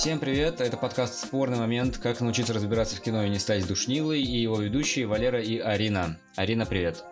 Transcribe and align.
Всем 0.00 0.18
привет, 0.18 0.62
это 0.62 0.78
подкаст 0.78 1.26
«Спорный 1.26 1.58
момент. 1.58 1.98
Как 1.98 2.22
научиться 2.22 2.54
разбираться 2.54 2.96
в 2.96 3.02
кино 3.02 3.22
и 3.22 3.28
не 3.28 3.38
стать 3.38 3.68
душнилой» 3.68 4.22
и 4.22 4.40
его 4.40 4.58
ведущие 4.58 5.06
Валера 5.06 5.42
и 5.42 5.58
Арина. 5.58 6.18
Арина, 6.36 6.64
привет. 6.64 7.04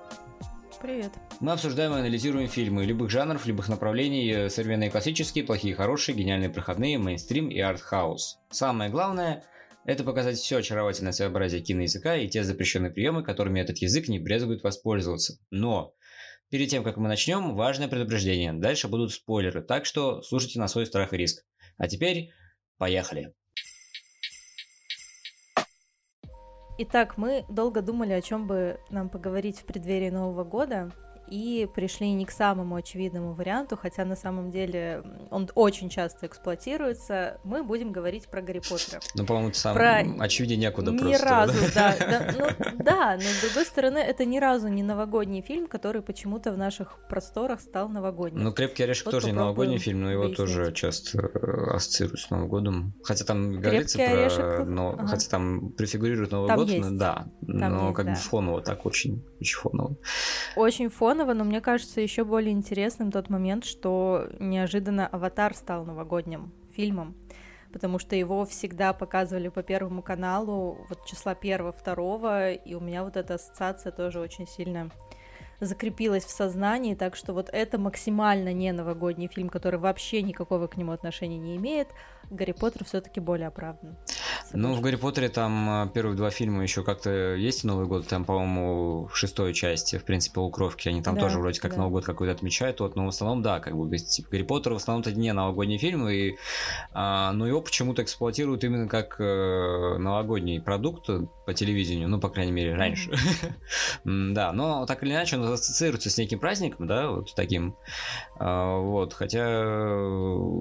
Привет. 0.80 1.12
Мы 1.40 1.52
обсуждаем 1.52 1.92
и 1.92 1.98
анализируем 1.98 2.48
фильмы 2.48 2.86
любых 2.86 3.10
жанров, 3.10 3.44
любых 3.44 3.68
направлений, 3.68 4.48
современные 4.48 4.90
классические, 4.90 5.44
плохие 5.44 5.74
хорошие, 5.74 6.16
гениальные 6.16 6.48
проходные, 6.48 6.96
мейнстрим 6.96 7.50
и 7.50 7.60
артхаус. 7.60 8.38
Самое 8.48 8.90
главное– 8.90 9.44
это 9.84 10.02
показать 10.02 10.38
все 10.38 10.56
очаровательное 10.56 11.12
своеобразие 11.12 11.60
киноязыка 11.60 12.16
и 12.16 12.26
те 12.26 12.42
запрещенные 12.42 12.90
приемы, 12.90 13.22
которыми 13.22 13.60
этот 13.60 13.76
язык 13.76 14.08
не 14.08 14.18
брезгует 14.18 14.62
воспользоваться. 14.62 15.38
Но 15.50 15.92
перед 16.48 16.70
тем, 16.70 16.84
как 16.84 16.96
мы 16.96 17.08
начнем, 17.08 17.54
важное 17.54 17.88
предупреждение. 17.88 18.54
Дальше 18.54 18.88
будут 18.88 19.12
спойлеры, 19.12 19.60
так 19.60 19.84
что 19.84 20.22
слушайте 20.22 20.58
на 20.58 20.68
свой 20.68 20.86
страх 20.86 21.12
и 21.12 21.18
риск. 21.18 21.44
А 21.76 21.86
теперь 21.86 22.32
поехали. 22.78 23.34
Итак, 26.80 27.18
мы 27.18 27.44
долго 27.48 27.82
думали, 27.82 28.12
о 28.12 28.22
чем 28.22 28.46
бы 28.46 28.80
нам 28.88 29.08
поговорить 29.08 29.58
в 29.58 29.64
преддверии 29.64 30.10
Нового 30.10 30.44
года, 30.44 30.92
и 31.30 31.68
пришли 31.74 32.12
не 32.12 32.24
к 32.24 32.30
самому 32.30 32.76
очевидному 32.76 33.34
варианту, 33.34 33.76
хотя 33.76 34.04
на 34.04 34.16
самом 34.16 34.50
деле 34.50 35.02
он 35.30 35.48
очень 35.54 35.88
часто 35.88 36.26
эксплуатируется. 36.26 37.40
Мы 37.44 37.62
будем 37.62 37.92
говорить 37.92 38.28
про 38.28 38.42
Гарри 38.42 38.60
Поттера. 38.60 39.00
Ну, 39.14 39.26
по-моему, 39.26 39.52
сам 39.52 39.74
про... 39.74 40.04
очевиднее 40.20 40.58
некуда 40.58 40.90
ни 40.90 40.98
просто. 40.98 41.26
разу, 41.26 41.74
да. 41.74 41.94
Да, 42.08 42.34
ну, 42.38 42.74
да, 42.78 43.16
но 43.16 43.22
с 43.22 43.42
другой 43.42 43.64
стороны, 43.64 43.98
это 43.98 44.24
ни 44.24 44.38
разу 44.38 44.68
не 44.68 44.82
новогодний 44.82 45.42
фильм, 45.42 45.66
который 45.66 46.00
почему-то 46.02 46.52
в 46.52 46.58
наших 46.58 46.98
просторах 47.08 47.60
стал 47.60 47.88
новогодним. 47.88 48.42
Ну, 48.42 48.52
«Крепкий 48.52 48.84
орешек» 48.84 49.06
вот 49.06 49.12
тоже 49.12 49.26
не 49.26 49.32
новогодний 49.32 49.78
фильм, 49.78 50.02
но 50.02 50.10
его 50.10 50.24
выяснить. 50.24 50.38
тоже 50.38 50.72
часто 50.72 51.18
э, 51.18 51.74
ассоциируют 51.74 52.20
с 52.20 52.30
Новым 52.30 52.48
годом. 52.48 52.94
Хотя 53.02 53.24
там 53.24 53.60
говорится 53.60 53.98
про... 53.98 54.06
Орешек... 54.06 54.66
Но... 54.66 54.92
Ага. 54.92 55.06
Хотя 55.08 55.28
там 55.28 55.70
префигурирует 55.72 56.30
Новый 56.30 56.48
там 56.48 56.56
год, 56.56 56.68
есть. 56.68 56.98
да. 56.98 57.26
Там 57.46 57.72
но 57.72 57.84
есть, 57.86 57.96
как 57.96 58.06
да. 58.06 58.12
бы 58.12 58.18
фоново 58.18 58.62
так 58.62 58.86
очень, 58.86 59.24
очень 59.40 59.56
фоново. 59.56 59.96
Очень 60.56 60.88
фоново 60.88 61.17
фоново, 61.18 61.34
но 61.34 61.44
мне 61.44 61.60
кажется 61.60 62.00
еще 62.00 62.24
более 62.24 62.52
интересным 62.52 63.10
тот 63.10 63.28
момент, 63.28 63.64
что 63.64 64.28
неожиданно 64.38 65.06
«Аватар» 65.08 65.52
стал 65.54 65.84
новогодним 65.84 66.52
фильмом, 66.70 67.16
потому 67.72 67.98
что 67.98 68.14
его 68.14 68.44
всегда 68.44 68.92
показывали 68.92 69.48
по 69.48 69.64
Первому 69.64 70.00
каналу, 70.02 70.86
вот 70.88 71.06
числа 71.06 71.34
первого, 71.34 71.72
второго, 71.72 72.52
и 72.52 72.74
у 72.74 72.80
меня 72.80 73.02
вот 73.02 73.16
эта 73.16 73.34
ассоциация 73.34 73.90
тоже 73.90 74.20
очень 74.20 74.46
сильно 74.46 74.90
закрепилась 75.60 76.24
в 76.24 76.30
сознании, 76.30 76.94
так 76.94 77.16
что 77.16 77.32
вот 77.32 77.48
это 77.52 77.78
максимально 77.78 78.52
не 78.52 78.72
новогодний 78.72 79.28
фильм, 79.28 79.48
который 79.48 79.78
вообще 79.78 80.22
никакого 80.22 80.66
к 80.66 80.76
нему 80.76 80.92
отношения 80.92 81.38
не 81.38 81.56
имеет, 81.56 81.88
Гарри 82.30 82.52
Поттер 82.52 82.84
все-таки 82.84 83.20
более 83.20 83.48
оправдан. 83.48 83.96
Ну, 84.52 84.74
в 84.74 84.80
Гарри 84.80 84.96
Поттере 84.96 85.28
там 85.28 85.68
а, 85.68 85.86
первые 85.88 86.16
два 86.16 86.30
фильма 86.30 86.62
еще 86.62 86.82
как-то 86.82 87.34
есть 87.34 87.64
Новый 87.64 87.86
год, 87.86 88.06
там, 88.06 88.24
по-моему, 88.24 89.06
в 89.06 89.16
шестой 89.16 89.54
части, 89.54 89.96
в 89.98 90.04
принципе, 90.04 90.40
у 90.40 90.50
Кровки, 90.50 90.88
они 90.88 91.02
там 91.02 91.14
да, 91.14 91.22
тоже 91.22 91.38
вроде 91.38 91.60
как 91.60 91.72
да. 91.72 91.78
Новый 91.78 91.92
год 91.92 92.04
какой-то 92.04 92.32
отмечают, 92.32 92.80
вот, 92.80 92.96
но 92.96 93.06
в 93.06 93.08
основном, 93.08 93.42
да, 93.42 93.60
как 93.60 93.76
бы, 93.76 93.96
типа, 93.96 94.30
Гарри 94.30 94.42
Поттер 94.42 94.72
в 94.74 94.76
основном-то 94.76 95.12
не 95.12 95.32
новогодний 95.32 95.78
фильм, 95.78 96.08
и, 96.08 96.36
а, 96.92 97.32
но 97.32 97.46
его 97.46 97.60
почему-то 97.60 98.02
эксплуатируют 98.02 98.64
именно 98.64 98.88
как 98.88 99.16
э, 99.20 99.96
новогодний 99.98 100.60
продукт 100.60 101.08
по 101.48 101.54
телевидению, 101.54 102.10
ну, 102.10 102.20
по 102.20 102.28
крайней 102.28 102.52
мере, 102.52 102.74
раньше. 102.74 103.08
Mm-hmm. 103.08 104.32
да, 104.34 104.52
но 104.52 104.84
так 104.84 105.02
или 105.02 105.12
иначе 105.12 105.38
он 105.38 105.50
ассоциируется 105.50 106.10
с 106.10 106.18
неким 106.18 106.38
праздником, 106.40 106.86
да, 106.86 107.10
вот 107.10 107.34
таким, 107.34 107.74
вот, 108.38 109.14
хотя 109.14 109.96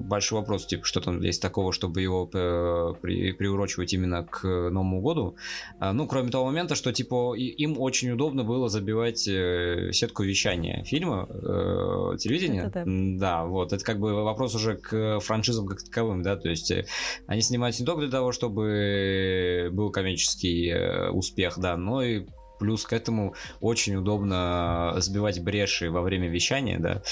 большой 0.02 0.40
вопрос, 0.40 0.66
типа, 0.66 0.84
что 0.84 1.00
там 1.00 1.20
здесь 1.20 1.38
такого, 1.38 1.72
чтобы 1.72 2.02
его 2.02 2.28
э, 2.32 2.94
при, 3.00 3.32
приурочивать 3.32 3.92
именно 3.92 4.24
к 4.24 4.42
Новому 4.44 5.00
году. 5.00 5.36
Ну, 5.80 6.06
кроме 6.06 6.30
того 6.30 6.46
момента, 6.46 6.74
что 6.74 6.92
типа 6.92 7.34
им 7.36 7.78
очень 7.78 8.10
удобно 8.10 8.44
было 8.44 8.68
забивать 8.68 9.28
э, 9.28 9.90
сетку 9.92 10.22
вещания 10.22 10.82
фильма, 10.84 11.26
э, 11.28 12.16
телевидения. 12.18 12.70
Да. 12.72 12.82
да, 12.86 13.44
вот. 13.44 13.72
Это 13.72 13.84
как 13.84 13.98
бы 13.98 14.14
вопрос 14.14 14.54
уже 14.54 14.76
к 14.76 15.20
франшизам 15.20 15.66
как 15.66 15.82
таковым, 15.82 16.22
да, 16.22 16.36
то 16.36 16.48
есть 16.48 16.70
э, 16.70 16.86
они 17.26 17.40
снимаются 17.40 17.82
не 17.82 17.86
только 17.86 18.02
для 18.02 18.10
того, 18.10 18.32
чтобы 18.32 19.70
был 19.72 19.90
коммерческий 19.90 21.10
успех, 21.10 21.58
да, 21.58 21.76
но 21.76 22.02
и 22.02 22.26
плюс 22.58 22.84
к 22.84 22.92
этому 22.92 23.34
очень 23.60 23.96
удобно 23.96 24.94
сбивать 24.98 25.40
бреши 25.42 25.90
во 25.90 26.02
время 26.02 26.28
вещания, 26.28 26.78
да. 26.78 27.02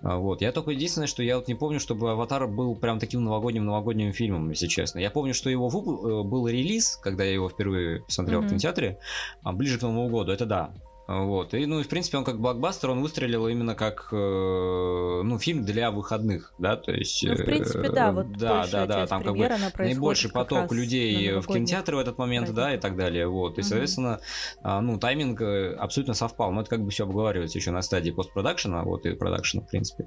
Вот. 0.00 0.42
Я 0.42 0.52
только 0.52 0.70
единственное, 0.70 1.06
что 1.06 1.22
я 1.22 1.36
вот 1.36 1.48
не 1.48 1.54
помню, 1.54 1.80
чтобы 1.80 2.10
Аватар 2.10 2.46
был 2.46 2.74
прям 2.74 2.98
таким 2.98 3.24
новогодним-новогодним 3.24 4.12
фильмом, 4.12 4.50
если 4.50 4.66
честно. 4.66 4.98
Я 4.98 5.10
помню, 5.10 5.34
что 5.34 5.50
его 5.50 5.70
был 5.70 6.48
релиз, 6.48 6.98
когда 7.02 7.24
я 7.24 7.32
его 7.32 7.48
впервые 7.48 8.02
посмотрел 8.02 8.40
mm-hmm. 8.40 8.46
в 8.46 8.48
кинотеатре, 8.48 8.98
ближе 9.42 9.78
к 9.78 9.82
Новому 9.82 10.08
году, 10.08 10.32
это 10.32 10.46
да. 10.46 10.72
Вот. 11.06 11.54
И, 11.54 11.66
ну, 11.66 11.80
и, 11.80 11.82
в 11.84 11.88
принципе, 11.88 12.18
он 12.18 12.24
как 12.24 12.40
блокбастер, 12.40 12.90
он 12.90 13.00
выстрелил 13.00 13.46
именно 13.46 13.74
как, 13.74 14.08
э, 14.10 14.16
ну, 14.16 15.38
фильм 15.38 15.64
для 15.64 15.90
выходных, 15.90 16.52
да, 16.58 16.76
то 16.76 16.90
есть... 16.92 17.24
Ну, 17.24 17.34
в 17.34 17.44
принципе, 17.44 17.90
да, 17.90 18.10
вот 18.10 18.32
да, 18.32 18.66
да, 18.70 18.86
да, 18.86 19.06
там 19.06 19.22
как 19.22 19.36
бы 19.36 19.48
наибольший 19.78 20.30
поток 20.30 20.72
людей 20.72 21.32
в 21.32 21.46
кинотеатры 21.46 21.96
в 21.96 22.00
этот 22.00 22.18
момент, 22.18 22.46
праздник. 22.46 22.64
да, 22.64 22.74
и 22.74 22.78
так 22.78 22.96
далее, 22.96 23.28
вот. 23.28 23.58
И, 23.58 23.60
угу. 23.60 23.68
соответственно, 23.68 24.20
ну, 24.64 24.98
тайминг 24.98 25.40
абсолютно 25.78 26.14
совпал, 26.14 26.50
но 26.52 26.62
это 26.62 26.70
как 26.70 26.82
бы 26.82 26.90
все 26.90 27.04
обговаривается 27.04 27.58
еще 27.58 27.70
на 27.70 27.82
стадии 27.82 28.10
постпродакшена, 28.10 28.82
вот, 28.82 29.06
и 29.06 29.12
продакшена, 29.12 29.62
в 29.62 29.68
принципе. 29.68 30.06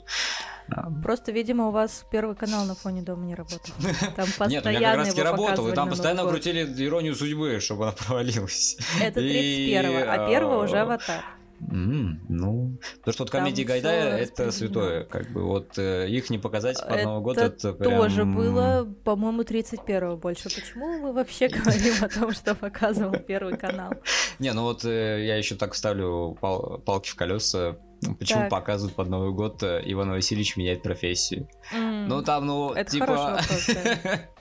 Просто, 1.02 1.31
видимо, 1.31 1.70
у 1.70 1.72
вас 1.72 2.06
первый 2.12 2.36
канал 2.36 2.66
на 2.66 2.76
фоне 2.76 3.02
дома 3.02 3.26
не 3.26 3.36
работал. 3.36 3.74
Там 4.16 4.28
постоянно 4.38 4.50
Нет, 4.50 4.66
у 4.66 4.70
меня 4.70 4.80
как 4.80 4.98
раз 4.98 5.18
работал, 5.18 5.68
и 5.70 5.74
там 5.74 5.90
постоянно 5.90 6.26
крутили 6.26 6.66
иронию 6.86 7.16
судьбы, 7.16 7.60
чтобы 7.60 7.84
она 7.86 7.92
провалилась. 8.08 8.78
Это 9.02 9.20
И, 9.20 9.74
31-го, 9.74 10.12
а 10.12 10.30
первого 10.30 10.64
уже 10.66 10.88
аватар. 10.91 11.23
М, 11.72 12.22
Ну, 12.29 12.77
потому 13.00 13.13
что 13.13 13.23
вот 13.23 13.31
комедии 13.31 13.63
Гайдая 13.63 14.17
это 14.17 14.50
святое, 14.51 15.03
как 15.03 15.29
бы 15.31 15.44
вот 15.44 15.77
э, 15.77 16.07
их 16.07 16.29
не 16.29 16.38
показать 16.38 16.79
под 16.79 17.03
Новый 17.03 17.22
год, 17.22 17.38
это 17.38 17.73
прям... 17.73 17.97
тоже 17.97 18.23
было, 18.23 18.88
по-моему, 19.03 19.41
31-го 19.41 20.16
больше. 20.16 20.44
Почему 20.45 21.00
мы 21.00 21.11
вообще 21.11 21.47
говорим 21.50 21.95
о 22.01 22.07
том, 22.07 22.31
что 22.31 22.55
показывал 22.55 23.11
Первый 23.27 23.57
канал? 23.57 23.91
Не, 24.39 24.53
ну 24.53 24.63
вот 24.63 24.85
э, 24.85 25.25
я 25.25 25.35
еще 25.35 25.55
так 25.55 25.73
вставлю 25.73 26.38
пал- 26.39 26.79
палки 26.79 27.09
в 27.09 27.16
колеса. 27.16 27.75
Почему 28.17 28.39
Так. 28.44 28.50
показывают 28.51 28.95
под 28.95 29.09
Новый 29.09 29.33
год 29.33 29.61
э, 29.61 29.81
Иван 29.85 30.11
Васильевич 30.11 30.56
меняет 30.56 30.81
профессию? 30.81 31.50
М, 31.73 32.07
Ну 32.07 32.21
там, 32.23 32.45
ну, 32.45 32.71
Это 32.71 32.89
типа... 32.89 33.41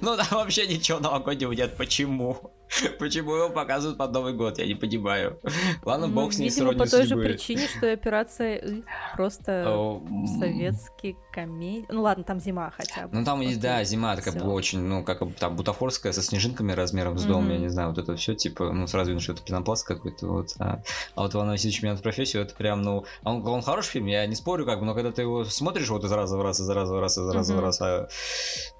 Ну 0.00 0.16
там 0.16 0.26
вообще 0.30 0.66
ничего 0.66 0.98
новогоднего 0.98 1.52
нет. 1.52 1.76
Почему? 1.76 2.52
Почему 2.98 3.34
его 3.34 3.50
показывают 3.50 3.98
под 3.98 4.12
Новый 4.12 4.32
год? 4.32 4.58
Я 4.58 4.66
не 4.66 4.74
понимаю. 4.74 5.38
Ладно, 5.84 6.06
Ну, 6.06 6.14
бог 6.14 6.32
с 6.32 6.38
ней 6.38 6.48
Видимо, 6.48 6.72
по 6.72 6.88
той 6.88 7.06
же 7.06 7.16
причине, 7.16 7.68
что 7.68 7.92
операция 7.92 8.56
«И» 8.56 8.82
просто 9.14 10.00
советский 10.38 11.16
комедий. 11.32 11.86
Ну 11.90 12.02
ладно, 12.02 12.24
там 12.24 12.40
зима 12.40 12.72
хотя 12.76 13.08
бы. 13.08 13.16
Ну 13.16 13.24
там 13.24 13.40
есть, 13.40 13.58
Окей, 13.58 13.62
да, 13.62 13.84
зима 13.84 14.16
такая 14.16 14.34
была 14.34 14.52
очень, 14.54 14.80
ну, 14.80 15.04
как 15.04 15.20
бы 15.20 15.32
там 15.32 15.56
бутафорская 15.56 16.12
со 16.12 16.22
снежинками 16.22 16.72
размером 16.72 17.18
с 17.18 17.24
дом, 17.24 17.50
я 17.50 17.58
не 17.58 17.68
знаю, 17.68 17.90
вот 17.90 17.98
это 17.98 18.16
все 18.16 18.34
типа, 18.34 18.72
ну, 18.72 18.86
сразу 18.86 19.10
видно, 19.10 19.22
что 19.22 19.32
это 19.32 19.42
пенопласт 19.42 19.86
какой-то, 19.86 20.26
вот. 20.26 20.54
А, 20.58 20.82
а 21.14 21.22
вот 21.22 21.34
Иван 21.34 21.48
Васильевич 21.48 21.82
меняет 21.82 22.02
профессию, 22.02 22.42
это 22.42 22.54
прям, 22.54 22.82
ну, 22.82 23.04
он, 23.24 23.46
он 23.46 23.62
хороший 23.62 23.90
фильм, 23.90 24.06
я 24.06 24.26
не 24.26 24.34
спорю, 24.34 24.66
как 24.66 24.80
бы, 24.80 24.86
но 24.86 24.94
когда 24.94 25.10
ты 25.10 25.22
его 25.22 25.44
смотришь 25.44 25.88
вот 25.88 26.04
из 26.04 26.12
раза 26.12 26.36
в 26.36 26.42
раз, 26.42 26.60
из 26.60 26.68
раза 26.68 26.94
в 26.94 27.00
раз, 27.00 27.18
из 27.18 27.28
раза 27.28 27.54
в 27.54 27.60
раз, 27.60 27.80
а 27.80 28.08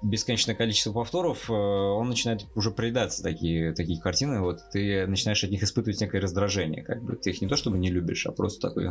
бесконечное 0.01 0.55
количество 0.63 0.93
повторов, 0.93 1.49
э, 1.49 1.53
он 1.53 2.07
начинает 2.07 2.45
уже 2.55 2.71
проедаться, 2.71 3.21
такие, 3.21 3.73
такие 3.73 3.99
картины, 3.99 4.39
вот, 4.39 4.61
ты 4.71 5.05
начинаешь 5.07 5.43
от 5.43 5.49
них 5.49 5.61
испытывать 5.61 5.99
некое 5.99 6.21
раздражение, 6.21 6.83
как 6.83 7.03
бы, 7.03 7.17
ты 7.17 7.31
их 7.31 7.41
не 7.41 7.49
то 7.49 7.57
чтобы 7.57 7.77
не 7.77 7.89
любишь, 7.89 8.25
а 8.25 8.31
просто 8.31 8.69
такой, 8.69 8.87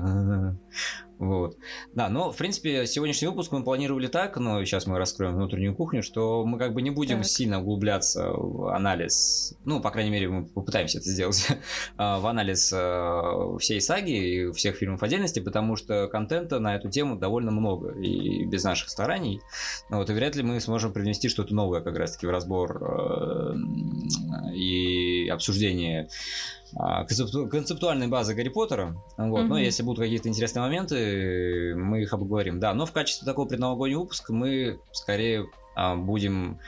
вот. 1.18 1.56
Да, 1.94 2.10
но, 2.10 2.30
в 2.30 2.36
принципе, 2.36 2.86
сегодняшний 2.86 3.28
выпуск 3.28 3.52
мы 3.52 3.64
планировали 3.64 4.06
так, 4.06 4.36
но 4.36 4.62
сейчас 4.66 4.86
мы 4.86 4.98
раскроем 4.98 5.36
внутреннюю 5.36 5.74
кухню, 5.74 6.02
что 6.02 6.44
мы 6.44 6.58
как 6.58 6.74
бы 6.74 6.82
не 6.82 6.90
будем 6.90 7.18
Так. 7.18 7.26
сильно 7.26 7.60
углубляться 7.60 8.30
в 8.30 8.74
анализ, 8.74 9.54
ну, 9.64 9.80
по 9.80 9.90
крайней 9.90 10.10
мере, 10.10 10.28
мы 10.28 10.44
попытаемся 10.44 10.98
это 10.98 11.08
сделать, 11.08 11.48
а, 11.96 12.18
в 12.18 12.26
анализ 12.26 12.70
э, 12.74 13.56
всей 13.60 13.80
саги 13.80 14.10
и 14.10 14.52
всех 14.52 14.76
фильмов 14.76 15.02
отдельности, 15.02 15.40
потому 15.40 15.76
что 15.76 16.06
контента 16.08 16.58
на 16.58 16.76
эту 16.76 16.90
тему 16.90 17.16
довольно 17.16 17.50
много, 17.50 17.98
и 17.98 18.44
без 18.44 18.62
наших 18.62 18.90
стараний, 18.90 19.40
вот, 19.88 20.10
и 20.10 20.12
вряд 20.12 20.36
ли 20.36 20.42
мы 20.42 20.60
сможем 20.60 20.92
привнести 20.92 21.30
что-то 21.30 21.54
новое 21.54 21.61
как 21.70 21.96
раз-таки 21.96 22.26
в 22.26 22.30
разбор 22.30 22.82
э, 22.82 23.54
и 24.54 25.28
обсуждение 25.28 26.08
а, 26.74 27.04
концепту- 27.04 27.48
концептуальной 27.48 28.08
базы 28.08 28.34
Гарри 28.34 28.48
Поттера. 28.48 28.96
Вот. 29.18 29.42
Но 29.42 29.54
Мгм. 29.54 29.56
если 29.56 29.82
будут 29.82 30.00
какие-то 30.00 30.28
интересные 30.28 30.62
моменты, 30.62 31.74
мы 31.76 32.02
их 32.02 32.12
обговорим. 32.12 32.60
Да, 32.60 32.72
но 32.72 32.86
в 32.86 32.92
качестве 32.92 33.26
такого 33.26 33.46
предновогоднего 33.46 34.00
выпуска 34.00 34.32
мы 34.32 34.78
скорее 34.92 35.46
а, 35.74 35.96
будем 35.96 36.58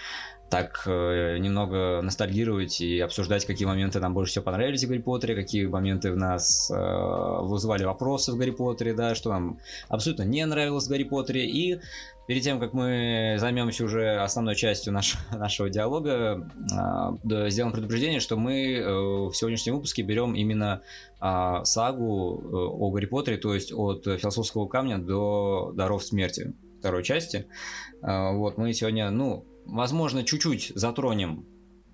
так 0.51 0.85
э, 0.87 1.39
немного 1.39 2.01
ностальгировать 2.03 2.81
и 2.81 3.01
обсуждать, 3.01 3.45
какие 3.45 3.67
моменты 3.67 3.99
нам 3.99 4.15
больше 4.15 4.33
всего 4.33 4.45
понравились 4.45 4.85
в 4.85 4.89
Гарри 4.89 4.99
Поттере, 5.01 5.35
какие 5.35 5.67
моменты 5.67 6.13
в 6.13 6.17
нас 6.17 6.71
э, 6.71 7.39
вызывали 7.41 7.85
вопросы 7.85 8.33
в 8.33 8.37
Гарри 8.37 8.53
Поттере, 8.53 8.95
да, 8.95 9.17
что 9.17 9.31
нам 9.31 9.59
абсолютно 9.89 10.23
не 10.23 10.45
нравилось 10.47 10.87
в 10.87 10.91
Гарри 10.91 11.05
Поттере. 11.05 11.47
И 11.47 11.81
перед 12.27 12.43
тем, 12.43 12.61
как 12.61 12.73
мы 12.73 13.37
займемся 13.39 13.85
уже 13.85 14.17
основной 14.17 14.57
частью 14.57 14.93
наш, 14.93 15.17
нашего 15.33 15.69
диалога, 15.71 16.49
э, 17.31 17.51
сделаем 17.51 17.73
предупреждение, 17.73 18.21
что 18.21 18.37
мы 18.37 18.75
э, 18.75 18.85
в 18.85 19.33
сегодняшнем 19.35 19.75
выпуске 19.75 20.03
берем 20.03 20.35
именно 20.35 20.83
э, 21.21 21.61
сагу 21.65 22.41
э, 22.43 22.47
о 22.57 22.91
Гарри 22.91 23.07
Поттере, 23.07 23.37
то 23.37 23.55
есть 23.55 23.73
от 23.73 24.05
философского 24.05 24.67
камня 24.67 24.99
до 24.99 25.73
даров 25.75 26.05
смерти 26.05 26.55
второй 26.79 27.03
части. 27.03 27.47
Э, 28.03 28.33
вот 28.35 28.59
мы 28.59 28.73
сегодня, 28.73 29.11
ну, 29.11 29.45
возможно, 29.67 30.25
чуть-чуть 30.25 30.73
затронем 30.75 31.47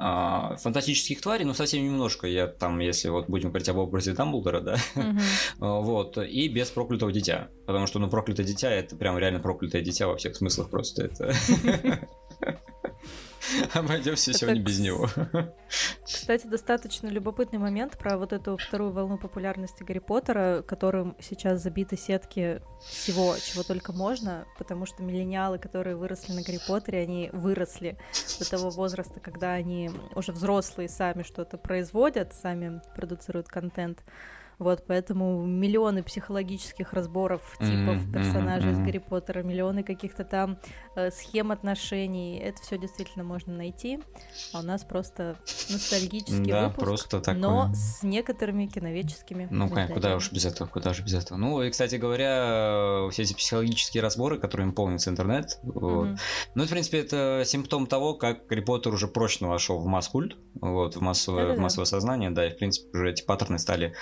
а, 0.03 0.57
фантастических 0.57 1.21
тварей, 1.21 1.45
но 1.45 1.53
совсем 1.53 1.85
немножко. 1.85 2.27
Я 2.27 2.47
там, 2.47 2.79
если 2.79 3.11
вот 3.11 3.29
будем 3.29 3.51
говорить 3.51 3.69
об 3.69 3.77
образе 3.77 4.15
Дамблдора, 4.15 4.63
да, 4.63 4.77
вот, 5.59 6.17
и 6.17 6.49
без 6.49 6.71
проклятого 6.71 7.13
дитя. 7.13 7.49
Потому 7.67 7.87
что, 7.87 7.99
ну, 7.99 8.09
проклятое 8.09 8.47
дитя 8.47 8.71
это 8.71 8.97
прям 8.97 9.19
реально 9.19 9.41
проклятое 9.41 9.83
дитя 9.83 10.07
во 10.09 10.17
всех 10.17 10.37
смыслах 10.37 10.71
просто. 10.71 11.05
Это 11.05 11.35
Обойдемся 13.75 14.33
сегодня 14.33 14.61
без 14.61 14.81
него. 14.81 15.09
Кстати, 16.05 16.47
достаточно 16.47 17.09
любопытный 17.09 17.59
момент 17.59 17.97
про 17.99 18.19
вот 18.19 18.33
эту 18.33 18.57
вторую 18.57 18.93
волну 18.93 19.19
популярности 19.19 19.83
Гарри 19.83 19.99
Поттера, 19.99 20.63
которым 20.63 21.17
сейчас 21.21 21.63
забиты 21.63 21.97
сетки 21.97 22.61
всего, 22.81 23.37
чего 23.39 23.63
только 23.63 23.93
можно, 23.93 24.47
потому 24.59 24.87
что 24.87 25.03
миллениалы, 25.03 25.59
которые 25.59 25.97
выросли 25.97 26.33
на 26.33 26.43
Гарри 26.43 26.61
Поттере, 26.67 27.01
они 27.01 27.31
выросли 27.33 27.97
до 28.39 28.49
того 28.49 28.71
возраста, 28.71 29.21
когда 29.21 29.53
они 29.53 29.91
уже 30.15 30.33
взрослые 30.33 30.89
сами 30.89 31.23
что-то 31.23 31.57
производят, 31.59 32.35
сами 32.35 32.81
продуцируют 32.95 33.49
контент. 33.49 34.03
Вот, 34.61 34.85
поэтому 34.87 35.47
миллионы 35.47 36.03
психологических 36.03 36.93
разборов 36.93 37.41
типов 37.59 37.97
mm-hmm, 37.97 38.13
персонажей 38.13 38.71
mm-hmm. 38.71 38.75
из 38.75 38.79
Гарри 38.79 38.99
Поттера, 38.99 39.43
миллионы 39.43 39.83
каких-то 39.83 40.23
там 40.23 40.59
э, 40.97 41.11
схем 41.11 41.51
отношений. 41.51 42.39
Это 42.39 42.61
все 42.61 42.77
действительно 42.77 43.25
можно 43.25 43.55
найти. 43.55 44.01
А 44.53 44.61
у 44.61 44.63
нас 44.63 44.85
просто 44.85 45.39
ностальгический 45.71 46.53
да, 46.53 46.69
выпуск, 46.69 46.79
просто 46.79 47.21
такой... 47.23 47.41
но 47.41 47.71
с 47.73 48.03
некоторыми 48.03 48.67
киновеческими. 48.67 49.49
Ну, 49.51 49.71
конечно, 49.71 49.95
куда 49.95 50.17
уж 50.17 50.31
без 50.31 50.45
этого, 50.45 50.69
куда 50.69 50.93
же 50.93 51.05
без 51.05 51.15
этого. 51.15 51.39
Ну, 51.39 51.63
и, 51.63 51.71
кстати 51.71 51.95
говоря, 51.95 53.09
все 53.13 53.23
эти 53.23 53.33
психологические 53.33 54.03
разборы, 54.03 54.39
которыми 54.39 54.73
полнится 54.73 55.09
интернет, 55.09 55.59
mm-hmm. 55.65 55.73
вот. 55.73 56.09
ну, 56.55 56.65
в 56.67 56.69
принципе, 56.69 56.99
это 56.99 57.45
симптом 57.47 57.87
того, 57.87 58.13
как 58.13 58.47
Гарри 58.47 58.61
Поттер 58.61 58.93
уже 58.93 59.09
прочно 59.09 59.49
вошел 59.49 59.79
в 59.79 59.87
масс-культ, 59.87 60.37
вот, 60.61 60.97
в 60.97 61.01
массовое, 61.01 61.57
в 61.57 61.59
массовое 61.59 61.87
сознание, 61.87 62.31
да, 62.31 62.47
и, 62.47 62.51
в 62.51 62.59
принципе, 62.59 62.91
уже 62.93 63.11
эти 63.11 63.25
паттерны 63.25 63.59
стали 63.59 63.95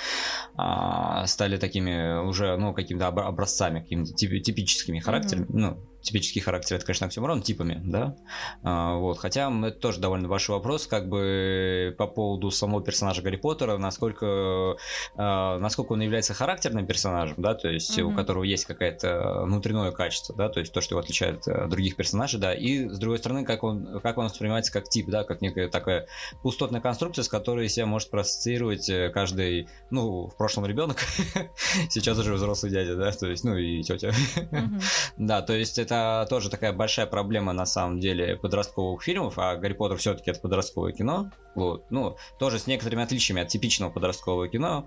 стали 1.27 1.57
такими 1.57 2.21
уже, 2.27 2.57
ну, 2.57 2.75
какими-то 2.75 3.09
образцами, 3.09 3.81
какими-то 3.81 4.13
типическими 4.15 4.99
характерами, 4.99 5.47
mm-hmm. 5.47 5.57
ну, 5.57 5.77
типический 6.03 6.41
характер, 6.41 6.77
это, 6.77 6.87
конечно, 6.87 7.07
оксюморон, 7.07 7.43
типами, 7.43 7.81
да, 7.85 8.17
а, 8.63 8.97
вот, 8.97 9.19
хотя 9.19 9.51
это 9.67 9.79
тоже 9.79 10.01
довольно 10.01 10.29
большой 10.29 10.57
вопрос, 10.57 10.87
как 10.87 11.09
бы 11.09 11.95
по 11.99 12.07
поводу 12.07 12.51
самого 12.51 12.83
персонажа 12.83 13.23
Гарри 13.23 13.37
Поттера, 13.37 13.77
насколько, 13.79 14.77
а, 15.17 15.59
насколько 15.59 15.93
он 15.93 16.01
является 16.01 16.35
характерным 16.35 16.87
персонажем, 16.87 17.37
да, 17.39 17.55
то 17.55 17.69
есть 17.69 17.99
mm-hmm. 17.99 18.03
у 18.03 18.15
которого 18.15 18.45
есть 18.45 18.65
какое-то 18.65 19.43
внутреннее 19.43 19.93
качество, 19.93 20.35
да, 20.37 20.49
то 20.49 20.61
есть 20.61 20.73
то, 20.73 20.81
что 20.81 20.95
его 20.95 21.01
отличает 21.01 21.47
от 21.47 21.69
других 21.69 21.97
персонажей, 21.97 22.41
да, 22.41 22.55
и 22.55 22.89
с 22.89 22.99
другой 22.99 23.19
стороны, 23.19 23.45
как 23.45 23.63
он, 23.65 24.01
как 24.01 24.19
он 24.19 24.27
воспринимается 24.27 24.73
как 24.73 24.89
тип, 24.89 25.09
да, 25.09 25.25
как 25.25 25.41
некая 25.41 25.69
такая 25.69 26.07
пустотная 26.43 26.81
конструкция, 26.81 27.23
с 27.23 27.29
которой 27.29 27.69
себя 27.69 27.87
может 27.87 28.11
проассоциировать 28.11 28.89
э, 28.89 29.11
каждый, 29.11 29.69
ну, 29.91 30.29
в 30.29 30.37
прошлом 30.37 30.67
ребенок, 30.67 30.99
сейчас 31.91 32.19
уже 32.19 32.35
взрослый 32.35 32.73
дядя, 32.73 32.97
да, 32.97 33.13
то 33.13 33.27
есть, 33.27 33.45
ну, 33.45 33.57
и 33.57 33.83
тетя, 33.83 34.09
mm-hmm. 34.09 34.83
да, 35.19 35.43
то 35.43 35.55
есть 35.55 35.79
это 35.79 35.88
тоже 36.29 36.51
такая 36.51 36.73
большая 36.73 37.07
проблема 37.07 37.53
на 37.53 37.67
самом 37.67 38.01
деле 38.01 38.37
подростковых 38.37 39.03
фильмов, 39.03 39.39
а 39.39 39.57
Гарри 39.57 39.75
Поттер 39.75 39.99
все-таки 39.99 40.31
это 40.31 40.41
подростковое 40.41 40.93
кино, 40.93 41.31
вот, 41.55 41.87
ну, 41.91 42.17
тоже 42.39 42.59
с 42.59 42.67
некоторыми 42.67 43.03
отличиями 43.03 43.43
от 43.43 43.49
типичного 43.49 43.91
подросткового 43.91 44.49
кино, 44.49 44.87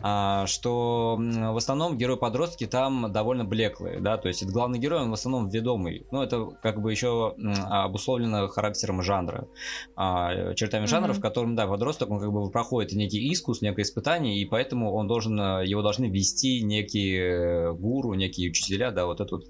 а, 0.00 0.46
что 0.46 1.16
в 1.18 1.56
основном 1.56 1.98
герои-подростки 1.98 2.66
там 2.66 3.10
довольно 3.12 3.44
блеклые, 3.44 4.00
да, 4.00 4.16
то 4.18 4.28
есть 4.28 4.42
это 4.42 4.52
главный 4.52 4.78
герой, 4.78 5.00
он 5.00 5.10
в 5.10 5.14
основном 5.14 5.48
ведомый, 5.48 6.06
ну, 6.10 6.22
это 6.22 6.46
как 6.62 6.80
бы 6.80 6.90
еще 6.90 7.34
обусловлено 7.70 8.48
характером 8.48 9.02
жанра, 9.02 9.48
а, 9.96 10.54
чертами 10.54 10.84
mm-hmm. 10.84 10.88
жанра, 10.88 11.12
в 11.12 11.20
котором, 11.20 11.56
да, 11.56 11.66
подросток, 11.66 12.10
он 12.10 12.20
как 12.20 12.32
бы 12.32 12.50
проходит 12.50 12.92
некий 12.92 13.28
искус, 13.30 13.62
некое 13.62 13.82
испытание, 13.82 14.38
и 14.38 14.44
поэтому 14.44 14.92
он 14.94 15.08
должен, 15.08 15.38
его 15.62 15.82
должны 15.82 16.06
вести 16.06 16.62
некие 16.62 17.74
гуру, 17.74 18.14
некие 18.14 18.50
учителя, 18.50 18.90
да, 18.90 19.06
вот 19.06 19.20
это 19.20 19.36
вот. 19.36 19.46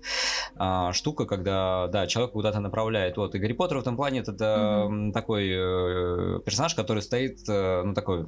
А, 0.57 0.92
штука, 0.93 1.25
когда, 1.25 1.89
да, 1.89 2.07
человек 2.07 2.33
куда-то 2.33 2.61
направляет. 2.61 3.17
Вот, 3.17 3.35
и 3.35 3.39
Гарри 3.39 3.53
Поттер 3.53 3.79
в 3.79 3.81
этом 3.81 3.97
плане 3.97 4.21
это 4.21 4.33
mm-hmm. 4.33 5.13
такой 5.13 5.49
э, 5.51 6.41
персонаж, 6.45 6.75
который 6.75 7.03
стоит, 7.03 7.39
э, 7.49 7.83
ну, 7.85 7.95
такой 7.95 8.27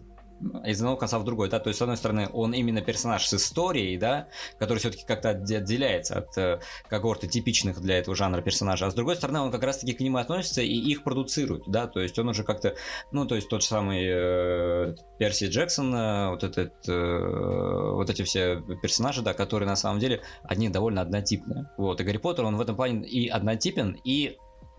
из 0.64 0.78
одного 0.78 0.96
конца 0.96 1.18
в 1.18 1.24
другой, 1.24 1.48
да, 1.48 1.58
то 1.58 1.68
есть, 1.68 1.78
с 1.78 1.82
одной 1.82 1.96
стороны, 1.96 2.28
он 2.32 2.52
именно 2.52 2.80
персонаж 2.80 3.26
с 3.26 3.34
историей, 3.34 3.96
да, 3.96 4.28
который 4.58 4.78
все-таки 4.78 5.04
как-то 5.06 5.30
отделяется 5.30 6.18
от 6.18 6.36
э, 6.38 6.60
когорты 6.88 7.26
типичных 7.26 7.80
для 7.80 7.98
этого 7.98 8.16
жанра 8.16 8.42
персонажа, 8.42 8.86
а 8.86 8.90
с 8.90 8.94
другой 8.94 9.16
стороны, 9.16 9.40
он 9.40 9.50
как 9.50 9.62
раз-таки 9.62 9.92
к 9.92 10.00
ним 10.00 10.16
относится 10.16 10.62
и 10.62 10.74
их 10.74 11.02
продуцирует, 11.02 11.64
да, 11.66 11.86
то 11.86 12.00
есть 12.00 12.18
он 12.18 12.28
уже 12.28 12.44
как-то, 12.44 12.74
ну, 13.12 13.26
то 13.26 13.34
есть 13.34 13.48
тот 13.48 13.62
же 13.62 13.68
самый 13.68 14.04
э, 14.06 14.94
Перси 15.18 15.46
Джексон, 15.46 15.94
э, 15.94 16.30
вот 16.30 16.44
этот, 16.44 16.72
э, 16.88 17.92
вот 17.92 18.10
эти 18.10 18.22
все 18.22 18.60
персонажи, 18.82 19.22
да, 19.22 19.34
которые 19.34 19.68
на 19.68 19.76
самом 19.76 20.00
деле, 20.00 20.20
одни 20.42 20.68
довольно 20.68 21.00
однотипные, 21.00 21.70
вот, 21.76 22.00
и 22.00 22.04
Гарри 22.04 22.18
Поттер, 22.18 22.44
он 22.44 22.56
в 22.56 22.60
этом 22.60 22.76
плане 22.76 23.06
и 23.06 23.28
однотипен, 23.28 23.98
и 24.04 24.38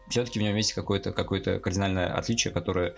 все-таки 0.10 0.40
в 0.40 0.44
нем 0.44 0.56
есть 0.56 0.74
какое-то 0.74 1.12
какое 1.12 1.42
кардинальное 1.60 2.14
отличие, 2.14 2.54
которое, 2.54 2.96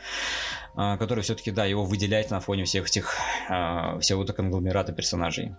а, 0.76 0.98
которое 0.98 1.22
все-таки, 1.22 1.52
да, 1.52 1.66
его 1.66 1.86
выделяет 1.86 2.32
на 2.32 2.40
фоне 2.40 2.66
всех 2.66 2.88
этих, 2.88 3.16
а, 3.50 4.00
всего 4.00 4.24
этого 4.24 4.36
конгломерата 4.36 4.94
персонажей. 4.94 5.56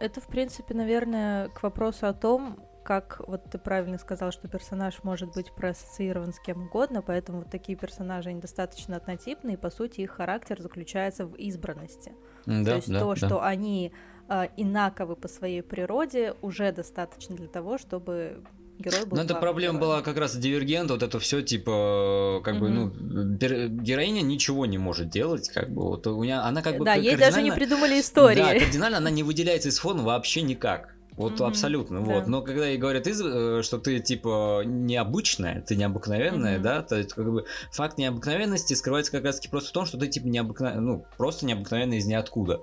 Это, 0.00 0.20
в 0.20 0.26
принципе, 0.26 0.74
наверное, 0.74 1.48
к 1.48 1.62
вопросу 1.62 2.06
о 2.06 2.12
том, 2.12 2.58
как 2.84 3.22
вот 3.26 3.44
ты 3.50 3.58
правильно 3.58 3.96
сказал, 3.98 4.30
что 4.30 4.46
персонаж 4.46 5.02
может 5.02 5.32
быть 5.32 5.52
проассоциирован 5.52 6.32
с 6.32 6.38
кем 6.38 6.66
угодно, 6.66 7.00
поэтому 7.00 7.38
вот 7.38 7.50
такие 7.50 7.76
персонажи 7.78 8.28
они 8.28 8.40
достаточно 8.40 8.96
однотипны, 8.96 9.54
и 9.54 9.56
по 9.56 9.70
сути 9.70 10.02
их 10.02 10.10
характер 10.10 10.60
заключается 10.60 11.26
в 11.26 11.34
избранности. 11.36 12.12
Да, 12.44 12.64
то 12.64 12.76
есть 12.76 12.92
да, 12.92 13.00
то, 13.00 13.14
да. 13.14 13.16
что 13.16 13.42
они 13.42 13.92
э, 14.28 14.48
инаковы 14.58 15.16
по 15.16 15.28
своей 15.28 15.62
природе, 15.62 16.34
уже 16.42 16.70
достаточно 16.72 17.34
для 17.34 17.48
того, 17.48 17.78
чтобы 17.78 18.44
герой 18.78 19.04
был. 19.06 19.16
Ну, 19.16 19.22
эта 19.22 19.34
проблема 19.34 19.78
была 19.78 20.02
как 20.02 20.16
раз 20.16 20.36
дивергент, 20.36 20.90
вот 20.90 21.02
это 21.02 21.18
все 21.18 21.42
типа, 21.42 22.40
как 22.44 22.58
бы, 22.58 22.68
ну, 22.68 22.90
героиня 22.90 24.22
ничего 24.22 24.66
не 24.66 24.78
может 24.78 25.10
делать, 25.10 25.48
как 25.48 25.70
бы, 25.70 25.82
вот 25.82 26.06
у 26.06 26.22
нее, 26.22 26.36
она 26.36 26.62
как 26.62 26.78
бы. 26.78 26.84
Да, 26.84 26.94
ей 26.94 27.16
даже 27.16 27.42
не 27.42 27.52
придумали 27.52 28.00
истории. 28.00 28.36
Да, 28.36 28.58
кардинально 28.58 28.98
она 28.98 29.10
не 29.10 29.22
выделяется 29.22 29.68
из 29.68 29.78
фона 29.78 30.02
вообще 30.02 30.42
никак. 30.42 30.94
Вот 31.16 31.34
mm-hmm. 31.34 31.46
абсолютно, 31.46 32.04
да. 32.04 32.14
вот. 32.14 32.26
Но 32.26 32.42
когда 32.42 32.66
ей 32.66 32.76
говорят, 32.76 33.06
э, 33.06 33.62
что 33.62 33.78
ты 33.78 34.00
типа 34.00 34.62
необычная, 34.64 35.60
ты 35.60 35.76
необыкновенная, 35.76 36.58
mm-hmm. 36.58 36.62
да, 36.62 36.82
то 36.82 36.96
есть 36.96 37.12
как 37.12 37.30
бы 37.30 37.44
факт 37.70 37.98
необыкновенности 37.98 38.74
скрывается 38.74 39.12
как 39.12 39.24
раз 39.24 39.36
таки 39.36 39.48
просто 39.48 39.70
в 39.70 39.72
том, 39.72 39.86
что 39.86 39.96
ты 39.96 40.08
типа 40.08 40.26
необыкновенная, 40.26 40.80
ну 40.80 41.06
просто 41.16 41.46
необыкновенная 41.46 41.98
из 41.98 42.06
ниоткуда. 42.06 42.60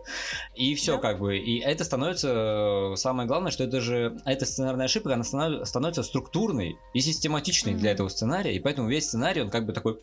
И 0.56 0.76
все 0.76 0.96
да. 0.96 1.02
как 1.02 1.20
бы. 1.20 1.38
И 1.38 1.60
это 1.60 1.86
становится 1.86 2.94
самое 2.98 3.28
главное, 3.28 3.52
что 3.52 3.64
это 3.64 3.80
же 3.80 4.18
эта 4.26 4.46
сценарная 4.46 4.86
ошибка, 4.88 5.14
она 5.14 5.24
становится 5.24 6.04
структурной 6.04 6.78
и 6.94 7.00
систематичной 7.00 7.74
mm-hmm. 7.74 7.78
для 7.78 7.92
этого 7.92 8.10
сценария, 8.10 8.54
и 8.54 8.60
поэтому 8.60 8.90
весь 8.90 9.06
сценарий 9.06 9.42
он 9.42 9.50
как 9.50 9.66
бы 9.66 9.72
такой 9.72 9.98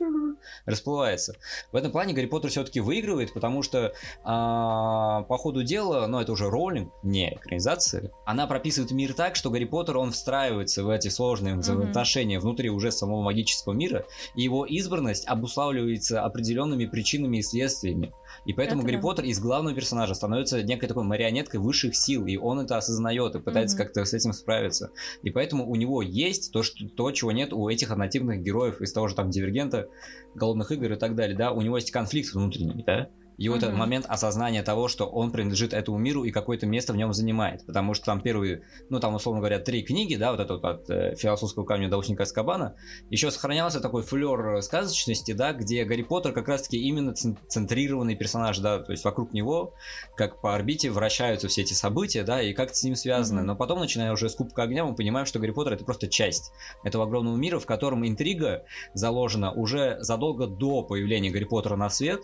расплывается. 0.66 1.36
В 1.72 1.76
этом 1.76 1.92
плане 1.92 2.14
Гарри 2.14 2.26
Поттер 2.26 2.50
все-таки 2.50 2.80
выигрывает, 2.80 3.32
потому 3.32 3.62
что 3.62 3.92
а, 4.24 5.22
по 5.22 5.36
ходу 5.38 5.62
дела, 5.62 6.06
ну 6.06 6.20
это 6.20 6.32
уже 6.32 6.48
роллинг, 6.48 6.92
не 7.02 7.34
экранизация, 7.34 8.10
она 8.26 8.46
прописывает 8.46 8.90
мир 8.92 9.14
так, 9.14 9.36
что 9.36 9.50
Гарри 9.50 9.64
Поттер, 9.64 9.98
он 9.98 10.12
встраивается 10.12 10.84
в 10.84 10.90
эти 10.90 11.08
сложные 11.08 11.56
взаимоотношения 11.56 12.36
mm-hmm. 12.36 12.40
внутри 12.40 12.70
уже 12.70 12.92
самого 12.92 13.22
магического 13.22 13.72
мира, 13.72 14.04
и 14.34 14.42
его 14.42 14.64
избранность 14.64 15.26
обуславливается 15.26 16.22
определенными 16.22 16.86
причинами 16.86 17.38
и 17.38 17.42
следствиями. 17.42 18.12
И 18.48 18.54
поэтому 18.54 18.80
это 18.80 18.86
Гарри 18.86 18.96
да. 18.96 19.02
Поттер 19.02 19.24
из 19.26 19.40
главного 19.40 19.76
персонажа 19.76 20.14
становится 20.14 20.62
некой 20.62 20.88
такой 20.88 21.04
марионеткой 21.04 21.60
высших 21.60 21.94
сил, 21.94 22.24
и 22.24 22.38
он 22.38 22.60
это 22.60 22.78
осознает 22.78 23.34
и 23.34 23.40
пытается 23.40 23.76
mm-hmm. 23.76 23.78
как-то 23.84 24.06
с 24.06 24.14
этим 24.14 24.32
справиться. 24.32 24.90
И 25.22 25.28
поэтому 25.28 25.68
у 25.68 25.76
него 25.76 26.00
есть 26.00 26.50
то, 26.50 26.62
что, 26.62 26.88
то, 26.88 27.12
чего 27.12 27.30
нет 27.30 27.52
у 27.52 27.68
этих 27.68 27.90
однотипных 27.90 28.40
героев 28.40 28.80
из 28.80 28.90
того 28.94 29.06
же 29.06 29.14
там 29.14 29.28
Дивергента, 29.28 29.90
Голодных 30.34 30.72
игр 30.72 30.92
и 30.92 30.96
так 30.96 31.14
далее, 31.14 31.36
да, 31.36 31.52
у 31.52 31.60
него 31.60 31.76
есть 31.76 31.90
конфликт 31.90 32.32
внутренний, 32.32 32.84
да, 32.86 33.10
и 33.38 33.48
вот 33.48 33.62
этот 33.62 33.76
момент 33.76 34.04
осознания 34.06 34.62
того, 34.64 34.88
что 34.88 35.06
он 35.06 35.30
принадлежит 35.30 35.72
этому 35.72 35.96
миру 35.96 36.24
и 36.24 36.32
какое-то 36.32 36.66
место 36.66 36.92
в 36.92 36.96
нем 36.96 37.12
занимает. 37.12 37.64
Потому 37.64 37.94
что 37.94 38.06
там 38.06 38.20
первые, 38.20 38.62
ну 38.90 38.98
там, 38.98 39.14
условно 39.14 39.40
говоря, 39.40 39.60
три 39.60 39.82
книги, 39.82 40.16
да, 40.16 40.32
вот 40.32 40.40
это 40.40 40.54
вот 40.54 40.64
от 40.64 40.90
э, 40.90 41.14
философского 41.14 41.64
камня 41.64 41.88
до 41.88 41.98
ученика 41.98 42.26
Скабана, 42.26 42.74
еще 43.10 43.30
сохранялся 43.30 43.80
такой 43.80 44.02
флер 44.02 44.60
сказочности, 44.60 45.32
да, 45.32 45.52
где 45.52 45.84
Гарри 45.84 46.02
Поттер 46.02 46.32
как 46.32 46.48
раз-таки 46.48 46.78
именно 46.78 47.14
центрированный 47.14 48.16
персонаж, 48.16 48.58
да, 48.58 48.80
то 48.80 48.90
есть 48.90 49.04
вокруг 49.04 49.32
него, 49.32 49.74
как 50.16 50.40
по 50.40 50.56
орбите, 50.56 50.90
вращаются 50.90 51.46
все 51.46 51.62
эти 51.62 51.74
события, 51.74 52.24
да, 52.24 52.42
и 52.42 52.52
как-то 52.52 52.74
с 52.74 52.82
ним 52.82 52.96
связаны. 52.96 53.42
Но 53.42 53.54
потом, 53.54 53.78
начиная 53.78 54.12
уже 54.12 54.28
с 54.28 54.34
Кубка 54.34 54.64
Огня, 54.64 54.84
мы 54.84 54.96
понимаем, 54.96 55.26
что 55.26 55.38
Гарри 55.38 55.52
Поттер 55.52 55.74
это 55.74 55.84
просто 55.84 56.08
часть 56.08 56.50
этого 56.82 57.04
огромного 57.04 57.36
мира, 57.36 57.60
в 57.60 57.66
котором 57.66 58.04
интрига 58.04 58.64
заложена 58.94 59.52
уже 59.52 59.96
задолго 60.00 60.48
до 60.48 60.82
появления 60.82 61.30
Гарри 61.30 61.44
Поттера 61.44 61.76
на 61.76 61.88
свет, 61.88 62.22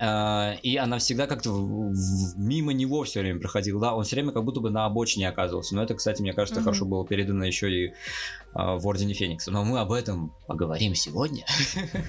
и 0.00 0.76
она 0.80 0.98
всегда 0.98 1.26
как-то 1.26 1.50
мимо 2.36 2.72
него 2.72 3.02
все 3.02 3.20
время 3.20 3.40
проходила, 3.40 3.80
да, 3.80 3.94
он 3.94 4.04
все 4.04 4.14
время 4.14 4.30
как 4.30 4.44
будто 4.44 4.60
бы 4.60 4.70
на 4.70 4.86
обочине 4.86 5.28
оказывался. 5.28 5.74
Но 5.74 5.82
это, 5.82 5.94
кстати, 5.94 6.22
мне 6.22 6.32
кажется, 6.32 6.60
mm-hmm. 6.60 6.64
хорошо 6.64 6.84
было 6.84 7.04
передано 7.04 7.44
еще 7.44 7.70
и 7.70 7.92
а, 8.54 8.76
в 8.76 8.86
Ордене 8.86 9.14
Феникса. 9.14 9.50
Но 9.50 9.64
мы 9.64 9.80
об 9.80 9.92
этом 9.92 10.32
поговорим 10.46 10.94
сегодня. 10.94 11.44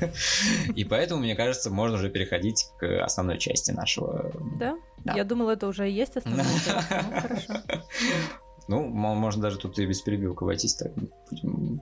И 0.75 0.83
поэтому, 0.83 1.21
мне 1.21 1.35
кажется, 1.35 1.69
можно 1.69 1.97
уже 1.97 2.09
переходить 2.09 2.67
к 2.79 3.03
основной 3.03 3.39
части 3.39 3.71
нашего... 3.71 4.31
Да? 4.59 4.77
Я 5.15 5.23
думала, 5.23 5.51
это 5.51 5.67
уже 5.67 5.89
есть 5.89 6.17
основная 6.17 6.45
часть. 6.45 6.89
Ну, 6.89 7.21
хорошо. 7.21 7.53
Ну, 8.69 8.85
можно 8.85 9.41
даже 9.41 9.57
тут 9.57 9.79
и 9.79 9.85
без 9.87 9.99
перебивок 10.01 10.43
обойтись 10.43 10.75
так. 10.75 10.93
Будем, 10.93 11.81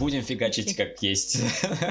будем 0.00 0.22
фигачить 0.22 0.76
как 0.76 1.00
есть. 1.00 1.40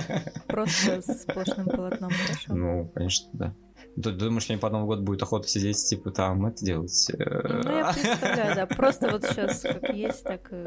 Просто 0.48 1.02
с 1.02 1.22
сплошным 1.22 1.66
полотном, 1.68 2.12
хорошо. 2.12 2.54
Ну, 2.54 2.92
конечно, 2.94 3.30
да. 3.32 3.56
Ты 3.96 4.12
думаешь, 4.12 4.50
мне 4.50 4.58
по 4.58 4.70
Новому 4.70 4.90
году 4.90 5.04
будет 5.04 5.24
охота 5.24 5.48
сидеть, 5.48 5.78
типа, 5.78 6.12
там, 6.12 6.46
это 6.46 6.66
делать? 6.66 7.10
Ну, 7.18 7.78
я 7.78 7.94
представляю, 7.94 8.56
да. 8.56 8.66
Просто 8.66 9.10
вот 9.10 9.24
сейчас 9.24 9.62
как 9.62 9.96
есть, 9.96 10.24
так 10.24 10.52
и 10.52 10.66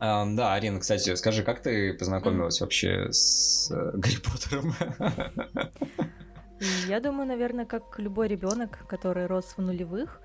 Um, 0.00 0.34
да, 0.34 0.54
Арина, 0.54 0.80
кстати, 0.80 1.14
скажи, 1.14 1.44
как 1.44 1.62
ты 1.62 1.94
познакомилась 1.94 2.60
mm. 2.60 2.64
вообще 2.64 3.12
с 3.12 3.70
uh, 3.72 3.92
Гарри 3.96 4.16
Поттером? 4.16 4.74
Я 6.88 6.98
думаю, 6.98 7.28
наверное, 7.28 7.66
как 7.66 8.00
любой 8.00 8.26
ребенок, 8.26 8.84
который 8.88 9.26
рос 9.26 9.54
в 9.56 9.62
нулевых, 9.62 10.20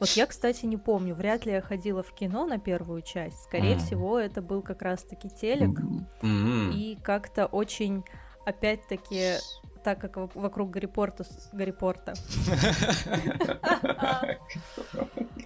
вот 0.00 0.08
я, 0.10 0.26
кстати, 0.26 0.66
не 0.66 0.76
помню, 0.76 1.14
вряд 1.14 1.46
ли 1.46 1.52
я 1.52 1.60
ходила 1.60 2.02
в 2.02 2.12
кино 2.12 2.46
на 2.46 2.58
первую 2.58 3.02
часть. 3.02 3.42
Скорее 3.44 3.74
mm. 3.74 3.78
всего, 3.78 4.18
это 4.18 4.42
был 4.42 4.62
как 4.62 4.82
раз-таки 4.82 5.28
телек. 5.28 5.80
Mm-hmm. 6.22 6.72
И 6.72 6.98
как-то 7.02 7.46
очень, 7.46 8.04
опять-таки, 8.46 9.34
так 9.82 10.00
как 10.00 10.34
вокруг 10.34 10.70
Гарри 10.70 10.86
Порта... 10.86 11.24
Гарри 11.52 11.72
Порта. 11.72 12.14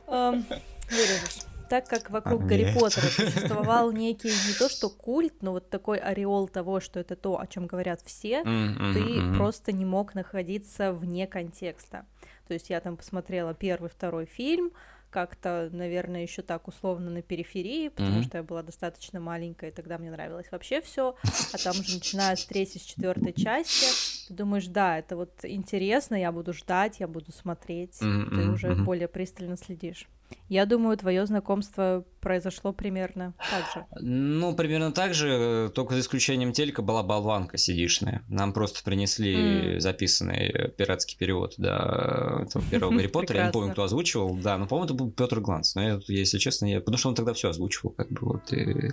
Вырежешь 0.07 1.47
так 1.73 1.89
как 1.89 2.11
вокруг 2.11 2.43
а, 2.43 2.45
Гарри 2.45 2.65
нет. 2.65 2.79
Поттера 2.79 3.07
существовал 3.07 3.93
некий 3.93 4.29
не 4.29 4.53
то 4.59 4.69
что 4.69 4.91
культ, 4.91 5.41
но 5.41 5.53
вот 5.53 5.71
такой 5.71 5.97
ореол 5.97 6.47
того, 6.47 6.81
что 6.81 7.01
это 7.01 7.17
то, 7.17 7.41
о 7.41 7.47
чем 7.47 7.67
говорят 7.67 8.03
все, 8.05 8.43
mm-hmm, 8.43 8.93
ты 8.93 9.01
mm-hmm. 9.01 9.37
просто 9.39 9.73
не 9.73 9.87
мог 9.87 10.15
находиться 10.15 10.93
вне 10.93 11.27
контекста. 11.27 12.05
То 12.47 12.55
есть 12.55 12.71
я 12.71 12.81
там 12.81 12.97
посмотрела 12.97 13.55
первый, 13.55 13.89
второй 13.89 14.27
фильм, 14.27 14.73
как-то, 15.11 15.69
наверное, 15.73 16.23
еще 16.23 16.41
так 16.41 16.67
условно 16.69 17.11
на 17.11 17.23
периферии, 17.23 17.89
потому 17.89 18.21
mm-hmm. 18.21 18.25
что 18.25 18.39
я 18.39 18.43
была 18.43 18.63
достаточно 18.63 19.21
маленькая, 19.21 19.71
и 19.71 19.73
тогда 19.73 19.99
мне 19.99 20.11
нравилось 20.11 20.51
вообще 20.51 20.81
все. 20.81 21.15
А 21.53 21.59
там 21.59 21.79
уже 21.79 21.97
начиная 21.97 22.35
с 22.35 22.47
третьей, 22.47 22.81
с 22.81 22.85
четвертой 22.85 23.35
части, 23.35 24.29
ты 24.29 24.35
думаешь, 24.35 24.67
да, 24.67 24.99
это 24.99 25.17
вот 25.17 25.45
интересно, 25.45 26.15
я 26.15 26.33
буду 26.33 26.55
ждать, 26.55 26.99
я 27.01 27.07
буду 27.07 27.31
смотреть, 27.31 28.01
mm-hmm. 28.01 28.31
ты 28.31 28.51
уже 28.51 28.69
mm-hmm. 28.69 28.85
более 28.85 29.09
пристально 29.09 29.59
следишь. 29.59 30.09
Я 30.49 30.65
думаю, 30.65 30.97
твое 30.97 31.27
знакомство 31.27 32.07
произошло 32.23 32.73
примерно 32.73 33.35
так 33.51 33.65
же. 33.75 33.87
Ну, 34.01 34.55
примерно 34.55 34.93
так 34.93 35.13
же, 35.13 35.71
только 35.75 35.95
за 35.95 36.01
исключением 36.01 36.53
телека 36.53 36.81
была 36.81 37.03
болванка 37.03 37.59
сидишная. 37.59 38.23
Нам 38.29 38.53
просто 38.53 38.83
принесли 38.85 39.35
mm. 39.77 39.81
записанный 39.81 40.71
пиратский 40.79 41.19
перевод, 41.19 41.55
да, 41.59 42.43
этого 42.43 42.65
первого 42.71 42.95
Гарри 42.95 43.07
Поттера. 43.13 43.41
Я 43.41 43.47
не 43.47 43.53
помню, 43.53 43.73
кто 43.73 43.83
озвучивал. 43.83 44.37
Да, 44.37 44.57
но, 44.57 44.67
по-моему, 44.67 44.85
это 44.87 44.95
был 44.95 45.11
Петр 45.11 45.41
Гланс. 45.41 45.75
Но 45.75 45.83
я, 45.83 46.01
если 46.07 46.39
честно, 46.39 46.67
я... 46.67 46.79
потому 46.79 46.97
что 46.97 47.09
он 47.09 47.17
тогда 47.17 47.35
все 47.35 47.51
озвучивал, 47.51 47.91
как 47.91 48.09
бы 48.11 48.21
вот. 48.23 48.53
И... 48.53 48.93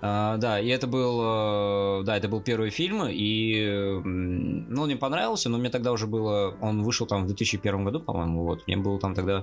А, 0.00 0.38
да, 0.38 0.58
и 0.58 0.68
это 0.68 0.86
был, 0.86 2.00
э, 2.00 2.04
да, 2.04 2.16
это 2.16 2.28
был 2.28 2.40
первый 2.40 2.70
фильм, 2.70 3.06
и, 3.06 4.00
ну, 4.04 4.82
он 4.82 4.86
мне 4.86 4.96
понравился, 4.96 5.50
но 5.50 5.58
мне 5.58 5.68
тогда 5.68 5.92
уже 5.92 6.06
было, 6.06 6.56
он 6.62 6.82
вышел 6.82 7.06
там 7.06 7.24
в 7.24 7.26
2001 7.26 7.84
году, 7.84 8.00
по-моему, 8.00 8.44
вот. 8.44 8.66
Мне 8.66 8.78
было 8.78 8.98
там 8.98 9.14
тогда 9.14 9.42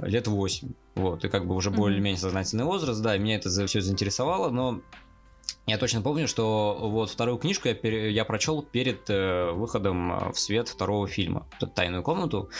лет 0.00 0.26
8. 0.26 0.68
Вот, 0.94 1.24
и 1.24 1.28
как 1.28 1.46
бы 1.46 1.54
уже 1.54 1.70
более-менее 1.70 2.18
сознательный 2.18 2.64
возраст, 2.64 3.02
да, 3.02 3.16
и 3.16 3.18
меня 3.18 3.36
это 3.36 3.50
все 3.66 3.80
заинтересовало, 3.80 4.50
но 4.50 4.80
я 5.66 5.78
точно 5.78 6.00
помню, 6.00 6.28
что 6.28 6.78
вот 6.80 7.10
вторую 7.10 7.38
книжку 7.38 7.66
я, 7.66 7.74
пер... 7.74 8.08
я 8.08 8.24
прочел 8.24 8.62
перед 8.62 9.10
э, 9.10 9.50
выходом 9.50 10.12
э, 10.12 10.32
в 10.32 10.38
свет 10.38 10.68
второго 10.68 11.08
фильма, 11.08 11.48
«Тайную 11.74 12.04
комнату». 12.04 12.50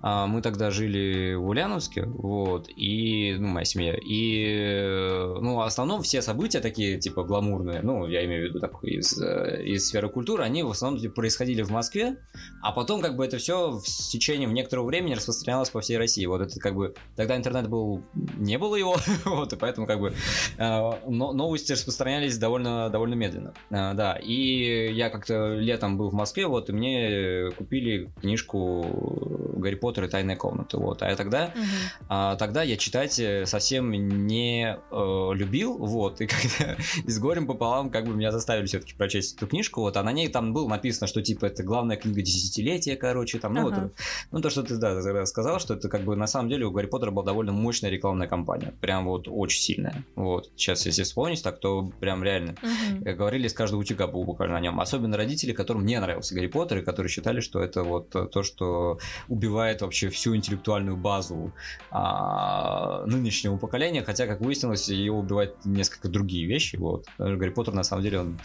А, 0.00 0.26
мы 0.26 0.40
тогда 0.40 0.70
жили 0.70 1.34
в 1.34 1.46
Ульяновске, 1.46 2.06
вот, 2.06 2.70
и, 2.74 3.36
ну, 3.38 3.48
моя 3.48 3.66
семья, 3.66 3.94
и, 3.94 4.46
э, 4.46 5.36
ну, 5.42 5.56
в 5.56 5.60
основном 5.60 6.02
все 6.02 6.22
события 6.22 6.60
такие, 6.60 6.98
типа, 6.98 7.22
гламурные, 7.24 7.82
ну, 7.82 8.06
я 8.06 8.24
имею 8.24 8.46
в 8.46 8.48
виду 8.48 8.60
так, 8.60 8.82
из, 8.82 9.20
э, 9.20 9.62
из 9.62 9.86
сферы 9.88 10.08
культуры, 10.08 10.42
они 10.42 10.62
в 10.62 10.70
основном 10.70 10.98
типа, 10.98 11.16
происходили 11.16 11.60
в 11.60 11.70
Москве, 11.70 12.16
а 12.62 12.72
потом, 12.72 13.02
как 13.02 13.14
бы, 13.14 13.26
это 13.26 13.36
все 13.36 13.78
с 13.84 14.08
течением 14.08 14.54
некоторого 14.54 14.86
времени 14.86 15.12
распространялось 15.12 15.68
по 15.68 15.82
всей 15.82 15.98
России. 15.98 16.24
Вот 16.24 16.40
это, 16.40 16.58
как 16.58 16.74
бы, 16.74 16.94
тогда 17.14 17.36
интернет 17.36 17.68
был, 17.68 18.02
не 18.14 18.56
было 18.56 18.74
его, 18.74 18.96
вот, 19.26 19.52
и 19.52 19.56
поэтому, 19.56 19.86
как 19.86 20.00
бы, 20.00 20.14
э, 20.56 20.92
новости 21.06 21.72
распространялись 21.72 22.38
довольно 22.38 22.53
довольно, 22.54 22.90
довольно 22.90 23.14
медленно. 23.14 23.54
А, 23.70 23.94
да, 23.94 24.14
и 24.14 24.92
я 24.92 25.10
как-то 25.10 25.54
летом 25.54 25.96
был 25.96 26.10
в 26.10 26.14
Москве, 26.14 26.46
вот, 26.46 26.68
и 26.68 26.72
мне 26.72 27.50
купили 27.56 28.10
книжку 28.20 29.54
Гарри 29.56 29.74
Поттер 29.74 30.04
и 30.04 30.08
Тайная 30.08 30.36
комната, 30.36 30.78
вот. 30.78 31.02
А 31.02 31.10
я 31.10 31.16
тогда, 31.16 31.52
угу. 31.54 31.64
а, 32.08 32.36
тогда 32.36 32.62
я 32.62 32.76
читать 32.76 33.20
совсем 33.46 33.90
не 34.26 34.76
э, 34.90 35.30
любил, 35.34 35.78
вот, 35.78 36.20
и 36.20 36.26
когда 36.26 36.76
и 37.04 37.10
с 37.10 37.18
горем 37.18 37.46
пополам 37.46 37.90
как 37.90 38.06
бы 38.06 38.14
меня 38.14 38.30
заставили 38.30 38.66
все-таки 38.66 38.94
прочесть 38.94 39.36
эту 39.36 39.46
книжку, 39.46 39.80
вот, 39.80 39.96
а 39.96 40.02
на 40.02 40.12
ней 40.12 40.28
там 40.28 40.52
было 40.52 40.68
написано, 40.68 41.06
что 41.06 41.22
типа 41.22 41.46
это 41.46 41.62
главная 41.62 41.96
книга 41.96 42.22
десятилетия, 42.22 42.96
короче, 42.96 43.38
там, 43.38 43.54
ну, 43.54 43.68
ага. 43.68 43.80
вот, 43.82 43.92
ну, 44.30 44.40
то, 44.40 44.50
что 44.50 44.62
ты, 44.62 44.76
да, 44.76 45.26
сказал, 45.26 45.58
что 45.58 45.74
это 45.74 45.88
как 45.88 46.02
бы 46.02 46.16
на 46.16 46.26
самом 46.26 46.48
деле 46.48 46.66
у 46.66 46.70
Гарри 46.70 46.86
Поттера 46.86 47.10
была 47.10 47.24
довольно 47.24 47.52
мощная 47.52 47.90
рекламная 47.90 48.28
кампания, 48.28 48.74
прям 48.80 49.06
вот 49.06 49.26
очень 49.28 49.60
сильная, 49.60 50.04
вот. 50.14 50.50
Сейчас, 50.56 50.86
если 50.86 51.02
вспомнить, 51.02 51.42
так 51.42 51.58
то 51.58 51.90
прям 52.00 52.22
реально 52.22 52.43
реально. 52.44 52.54
Угу. 52.62 53.04
Э, 53.04 53.14
говорили 53.14 53.46
из 53.46 53.54
каждого 53.54 53.80
утюга 53.80 54.06
был 54.06 54.24
буквально 54.24 54.56
о 54.56 54.60
нем. 54.60 54.80
Особенно 54.80 55.16
родители, 55.16 55.52
которым 55.52 55.84
не 55.84 55.98
нравился 55.98 56.34
Гарри 56.34 56.46
Поттер, 56.46 56.78
и 56.78 56.82
которые 56.82 57.10
считали, 57.10 57.40
что 57.40 57.60
это 57.60 57.82
вот 57.82 58.14
э, 58.14 58.26
то, 58.26 58.42
что 58.42 58.98
убивает 59.28 59.82
вообще 59.82 60.08
всю 60.08 60.36
интеллектуальную 60.36 60.96
базу 60.96 61.52
а, 61.90 63.04
нынешнего 63.06 63.56
поколения. 63.56 64.02
Хотя, 64.04 64.26
как 64.26 64.40
выяснилось, 64.40 64.88
его 64.88 65.18
убивают 65.18 65.64
несколько 65.64 66.08
другие 66.08 66.46
вещи. 66.46 66.76
Вот. 66.76 67.06
Э, 67.18 67.36
Гарри 67.36 67.50
Поттер, 67.50 67.74
на 67.74 67.82
самом 67.82 68.02
деле, 68.02 68.20
он 68.20 68.38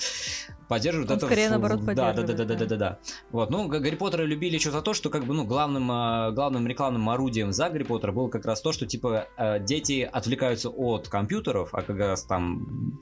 поддерживает 0.67 1.11
он 1.11 1.17
это. 1.17 1.25
Скорее, 1.25 1.47
в... 1.47 1.51
наоборот, 1.51 1.79
да, 1.81 1.85
поддерживает. 1.85 2.27
Да, 2.27 2.33
да, 2.33 2.33
да, 2.33 2.45
да, 2.45 2.55
да, 2.55 2.65
да, 2.65 2.75
да. 2.75 2.99
Вот. 3.31 3.49
Ну, 3.49 3.67
Гарри 3.67 3.95
Поттера 3.95 4.23
любили 4.23 4.55
еще 4.55 4.71
за 4.71 4.81
то, 4.81 4.93
что 4.93 5.09
как 5.09 5.25
бы, 5.25 5.33
ну, 5.33 5.45
главным, 5.45 5.87
главным 6.33 6.67
рекламным 6.67 7.09
орудием 7.09 7.51
за 7.51 7.69
Гарри 7.69 7.83
Поттера 7.83 8.11
было 8.11 8.29
как 8.29 8.45
раз 8.45 8.61
то, 8.61 8.71
что, 8.71 8.85
типа, 8.85 9.27
дети 9.61 10.07
отвлекаются 10.11 10.69
от 10.69 11.07
компьютеров, 11.07 11.69
а 11.73 11.81
как 11.81 11.97
раз 11.97 12.23
там 12.23 12.99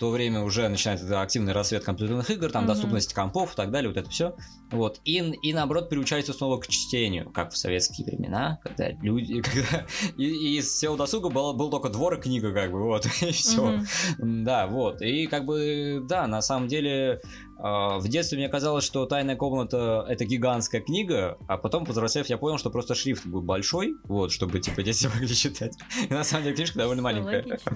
то 0.00 0.08
время 0.08 0.40
уже 0.40 0.66
начинает 0.68 1.02
активный 1.12 1.52
рассвет 1.52 1.84
компьютерных 1.84 2.30
игр, 2.30 2.50
там 2.50 2.64
mm-hmm. 2.64 2.68
доступность 2.68 3.12
компов 3.12 3.52
и 3.52 3.56
так 3.56 3.70
далее, 3.70 3.90
вот 3.90 3.98
это 3.98 4.08
все. 4.08 4.34
Вот. 4.70 4.98
И, 5.04 5.18
и 5.18 5.52
наоборот, 5.52 5.90
приучается 5.90 6.32
снова 6.32 6.58
к 6.58 6.68
чтению, 6.68 7.30
как 7.30 7.52
в 7.52 7.56
советские 7.58 8.06
времена, 8.06 8.58
когда 8.62 8.88
люди... 9.02 9.42
Когда... 9.42 9.84
И, 10.16 10.24
и 10.24 10.58
из 10.58 10.68
всего 10.70 10.96
досуга 10.96 11.28
был, 11.28 11.52
был 11.52 11.68
только 11.68 11.90
двор 11.90 12.14
и 12.14 12.20
книга, 12.20 12.50
как 12.52 12.72
бы, 12.72 12.82
вот, 12.82 13.04
и 13.20 13.30
все. 13.30 13.74
Mm-hmm. 13.74 14.42
Да, 14.42 14.66
вот. 14.68 15.02
И 15.02 15.26
как 15.26 15.44
бы, 15.44 16.02
да, 16.08 16.26
на 16.26 16.40
самом 16.40 16.68
деле 16.68 17.20
в 17.62 18.08
детстве 18.08 18.38
мне 18.38 18.48
казалось, 18.48 18.84
что 18.84 19.04
«Тайная 19.06 19.36
комната»— 19.36 20.06
это 20.08 20.24
гигантская 20.24 20.80
книга, 20.80 21.36
а 21.46 21.58
потом, 21.58 21.84
повзрослев, 21.84 22.26
я 22.28 22.38
понял, 22.38 22.56
что 22.56 22.70
просто 22.70 22.94
шрифт 22.94 23.26
был 23.26 23.42
большой, 23.42 23.94
вот, 24.04 24.32
чтобы, 24.32 24.60
типа, 24.60 24.82
дети 24.82 25.06
могли 25.14 25.34
читать. 25.34 25.76
И 26.08 26.12
на 26.12 26.24
самом 26.24 26.44
деле 26.44 26.56
книжка 26.56 26.78
довольно 26.78 27.02
маленькая. 27.02 27.44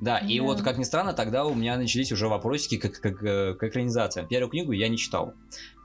Да, 0.00 0.18
и 0.18 0.40
вот, 0.40 0.62
как 0.62 0.78
ни 0.78 0.84
странно, 0.84 1.12
тогда 1.12 1.44
у 1.44 1.54
меня 1.54 1.76
начались 1.76 2.12
уже 2.12 2.28
вопросики 2.28 2.76
как, 2.76 3.00
как, 3.00 3.18
к 3.18 3.62
экранизациям. 3.62 4.26
Первую 4.26 4.50
книгу 4.50 4.72
я 4.72 4.88
не 4.88 4.98
читал. 4.98 5.34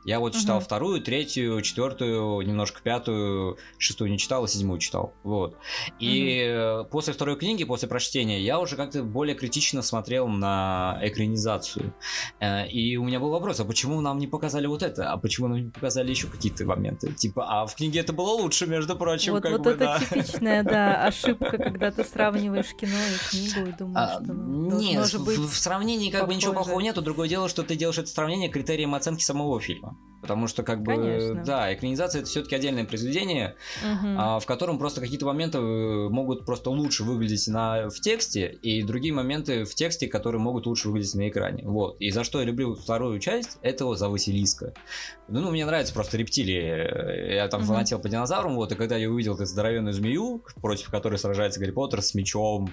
Я 0.07 0.21
вот 0.21 0.33
читал 0.33 0.57
угу. 0.57 0.63
вторую, 0.63 1.01
третью, 1.01 1.61
четвертую, 1.61 2.41
немножко 2.47 2.81
пятую, 2.81 3.57
шестую 3.77 4.09
не 4.09 4.17
читал, 4.17 4.45
а 4.45 4.47
седьмую 4.47 4.79
читал. 4.79 5.13
Вот. 5.23 5.57
И 5.99 6.79
угу. 6.79 6.89
после 6.89 7.11
второй 7.11 7.35
книги, 7.35 7.65
после 7.65 7.89
прочтения, 7.89 8.39
я 8.39 8.57
уже 8.61 8.77
как-то 8.77 9.03
более 9.03 9.35
критично 9.35 9.81
смотрел 9.81 10.29
на 10.29 10.97
экранизацию. 11.01 11.93
Э, 12.39 12.65
и 12.69 12.95
у 12.95 13.03
меня 13.03 13.19
был 13.19 13.31
вопрос, 13.31 13.59
а 13.59 13.65
почему 13.65 13.99
нам 13.99 14.17
не 14.17 14.27
показали 14.27 14.65
вот 14.65 14.81
это? 14.81 15.11
А 15.11 15.17
почему 15.17 15.49
нам 15.49 15.57
не 15.65 15.69
показали 15.71 16.09
еще 16.09 16.27
какие-то 16.27 16.63
моменты? 16.63 17.11
Типа, 17.11 17.45
а 17.45 17.65
в 17.65 17.75
книге 17.75 17.99
это 17.99 18.13
было 18.13 18.29
лучше, 18.29 18.65
между 18.65 18.95
прочим. 18.95 19.33
Вот, 19.33 19.43
вот 19.43 19.59
бы, 19.59 19.71
это 19.71 19.79
да. 19.79 19.99
типичная, 19.99 20.63
да, 20.63 21.03
ошибка, 21.05 21.57
когда 21.57 21.91
ты 21.91 22.05
сравниваешь 22.05 22.73
кино 22.79 22.95
и 22.95 23.29
книгу 23.29 23.69
и 23.69 23.73
думаешь, 23.73 24.09
а, 24.09 24.23
что 24.23 24.33
ну, 24.33 24.79
Нет, 24.79 25.19
быть 25.19 25.37
в, 25.37 25.51
в 25.51 25.57
сравнении 25.57 26.09
как 26.09 26.21
похоже. 26.21 26.27
бы 26.27 26.35
ничего 26.37 26.53
плохого 26.53 26.79
нету. 26.79 27.01
Другое 27.01 27.27
дело, 27.27 27.49
что 27.49 27.63
ты 27.63 27.75
делаешь 27.75 27.97
это 27.97 28.07
сравнение 28.07 28.47
критерием 28.47 28.95
оценки 28.95 29.21
самого 29.21 29.59
фильма. 29.59 29.96
Потому 30.27 30.47
что, 30.47 30.63
как 30.63 30.81
бы, 30.81 30.95
Конечно. 30.95 31.43
да, 31.45 31.73
экранизация 31.73 32.19
это 32.19 32.29
все-таки 32.29 32.55
отдельное 32.55 32.83
произведение, 32.83 33.55
угу. 33.81 34.39
в 34.39 34.45
котором 34.45 34.77
просто 34.77 34.99
какие-то 34.99 35.25
моменты 35.25 35.57
э, 35.57 36.09
могут 36.09 36.45
просто 36.45 36.69
лучше 36.69 37.03
выглядеть 37.03 37.47
на, 37.47 37.89
в 37.89 37.99
тексте, 38.01 38.47
и 38.61 38.83
другие 38.83 39.13
моменты 39.13 39.63
в 39.63 39.73
тексте, 39.73 40.07
которые 40.07 40.41
могут 40.41 40.65
лучше 40.65 40.89
выглядеть 40.89 41.15
на 41.15 41.29
экране. 41.29 41.63
Вот. 41.65 41.95
И 41.99 42.11
за 42.11 42.23
что 42.23 42.39
я 42.39 42.45
люблю 42.45 42.75
вторую 42.75 43.19
часть, 43.19 43.57
это 43.61 43.95
за 43.95 44.09
Василиска. 44.09 44.73
Ну, 45.29 45.49
мне 45.51 45.65
нравится 45.65 45.93
просто 45.93 46.17
рептилии. 46.17 47.35
Я 47.35 47.47
там 47.47 47.61
угу. 47.61 47.69
фанател 47.69 47.99
по 47.99 48.09
динозаврам, 48.09 48.55
вот, 48.55 48.71
и 48.71 48.75
когда 48.75 48.97
я 48.97 49.09
увидел 49.09 49.35
эту 49.35 49.45
здоровенную 49.45 49.93
змею, 49.93 50.43
против 50.61 50.89
которой 50.89 51.17
сражается 51.17 51.59
Гарри 51.59 51.71
Поттер 51.71 52.01
с 52.01 52.13
мечом, 52.13 52.69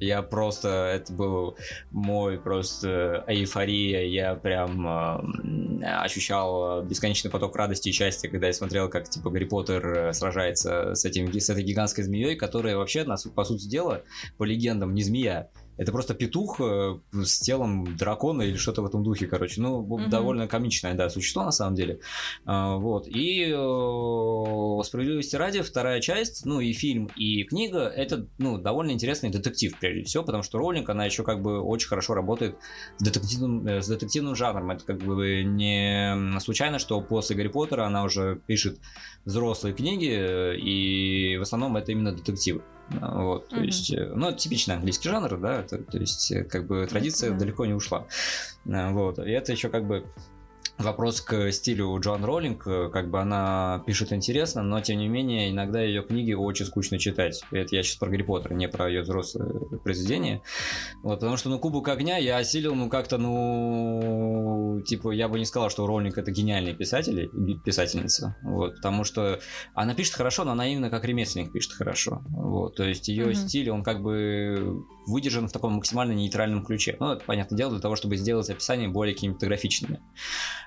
я 0.00 0.22
просто, 0.22 0.68
это 0.68 1.12
был 1.12 1.56
мой 1.90 2.38
просто 2.38 3.22
эйфория, 3.26 4.04
я 4.06 4.34
прям 4.34 4.86
э, 4.86 5.84
ощущал 5.84 6.82
бесконечный 6.90 7.30
поток 7.30 7.56
радости 7.56 7.88
и 7.88 7.92
счастья, 7.92 8.28
когда 8.28 8.48
я 8.48 8.52
смотрел, 8.52 8.90
как, 8.90 9.08
типа, 9.08 9.30
Гарри 9.30 9.44
Поттер 9.44 9.86
э, 9.86 10.12
сражается 10.12 10.94
с, 10.94 11.04
этим, 11.04 11.32
с 11.32 11.48
этой 11.48 11.62
гигантской 11.62 12.04
змеей, 12.04 12.34
которая 12.34 12.76
вообще, 12.76 13.06
по 13.34 13.44
сути 13.44 13.66
дела, 13.68 14.02
по 14.36 14.44
легендам, 14.44 14.92
не 14.92 15.02
змея, 15.04 15.48
это 15.76 15.92
просто 15.92 16.14
петух 16.14 16.60
э, 16.60 16.98
с 17.12 17.40
телом 17.40 17.96
дракона 17.96 18.42
или 18.42 18.56
что-то 18.56 18.82
в 18.82 18.86
этом 18.86 19.02
духе, 19.02 19.26
короче. 19.26 19.60
Ну, 19.60 19.82
mm-hmm. 19.82 20.08
довольно 20.08 20.46
комичное, 20.46 20.94
да, 20.94 21.08
существо 21.08 21.44
на 21.44 21.52
самом 21.52 21.74
деле. 21.74 22.00
А, 22.44 22.76
вот. 22.76 23.06
И 23.08 23.50
э, 23.50 24.82
справедливости 24.84 25.36
ради, 25.36 25.62
вторая 25.62 26.00
часть, 26.00 26.44
ну 26.44 26.60
и 26.60 26.72
фильм, 26.72 27.08
и 27.16 27.44
книга, 27.44 27.88
это, 27.88 28.26
ну, 28.38 28.58
довольно 28.58 28.90
интересный 28.90 29.30
детектив, 29.30 29.74
прежде 29.80 30.04
всего, 30.04 30.22
потому 30.22 30.42
что 30.42 30.58
Роулинг, 30.58 30.88
она 30.90 31.06
еще 31.06 31.22
как 31.22 31.40
бы 31.40 31.60
очень 31.60 31.88
хорошо 31.88 32.14
работает 32.14 32.56
с 32.98 33.02
детективным, 33.02 33.66
э, 33.66 33.80
с 33.80 33.88
детективным 33.88 34.34
жанром. 34.34 34.70
Это 34.70 34.84
как 34.84 34.98
бы 34.98 35.44
не 35.44 36.38
случайно, 36.40 36.78
что 36.78 37.00
после 37.00 37.36
Гарри 37.36 37.48
Поттера 37.48 37.86
она 37.86 38.04
уже 38.04 38.40
пишет 38.46 38.78
взрослые 39.24 39.74
книги, 39.74 40.56
и 40.56 41.38
в 41.38 41.42
основном 41.42 41.76
это 41.76 41.92
именно 41.92 42.12
детективы. 42.12 42.62
Вот, 42.90 43.48
то 43.48 43.56
mm-hmm. 43.56 43.66
есть, 43.66 43.92
э, 43.92 44.12
ну, 44.14 44.32
типичный 44.32 44.74
английский 44.74 45.08
жанр, 45.08 45.38
да, 45.38 45.62
то, 45.62 45.78
то 45.78 45.98
есть, 45.98 46.32
э, 46.32 46.44
как 46.44 46.66
бы 46.66 46.86
традиция 46.86 47.30
mm-hmm. 47.30 47.38
далеко 47.38 47.66
не 47.66 47.72
ушла. 47.72 48.06
Э, 48.66 48.90
вот, 48.90 49.18
и 49.20 49.30
это 49.30 49.52
еще 49.52 49.68
как 49.68 49.86
бы 49.86 50.04
вопрос 50.82 51.20
к 51.20 51.50
стилю 51.52 51.98
Джоан 52.00 52.24
Роллинг, 52.24 52.64
как 52.64 53.10
бы 53.10 53.20
она 53.20 53.82
пишет 53.86 54.12
интересно, 54.12 54.62
но 54.62 54.80
тем 54.80 54.98
не 54.98 55.08
менее 55.08 55.50
иногда 55.50 55.80
ее 55.80 56.02
книги 56.02 56.32
очень 56.32 56.66
скучно 56.66 56.98
читать. 56.98 57.42
Это 57.50 57.76
я 57.76 57.82
сейчас 57.82 57.96
про 57.96 58.08
Гарри 58.08 58.22
Поттер, 58.22 58.54
не 58.54 58.68
про 58.68 58.88
ее 58.88 59.02
взрослые 59.02 59.78
произведения. 59.82 60.42
Вот, 61.02 61.20
потому 61.20 61.36
что, 61.36 61.48
ну, 61.48 61.58
Кубок 61.58 61.88
огня 61.88 62.16
я 62.16 62.36
осилил, 62.36 62.74
ну, 62.74 62.88
как-то, 62.88 63.18
ну, 63.18 64.82
типа, 64.86 65.10
я 65.12 65.28
бы 65.28 65.38
не 65.38 65.44
сказал, 65.44 65.70
что 65.70 65.86
Роллинг 65.86 66.18
это 66.18 66.30
гениальный 66.30 66.74
писатель, 66.74 67.30
писательница, 67.64 68.36
вот, 68.42 68.76
потому 68.76 69.04
что 69.04 69.40
она 69.74 69.94
пишет 69.94 70.14
хорошо, 70.14 70.44
но 70.44 70.52
она 70.52 70.66
именно 70.66 70.90
как 70.90 71.04
ремесленник 71.04 71.52
пишет 71.52 71.72
хорошо, 71.72 72.22
вот, 72.28 72.76
то 72.76 72.84
есть 72.84 73.08
ее 73.08 73.26
mm-hmm. 73.26 73.34
стиль, 73.34 73.70
он 73.70 73.82
как 73.82 74.02
бы 74.02 74.84
выдержан 75.06 75.48
в 75.48 75.52
таком 75.52 75.74
максимально 75.74 76.12
нейтральном 76.12 76.64
ключе. 76.64 76.96
Ну, 77.00 77.12
это, 77.12 77.24
понятное 77.24 77.56
дело, 77.56 77.72
для 77.72 77.80
того, 77.80 77.96
чтобы 77.96 78.16
сделать 78.16 78.50
описание 78.50 78.88
более 78.88 79.14
кинематографичными. 79.14 80.00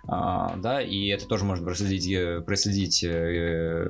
А, 0.08 0.56
да, 0.58 0.82
и 0.82 1.08
это 1.08 1.28
тоже 1.28 1.46
можно 1.46 1.66
проследить, 1.66 2.12
э, 2.12 2.42
проследить 2.42 3.04
э, 3.04 3.88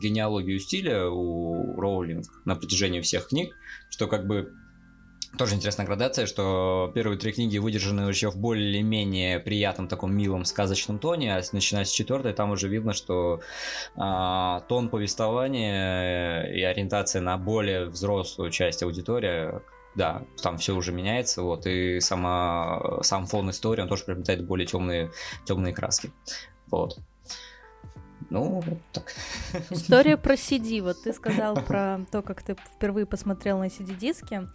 генеалогию 0.00 0.58
стиля 0.58 1.08
у 1.08 1.80
Роулинг 1.80 2.26
на 2.44 2.56
протяжении 2.56 3.00
всех 3.00 3.28
книг, 3.28 3.54
что 3.90 4.06
как 4.06 4.26
бы 4.26 4.52
тоже 5.38 5.54
интересная 5.54 5.86
градация, 5.86 6.26
что 6.26 6.90
первые 6.94 7.18
три 7.18 7.32
книги 7.32 7.58
выдержаны 7.58 8.08
еще 8.08 8.30
в 8.30 8.36
более-менее 8.36 9.40
приятном 9.40 9.88
таком 9.88 10.14
милом 10.14 10.44
сказочном 10.44 10.98
тоне, 10.98 11.36
а 11.36 11.42
начиная 11.52 11.84
с 11.84 11.90
четвертой 11.90 12.32
там 12.32 12.50
уже 12.50 12.68
видно, 12.68 12.92
что 12.92 13.40
а, 13.96 14.60
тон 14.68 14.88
повествования 14.88 16.44
и 16.44 16.62
ориентация 16.62 17.22
на 17.22 17.36
более 17.36 17.86
взрослую 17.86 18.50
часть 18.50 18.82
аудитории 18.82 19.60
да, 19.94 20.24
там 20.42 20.58
все 20.58 20.74
уже 20.74 20.90
меняется, 20.90 21.42
вот, 21.42 21.66
и 21.66 22.00
сама, 22.00 23.00
сам 23.02 23.26
фон 23.26 23.50
истории, 23.50 23.82
он 23.82 23.88
тоже 23.88 24.04
приобретает 24.04 24.44
более 24.44 24.66
темные, 24.66 25.12
темные 25.44 25.72
краски, 25.72 26.10
вот. 26.68 26.98
Ну, 28.30 28.60
вот 28.60 28.78
так. 28.92 29.12
История 29.70 30.16
про 30.16 30.34
CD. 30.34 30.82
Вот 30.82 31.02
ты 31.02 31.12
сказал 31.12 31.54
про 31.54 32.00
то, 32.10 32.22
как 32.22 32.42
ты 32.42 32.56
впервые 32.74 33.06
посмотрел 33.06 33.58
на 33.58 33.66
CD-диски. 33.66 34.48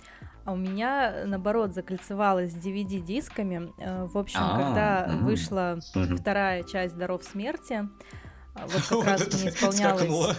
А 0.45 0.54
у 0.54 0.56
меня, 0.56 1.23
наоборот, 1.25 1.73
закольцевалось 1.73 2.52
с 2.52 2.56
DVD-дисками. 2.56 3.71
Э, 3.78 4.06
в 4.06 4.17
общем, 4.17 4.39
А-а-а. 4.41 4.63
когда 4.63 5.17
вышла 5.23 5.80
вторая 6.17 6.63
часть 6.63 6.97
«Даров 6.97 7.23
смерти», 7.23 7.88
вот 8.67 8.83
как 8.83 9.07
раз 9.19 9.27
мне 9.33 9.49
исполнялось... 9.49 10.37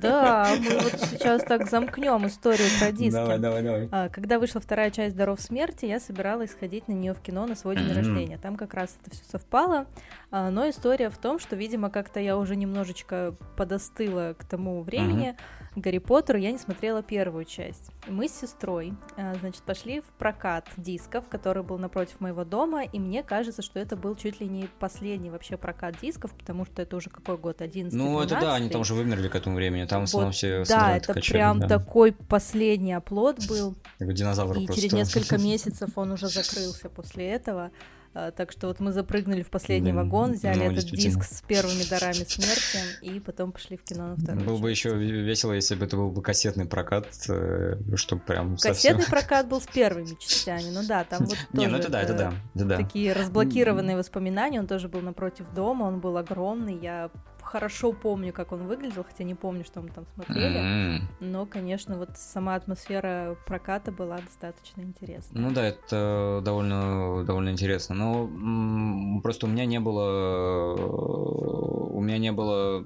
Да, 0.00 0.54
мы 0.58 0.78
вот 0.78 0.92
сейчас 1.10 1.42
так 1.44 1.68
замкнем 1.68 2.26
историю 2.26 2.68
про 2.78 2.92
диски. 2.92 3.12
Давай, 3.12 3.38
давай, 3.38 3.62
давай. 3.62 3.88
А, 3.90 4.08
когда 4.08 4.38
вышла 4.38 4.60
вторая 4.60 4.90
часть 4.90 5.16
«Даров 5.16 5.40
смерти», 5.40 5.86
я 5.86 6.00
собиралась 6.00 6.52
сходить 6.52 6.88
на 6.88 6.92
нее 6.92 7.14
в 7.14 7.20
кино 7.20 7.46
на 7.46 7.54
свой 7.54 7.76
день 7.76 7.92
рождения. 7.92 8.38
Там 8.38 8.56
как 8.56 8.74
раз 8.74 8.96
это 9.00 9.14
все 9.14 9.24
совпало. 9.30 9.86
А, 10.30 10.50
но 10.50 10.68
история 10.68 11.10
в 11.10 11.18
том, 11.18 11.38
что, 11.38 11.56
видимо, 11.56 11.90
как-то 11.90 12.20
я 12.20 12.36
уже 12.36 12.56
немножечко 12.56 13.34
подостыла 13.56 14.34
к 14.38 14.44
тому 14.44 14.82
времени, 14.82 15.36
Гарри 15.76 15.98
Поттеру 15.98 16.38
я 16.38 16.52
не 16.52 16.58
смотрела 16.58 17.02
первую 17.02 17.44
часть. 17.44 17.90
Мы 18.06 18.28
с 18.28 18.32
сестрой, 18.32 18.94
а, 19.16 19.34
значит, 19.34 19.62
пошли 19.62 20.00
в 20.00 20.04
прокат 20.18 20.68
дисков, 20.76 21.28
который 21.28 21.64
был 21.64 21.78
напротив 21.78 22.20
моего 22.20 22.44
дома, 22.44 22.84
и 22.84 23.00
мне 23.00 23.24
кажется, 23.24 23.60
что 23.60 23.80
это 23.80 23.96
был 23.96 24.14
чуть 24.14 24.40
ли 24.40 24.48
не 24.48 24.68
последний 24.78 25.30
вообще 25.30 25.56
прокат 25.56 25.98
дисков, 26.00 26.32
потому 26.32 26.64
что 26.64 26.82
это 26.84 26.96
уже 26.96 27.10
какой 27.10 27.36
год, 27.36 27.60
11 27.60 27.92
Ну, 27.92 28.20
это 28.20 28.38
да, 28.40 28.54
они 28.54 28.68
там 28.68 28.82
уже 28.82 28.94
вымерли 28.94 29.28
к 29.28 29.34
этому 29.34 29.56
времени, 29.56 29.84
там 29.84 30.02
в 30.02 30.04
основном 30.04 30.30
вот, 30.30 30.36
все 30.36 30.64
Да, 30.64 30.96
это 30.96 31.12
качели, 31.12 31.36
прям 31.36 31.60
да. 31.60 31.68
такой 31.68 32.12
последний 32.12 32.92
оплот 32.92 33.44
был. 33.48 33.74
Динозавр 33.98 34.58
и 34.58 34.66
просто. 34.66 34.80
через 34.80 34.92
несколько 34.94 35.38
месяцев 35.38 35.90
он 35.96 36.12
уже 36.12 36.28
закрылся 36.28 36.88
после 36.88 37.28
этого. 37.30 37.70
А, 38.16 38.30
так 38.30 38.52
что 38.52 38.68
вот 38.68 38.78
мы 38.78 38.92
запрыгнули 38.92 39.42
в 39.42 39.50
последний 39.50 39.90
да, 39.90 39.98
вагон, 39.98 40.34
взяли 40.34 40.68
ну, 40.68 40.72
этот 40.72 40.86
диск 40.86 41.24
с 41.24 41.42
первыми 41.42 41.82
дарами 41.88 42.24
смерти 42.24 42.78
и 43.02 43.18
потом 43.18 43.50
пошли 43.50 43.76
в 43.76 43.82
кино 43.82 44.08
на 44.08 44.16
второй. 44.16 44.44
Было 44.44 44.58
бы 44.58 44.70
еще 44.70 44.90
весело, 44.90 45.52
если 45.52 45.74
бы 45.74 45.84
это 45.84 45.96
был 45.96 46.10
бы 46.10 46.22
кассетный 46.22 46.64
прокат, 46.64 47.08
э, 47.28 47.76
чтобы 47.96 48.22
прям 48.22 48.56
Кассетный 48.56 49.02
совсем... 49.02 49.10
прокат 49.10 49.48
был 49.48 49.60
с 49.60 49.66
первыми 49.66 50.16
частями, 50.20 50.70
ну 50.72 50.86
да, 50.86 51.02
там 51.02 51.24
вот 51.24 51.36
Не, 51.52 51.66
ну 51.66 51.78
это 51.78 51.90
да, 51.90 52.02
это 52.02 52.14
да, 52.14 52.34
это 52.54 52.64
да. 52.64 52.76
Такие 52.76 53.12
разблокированные 53.12 53.96
воспоминания, 53.96 54.60
он 54.60 54.68
тоже 54.68 54.88
был 54.88 55.00
напротив 55.00 55.46
дома, 55.52 55.84
он 55.84 55.98
был 55.98 56.16
огромный, 56.16 56.78
я 56.78 57.10
хорошо 57.54 57.92
помню, 57.92 58.32
как 58.32 58.50
он 58.50 58.66
выглядел, 58.66 59.04
хотя 59.04 59.22
не 59.22 59.36
помню, 59.36 59.64
что 59.64 59.80
мы 59.80 59.88
там 59.90 60.06
смотрели. 60.14 60.60
Mm-hmm. 60.60 61.00
Но, 61.20 61.46
конечно, 61.46 61.96
вот 61.96 62.10
сама 62.16 62.56
атмосфера 62.56 63.36
проката 63.46 63.92
была 63.92 64.18
достаточно 64.18 64.80
интересна. 64.80 65.40
Ну 65.40 65.52
да, 65.52 65.64
это 65.64 66.40
довольно, 66.44 67.22
довольно 67.22 67.50
интересно. 67.50 67.94
Но 67.94 69.20
просто 69.20 69.46
у 69.46 69.48
меня 69.48 69.66
не 69.66 69.78
было, 69.78 70.74
у 71.94 72.00
меня 72.00 72.18
не 72.18 72.32
было 72.32 72.84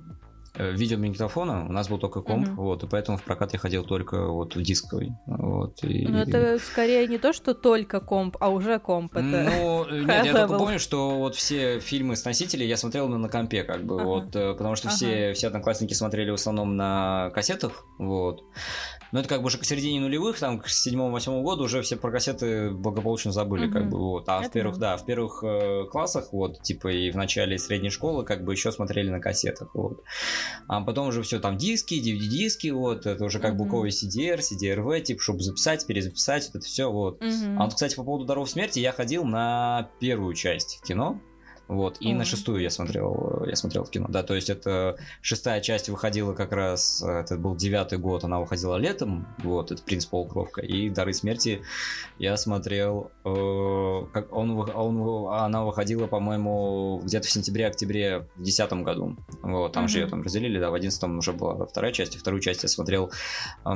видеомагнитофона, 0.59 1.67
у 1.69 1.73
нас 1.73 1.89
был 1.89 1.99
только 1.99 2.23
комп, 2.23 2.49
угу. 2.49 2.63
вот, 2.63 2.85
и 2.85 2.87
поэтому 2.87 3.19
в 3.19 3.23
прокат 3.23 3.53
я 3.53 3.59
ходил 3.59 3.85
только 3.85 4.27
вот 4.27 4.57
в 4.57 4.63
дисковый. 4.63 5.13
Вот, 5.27 5.83
и... 5.85 6.07
Ну, 6.07 6.19
это 6.19 6.59
скорее 6.59 7.07
не 7.07 7.19
то, 7.19 7.33
что 7.33 7.55
только 7.55 8.01
комп, 8.01 8.37
а 8.41 8.49
уже 8.51 8.79
комп. 8.79 9.15
Это 9.15 9.23
ну, 9.23 9.87
нет, 9.91 10.27
я 10.27 10.33
только 10.33 10.59
помню, 10.59 10.79
что 10.79 11.19
вот 11.19 11.35
все 11.35 11.81
фильмы 11.81 12.17
с 12.17 12.25
носителей 12.25 12.67
я 12.67 12.77
смотрел 12.77 13.09
на 13.09 13.29
компе, 13.29 13.63
как 13.63 13.85
бы, 13.85 13.97
ага. 13.97 14.05
вот, 14.05 14.37
э, 14.37 14.55
потому 14.55 14.77
что 14.77 14.89
ага. 14.89 14.97
все, 14.97 15.33
все 15.33 15.47
одноклассники 15.49 15.95
смотрели 15.95 16.31
в 16.31 16.35
основном 16.35 16.77
на 16.77 17.31
кассетах, 17.35 17.85
вот. 17.99 18.45
Но 19.11 19.21
это 19.21 19.29
как 19.29 19.41
бы 19.41 19.47
уже 19.47 19.59
к 19.59 19.65
середине 19.65 20.01
нулевых, 20.01 20.39
там, 20.39 20.59
к 20.59 20.69
седьмому-восьмому 20.69 21.43
году 21.43 21.65
уже 21.65 21.83
все 21.83 21.97
про 21.97 22.11
кассеты 22.11 22.71
благополучно 22.71 23.33
забыли, 23.33 23.67
угу. 23.67 23.73
как 23.73 23.89
бы, 23.89 23.99
вот. 23.99 24.29
А 24.29 24.41
это 24.41 24.51
в 24.51 24.53
первых, 24.53 24.79
да, 24.79 24.97
в 24.97 25.07
первых 25.07 25.43
э, 25.43 25.85
классах, 25.91 26.33
вот, 26.33 26.63
типа, 26.63 26.89
и 26.89 27.11
в 27.11 27.17
начале 27.17 27.59
средней 27.59 27.91
школы, 27.91 28.25
как 28.25 28.45
бы, 28.45 28.53
еще 28.53 28.71
смотрели 28.71 29.11
на 29.11 29.21
кассетах, 29.21 29.75
вот. 29.75 30.03
А 30.67 30.81
потом 30.83 31.09
уже 31.09 31.23
все 31.23 31.39
там 31.39 31.57
диски, 31.57 31.95
DVD-диски, 31.95 32.69
вот, 32.69 33.07
это 33.07 33.25
уже 33.25 33.41
как 33.41 33.55
mm-hmm. 33.55 33.57
буковый 33.57 33.91
CDR, 33.91 34.39
CDRV, 34.39 35.01
типа, 35.03 35.23
чтобы 35.23 35.43
записать, 35.43 35.87
перезаписать, 35.87 36.47
вот 36.47 36.57
это 36.57 36.67
все, 36.67 36.91
вот. 36.91 37.23
Mm-hmm. 37.23 37.57
А 37.59 37.65
вот, 37.65 37.75
кстати, 37.75 37.95
по 37.95 38.05
поводу 38.05 38.25
Даров 38.25 38.51
смерти, 38.51 38.79
я 38.81 38.93
ходил 38.93 39.25
на 39.25 39.91
первую 40.01 40.35
часть 40.35 40.81
кино, 40.85 41.21
Вот, 41.69 41.99
и 42.01 42.15
на 42.15 42.25
шестую 42.25 42.63
я 42.63 42.71
смотрел, 42.71 43.45
я 43.47 43.55
смотрел 43.55 43.85
в 43.85 43.91
кино, 43.91 44.07
да, 44.09 44.23
то 44.23 44.35
есть 44.35 44.49
это 44.49 44.97
шестая 45.21 45.61
часть 45.61 45.91
выходила 45.91 46.33
как 46.33 46.53
раз, 46.53 47.03
это 47.03 47.37
был 47.37 47.55
девятый 47.55 47.99
год, 47.99 48.25
она 48.25 48.41
выходила 48.41 48.77
летом, 48.77 49.29
вот, 49.45 49.71
это 49.71 49.83
«Принц 49.83 50.07
Полукровка», 50.07 50.63
и 50.63 50.89
«Дары 50.89 51.13
смерти» 51.13 51.61
я 52.19 52.39
смотрел, 52.39 53.11
э, 53.23 54.07
как 54.15 54.33
он, 54.35 54.59
он, 54.59 55.29
она 55.31 55.65
выходила, 55.65 56.07
по-моему, 56.07 57.03
где-то 57.05 57.27
в 57.27 57.31
сентябре-октябре 57.31 58.27
в 58.37 58.43
десятом 58.43 58.83
году, 58.83 59.17
вот, 59.43 59.73
там 59.73 59.89
же 59.89 59.99
ее 59.99 60.07
там 60.07 60.23
разделили, 60.23 60.59
да, 60.59 60.71
в 60.71 60.75
одиннадцатом 60.75 61.19
уже 61.19 61.35
была 61.35 61.67
вторая 61.67 61.93
часть, 61.93 62.17
и 62.17 62.19
вторую 62.19 62.41
часть 62.41 62.63
я 62.63 62.71
смотрел, 62.71 63.11
э, 63.67 63.71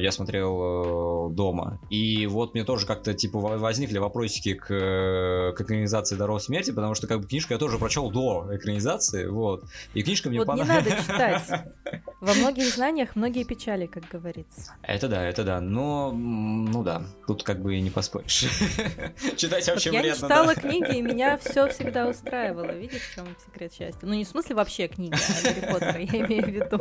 я 0.00 0.10
смотрел 0.10 1.28
э, 1.28 1.32
дома, 1.32 1.78
и 1.90 2.26
вот 2.26 2.54
мне 2.54 2.64
тоже 2.64 2.86
как-то, 2.86 3.14
типа, 3.14 3.38
возникли 3.38 3.98
вопросики 3.98 4.54
к, 4.54 4.66
к 4.66 5.60
экранизации 5.60 6.16
«Даров 6.16 6.42
смерти», 6.42 6.72
потому 6.72 6.94
что, 6.94 7.06
как 7.06 7.19
бы 7.20 7.28
книжку 7.28 7.52
я 7.52 7.58
тоже 7.58 7.78
прочел 7.78 8.10
до 8.10 8.48
экранизации, 8.52 9.26
вот. 9.26 9.64
И 9.94 10.02
книжка 10.02 10.28
мне 10.28 10.38
вот 10.38 10.46
понравилась. 10.46 10.86
не 10.86 10.90
надо 10.90 11.02
читать. 11.02 11.64
Во 12.20 12.34
многих 12.34 12.72
знаниях 12.74 13.16
многие 13.16 13.44
печали, 13.44 13.86
как 13.86 14.08
говорится. 14.08 14.74
Это 14.82 15.08
да, 15.08 15.24
это 15.24 15.42
да. 15.42 15.60
Но, 15.60 16.12
ну 16.12 16.82
да, 16.82 17.02
тут 17.26 17.42
как 17.42 17.60
бы 17.62 17.76
и 17.76 17.80
не 17.80 17.90
поспоришь. 17.90 18.40
Читать 19.36 19.66
вообще 19.68 19.90
вредно. 19.90 20.06
Я 20.08 20.14
читала 20.14 20.54
книги, 20.54 20.98
и 20.98 21.02
меня 21.02 21.38
все 21.44 21.68
всегда 21.68 22.06
устраивало. 22.06 22.72
Видишь, 22.72 23.02
в 23.02 23.14
чем 23.14 23.26
секрет 23.46 23.72
счастья? 23.72 24.00
Ну, 24.02 24.12
не 24.12 24.24
в 24.24 24.28
смысле 24.28 24.56
вообще 24.56 24.88
книги, 24.88 25.14
а 25.14 25.42
Гарри 25.42 25.72
Поттера, 25.72 25.98
я 25.98 26.26
имею 26.26 26.44
в 26.44 26.48
виду. 26.48 26.78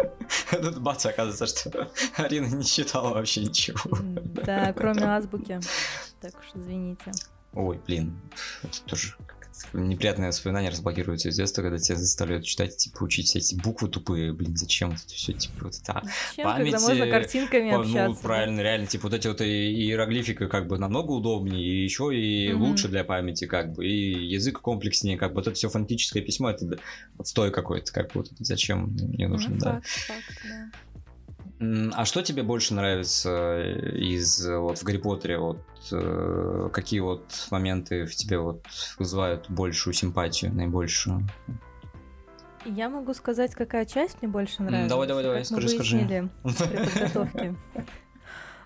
Тут 0.52 0.80
бац, 0.80 1.06
оказывается, 1.06 1.48
что 1.48 1.90
Арина 2.18 2.48
не 2.48 2.66
читала 2.66 3.14
вообще 3.14 3.42
ничего. 3.42 3.98
Да, 4.46 4.74
кроме 4.74 5.04
азбуки. 5.04 5.60
Так 6.22 6.34
уж 6.38 6.62
извините. 6.62 7.12
Ой, 7.54 7.80
блин, 7.86 8.20
это 8.64 8.82
тоже 8.84 9.16
неприятные 9.74 10.28
воспоминания 10.28 10.70
разблокируются 10.70 11.30
из 11.30 11.36
детства, 11.36 11.62
когда 11.62 11.78
тебя 11.78 11.96
заставляют 11.96 12.46
читать, 12.46 12.78
типа, 12.78 13.04
учить 13.04 13.28
все 13.28 13.40
эти 13.40 13.56
буквы 13.56 13.90
тупые, 13.90 14.34
блин, 14.34 14.56
зачем 14.56 14.92
это 14.92 15.08
все, 15.08 15.34
типа, 15.34 15.66
вот 15.66 15.76
это 15.76 16.02
зачем, 16.30 16.46
память... 16.46 16.72
когда 16.72 16.88
можно 16.88 17.08
картинками 17.08 17.72
ну, 17.72 17.80
общаться? 17.82 18.10
Ну, 18.10 18.16
правильно, 18.16 18.58
да? 18.58 18.64
реально, 18.64 18.88
типа, 18.88 19.08
вот 19.08 19.14
эти 19.14 19.28
вот 19.28 19.42
иероглифика 19.42 20.48
как 20.48 20.68
бы 20.68 20.78
намного 20.78 21.12
удобнее, 21.12 21.64
и 21.64 21.84
еще 21.84 22.16
и 22.16 22.54
угу. 22.54 22.66
лучше 22.66 22.88
для 22.88 23.04
памяти, 23.04 23.46
как 23.46 23.74
бы, 23.74 23.86
и 23.86 24.28
язык 24.28 24.62
комплекснее, 24.62 25.18
как 25.18 25.30
бы, 25.30 25.36
вот 25.36 25.48
это 25.48 25.56
все 25.56 25.70
фонетическое 25.70 26.24
письмо, 26.24 26.50
это 26.52 26.80
отстой 27.18 27.52
какой-то, 27.52 27.92
как 27.92 28.08
бы, 28.08 28.22
вот 28.22 28.32
зачем 28.40 28.94
мне 28.94 29.28
нужно, 29.28 29.52
ну, 29.52 29.60
да. 29.60 29.72
Факт, 29.74 29.88
факт, 29.88 30.42
да. 30.44 30.72
А 31.60 32.06
что 32.06 32.22
тебе 32.22 32.44
больше 32.44 32.74
нравится 32.74 33.30
э, 33.30 33.98
из 33.98 34.48
вот 34.48 34.78
в 34.78 34.84
Гарри 34.84 34.98
Поттере? 34.98 35.40
Вот 35.40 35.62
э, 35.92 36.70
какие 36.72 37.02
вот 37.02 37.48
моменты 37.52 38.06
в 38.06 38.16
тебе 38.16 38.40
вот 38.40 38.66
вызывают 38.98 39.50
большую 39.50 39.94
симпатию, 39.94 40.54
наибольшую? 40.54 41.28
Я 42.64 42.90
могу 42.90 43.14
сказать, 43.14 43.56
какая 43.56 43.86
часть 43.86 44.22
мне 44.22 44.32
больше 44.32 44.64
нравится. 44.64 44.90
Давай, 44.90 45.08
давай, 45.08 45.24
давай, 45.24 45.46
скажи, 45.46 45.70
скажи. 45.70 46.30
При 46.44 46.86
подготовке 46.86 47.56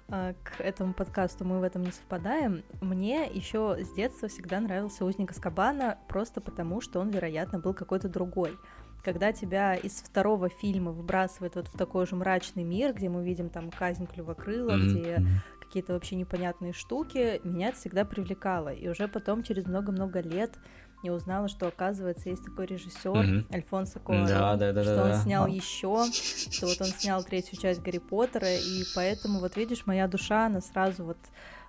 а, 0.09 0.33
к 0.43 0.61
этому 0.61 0.93
подкасту 0.93 1.45
мы 1.45 1.59
в 1.59 1.63
этом 1.63 1.83
не 1.83 1.91
совпадаем. 1.91 2.63
Мне 2.81 3.27
еще 3.31 3.77
с 3.79 3.91
детства 3.93 4.27
всегда 4.27 4.59
нравился 4.59 5.05
Узник 5.05 5.31
Аскабана, 5.31 5.97
просто 6.07 6.41
потому, 6.41 6.81
что 6.81 6.99
он, 6.99 7.09
вероятно, 7.09 7.57
был 7.57 7.73
какой-то 7.73 8.09
другой 8.09 8.57
когда 9.03 9.33
тебя 9.33 9.75
из 9.75 9.93
второго 9.93 10.49
фильма 10.49 10.91
выбрасывает 10.91 11.55
вот 11.55 11.67
в 11.67 11.77
такой 11.77 12.07
же 12.07 12.15
мрачный 12.15 12.63
мир, 12.63 12.93
где 12.93 13.09
мы 13.09 13.23
видим 13.23 13.49
там 13.49 13.69
казнь 13.69 14.07
клювокрыла, 14.07 14.71
mm-hmm. 14.71 14.89
где 14.89 15.25
какие-то 15.59 15.93
вообще 15.93 16.15
непонятные 16.15 16.71
штуки, 16.71 17.41
меня 17.43 17.69
это 17.69 17.77
всегда 17.77 18.05
привлекало. 18.05 18.69
И 18.69 18.87
уже 18.87 19.07
потом, 19.07 19.43
через 19.43 19.65
много-много 19.65 20.21
лет, 20.21 20.57
я 21.03 21.11
узнала, 21.11 21.49
что, 21.49 21.67
оказывается, 21.67 22.29
есть 22.29 22.45
такой 22.45 22.65
режиссер 22.67 23.11
mm-hmm. 23.11 23.53
Альфонсо 23.53 23.99
Куарон, 23.99 24.27
да, 24.27 24.55
да, 24.55 24.71
да, 24.71 24.83
что 24.83 24.95
да, 24.95 25.03
он 25.03 25.09
да. 25.09 25.21
снял 25.21 25.47
еще, 25.47 26.05
что 26.11 26.67
вот 26.67 26.79
он 26.79 26.87
снял 26.87 27.23
третью 27.23 27.59
часть 27.59 27.81
Гарри 27.81 27.97
Поттера, 27.97 28.55
и 28.55 28.83
поэтому, 28.95 29.39
вот 29.39 29.57
видишь, 29.57 29.85
моя 29.85 30.07
душа, 30.07 30.45
она 30.45 30.61
сразу 30.61 31.03
вот 31.03 31.17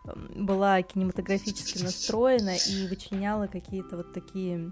эм, 0.04 0.46
была 0.46 0.80
кинематографически 0.82 1.82
настроена 1.82 2.54
и 2.54 2.86
вычленяла 2.86 3.48
какие-то 3.48 3.96
вот 3.96 4.12
такие 4.12 4.70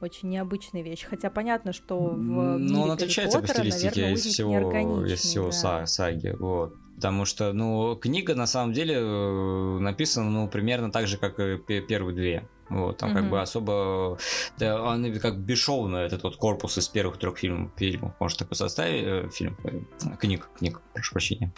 очень 0.00 0.28
необычная 0.28 0.82
вещь. 0.82 1.06
Хотя 1.08 1.30
понятно, 1.30 1.72
что 1.72 1.98
в 1.98 2.58
Ну, 2.58 2.82
он 2.82 2.90
отличается 2.90 3.40
Поттера, 3.40 3.56
по 3.56 3.70
стилистике 3.70 4.00
наверное, 4.00 4.14
из 4.14 4.24
всего, 4.24 5.06
из 5.06 5.20
всего 5.20 5.50
да. 5.62 5.86
саги. 5.86 6.36
Вот. 6.38 6.74
Потому 6.96 7.24
что, 7.24 7.52
ну, 7.52 7.94
книга 7.96 8.34
на 8.34 8.46
самом 8.46 8.72
деле 8.72 8.96
э, 8.96 9.78
написана, 9.78 10.30
ну, 10.30 10.48
примерно 10.48 10.90
так 10.90 11.06
же, 11.06 11.16
как 11.16 11.38
и 11.38 11.80
первые 11.80 12.14
две. 12.14 12.48
Вот, 12.70 12.98
там 12.98 13.10
mm-hmm. 13.10 13.14
как 13.14 13.30
бы 13.30 13.40
особо... 13.40 14.18
Да, 14.58 14.82
он 14.82 15.18
как 15.18 15.38
бесшовно 15.38 15.96
этот 15.96 16.22
вот 16.22 16.36
корпус 16.36 16.78
из 16.78 16.88
первых 16.88 17.18
трех 17.18 17.38
фильмов, 17.38 17.72
фильмов 17.76 18.12
может 18.20 18.38
такой 18.38 18.56
составить, 18.56 19.04
э, 19.04 19.30
фильм, 19.32 19.56
э, 19.64 20.16
книг, 20.18 20.48
книг, 20.58 20.80
прошу 20.92 21.12
прощения. 21.12 21.52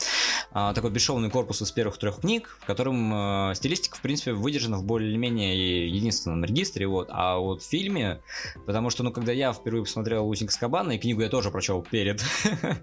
А, 0.52 0.72
такой 0.72 0.90
бесшовный 0.90 1.30
корпус 1.30 1.62
из 1.62 1.70
первых 1.72 1.98
трех 1.98 2.20
книг, 2.20 2.58
в 2.60 2.66
котором 2.66 3.50
э, 3.50 3.54
стилистика, 3.54 3.96
в 3.96 4.00
принципе, 4.00 4.32
выдержана 4.32 4.78
в 4.78 4.84
более-менее 4.84 5.88
единственном 5.88 6.44
регистре, 6.44 6.86
вот. 6.86 7.08
А 7.10 7.38
вот 7.38 7.62
в 7.62 7.68
фильме, 7.68 8.20
потому 8.66 8.90
что, 8.90 9.02
ну, 9.02 9.12
когда 9.12 9.32
я 9.32 9.52
впервые 9.52 9.84
посмотрел 9.84 10.28
«Узник 10.28 10.52
Скабана», 10.52 10.92
и 10.92 10.98
книгу 10.98 11.22
я 11.22 11.28
тоже 11.28 11.50
прочел 11.50 11.82
перед 11.82 12.22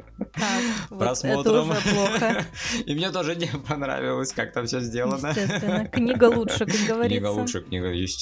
просмотром. 0.90 1.72
это 1.72 1.80
уже 1.80 1.94
плохо. 1.94 2.46
И 2.86 2.96
мне 2.96 3.12
тоже 3.12 3.36
не 3.36 3.48
понравилось, 3.48 4.34
как 4.34 4.54
там 4.54 4.66
все 4.66 4.80
сделано. 4.80 5.28
Естественно, 5.28 5.86
книга 5.86 6.26
лучше, 6.26 6.66
как 6.66 6.76
говорится. 6.88 7.20
Книга 7.20 7.28
лучше, 7.28 7.62
книга, 7.62 7.88
естественно. 7.88 8.17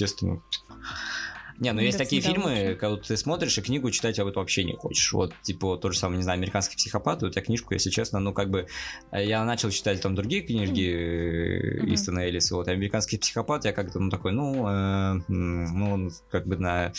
Не, 1.59 1.71
ну 1.71 1.79
есть 1.79 1.97
такие 1.97 2.21
фильмы, 2.21 2.75
когда 2.79 2.97
ты 2.97 3.15
смотришь 3.15 3.57
и 3.57 3.61
книгу 3.61 3.89
читать 3.89 4.19
об 4.19 4.27
этом 4.27 4.41
вообще 4.41 4.63
не 4.65 4.75
хочешь. 4.75 5.13
Вот, 5.13 5.33
типа, 5.41 5.77
то 5.77 5.89
же 5.89 5.97
самое, 5.97 6.17
не 6.17 6.23
знаю, 6.23 6.37
«Американский 6.37 6.75
психопат», 6.75 7.21
вот 7.21 7.35
я 7.35 7.41
книжку, 7.41 7.73
если 7.73 7.89
честно, 7.89 8.19
ну, 8.19 8.33
как 8.33 8.49
бы, 8.49 8.67
э, 9.11 9.25
я 9.25 9.43
начал 9.45 9.69
читать 9.69 10.01
там 10.01 10.15
другие 10.15 10.41
книги 10.41 11.81
mm-hmm. 11.81 11.93
Истона 11.93 12.29
Элиса, 12.29 12.55
вот, 12.55 12.67
«Американский 12.67 13.17
психопат», 13.17 13.63
я 13.63 13.71
как-то, 13.71 13.99
ну, 13.99 14.09
такой, 14.09 14.33
ну, 14.33 14.67
э, 14.67 15.21
ну, 15.29 16.09
как 16.29 16.45
бы 16.45 16.57
на, 16.57 16.91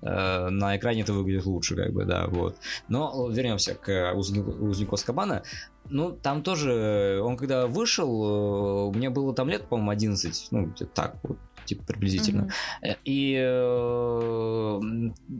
э, 0.00 0.48
на 0.48 0.76
экране 0.76 1.02
это 1.02 1.12
выглядит 1.12 1.44
лучше, 1.44 1.76
как 1.76 1.92
бы, 1.92 2.06
да, 2.06 2.28
вот. 2.28 2.56
Но 2.88 3.28
вернемся 3.28 3.74
к 3.74 4.14
узнику, 4.14 4.50
узнику 4.52 4.96
Скабана. 4.96 5.42
Ну, 5.90 6.12
там 6.12 6.42
тоже, 6.42 7.20
он 7.22 7.36
когда 7.36 7.66
вышел, 7.66 8.90
мне 8.92 9.10
было 9.10 9.34
там 9.34 9.48
лет, 9.48 9.68
по-моему, 9.68 9.90
11, 9.90 10.48
ну, 10.50 10.72
так 10.94 11.16
вот, 11.22 11.38
типа 11.68 11.84
приблизительно. 11.84 12.50
Mm-hmm. 12.82 12.96
И 13.04 13.36
э, 13.38 14.80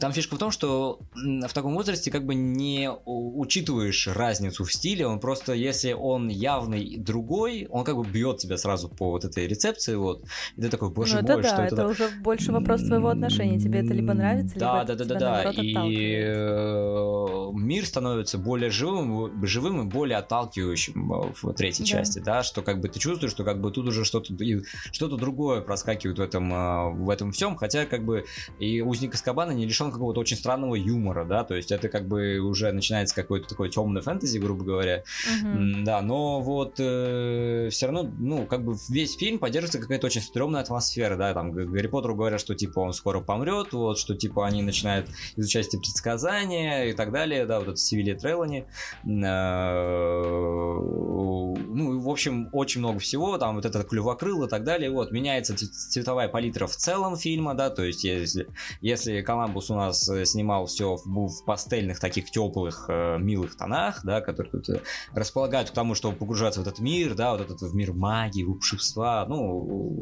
там 0.00 0.12
фишка 0.12 0.36
в 0.36 0.38
том, 0.38 0.50
что 0.50 1.00
в 1.14 1.52
таком 1.52 1.74
возрасте 1.74 2.10
как 2.10 2.24
бы 2.24 2.34
не 2.34 2.90
учитываешь 3.04 4.08
разницу 4.08 4.64
в 4.64 4.72
стиле, 4.72 5.06
он 5.06 5.20
просто, 5.20 5.52
если 5.54 5.92
он 5.92 6.28
явный 6.28 6.96
другой, 6.98 7.66
он 7.70 7.84
как 7.84 7.96
бы 7.96 8.04
бьет 8.04 8.38
тебя 8.38 8.58
сразу 8.58 8.88
по 8.88 9.10
вот 9.10 9.24
этой 9.24 9.46
рецепции, 9.46 9.94
вот, 9.94 10.24
и 10.56 10.60
ты 10.60 10.68
такой, 10.68 10.90
боже 10.90 11.16
ну, 11.16 11.22
мой, 11.22 11.38
это 11.38 11.48
что 11.48 11.56
да, 11.56 11.66
это? 11.66 11.74
это 11.74 11.86
уже 11.88 12.08
больше 12.20 12.52
вопрос 12.52 12.82
твоего 12.82 13.08
отношения, 13.08 13.58
тебе 13.58 13.80
это 13.80 13.94
либо 13.94 14.14
нравится, 14.14 14.58
да, 14.58 14.82
либо 14.82 14.86
да, 14.86 14.94
это 14.94 15.04
да, 15.04 15.14
да, 15.18 15.52
да, 15.52 15.62
и 15.62 16.14
э, 16.26 17.50
мир 17.54 17.86
становится 17.86 18.38
более 18.38 18.70
живым, 18.70 19.44
живым 19.46 19.82
и 19.82 19.84
более 19.84 20.18
отталкивающим 20.18 21.12
э, 21.12 21.32
в 21.40 21.52
третьей 21.54 21.84
да. 21.84 21.90
части, 21.90 22.18
да, 22.18 22.42
что 22.42 22.62
как 22.62 22.80
бы 22.80 22.88
ты 22.88 22.98
чувствуешь, 22.98 23.32
что 23.32 23.44
как 23.44 23.60
бы 23.60 23.70
тут 23.70 23.86
уже 23.88 24.04
что-то 24.04 24.34
что-то 24.92 25.16
другое 25.16 25.60
проскакивает 25.60 26.17
в 26.18 26.20
этом, 26.20 26.50
а, 26.52 26.88
в 26.90 27.08
этом 27.10 27.32
всем, 27.32 27.56
хотя 27.56 27.86
как 27.86 28.04
бы 28.04 28.24
и 28.58 28.80
узник 28.80 29.14
Аскабана 29.14 29.52
не 29.52 29.66
лишен 29.66 29.90
какого-то 29.90 30.20
очень 30.20 30.36
странного 30.36 30.74
юмора, 30.74 31.24
да, 31.24 31.44
то 31.44 31.54
есть 31.54 31.72
это 31.72 31.88
как 31.88 32.06
бы 32.06 32.38
уже 32.38 32.72
начинается 32.72 33.14
какой-то 33.14 33.48
такой 33.48 33.70
темный 33.70 34.02
фэнтези, 34.02 34.38
грубо 34.38 34.64
говоря, 34.64 35.04
uh-huh. 35.26 35.84
да, 35.84 36.02
но 36.02 36.40
вот 36.40 36.76
э, 36.78 37.68
все 37.70 37.86
равно, 37.86 38.10
ну, 38.18 38.46
как 38.46 38.64
бы 38.64 38.76
весь 38.88 39.16
фильм 39.16 39.38
поддерживается 39.38 39.78
какая-то 39.80 40.06
очень 40.06 40.22
стрёмная 40.22 40.62
атмосфера, 40.62 41.16
да, 41.16 41.32
там 41.34 41.52
Гарри 41.52 41.86
Поттеру 41.86 42.14
говорят, 42.14 42.40
что 42.40 42.54
типа 42.54 42.80
он 42.80 42.92
скоро 42.92 43.20
помрет, 43.20 43.72
вот, 43.72 43.98
что 43.98 44.14
типа 44.14 44.46
они 44.46 44.62
начинают 44.62 45.08
изучать 45.36 45.68
эти 45.68 45.76
предсказания 45.76 46.84
и 46.86 46.92
так 46.92 47.12
далее, 47.12 47.46
да, 47.46 47.58
вот 47.60 47.68
это 47.68 47.76
Севилья 47.76 48.16
Треллани, 48.16 48.66
э, 49.04 49.08
ну, 51.78 52.00
в 52.00 52.08
общем, 52.08 52.48
очень 52.52 52.80
много 52.80 52.98
всего, 52.98 53.38
там 53.38 53.56
вот 53.56 53.64
этот 53.64 53.88
клювокрыл 53.88 54.44
и 54.44 54.48
так 54.48 54.64
далее, 54.64 54.90
вот, 54.90 55.12
меняется 55.12 55.54
цветовая 56.08 56.28
палитра 56.28 56.66
в 56.66 56.74
целом 56.74 57.16
фильма, 57.16 57.54
да, 57.54 57.68
то 57.68 57.84
есть 57.84 58.02
если, 58.02 58.46
если 58.80 59.20
Коламбус 59.20 59.70
у 59.70 59.74
нас 59.74 60.08
э, 60.08 60.24
снимал 60.24 60.64
все 60.64 60.96
в, 60.96 61.04
в 61.04 61.44
пастельных 61.44 62.00
таких 62.00 62.30
теплых, 62.30 62.86
э, 62.88 63.18
милых 63.18 63.58
тонах, 63.58 64.00
да, 64.04 64.22
которые 64.22 64.50
тут 64.50 64.70
э, 64.70 64.80
располагают 65.12 65.70
к 65.70 65.74
тому, 65.74 65.94
чтобы 65.94 66.16
погружаться 66.16 66.60
в 66.60 66.62
этот 66.62 66.78
мир, 66.78 67.14
да, 67.14 67.32
вот 67.32 67.42
этот 67.42 67.60
в 67.60 67.74
мир 67.74 67.92
магии, 67.92 68.42
волшебства, 68.42 69.26
ну, 69.28 70.00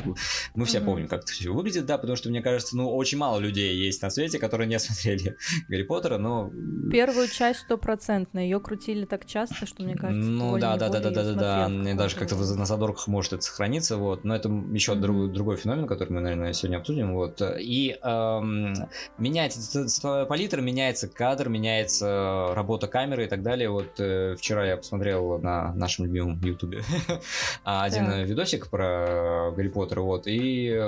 мы 0.55 0.65
все 0.65 0.79
mm-hmm. 0.79 0.85
помним, 0.85 1.09
как 1.09 1.25
это 1.25 1.33
все 1.33 1.53
выглядит, 1.53 1.87
да, 1.87 1.99
потому 1.99 2.15
что, 2.15 2.29
мне 2.29 2.41
кажется, 2.41 2.77
ну, 2.77 2.95
очень 2.95 3.19
мало 3.19 3.41
людей 3.41 3.77
есть 3.77 4.01
на 4.01 4.11
свете, 4.11 4.39
которые 4.39 4.69
не 4.69 4.79
смотрели 4.79 5.37
Гарри 5.69 5.83
Поттера, 5.83 6.19
но... 6.19 6.53
Первую 6.93 7.27
часть 7.27 7.61
стопроцентно, 7.61 8.39
ее 8.39 8.61
крутили 8.61 9.07
так 9.07 9.27
часто, 9.27 9.67
что, 9.67 9.83
мне 9.83 9.97
кажется, 9.97 10.31
Ну, 10.31 10.57
да-да-да-да-да-да, 10.57 11.69
даже 11.95 12.15
как-то 12.15 12.37
на 12.37 12.65
задорках 12.65 13.09
может 13.09 13.33
это 13.33 13.43
сохраниться, 13.43 13.97
вот, 13.97 14.23
но 14.23 14.37
это 14.37 14.49
еще 14.49 14.93
mm-hmm. 14.93 15.01
другой, 15.01 15.33
другой 15.33 15.57
феномен, 15.57 15.89
который 15.97 16.15
мы, 16.15 16.21
наверное, 16.21 16.53
сегодня 16.53 16.79
обсудим. 16.79 17.15
Вот. 17.15 17.41
И 17.59 17.97
эм, 18.03 18.75
меняется 19.19 19.89
цветовая 19.89 20.25
палитра, 20.27 20.61
меняется 20.61 21.09
кадр, 21.09 21.49
меняется 21.49 22.49
работа 22.55 22.87
камеры 22.87 23.25
и 23.25 23.29
так 23.29 23.43
далее. 23.43 23.71
Вот 23.71 23.99
э, 23.99 24.37
вчера 24.37 24.67
я 24.67 24.77
посмотрел 24.77 25.39
на 25.39 25.73
нашем 25.75 26.07
любимом 26.07 26.41
Ютубе 26.43 26.83
один 27.65 28.07
так. 28.07 28.27
видосик 28.27 28.69
про 28.69 29.53
Гарри 29.57 29.69
Поттера, 29.69 30.01
вот, 30.01 30.27
и 30.27 30.81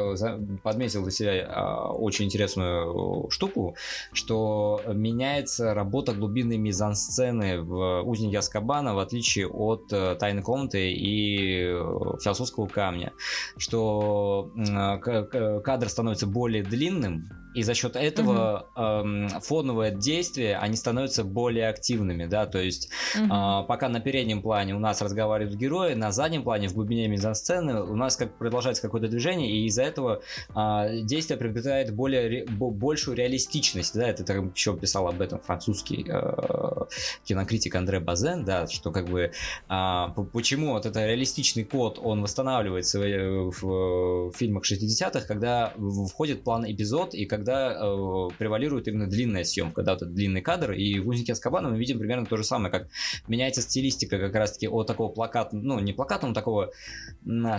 подметил 0.62 1.02
для 1.02 1.10
себя 1.10 1.46
а, 1.48 1.92
очень 1.92 2.26
интересную 2.26 3.30
штуку, 3.30 3.76
что 4.12 4.80
меняется 4.86 5.74
работа 5.74 6.12
глубинной 6.12 6.56
мизансцены 6.56 7.60
в 7.60 8.02
«Узнике 8.02 8.38
Аскабана», 8.38 8.94
в 8.94 8.98
отличие 8.98 9.48
от 9.48 9.92
э, 9.92 10.16
«Тайной 10.18 10.42
комнаты» 10.42 10.92
и 10.92 11.64
э, 11.64 12.18
«Философского 12.22 12.66
камня», 12.66 13.12
что 13.56 14.50
кадр 14.96 15.88
становится 15.88 16.26
более 16.26 16.62
длинным, 16.62 17.28
и 17.58 17.62
за 17.62 17.74
счет 17.74 17.96
этого 17.96 18.68
угу. 18.76 18.82
эм, 18.82 19.28
фоновое 19.40 19.90
действие, 19.90 20.56
они 20.56 20.76
становятся 20.76 21.24
более 21.24 21.68
активными, 21.68 22.26
да, 22.26 22.46
то 22.46 22.60
есть 22.60 22.88
угу. 23.16 23.24
э, 23.24 23.64
пока 23.66 23.88
на 23.88 24.00
переднем 24.00 24.42
плане 24.42 24.76
у 24.76 24.78
нас 24.78 25.02
разговаривают 25.02 25.58
герои, 25.58 25.94
на 25.94 26.12
заднем 26.12 26.44
плане, 26.44 26.68
в 26.68 26.74
глубине 26.74 27.08
мизансцены, 27.08 27.82
у 27.82 27.96
нас 27.96 28.16
как 28.16 28.38
продолжается 28.38 28.80
какое-то 28.82 29.08
движение, 29.08 29.50
и 29.50 29.66
из-за 29.66 29.82
этого 29.82 30.22
э, 30.54 31.00
действие 31.02 31.36
приобретает 31.36 31.92
более, 31.92 32.28
ре, 32.28 32.46
большую 32.46 33.16
реалистичность, 33.16 33.94
да, 33.94 34.08
это 34.08 34.22
там 34.22 34.52
еще 34.54 34.76
писал 34.76 35.08
об 35.08 35.20
этом 35.20 35.40
французский 35.40 36.06
э, 36.08 36.84
кинокритик 37.24 37.74
Андре 37.74 37.98
Базен, 37.98 38.44
да, 38.44 38.68
что 38.68 38.92
как 38.92 39.06
бы 39.06 39.32
э, 39.68 40.06
почему 40.32 40.74
вот 40.74 40.86
этот 40.86 41.02
реалистичный 41.02 41.64
код, 41.64 41.98
он 42.00 42.22
восстанавливается 42.22 43.00
в, 43.00 43.50
в, 43.50 44.30
в 44.30 44.36
фильмах 44.36 44.62
60-х, 44.62 45.22
когда 45.26 45.72
входит 46.08 46.44
план 46.44 46.64
эпизод, 46.70 47.14
и 47.14 47.26
когда 47.26 47.47
когда 47.48 47.72
э, 47.72 48.28
превалирует 48.36 48.88
именно 48.88 49.06
длинная 49.06 49.44
съемка, 49.44 49.82
да, 49.82 49.94
вот 49.94 50.12
длинный 50.12 50.42
кадр, 50.42 50.72
и 50.72 51.00
в 51.00 51.08
«Узнике 51.08 51.32
Аскабана» 51.32 51.70
мы 51.70 51.78
видим 51.78 51.98
примерно 51.98 52.26
то 52.26 52.36
же 52.36 52.44
самое, 52.44 52.70
как 52.70 52.88
меняется 53.26 53.62
стилистика 53.62 54.18
как 54.18 54.34
раз-таки 54.34 54.68
от 54.68 54.86
такого 54.86 55.10
плаката, 55.10 55.56
ну, 55.56 55.78
не 55.78 55.94
плакатного, 55.94 56.34
такого 56.34 56.70
э, 57.26 57.58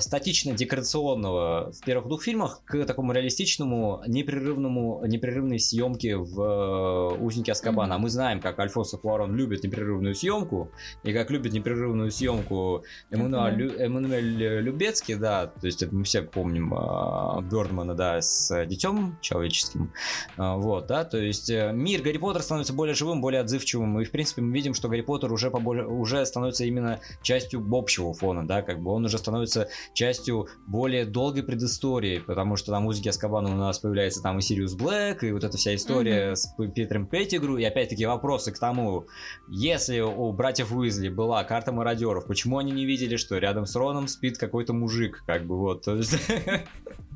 статично-декорационного 0.00 1.70
в 1.72 1.84
первых 1.84 2.08
двух 2.08 2.24
фильмах 2.24 2.62
к 2.64 2.84
такому 2.86 3.12
реалистичному, 3.12 4.02
непрерывному, 4.08 5.04
непрерывной 5.06 5.60
съемке 5.60 6.16
в 6.16 6.40
э, 6.40 7.16
«Узнике 7.20 7.52
Аскабана». 7.52 7.92
Mm-hmm. 7.92 7.96
А 7.96 7.98
мы 7.98 8.10
знаем, 8.10 8.40
как 8.40 8.58
Альфонсо 8.58 8.96
Куарон 8.98 9.36
любит 9.36 9.62
непрерывную 9.62 10.16
съемку, 10.16 10.70
и 11.04 11.12
как 11.12 11.30
любит 11.30 11.52
непрерывную 11.52 12.10
съемку 12.10 12.82
Эммануэль, 13.12 13.62
mm-hmm. 13.62 13.80
Эммануэль 13.80 14.60
Любецкий, 14.60 15.14
да, 15.14 15.46
то 15.46 15.66
есть 15.66 15.82
это 15.82 15.94
мы 15.94 16.02
все 16.02 16.22
помним 16.22 16.74
э, 16.74 17.42
Бёрдмана, 17.42 17.94
да, 17.94 18.20
с 18.20 18.64
«Дитём 18.66 18.93
человеческим. 19.20 19.92
А, 20.36 20.56
вот, 20.56 20.86
да, 20.86 21.04
то 21.04 21.18
есть 21.18 21.50
э, 21.50 21.72
мир 21.72 22.02
Гарри 22.02 22.18
Поттера 22.18 22.42
становится 22.42 22.72
более 22.72 22.94
живым, 22.94 23.20
более 23.20 23.40
отзывчивым, 23.40 24.00
и, 24.00 24.04
в 24.04 24.10
принципе, 24.10 24.42
мы 24.42 24.52
видим, 24.52 24.74
что 24.74 24.88
Гарри 24.88 25.02
Поттер 25.02 25.32
уже, 25.32 25.50
поболее, 25.50 25.86
уже 25.86 26.24
становится 26.26 26.64
именно 26.64 27.00
частью 27.22 27.66
общего 27.72 28.12
фона, 28.14 28.46
да, 28.46 28.62
как 28.62 28.80
бы 28.80 28.90
он 28.90 29.04
уже 29.04 29.18
становится 29.18 29.68
частью 29.92 30.48
более 30.66 31.04
долгой 31.04 31.42
предыстории, 31.42 32.18
потому 32.18 32.56
что 32.56 32.72
на 32.72 32.80
«Узнике 32.80 33.10
Аскабана» 33.10 33.52
у 33.52 33.56
нас 33.56 33.78
появляется 33.78 34.22
там 34.22 34.38
и 34.38 34.42
Сириус 34.42 34.74
Блэк, 34.74 35.24
и 35.24 35.32
вот 35.32 35.44
эта 35.44 35.56
вся 35.56 35.74
история 35.74 36.32
mm-hmm. 36.32 36.36
с 36.36 36.54
Питером 36.74 37.06
Петтигру, 37.06 37.56
и 37.56 37.64
опять-таки 37.64 38.06
вопросы 38.06 38.52
к 38.52 38.58
тому, 38.58 39.06
если 39.48 40.00
у 40.00 40.32
братьев 40.32 40.72
Уизли 40.72 41.08
была 41.08 41.44
карта 41.44 41.72
мародеров, 41.72 42.26
почему 42.26 42.58
они 42.58 42.72
не 42.72 42.84
видели, 42.84 43.16
что 43.16 43.38
рядом 43.38 43.66
с 43.66 43.76
Роном 43.76 44.08
спит 44.08 44.38
какой-то 44.38 44.72
мужик, 44.72 45.22
как 45.26 45.46
бы 45.46 45.56
вот. 45.56 45.86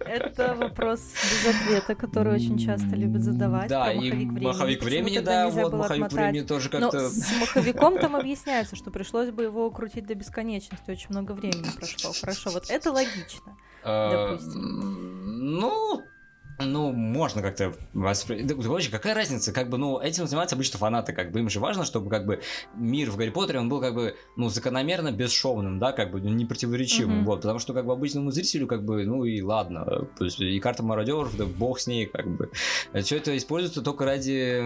Это 0.00 0.54
вопрос 0.54 1.00
без 1.00 1.54
ответа, 1.54 1.94
который 1.94 2.34
очень 2.34 2.58
часто 2.58 2.96
любят 2.96 3.22
задавать. 3.22 3.68
Да, 3.68 3.92
и 3.92 4.10
времени. 4.10 4.44
маховик 4.44 4.82
времени, 4.82 5.18
да, 5.18 5.48
вот 5.48 5.72
маховик 5.72 6.04
отмотать. 6.04 6.12
времени 6.12 6.46
тоже 6.46 6.68
как-то... 6.68 7.00
Но 7.02 7.08
с 7.08 7.40
маховиком 7.40 7.98
там 7.98 8.16
объясняется, 8.16 8.76
что 8.76 8.90
пришлось 8.90 9.30
бы 9.30 9.44
его 9.44 9.70
крутить 9.70 10.06
до 10.06 10.14
бесконечности, 10.14 10.90
очень 10.90 11.08
много 11.10 11.32
времени 11.32 11.66
прошло. 11.76 12.12
Хорошо, 12.20 12.50
вот 12.50 12.70
это 12.70 12.92
логично, 12.92 13.56
а, 13.84 14.28
допустим. 14.28 15.41
Ну, 16.92 16.98
можно 16.98 17.42
как-то 17.42 17.72
воспринимать. 17.94 18.56
Короче, 18.62 18.90
какая 18.90 19.14
разница? 19.14 19.52
Как 19.52 19.68
бы, 19.68 19.78
ну, 19.78 19.98
этим 19.98 20.26
занимаются 20.26 20.56
обычно 20.56 20.78
фанаты, 20.78 21.12
как 21.12 21.32
бы 21.32 21.40
им 21.40 21.48
же 21.48 21.60
важно, 21.60 21.84
чтобы 21.84 22.10
как 22.10 22.26
бы 22.26 22.40
мир 22.76 23.10
в 23.10 23.16
Гарри 23.16 23.30
Поттере, 23.30 23.60
он 23.60 23.68
был 23.68 23.80
как 23.80 23.94
бы, 23.94 24.14
ну, 24.36 24.48
закономерно 24.48 25.12
бесшовным, 25.12 25.78
да, 25.78 25.92
как 25.92 26.10
бы, 26.10 26.20
ну, 26.20 26.30
непротиворечивым, 26.30 27.20
mm-hmm. 27.20 27.24
вот, 27.24 27.42
потому 27.42 27.58
что 27.58 27.72
как 27.72 27.86
бы 27.86 27.92
обычному 27.92 28.30
зрителю, 28.30 28.66
как 28.66 28.84
бы, 28.84 29.04
ну 29.04 29.24
и 29.24 29.40
ладно, 29.40 29.84
то 30.18 30.24
есть 30.24 30.40
и 30.40 30.60
карта 30.60 30.82
мародеров, 30.82 31.36
да 31.36 31.46
бог 31.46 31.80
с 31.80 31.86
ней, 31.86 32.06
как 32.06 32.28
бы. 32.28 32.50
Все 33.02 33.16
это 33.16 33.36
используется 33.36 33.82
только 33.82 34.04
ради, 34.04 34.62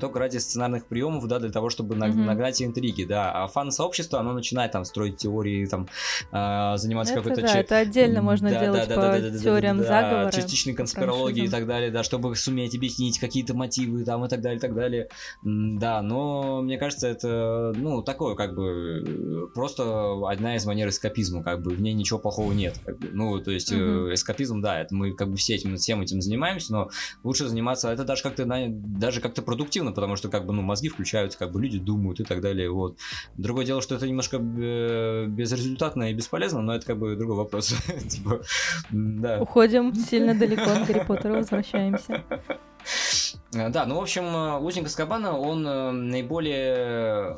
только 0.00 0.18
ради 0.18 0.38
сценарных 0.38 0.86
приемов, 0.86 1.26
да, 1.26 1.38
для 1.38 1.50
того, 1.50 1.70
чтобы 1.70 1.94
mm-hmm. 1.94 2.24
нагнать 2.24 2.62
интриги, 2.62 3.04
да, 3.04 3.32
а 3.32 3.46
фан-сообщество, 3.46 4.18
оно 4.18 4.32
начинает 4.32 4.72
там 4.72 4.84
строить 4.84 5.16
теории, 5.16 5.66
там, 5.66 5.88
э, 6.32 6.76
заниматься 6.76 7.14
какой-то... 7.14 7.42
Да, 7.42 7.58
это 7.58 7.76
отдельно 7.78 8.22
можно 8.22 8.50
делать 8.50 8.88
по 8.88 9.20
теориям 9.38 9.82
заговора. 9.82 10.30
Частичной 10.32 10.74
конспирологии 10.74 11.44
и 11.44 11.48
так 11.48 11.59
далее, 11.66 11.90
да, 11.90 12.02
чтобы 12.02 12.34
суметь 12.36 12.74
объяснить 12.74 13.18
какие-то 13.18 13.54
мотивы 13.54 14.04
там 14.04 14.24
и 14.24 14.28
так 14.28 14.40
далее, 14.40 14.58
и 14.58 14.60
так 14.60 14.74
далее. 14.74 15.08
Да, 15.42 16.02
но 16.02 16.62
мне 16.62 16.78
кажется, 16.78 17.08
это, 17.08 17.72
ну, 17.76 18.02
такое, 18.02 18.34
как 18.34 18.54
бы, 18.54 19.50
просто 19.54 20.28
одна 20.28 20.56
из 20.56 20.64
манер 20.66 20.88
эскапизма, 20.88 21.42
как 21.42 21.62
бы, 21.62 21.70
в 21.70 21.80
ней 21.80 21.94
ничего 21.94 22.18
плохого 22.18 22.52
нет. 22.52 22.78
Как 22.84 22.98
бы. 22.98 23.08
Ну, 23.12 23.38
то 23.40 23.50
есть, 23.50 23.72
mm-hmm. 23.72 24.14
эскапизм, 24.14 24.60
да, 24.60 24.80
это 24.80 24.94
мы 24.94 25.12
как 25.12 25.30
бы 25.30 25.36
все 25.36 25.54
этим, 25.54 25.76
всем 25.76 26.00
этим 26.00 26.20
занимаемся, 26.20 26.72
но 26.72 26.90
лучше 27.24 27.48
заниматься, 27.48 27.90
это 27.90 28.04
даже 28.04 28.22
как-то, 28.22 28.46
даже 28.46 29.20
как-то 29.20 29.42
продуктивно, 29.42 29.92
потому 29.92 30.16
что, 30.16 30.28
как 30.28 30.46
бы, 30.46 30.52
ну, 30.52 30.62
мозги 30.62 30.88
включаются, 30.88 31.38
как 31.38 31.52
бы, 31.52 31.60
люди 31.60 31.78
думают 31.78 32.20
и 32.20 32.24
так 32.24 32.40
далее, 32.40 32.70
вот. 32.70 32.96
Другое 33.36 33.64
дело, 33.64 33.82
что 33.82 33.94
это 33.94 34.06
немножко 34.06 34.36
э, 34.38 35.26
безрезультатно 35.26 36.10
и 36.10 36.14
бесполезно, 36.14 36.62
но 36.62 36.74
это, 36.74 36.86
как 36.86 36.98
бы, 36.98 37.16
другой 37.16 37.36
вопрос. 37.36 37.74
Типа, 38.08 38.42
да. 38.90 39.40
Уходим 39.40 39.94
сильно 40.10 40.34
далеко 40.34 40.70
от 40.70 40.86
Гарри 40.86 41.04
Поттера 41.06 41.42
возвращаемся. 41.50 42.22
Э, 43.54 43.68
да, 43.68 43.84
ну, 43.86 43.98
в 43.98 44.02
общем, 44.02 44.24
э, 44.24 44.58
Узник 44.58 44.86
Аскабана, 44.86 45.36
он 45.38 45.66
э, 45.66 45.90
наиболее 45.90 47.36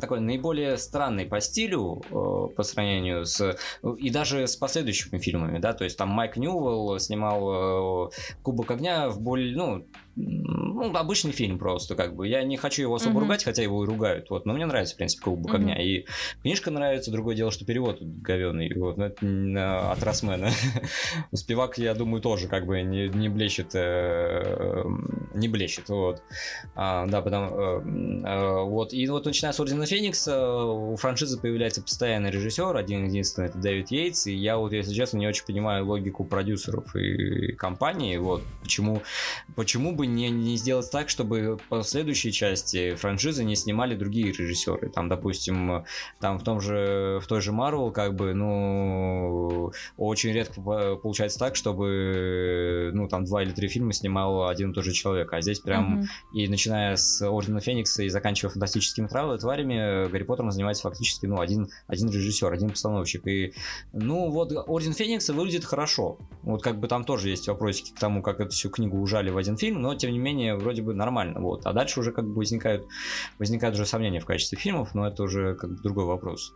такой 0.00 0.20
наиболее 0.20 0.76
странный 0.76 1.26
по 1.26 1.40
стилю 1.40 2.02
по 2.10 2.62
сравнению 2.62 3.24
с 3.24 3.56
и 3.98 4.10
даже 4.10 4.46
с 4.46 4.56
последующими 4.56 5.18
фильмами, 5.18 5.58
да, 5.58 5.72
то 5.72 5.84
есть 5.84 5.96
там 5.96 6.08
Майк 6.08 6.36
Ньюэлл 6.36 6.98
снимал 6.98 8.12
Кубок 8.42 8.70
огня 8.70 9.08
в 9.08 9.20
более, 9.20 9.56
ну, 9.56 9.86
ну, 10.14 10.94
обычный 10.94 11.32
фильм 11.32 11.58
просто, 11.58 11.94
как 11.94 12.14
бы. 12.14 12.28
Я 12.28 12.42
не 12.42 12.56
хочу 12.56 12.82
его 12.82 12.94
особо 12.94 13.16
mm-hmm. 13.16 13.20
ругать, 13.20 13.44
хотя 13.44 13.62
его 13.62 13.82
и 13.82 13.86
ругают. 13.86 14.28
Вот, 14.28 14.44
но 14.44 14.52
мне 14.52 14.66
нравится, 14.66 14.94
в 14.94 14.98
принципе, 14.98 15.24
Кубок 15.24 15.52
mm-hmm. 15.52 15.56
огня. 15.56 15.82
И 15.82 16.04
книжка 16.42 16.70
нравится, 16.70 17.10
другое 17.10 17.34
дело, 17.34 17.50
что 17.50 17.64
перевод 17.64 17.98
говенный. 18.00 18.72
Вот, 18.74 18.98
это 18.98 19.90
от 19.90 20.02
Росмена. 20.02 20.50
Спивак, 21.32 21.78
я 21.78 21.94
думаю, 21.94 22.20
тоже 22.20 22.48
как 22.48 22.66
бы 22.66 22.82
не, 22.82 23.08
не 23.08 23.28
блещет. 23.28 23.74
Э, 23.74 24.01
не 25.34 25.48
блещет, 25.48 25.88
вот. 25.88 26.22
А, 26.74 27.06
да, 27.06 27.20
потому 27.22 27.46
э, 27.50 27.82
э, 28.24 28.62
вот. 28.64 28.92
И 28.92 29.06
вот 29.08 29.24
начиная 29.24 29.52
с 29.52 29.60
Ордена 29.60 29.86
Феникса, 29.86 30.54
у 30.54 30.96
франшизы 30.96 31.38
появляется 31.38 31.82
постоянный 31.82 32.30
режиссер, 32.30 32.76
один 32.76 33.06
единственный, 33.06 33.48
это 33.48 33.58
Дэвид 33.58 33.90
Йейтс. 33.90 34.26
И 34.26 34.34
я 34.34 34.56
вот, 34.58 34.72
если 34.72 34.92
честно, 34.92 35.18
не 35.18 35.26
очень 35.26 35.44
понимаю 35.44 35.86
логику 35.86 36.24
продюсеров 36.24 36.94
и 36.96 37.52
компании. 37.52 38.16
Вот 38.16 38.42
почему, 38.62 39.02
почему 39.54 39.92
бы 39.92 40.06
не, 40.06 40.30
не 40.30 40.56
сделать 40.56 40.90
так, 40.90 41.08
чтобы 41.08 41.58
последующие 41.68 42.32
части 42.32 42.94
франшизы 42.94 43.44
не 43.44 43.56
снимали 43.56 43.94
другие 43.94 44.32
режиссеры. 44.32 44.88
Там, 44.90 45.08
допустим, 45.08 45.84
там 46.20 46.38
в 46.38 46.44
том 46.44 46.60
же, 46.60 47.20
в 47.22 47.26
той 47.26 47.40
же 47.40 47.52
Marvel, 47.52 47.90
как 47.92 48.14
бы, 48.14 48.34
ну, 48.34 49.72
очень 49.96 50.32
редко 50.32 50.60
получается 50.96 51.38
так, 51.38 51.56
чтобы, 51.56 52.90
ну, 52.94 53.08
там 53.08 53.24
два 53.24 53.42
или 53.42 53.50
три 53.50 53.68
фильма 53.68 53.91
снимал 53.92 54.48
один 54.48 54.70
и 54.70 54.74
тот 54.74 54.84
же 54.84 54.92
человек. 54.92 55.32
А 55.32 55.40
здесь 55.40 55.60
прям, 55.60 56.00
mm-hmm. 56.00 56.06
и 56.34 56.48
начиная 56.48 56.96
с 56.96 57.22
Ордена 57.22 57.60
Феникса 57.60 58.02
и 58.02 58.08
заканчивая 58.08 58.52
фантастическими 58.52 59.06
тварями, 59.06 60.08
Гарри 60.08 60.22
Поттером 60.22 60.50
занимается 60.50 60.82
фактически, 60.82 61.26
ну, 61.26 61.40
один, 61.40 61.68
один 61.86 62.10
режиссер, 62.10 62.52
один 62.52 62.70
постановщик. 62.70 63.26
И, 63.26 63.54
ну, 63.92 64.30
вот 64.30 64.52
Орден 64.52 64.92
Феникса 64.92 65.32
выглядит 65.32 65.64
хорошо. 65.64 66.18
Вот 66.42 66.62
как 66.62 66.78
бы 66.78 66.88
там 66.88 67.04
тоже 67.04 67.28
есть 67.28 67.48
вопросики 67.48 67.92
к 67.92 67.98
тому, 67.98 68.22
как 68.22 68.40
эту 68.40 68.50
всю 68.50 68.70
книгу 68.70 68.98
ужали 68.98 69.30
в 69.30 69.36
один 69.36 69.56
фильм, 69.56 69.80
но 69.80 69.94
тем 69.94 70.12
не 70.12 70.18
менее 70.18 70.56
вроде 70.56 70.82
бы 70.82 70.94
нормально. 70.94 71.40
Вот. 71.40 71.66
А 71.66 71.72
дальше 71.72 72.00
уже 72.00 72.12
как 72.12 72.26
бы 72.26 72.34
возникают, 72.34 72.86
возникают 73.38 73.74
уже 73.74 73.86
сомнения 73.86 74.20
в 74.20 74.26
качестве 74.26 74.58
фильмов, 74.58 74.94
но 74.94 75.06
это 75.06 75.22
уже 75.22 75.54
как 75.54 75.70
бы 75.70 75.82
другой 75.82 76.04
вопрос. 76.04 76.54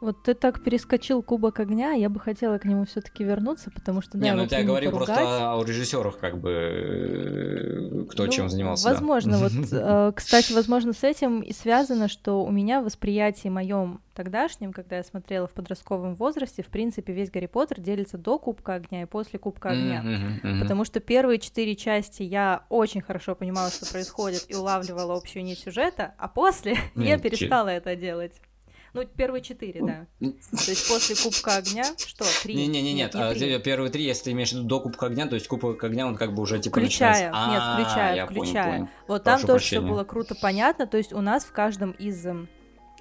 Вот 0.00 0.22
ты 0.22 0.34
так 0.34 0.62
перескочил 0.62 1.22
Кубок 1.22 1.58
огня, 1.58 1.92
я 1.92 2.08
бы 2.08 2.20
хотела 2.20 2.58
к 2.58 2.64
нему 2.64 2.84
все-таки 2.84 3.24
вернуться, 3.24 3.70
потому 3.70 4.00
что 4.00 4.16
да, 4.16 4.24
Не, 4.26 4.34
ну 4.34 4.46
я 4.48 4.62
говорю 4.62 4.92
просто 4.92 5.54
о 5.54 5.64
режиссерах, 5.64 6.18
как 6.18 6.38
бы 6.38 6.50
э, 6.50 8.04
кто 8.08 8.26
ну, 8.26 8.30
чем 8.30 8.48
занимался. 8.48 8.88
Возможно, 8.88 9.32
да. 9.32 9.38
вот, 9.38 9.52
э, 9.72 10.12
кстати, 10.14 10.52
возможно, 10.52 10.92
с 10.92 11.02
этим 11.02 11.40
и 11.40 11.52
связано, 11.52 12.08
что 12.08 12.44
у 12.44 12.50
меня 12.52 12.80
восприятие 12.80 13.50
моем 13.50 14.00
тогдашнем, 14.14 14.72
когда 14.72 14.96
я 14.96 15.04
смотрела 15.04 15.46
в 15.46 15.52
подростковом 15.52 16.14
возрасте, 16.14 16.62
в 16.62 16.66
принципе, 16.66 17.12
весь 17.12 17.30
Гарри 17.30 17.46
Поттер 17.46 17.80
делится 17.80 18.18
до 18.18 18.38
Кубка 18.38 18.74
огня 18.74 19.02
и 19.02 19.06
после 19.06 19.38
Кубка 19.38 19.70
огня. 19.70 20.02
Mm-hmm, 20.04 20.42
mm-hmm. 20.42 20.60
Потому 20.60 20.84
что 20.84 21.00
первые 21.00 21.38
четыре 21.38 21.76
части 21.76 22.22
я 22.22 22.64
очень 22.68 23.00
хорошо 23.00 23.34
понимала, 23.34 23.70
что 23.70 23.86
происходит, 23.86 24.46
и 24.48 24.54
улавливала 24.54 25.16
общую 25.16 25.44
нить 25.44 25.60
сюжета, 25.60 26.14
а 26.18 26.28
после 26.28 26.72
mm-hmm. 26.94 27.04
я 27.04 27.18
перестала 27.18 27.68
это 27.68 27.94
делать. 27.96 28.40
Ну, 28.94 29.04
первые 29.04 29.42
четыре, 29.42 29.82
да. 29.82 30.06
То 30.20 30.70
есть 30.70 30.88
после 30.88 31.16
Кубка 31.16 31.56
Огня, 31.56 31.84
что, 31.96 32.24
три? 32.42 32.54
Не-не-не, 32.54 32.94
нет, 32.94 33.14
а, 33.14 33.34
первые 33.34 33.90
три, 33.90 34.04
если 34.04 34.24
ты 34.24 34.30
имеешь 34.32 34.50
в 34.50 34.52
виду 34.52 34.64
до 34.64 34.80
Кубка 34.80 35.06
Огня, 35.06 35.26
то 35.26 35.34
есть 35.34 35.48
Кубок 35.48 35.82
Огня, 35.84 36.06
он 36.06 36.16
как 36.16 36.34
бы 36.34 36.42
уже 36.42 36.58
типа 36.58 36.80
Включая, 36.80 37.30
нет, 37.30 37.62
включая, 37.74 38.26
включая. 38.26 38.90
Вот 39.06 39.24
там 39.24 39.40
тоже 39.42 39.64
все 39.64 39.80
было 39.80 40.04
круто 40.04 40.34
понятно, 40.34 40.86
то 40.86 40.96
есть 40.96 41.12
у 41.12 41.20
нас 41.20 41.44
в 41.44 41.52
каждом 41.52 41.92
из 41.92 42.24
эм, 42.26 42.48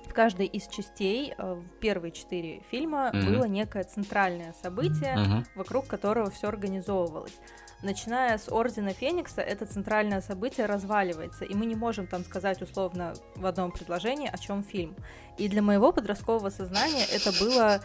в 0.08 0.14
каждой 0.14 0.46
из 0.46 0.68
частей 0.68 1.34
э, 1.38 1.62
первые 1.80 2.12
четыре 2.12 2.62
фильма 2.72 3.12
mm-hmm. 3.14 3.26
было 3.26 3.44
некое 3.46 3.84
центральное 3.84 4.56
событие, 4.62 5.16
mm-hmm. 5.16 5.46
вокруг 5.56 5.88
которого 5.88 6.32
все 6.32 6.48
организовывалось 6.48 7.38
начиная 7.82 8.38
с 8.38 8.50
Ордена 8.50 8.94
Феникса, 8.94 9.42
это 9.42 9.66
центральное 9.66 10.22
событие 10.22 10.66
разваливается, 10.66 11.46
и 11.46 11.54
мы 11.54 11.66
не 11.66 11.76
можем 11.76 12.08
там 12.08 12.24
сказать 12.24 12.62
условно 12.62 13.14
в 13.36 13.46
одном 13.46 13.72
предложении, 13.72 14.30
о 14.32 14.38
чем 14.38 14.64
фильм. 14.64 14.96
И 15.38 15.48
для 15.48 15.62
моего 15.62 15.92
подросткового 15.92 16.50
сознания 16.50 17.06
это 17.14 17.32
было 17.40 17.80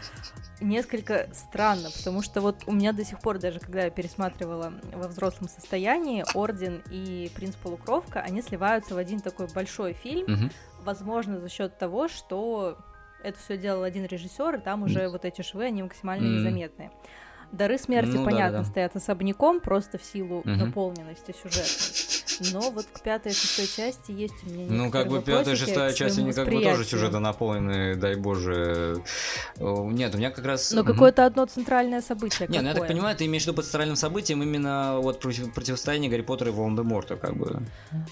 несколько 0.60 1.28
странно, 1.34 1.90
потому 1.90 2.22
что 2.22 2.40
вот 2.40 2.62
у 2.66 2.72
меня 2.72 2.92
до 2.92 3.04
сих 3.04 3.20
пор, 3.20 3.38
даже 3.38 3.60
когда 3.60 3.84
я 3.84 3.90
пересматривала 3.90 4.72
во 4.92 5.08
взрослом 5.08 5.48
состоянии, 5.48 6.24
Орден 6.34 6.82
и 6.90 7.30
Принц 7.34 7.54
Полукровка, 7.56 8.20
они 8.20 8.40
сливаются 8.40 8.94
в 8.94 8.98
один 8.98 9.20
такой 9.20 9.48
большой 9.48 9.92
фильм, 9.92 10.24
угу. 10.24 10.50
возможно, 10.82 11.38
за 11.40 11.50
счет 11.50 11.76
того, 11.78 12.08
что 12.08 12.78
это 13.22 13.38
все 13.38 13.56
делал 13.56 13.82
один 13.82 14.04
режиссер, 14.04 14.56
и 14.56 14.60
там 14.60 14.82
уже 14.82 15.00
mm. 15.00 15.08
вот 15.10 15.24
эти 15.24 15.42
швы, 15.42 15.66
они 15.66 15.82
максимально 15.82 16.26
mm. 16.26 16.38
незаметные. 16.38 16.90
Дары 17.52 17.76
смерти, 17.76 18.16
ну, 18.16 18.24
понятно, 18.24 18.58
да, 18.58 18.64
да. 18.64 18.70
стоят 18.70 18.96
особняком, 18.96 19.60
просто 19.60 19.98
в 19.98 20.04
силу 20.04 20.38
угу. 20.38 20.50
наполненности 20.50 21.34
сюжета. 21.42 21.68
Но 22.52 22.70
вот 22.70 22.86
к 22.92 23.02
пятой 23.02 23.32
и 23.32 23.34
шестой 23.34 23.66
части 23.66 24.10
есть 24.10 24.34
у 24.44 24.50
меня 24.50 24.66
Ну, 24.68 24.90
как 24.90 25.08
бы 25.08 25.20
пятая 25.20 25.54
и 25.54 25.56
шестая 25.56 25.92
часть, 25.92 26.18
они 26.18 26.32
как 26.32 26.48
бы 26.48 26.62
тоже 26.62 26.84
сюжета 26.84 27.18
наполнены, 27.18 27.94
дай 27.94 28.16
боже. 28.16 29.02
Нет, 29.58 30.14
у 30.14 30.18
меня 30.18 30.30
как 30.30 30.44
раз... 30.44 30.72
Но 30.72 30.80
угу. 30.80 30.92
какое-то 30.92 31.26
одно 31.26 31.44
центральное 31.44 32.00
событие 32.00 32.48
Не, 32.48 32.60
ну 32.60 32.68
я 32.68 32.74
так 32.74 32.88
понимаю, 32.88 33.16
ты 33.16 33.26
имеешь 33.26 33.42
в 33.42 33.46
виду 33.46 33.56
под 33.56 33.66
центральным 33.66 33.96
событием 33.96 34.42
именно 34.42 34.98
вот 35.00 35.20
против, 35.20 35.52
противостояние 35.52 36.10
Гарри 36.10 36.22
Поттера 36.22 36.50
и 36.50 36.54
Волан-де-Морта, 36.54 37.16
как 37.16 37.36
бы. 37.36 37.62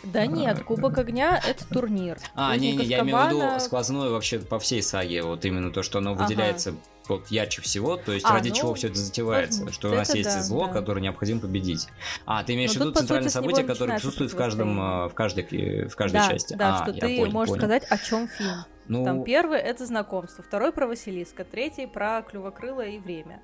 Да 0.05 0.27
нет, 0.27 0.63
Кубок 0.65 0.99
Огня— 0.99 1.41
это 1.49 1.67
турнир. 1.67 2.19
А, 2.35 2.55
не-не, 2.57 2.85
я 2.85 3.01
имею 3.01 3.17
в 3.17 3.29
виду 3.29 3.61
сквозной 3.61 4.11
вообще 4.11 4.39
по 4.39 4.59
всей 4.59 4.83
саге, 4.83 5.23
вот 5.23 5.45
именно 5.45 5.71
то, 5.71 5.83
что 5.83 5.99
оно 5.99 6.15
выделяется 6.15 6.75
вот 7.11 7.29
ярче 7.29 7.63
всего, 7.63 7.97
то 7.97 8.13
есть 8.13 8.25
а, 8.27 8.33
ради 8.33 8.49
ну, 8.51 8.55
чего 8.55 8.75
все 8.75 8.89
это 8.89 8.99
затевается, 8.99 9.71
что 9.73 9.91
у 9.91 9.95
нас 9.95 10.15
есть 10.15 10.29
да, 10.29 10.43
зло, 10.43 10.67
да. 10.67 10.73
которое 10.73 11.01
необходимо 11.01 11.41
победить. 11.41 11.89
А, 12.27 12.43
ты 12.43 12.55
имеешь 12.55 12.73
в 12.73 12.77
виду 12.77 12.93
центральное 12.93 13.31
событие, 13.31 13.65
которое 13.65 13.95
присутствует 13.95 14.33
в 14.33 14.37
каждом, 14.37 14.81
э, 14.81 15.09
в 15.09 15.15
каждой, 15.15 15.89
в 15.89 15.97
каждой 15.97 16.17
да, 16.17 16.29
части. 16.29 16.55
Да, 16.55 16.79
а, 16.79 16.83
что 16.83 16.93
ты 16.93 17.01
понял, 17.01 17.33
можешь 17.33 17.49
понял. 17.49 17.61
сказать, 17.61 17.85
о 17.89 17.99
чем 17.99 18.29
фильм. 18.29 18.65
Ну... 18.89 19.05
Там 19.05 19.25
первый 19.25 19.59
это 19.59 19.87
знакомство, 19.87 20.43
второй 20.43 20.73
про 20.73 20.87
Василиска, 20.87 21.45
третий 21.45 21.87
про 21.87 22.23
Клювокрыла 22.23 22.83
и 22.83 22.99
время. 22.99 23.41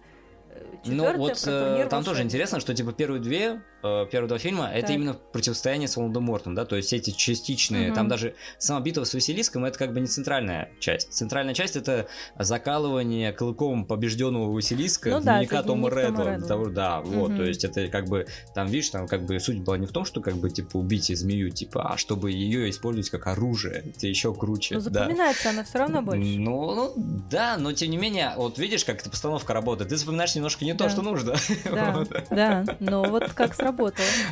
Четвертое 0.82 1.12
ну 1.12 1.18
вот 1.18 1.44
э, 1.46 1.86
там 1.90 2.04
тоже 2.04 2.22
интересно, 2.22 2.60
что 2.60 2.74
типа 2.74 2.92
первые 2.92 3.20
две, 3.20 3.62
э, 3.86 4.06
первые 4.10 4.28
два 4.28 4.38
фильма, 4.38 4.66
так. 4.66 4.76
это 4.76 4.92
именно 4.92 5.14
противостояние 5.14 5.88
с 5.88 5.96
Волан-де-Мортом, 5.96 6.54
да, 6.54 6.64
то 6.64 6.76
есть 6.76 6.92
эти 6.92 7.10
частичные, 7.10 7.88
угу. 7.88 7.96
там 7.96 8.08
даже 8.08 8.34
сама 8.58 8.80
битва 8.80 9.04
с 9.04 9.14
Василиском, 9.14 9.64
это 9.64 9.78
как 9.78 9.92
бы 9.92 10.00
не 10.00 10.06
центральная 10.06 10.70
часть. 10.80 11.12
Центральная 11.12 11.54
часть 11.54 11.76
это 11.76 12.06
закалывание 12.38 13.32
клыком 13.32 13.84
побежденного 13.84 14.52
Василиска 14.52 15.10
ну, 15.10 15.20
дневника 15.20 15.56
да, 15.56 15.62
Тома 15.62 15.90
Редла. 15.90 16.38
Того, 16.40 16.66
да, 16.66 17.00
угу. 17.00 17.10
вот, 17.10 17.36
то 17.36 17.44
есть 17.44 17.64
это 17.64 17.88
как 17.88 18.06
бы, 18.06 18.26
там 18.54 18.66
видишь, 18.66 18.90
там 18.90 19.06
как 19.06 19.24
бы 19.24 19.38
суть 19.40 19.60
была 19.60 19.78
не 19.78 19.86
в 19.86 19.92
том, 19.92 20.04
что 20.04 20.20
как 20.20 20.36
бы 20.36 20.50
типа 20.50 20.76
убить 20.76 21.06
змею, 21.06 21.50
типа, 21.50 21.92
а 21.92 21.96
чтобы 21.96 22.30
ее 22.30 22.68
использовать 22.70 23.10
как 23.10 23.26
оружие, 23.26 23.84
это 23.86 24.06
еще 24.06 24.34
круче. 24.34 24.74
Ну 24.74 24.80
запоминается 24.80 25.44
да. 25.44 25.50
она 25.50 25.64
все 25.64 25.78
равно 25.78 26.02
больше. 26.02 26.38
Ну, 26.38 26.74
ну, 26.74 26.92
да, 27.30 27.56
но 27.58 27.72
тем 27.72 27.90
не 27.90 27.96
менее, 27.96 28.32
вот 28.36 28.58
видишь, 28.58 28.84
как 28.84 29.00
эта 29.00 29.10
постановка 29.10 29.52
работает, 29.52 29.90
ты 29.90 29.96
запоминаешь 29.96 30.34
немножко 30.34 30.64
не 30.64 30.74
да. 30.74 30.84
то, 30.84 30.90
что 30.90 31.02
нужно. 31.02 31.34
Да, 31.66 32.04
да, 32.30 32.64
но 32.80 33.04
вот 33.04 33.32
как 33.32 33.54
сработало. 33.54 33.75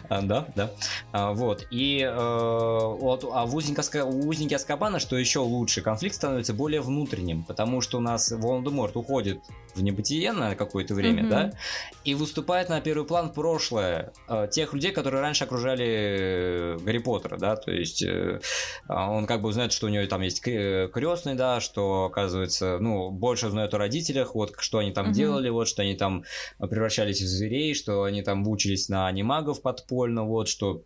А, 0.09 0.23
да, 0.23 0.47
да. 0.55 0.71
А, 1.13 1.33
вот. 1.33 1.67
И 1.71 2.01
э, 2.01 2.15
вот, 2.15 3.25
а 3.31 3.47
в 3.47 3.55
узнике, 3.55 4.57
Аскабана, 4.57 4.99
что 4.99 5.17
еще 5.17 5.41
лучше, 5.41 5.81
конфликт 5.83 6.17
становится 6.17 6.55
более 6.55 6.81
внутренним, 6.81 7.45
потому 7.45 7.81
что 7.81 7.99
у 7.99 8.01
нас 8.01 8.31
Волан-де-Морт 8.31 8.97
уходит 8.97 9.41
в 9.75 9.83
небытие 9.83 10.33
на 10.33 10.55
какое-то 10.55 10.95
время, 10.95 11.29
да, 11.29 11.53
и 12.05 12.15
выступает 12.15 12.69
на 12.69 12.81
первый 12.81 13.07
план 13.07 13.33
прошлое 13.33 14.13
э, 14.29 14.49
тех 14.51 14.73
людей, 14.73 14.93
которые 14.93 15.21
раньше 15.21 15.45
окружали 15.45 15.87
э, 15.87 16.79
Гарри 16.81 16.99
Поттера, 16.99 17.37
да, 17.37 17.57
то 17.57 17.71
есть 17.71 18.05
а 18.87 19.11
он 19.11 19.27
как 19.27 19.43
бы 19.43 19.49
узнает, 19.49 19.73
что 19.73 19.87
у 19.87 19.89
него 19.89 20.07
там 20.07 20.23
есть 20.23 20.41
крестный, 20.43 21.35
да, 21.35 21.61
что, 21.61 22.05
оказывается, 22.05 22.79
ну, 22.81 23.11
больше 23.11 23.49
узнает 23.49 23.73
о 23.75 23.79
родителях, 23.79 24.35
вот, 24.35 24.55
что 24.59 24.79
они 24.79 24.93
там 24.93 25.13
делали, 25.13 25.49
вот, 25.49 25.69
что 25.69 25.83
они 25.83 25.95
там 25.95 26.25
превращались 26.59 27.21
в 27.21 27.27
зверей, 27.27 27.75
что 27.75 28.05
они 28.05 28.23
там 28.23 28.47
учились 28.49 28.89
на 28.89 29.11
анимагов 29.25 29.63
подпольно, 29.63 30.25
вот, 30.25 30.49
что 30.49 30.85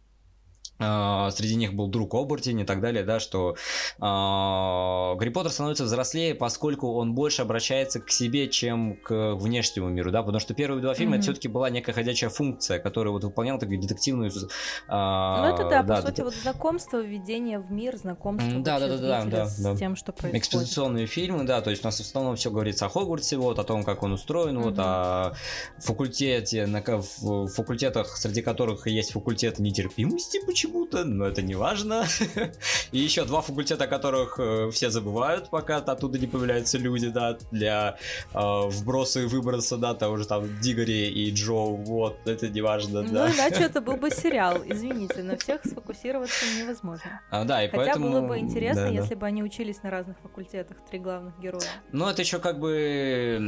среди 0.78 1.56
них 1.56 1.74
был 1.74 1.88
друг 1.88 2.14
Обертин 2.14 2.58
и 2.60 2.64
так 2.64 2.80
далее, 2.80 3.04
да, 3.04 3.18
что 3.18 3.56
uh, 3.98 5.16
Гарри 5.16 5.30
Поттер 5.30 5.50
становится 5.50 5.84
взрослее, 5.84 6.34
поскольку 6.34 6.94
он 6.94 7.14
больше 7.14 7.42
обращается 7.42 8.00
к 8.00 8.10
себе, 8.10 8.48
чем 8.48 8.96
к 8.96 9.34
внешнему 9.34 9.88
миру, 9.88 10.10
да, 10.12 10.22
потому 10.22 10.38
что 10.40 10.54
первые 10.54 10.80
два 10.80 10.94
фильма 10.94 11.14
mm-hmm. 11.14 11.16
это 11.16 11.22
все-таки 11.22 11.48
была 11.48 11.70
некая 11.70 11.92
ходячая 11.92 12.30
функция, 12.30 12.78
которая 12.78 13.12
вот 13.12 13.24
выполняла 13.24 13.58
такую 13.58 13.80
детективную... 13.80 14.30
Uh, 14.30 14.48
ну 14.88 15.54
это 15.54 15.68
да, 15.68 15.82
да 15.82 15.96
по 15.96 16.02
сути, 16.02 16.20
вот 16.20 16.34
знакомство, 16.34 17.00
введение 17.00 17.58
в 17.58 17.72
мир, 17.72 17.96
знакомство 17.96 18.60
да, 18.60 18.78
да, 18.78 18.88
да, 18.88 18.96
да, 18.96 19.24
да, 19.24 19.46
с 19.46 19.58
да. 19.58 19.76
тем, 19.76 19.96
что 19.96 20.12
происходит. 20.12 20.36
Экспозиционные 20.36 21.06
фильмы, 21.06 21.44
да, 21.44 21.60
то 21.60 21.70
есть 21.70 21.82
у 21.82 21.88
нас 21.88 21.98
в 21.98 22.00
основном 22.00 22.36
все 22.36 22.50
говорится 22.50 22.86
о 22.86 22.88
Хогвартсе, 22.88 23.36
вот, 23.36 23.58
о 23.58 23.64
том, 23.64 23.82
как 23.82 24.02
он 24.02 24.12
устроен, 24.12 24.58
mm-hmm. 24.58 24.62
вот, 24.62 24.78
о 24.78 25.34
факультете, 25.78 26.66
на, 26.66 26.82
в 26.82 27.48
факультетах, 27.48 28.16
среди 28.16 28.42
которых 28.42 28.86
есть 28.86 29.12
факультет 29.12 29.58
нетерпимости, 29.58 30.40
почему 30.46 30.67
почему-то, 30.68 31.04
но 31.04 31.26
это 31.26 31.42
не 31.42 31.54
важно. 31.54 32.06
И 32.92 32.98
еще 32.98 33.24
два 33.24 33.40
факультета, 33.40 33.84
о 33.84 33.86
которых 33.86 34.38
э, 34.38 34.70
все 34.70 34.90
забывают, 34.90 35.50
пока 35.50 35.76
оттуда 35.78 36.18
не 36.18 36.26
появляются 36.26 36.78
люди, 36.78 37.08
да, 37.08 37.38
для 37.50 37.98
э, 38.32 38.38
вброса 38.38 39.20
и 39.20 39.26
выброса, 39.26 39.76
да, 39.76 39.94
того 39.94 40.16
же 40.16 40.26
там 40.26 40.48
Дигори 40.60 41.08
и 41.08 41.30
Джо, 41.32 41.52
вот, 41.52 42.18
это 42.26 42.48
не 42.48 42.60
важно, 42.60 43.02
да. 43.02 43.26
Ну, 43.26 43.34
иначе 43.34 43.62
это 43.64 43.80
был 43.80 43.96
бы 43.96 44.10
сериал, 44.10 44.58
извините, 44.64 45.22
на 45.22 45.36
всех 45.36 45.64
сфокусироваться 45.64 46.44
невозможно. 46.58 47.20
А, 47.30 47.44
да, 47.44 47.64
и 47.64 47.68
Хотя 47.68 47.84
поэтому... 47.84 48.10
было 48.10 48.20
бы 48.20 48.38
интересно, 48.38 48.82
да, 48.82 48.88
если 48.88 49.14
да. 49.14 49.20
бы 49.20 49.26
они 49.26 49.42
учились 49.42 49.82
на 49.82 49.90
разных 49.90 50.18
факультетах, 50.22 50.76
три 50.90 50.98
главных 50.98 51.38
героя. 51.40 51.62
Ну, 51.92 52.08
это 52.08 52.22
еще 52.22 52.38
как 52.38 52.58
бы... 52.58 53.38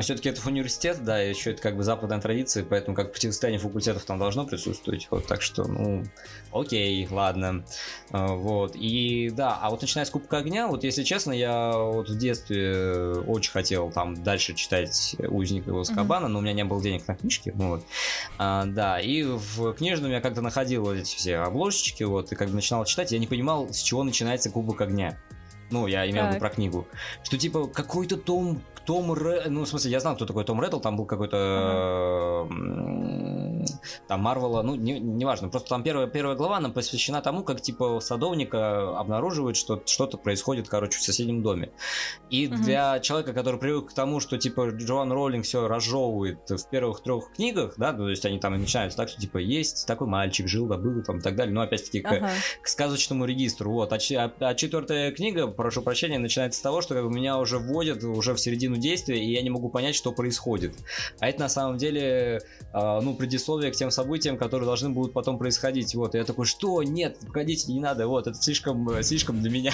Все-таки 0.00 0.28
это 0.28 0.40
университет, 0.46 1.02
да, 1.02 1.18
еще 1.18 1.52
это 1.52 1.62
как 1.62 1.76
бы 1.76 1.82
западная 1.82 2.20
традиция, 2.20 2.64
поэтому 2.64 2.96
как 2.96 3.12
противостояние 3.12 3.60
факультетов 3.60 4.04
там 4.04 4.18
должно 4.18 4.46
присутствовать, 4.46 5.08
вот, 5.10 5.26
так 5.26 5.42
что, 5.42 5.64
ну, 5.64 6.04
окей, 6.52 7.06
ладно. 7.10 7.64
А, 8.10 8.28
вот. 8.28 8.76
И 8.76 9.30
да, 9.30 9.58
а 9.60 9.70
вот 9.70 9.80
начиная 9.80 10.04
с 10.04 10.10
Кубка 10.10 10.38
Огня, 10.38 10.68
вот 10.68 10.84
если 10.84 11.02
честно, 11.02 11.32
я 11.32 11.72
вот 11.76 12.08
в 12.08 12.18
детстве 12.18 13.12
очень 13.26 13.50
хотел 13.50 13.90
там 13.90 14.22
дальше 14.22 14.54
читать 14.54 15.16
Узника 15.18 15.70
из 15.80 15.88
Кабана, 15.88 16.26
mm-hmm. 16.26 16.28
но 16.28 16.38
у 16.38 16.42
меня 16.42 16.52
не 16.52 16.64
было 16.64 16.82
денег 16.82 17.06
на 17.08 17.14
книжки. 17.14 17.52
Вот. 17.54 17.84
А, 18.38 18.64
да, 18.66 19.00
и 19.00 19.22
в 19.22 19.72
книжном 19.74 20.10
я 20.10 20.20
как-то 20.20 20.42
находил 20.42 20.90
эти 20.92 21.16
все 21.16 21.38
обложечки, 21.38 22.04
вот, 22.04 22.32
и 22.32 22.36
как 22.36 22.48
бы 22.48 22.54
начинал 22.54 22.84
читать, 22.84 23.12
я 23.12 23.18
не 23.18 23.26
понимал, 23.26 23.72
с 23.72 23.80
чего 23.82 24.04
начинается 24.04 24.50
Кубок 24.50 24.80
Огня. 24.80 25.18
Ну, 25.70 25.86
я 25.86 26.08
имел 26.10 26.26
в 26.26 26.28
виду 26.28 26.38
про 26.38 26.50
книгу. 26.50 26.86
Что 27.22 27.38
типа 27.38 27.66
какой-то 27.66 28.18
том, 28.18 28.62
Том 28.84 29.14
Реддл, 29.14 29.50
ну, 29.50 29.64
в 29.64 29.68
смысле, 29.68 29.90
я 29.90 30.00
знал, 30.00 30.16
кто 30.16 30.26
такой 30.26 30.44
Том 30.44 30.62
Реддл, 30.62 30.80
там 30.80 30.96
был 30.96 31.06
какой-то... 31.06 32.46
Uh-huh 32.50 33.52
там 34.08 34.20
Марвела, 34.20 34.62
ну, 34.62 34.74
не, 34.74 34.98
неважно, 34.98 35.48
просто 35.48 35.68
там 35.70 35.82
первая, 35.82 36.06
первая 36.06 36.36
глава, 36.36 36.58
она 36.58 36.70
посвящена 36.70 37.20
тому, 37.20 37.42
как, 37.42 37.60
типа, 37.60 38.00
садовника 38.00 38.98
обнаруживает, 38.98 39.56
что 39.56 39.82
что-то 39.86 40.18
происходит, 40.18 40.68
короче, 40.68 40.98
в 40.98 41.02
соседнем 41.02 41.42
доме. 41.42 41.70
И 42.30 42.46
угу. 42.46 42.56
для 42.56 43.00
человека, 43.00 43.32
который 43.32 43.58
привык 43.58 43.90
к 43.90 43.92
тому, 43.92 44.20
что, 44.20 44.38
типа, 44.38 44.70
Джоан 44.70 45.12
Роллинг 45.12 45.44
все 45.44 45.66
разжевывает 45.68 46.48
в 46.48 46.68
первых 46.70 47.02
трех 47.02 47.32
книгах, 47.32 47.74
да, 47.76 47.92
то 47.92 48.08
есть 48.08 48.24
они 48.24 48.38
там 48.38 48.58
начинаются 48.58 48.96
так, 48.96 49.08
что, 49.08 49.20
типа, 49.20 49.38
есть 49.38 49.86
такой 49.86 50.06
мальчик, 50.06 50.48
жил, 50.48 50.66
добыл, 50.66 51.02
там, 51.02 51.18
и 51.18 51.20
так 51.20 51.36
далее, 51.36 51.54
но, 51.54 51.62
опять-таки, 51.62 52.00
к, 52.00 52.12
ага. 52.12 52.30
к 52.60 52.68
сказочному 52.68 53.24
регистру, 53.24 53.72
вот. 53.72 53.92
А, 53.92 53.96
а, 53.96 54.32
а 54.40 54.54
четвертая 54.54 55.12
книга, 55.12 55.46
прошу 55.46 55.82
прощения, 55.82 56.18
начинается 56.18 56.58
с 56.58 56.62
того, 56.62 56.82
что 56.82 56.94
как 56.94 57.04
бы, 57.04 57.10
меня 57.10 57.38
уже 57.38 57.58
вводят 57.58 58.02
уже 58.02 58.34
в 58.34 58.40
середину 58.40 58.71
действия, 58.78 59.22
и 59.22 59.32
я 59.32 59.42
не 59.42 59.50
могу 59.50 59.68
понять, 59.68 59.94
что 59.94 60.12
происходит. 60.12 60.74
А 61.20 61.28
это 61.28 61.40
на 61.40 61.48
самом 61.48 61.78
деле, 61.78 62.40
э, 62.72 63.00
ну, 63.00 63.14
предисловие 63.14 63.72
к 63.72 63.76
тем 63.76 63.90
событиям, 63.90 64.36
которые 64.36 64.66
должны 64.66 64.90
будут 64.90 65.12
потом 65.12 65.38
происходить. 65.38 65.94
Вот, 65.94 66.14
и 66.14 66.18
я 66.18 66.24
такой, 66.24 66.46
что? 66.46 66.82
Нет, 66.82 67.18
погодите, 67.26 67.72
не 67.72 67.80
надо, 67.80 68.06
вот, 68.06 68.26
это 68.26 68.40
слишком, 68.40 69.02
слишком 69.02 69.40
для 69.40 69.50
меня. 69.50 69.72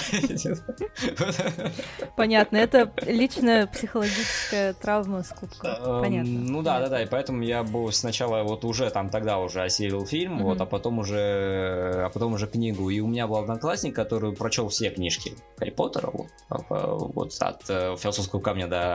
Понятно, 2.15 2.57
это 2.57 2.91
личная 3.05 3.67
психологическая 3.67 4.73
травма 4.73 5.23
скупка. 5.23 5.79
Эм, 5.81 6.01
Понятно. 6.01 6.31
Ну 6.31 6.61
да, 6.61 6.79
да, 6.79 6.89
да, 6.89 7.03
и 7.03 7.05
поэтому 7.05 7.43
я 7.43 7.63
был 7.63 7.91
сначала 7.91 8.43
вот 8.43 8.65
уже 8.65 8.89
там 8.89 9.09
тогда 9.09 9.39
уже 9.39 9.61
осилил 9.61 10.05
фильм, 10.05 10.43
вот, 10.43 10.59
а 10.61 10.65
потом 10.65 10.99
уже, 10.99 12.03
а 12.05 12.09
потом 12.13 12.33
уже 12.33 12.47
книгу. 12.47 12.89
И 12.89 12.99
у 12.99 13.07
меня 13.07 13.27
был 13.27 13.37
одноклассник, 13.37 13.95
который 13.95 14.33
прочел 14.33 14.69
все 14.69 14.89
книжки 14.89 15.33
Гарри 15.57 15.71
Поттера, 15.71 16.11
вот, 16.11 16.27
вот 16.69 17.33
от 17.39 17.69
э, 17.69 17.95
философского 17.97 18.39
камня 18.39 18.67
до 18.67 18.88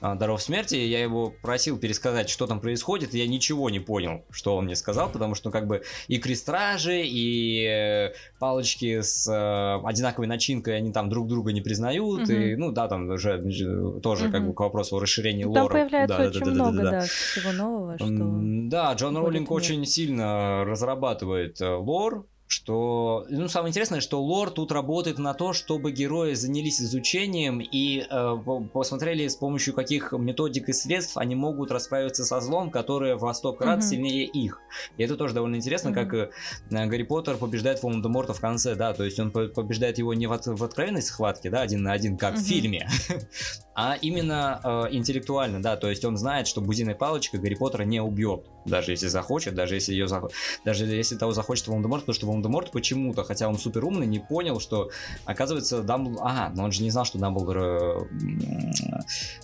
э, 0.00 0.14
даров 0.16 0.42
смерти. 0.42 0.76
Я 0.76 1.00
его 1.00 1.34
просил 1.42 1.78
пересказать, 1.78 2.30
что 2.30 2.46
там 2.46 2.60
происходит, 2.60 3.14
и 3.14 3.18
я 3.18 3.26
ничего 3.26 3.70
не 3.70 3.80
понял, 3.80 4.24
что 4.30 4.56
он 4.56 4.64
мне 4.64 4.76
сказал, 4.76 5.10
потому 5.10 5.34
что 5.34 5.48
ну, 5.48 5.52
как 5.52 5.66
бы 5.66 5.82
и 6.06 6.18
крестражи, 6.18 7.02
и 7.04 7.64
э, 7.66 8.12
палочки 8.38 9.00
с 9.00 9.26
э, 9.28 9.86
одинаковой 9.86 10.28
начинкой, 10.28 10.76
они 10.76 10.92
там 10.92 11.08
друг 11.08 11.26
друга 11.26 11.52
не 11.52 11.60
признают, 11.60 12.22
угу. 12.22 12.32
и, 12.32 12.54
ну 12.54 12.70
да, 12.70 12.86
там 12.86 13.10
уже 13.10 13.38
тоже 14.00 14.26
угу. 14.26 14.32
как 14.32 14.46
бы 14.46 14.54
к 14.54 14.60
вопросу 14.60 14.96
о 14.96 15.00
расширении 15.00 15.42
там 15.42 15.52
лора. 15.52 15.62
Там 15.62 15.72
появляется 15.72 16.16
да, 16.16 16.28
очень 16.28 16.40
да, 16.40 16.46
да, 16.46 16.52
много, 16.52 16.76
да, 16.76 16.82
да, 16.82 16.90
да. 16.90 17.06
всего 17.06 17.52
нового, 17.52 17.98
что... 17.98 18.06
Да, 18.08 18.92
Джон 18.94 19.16
Роллинг 19.16 19.50
очень 19.50 19.84
сильно 19.84 20.64
разрабатывает 20.64 21.60
э, 21.60 21.68
лор, 21.74 22.26
что, 22.50 23.26
ну, 23.28 23.46
самое 23.46 23.70
интересное, 23.70 24.00
что 24.00 24.20
лор 24.20 24.50
тут 24.50 24.72
работает 24.72 25.18
на 25.18 25.34
то, 25.34 25.52
чтобы 25.52 25.92
герои 25.92 26.34
занялись 26.34 26.80
изучением 26.80 27.60
и 27.60 28.00
э, 28.10 28.36
посмотрели, 28.72 29.28
с 29.28 29.36
помощью 29.36 29.72
каких 29.72 30.10
методик 30.10 30.68
и 30.68 30.72
средств 30.72 31.16
они 31.16 31.36
могут 31.36 31.70
расправиться 31.70 32.24
со 32.24 32.40
злом, 32.40 32.72
которое 32.72 33.14
во 33.14 33.32
сто 33.34 33.52
крат 33.52 33.78
mm-hmm. 33.78 33.82
сильнее 33.82 34.24
их. 34.24 34.60
И 34.96 35.04
это 35.04 35.16
тоже 35.16 35.32
довольно 35.32 35.54
интересно, 35.54 35.90
mm-hmm. 35.90 35.94
как 35.94 36.14
э, 36.14 36.30
Гарри 36.88 37.04
Поттер 37.04 37.36
побеждает 37.36 37.84
Волан-де-Морта 37.84 38.34
в 38.34 38.40
конце, 38.40 38.74
да, 38.74 38.94
то 38.94 39.04
есть 39.04 39.20
он 39.20 39.30
побеждает 39.30 39.98
его 39.98 40.12
не 40.12 40.26
в, 40.26 40.32
от, 40.32 40.46
в 40.46 40.64
откровенной 40.64 41.02
схватке, 41.02 41.50
да, 41.50 41.60
один 41.60 41.84
на 41.84 41.92
один, 41.92 42.16
как 42.16 42.34
mm-hmm. 42.34 42.38
в 42.38 42.48
фильме, 42.48 42.88
а 43.82 43.94
именно 43.94 44.60
э, 44.62 44.88
интеллектуально, 44.90 45.62
да, 45.62 45.74
то 45.74 45.88
есть 45.88 46.04
он 46.04 46.18
знает, 46.18 46.46
что 46.46 46.60
бузиной 46.60 46.94
палочкой 46.94 47.40
Гарри 47.40 47.54
Поттера 47.54 47.84
не 47.84 47.98
убьет, 47.98 48.44
даже 48.66 48.90
если 48.90 49.06
захочет, 49.06 49.54
даже 49.54 49.74
если 49.76 49.92
ее 49.92 50.06
захочет, 50.06 50.36
даже 50.66 50.84
если 50.84 51.16
того 51.16 51.32
захочет 51.32 51.66
Волан-де-Морт, 51.66 52.02
потому 52.02 52.14
что 52.14 52.26
Волан-де-Морт 52.26 52.72
почему-то, 52.72 53.24
хотя 53.24 53.48
он 53.48 53.56
супер 53.56 53.86
умный, 53.86 54.06
не 54.06 54.18
понял, 54.18 54.60
что, 54.60 54.90
оказывается, 55.24 55.82
Дамблдор... 55.82 56.26
Ага, 56.26 56.52
но 56.54 56.64
он 56.64 56.72
же 56.72 56.82
не 56.82 56.90
знал, 56.90 57.06
что 57.06 57.18
Дамблдор 57.18 57.58
э, 57.58 58.00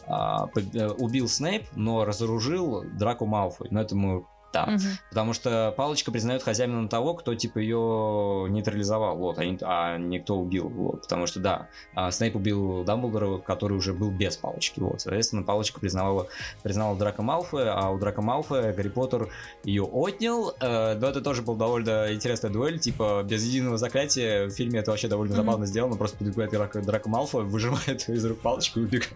э, 0.07 0.89
убил 0.99 1.29
Снейп, 1.29 1.65
но 1.75 2.05
разоружил 2.05 2.85
Драку 2.99 3.25
Малфой. 3.25 3.69
Но 3.71 3.81
это 3.81 3.97
мы 3.97 4.27
да. 4.53 4.65
Угу. 4.65 4.83
Потому 5.11 5.33
что 5.33 5.75
палочка 5.77 6.11
признает 6.11 6.43
хозяином 6.43 6.89
того, 6.89 7.15
кто 7.15 7.35
типа 7.35 7.59
ее 7.59 8.47
нейтрализовал, 8.51 9.17
вот, 9.17 9.39
а 9.39 9.45
не, 9.45 9.59
а 9.63 9.99
не 9.99 10.19
кто 10.19 10.37
убил. 10.37 10.69
Вот, 10.69 11.03
потому 11.03 11.27
что 11.27 11.41
да, 11.41 11.69
а 11.95 12.11
Снейп 12.11 12.37
убил 12.37 12.85
Дамблдора, 12.85 13.39
который 13.39 13.77
уже 13.77 13.93
был 13.93 14.11
без 14.11 14.37
палочки. 14.37 14.81
Вот, 14.81 15.01
соответственно, 15.01 15.43
палочка 15.43 15.81
признавала, 15.81 16.29
признала 16.63 16.97
Драка 16.97 17.23
Малфоя, 17.23 17.75
а 17.75 17.91
у 17.91 17.99
Драка 17.99 18.23
Малфоя 18.23 18.73
Гарри 18.73 18.89
Поттер 18.89 19.29
ее 19.65 19.85
отнял. 19.85 20.55
Э, 20.61 20.95
но 20.95 21.09
это 21.09 21.21
тоже 21.21 21.43
был 21.43 21.55
довольно 21.55 22.13
интересная 22.13 22.51
дуэль, 22.51 22.79
типа 22.79 23.23
без 23.25 23.45
единого 23.45 23.77
заклятия. 23.77 24.47
В 24.47 24.51
фильме 24.51 24.81
это 24.81 24.91
вообще 24.91 25.09
довольно 25.09 25.33
mm 25.33 25.37
забавно 25.37 25.67
сделано. 25.67 25.97
Просто 25.97 26.17
подбегает 26.17 26.51
Драка, 26.51 26.81
Драка 26.81 27.09
Малфоя, 27.09 27.45
выжимает 27.45 28.09
из 28.09 28.25
рук 28.25 28.41
палочку 28.41 28.81
и 28.81 28.85
убегает. 28.85 29.13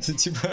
Типа, 0.20 0.50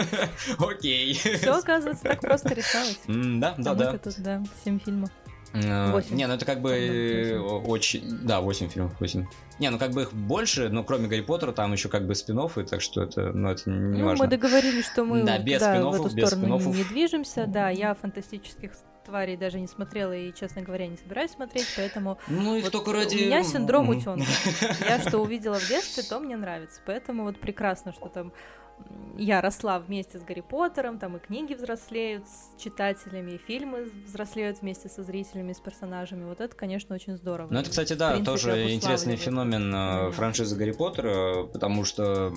окей. 0.60 1.14
Все, 1.14 1.52
оказывается, 1.52 2.04
так 2.04 2.22
просто 2.22 2.54
решалось. 2.54 3.00
Да, 3.08 3.56
да, 3.58 3.74
да 3.74 3.98
да, 4.28 4.44
7 4.64 4.80
фильмов. 4.80 5.10
8. 5.54 6.12
Э, 6.12 6.16
не, 6.16 6.28
ну 6.28 6.34
это 6.34 6.46
как 6.46 6.62
бы 6.62 7.62
очень... 7.66 8.20
Да, 8.24 8.42
8 8.42 8.70
фильмов, 8.70 8.94
8. 9.00 9.26
Не, 9.60 9.70
ну 9.70 9.80
как 9.80 9.92
бы 9.92 10.04
их 10.04 10.14
больше, 10.14 10.70
но 10.70 10.84
кроме 10.84 11.08
Гарри 11.08 11.22
Поттера 11.22 11.52
там 11.52 11.74
еще 11.74 11.90
как 11.90 12.06
бы 12.06 12.14
спин 12.16 12.40
так 12.70 12.82
что 12.82 13.04
это, 13.04 13.32
ну 13.34 13.50
это 13.50 13.70
не 13.70 14.00
ну, 14.00 14.06
важно. 14.06 14.26
мы 14.26 14.30
договорились, 14.30 14.86
что 14.86 15.04
мы 15.04 15.24
да, 15.24 15.40
без 15.40 15.60
да, 15.60 15.82
в 15.82 15.96
эту 15.96 16.16
без 16.16 16.28
сторону 16.28 16.60
не, 16.60 16.66
не 16.66 16.84
движемся, 16.84 17.46
да, 17.48 17.70
я 17.70 17.96
фантастических 17.96 18.74
тварей 19.06 19.38
даже 19.38 19.60
не 19.60 19.68
смотрела 19.68 20.12
и, 20.12 20.34
честно 20.34 20.62
говоря, 20.62 20.86
не 20.88 20.98
собираюсь 20.98 21.32
смотреть, 21.32 21.68
поэтому 21.76 22.20
ну, 22.28 22.56
их 22.56 22.66
вот 22.66 22.74
только 22.74 22.92
ради... 22.92 23.16
у 23.16 23.20
меня 23.20 23.44
синдром 23.44 23.90
утенка. 23.90 24.28
Я 24.82 25.00
что 25.00 25.20
увидела 25.20 25.58
в 25.58 25.68
детстве, 25.68 26.04
то 26.04 26.20
мне 26.20 26.36
нравится, 26.36 26.82
поэтому 26.86 27.24
вот 27.24 27.40
прекрасно, 27.40 27.94
что 27.94 28.10
там 28.10 28.34
я 29.18 29.42
росла 29.42 29.80
вместе 29.80 30.20
с 30.20 30.22
Гарри 30.22 30.44
Поттером, 30.48 31.00
там 31.00 31.18
и 31.18 31.20
книги 31.20 31.54
взрослеют 31.54 32.26
с 32.28 32.62
читателями, 32.62 33.32
и 33.32 33.38
фильмы 33.38 33.90
взрослеют 34.06 34.62
вместе 34.62 34.90
со 34.90 35.04
зрителями, 35.04 35.54
с 35.54 35.60
персонажами. 35.60 36.26
Вот 36.26 36.40
это, 36.40 36.56
конечно, 36.56 36.94
очень 36.96 37.18
здорово. 37.18 37.48
Ну, 37.50 37.60
это, 37.60 37.70
кстати, 37.70 37.94
да, 37.94 38.12
принципе, 38.12 38.32
тоже 38.32 38.74
интересный 38.74 39.16
феномен 39.16 39.74
mm-hmm. 39.74 40.12
франшизы 40.12 40.56
Гарри 40.56 40.72
Поттера, 40.72 41.44
потому 41.44 41.84
что 41.84 42.32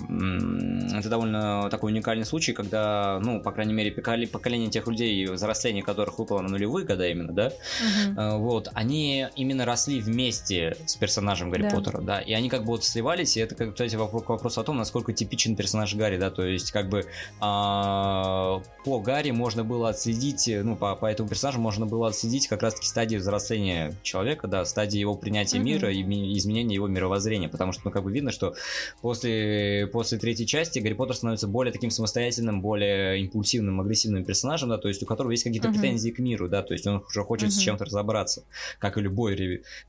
это 0.95 1.09
довольно 1.09 1.69
такой 1.69 1.91
уникальный 1.91 2.25
случай, 2.25 2.53
когда, 2.53 3.19
ну, 3.23 3.41
по 3.41 3.51
крайней 3.51 3.73
мере, 3.73 3.91
поколение 3.91 4.69
тех 4.69 4.87
людей, 4.87 5.27
взросление 5.27 5.83
которых 5.83 6.17
выпало 6.17 6.41
на 6.41 6.49
нулевые 6.49 6.85
года 6.85 7.07
именно, 7.07 7.31
да, 7.31 7.51
mm-hmm. 7.51 8.37
вот, 8.37 8.69
они 8.73 9.27
именно 9.35 9.65
росли 9.65 9.99
вместе 10.01 10.75
с 10.85 10.95
персонажем 10.95 11.51
Гарри 11.51 11.63
да. 11.63 11.69
Поттера, 11.69 12.01
да, 12.01 12.19
и 12.21 12.33
они 12.33 12.49
как 12.49 12.61
бы 12.61 12.67
вот 12.69 12.83
сливались, 12.83 13.37
и 13.37 13.39
это, 13.39 13.53
кстати, 13.71 13.95
вопрос 13.95 14.57
о 14.57 14.63
том, 14.63 14.77
насколько 14.77 15.13
типичен 15.13 15.55
персонаж 15.55 15.93
Гарри, 15.93 16.17
да, 16.17 16.30
то 16.31 16.43
есть 16.43 16.71
как 16.71 16.89
бы 16.89 17.05
а, 17.39 18.61
по 18.83 18.99
Гарри 18.99 19.31
можно 19.31 19.63
было 19.63 19.89
отследить, 19.89 20.49
ну, 20.63 20.75
по, 20.75 20.95
по 20.95 21.05
этому 21.05 21.29
персонажу 21.29 21.59
можно 21.59 21.85
было 21.85 22.07
отследить 22.07 22.47
как 22.47 22.63
раз-таки 22.63 22.87
стадии 22.87 23.17
взросления 23.17 23.93
человека, 24.03 24.47
да, 24.47 24.65
стадии 24.65 24.99
его 24.99 25.15
принятия 25.15 25.57
mm-hmm. 25.57 25.63
мира 25.63 25.91
и 25.91 26.37
изменения 26.37 26.75
его 26.75 26.87
мировоззрения, 26.87 27.49
потому 27.49 27.71
что, 27.71 27.83
ну, 27.85 27.91
как 27.91 28.03
бы 28.03 28.11
видно, 28.11 28.31
что 28.31 28.55
после, 29.01 29.87
после 29.91 30.17
третьей 30.17 30.47
части 30.47 30.79
Гарри 30.79 30.93
Поттер 30.93 31.15
становится 31.15 31.47
более 31.47 31.71
таким 31.71 31.91
самостоятельным, 31.91 32.61
более 32.61 33.21
импульсивным, 33.21 33.81
агрессивным 33.81 34.23
персонажем, 34.23 34.69
да, 34.69 34.77
то 34.77 34.87
есть 34.87 35.03
у 35.03 35.05
которого 35.05 35.31
есть 35.31 35.43
какие-то 35.43 35.67
mm-hmm. 35.67 35.73
претензии 35.73 36.09
к 36.09 36.19
миру, 36.19 36.49
да, 36.49 36.63
то 36.63 36.73
есть 36.73 36.87
он 36.87 37.03
уже 37.07 37.23
хочет 37.23 37.49
mm-hmm. 37.49 37.51
с 37.51 37.59
чем-то 37.59 37.85
разобраться, 37.85 38.43
как 38.79 38.97
и 38.97 39.01
любой 39.01 39.35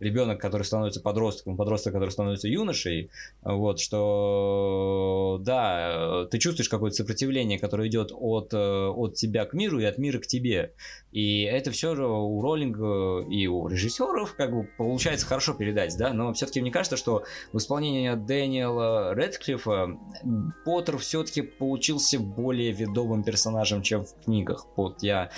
ребенок, 0.01 0.40
который 0.40 0.64
становится 0.64 1.01
подростком, 1.01 1.57
подросток, 1.57 1.93
который 1.93 2.11
становится 2.11 2.49
юношей, 2.49 3.11
вот, 3.43 3.80
что, 3.80 5.40
да, 5.43 6.26
ты 6.33 6.39
чувствуешь 6.39 6.70
какое-то 6.70 6.97
сопротивление, 6.97 7.59
которое 7.59 7.89
идет 7.89 8.11
от, 8.11 8.55
э, 8.55 8.87
от 8.89 9.16
тебя 9.16 9.45
к 9.45 9.53
миру 9.53 9.78
и 9.78 9.85
от 9.85 9.99
мира 9.99 10.18
к 10.18 10.26
тебе. 10.26 10.72
И 11.11 11.43
это 11.43 11.70
все 11.70 11.95
же 11.95 12.07
у 12.07 12.41
Роллинга 12.41 13.20
и 13.28 13.47
у 13.47 13.68
режиссеров 13.68 14.35
как 14.35 14.51
бы 14.51 14.64
получается 14.78 15.26
хорошо 15.26 15.53
передать, 15.53 15.95
да, 15.99 16.14
но 16.14 16.33
все-таки 16.33 16.62
мне 16.62 16.70
кажется, 16.70 16.97
что 16.97 17.24
в 17.53 17.59
исполнении 17.59 18.14
Дэниела 18.14 19.14
Редклиффа 19.14 19.99
Поттер 20.64 20.97
все-таки 20.97 21.43
получился 21.43 22.18
более 22.18 22.72
ведомым 22.72 23.24
персонажем, 23.24 23.83
чем 23.83 24.07
в 24.07 24.14
книгах. 24.24 24.66
Вот 24.74 25.03
я 25.03 25.30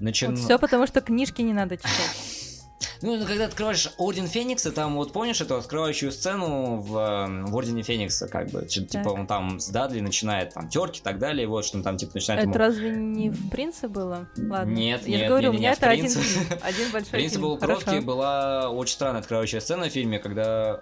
начинаю... 0.00 0.36
Вот 0.36 0.44
все 0.44 0.58
потому, 0.58 0.86
что 0.86 1.00
книжки 1.00 1.40
не 1.40 1.54
надо 1.54 1.78
читать. 1.78 2.50
Ну, 3.02 3.16
ну, 3.16 3.26
когда 3.26 3.46
открываешь 3.46 3.90
Орден 3.98 4.28
Феникса, 4.28 4.70
там 4.70 4.94
вот 4.94 5.12
помнишь 5.12 5.40
эту 5.40 5.56
открывающую 5.56 6.12
сцену 6.12 6.76
в, 6.76 6.96
эм, 6.96 7.46
в 7.46 7.56
Ордене 7.56 7.82
Феникса, 7.82 8.28
как 8.28 8.50
бы, 8.50 8.64
типа 8.64 9.08
он 9.08 9.26
там 9.26 9.58
с 9.58 9.68
Дадли 9.68 10.00
начинает 10.00 10.54
там 10.54 10.68
терки 10.68 11.00
и 11.00 11.02
так 11.02 11.18
далее, 11.18 11.48
вот 11.48 11.64
что 11.64 11.78
он 11.78 11.82
там 11.82 11.96
типа 11.96 12.12
начинает. 12.14 12.40
Это 12.40 12.50
ему... 12.50 12.58
разве 12.58 12.90
не 12.92 13.30
в 13.30 13.50
Принце 13.50 13.88
было? 13.88 14.28
Ладно. 14.36 14.70
Нет, 14.70 15.06
Я 15.06 15.18
нет, 15.18 15.28
говорю, 15.28 15.50
нет, 15.50 15.54
у 15.54 15.58
меня 15.58 15.70
нет, 15.70 15.78
это 15.78 15.90
один, 15.90 16.04
принцип... 16.04 16.52
один 16.62 16.92
большой 16.92 17.28
фильм. 17.28 17.42
был 17.42 17.58
Кровки 17.58 17.98
была 18.00 18.70
очень 18.70 18.94
странная 18.94 19.20
открывающая 19.20 19.60
сцена 19.60 19.86
в 19.86 19.90
фильме, 19.90 20.18
когда 20.20 20.80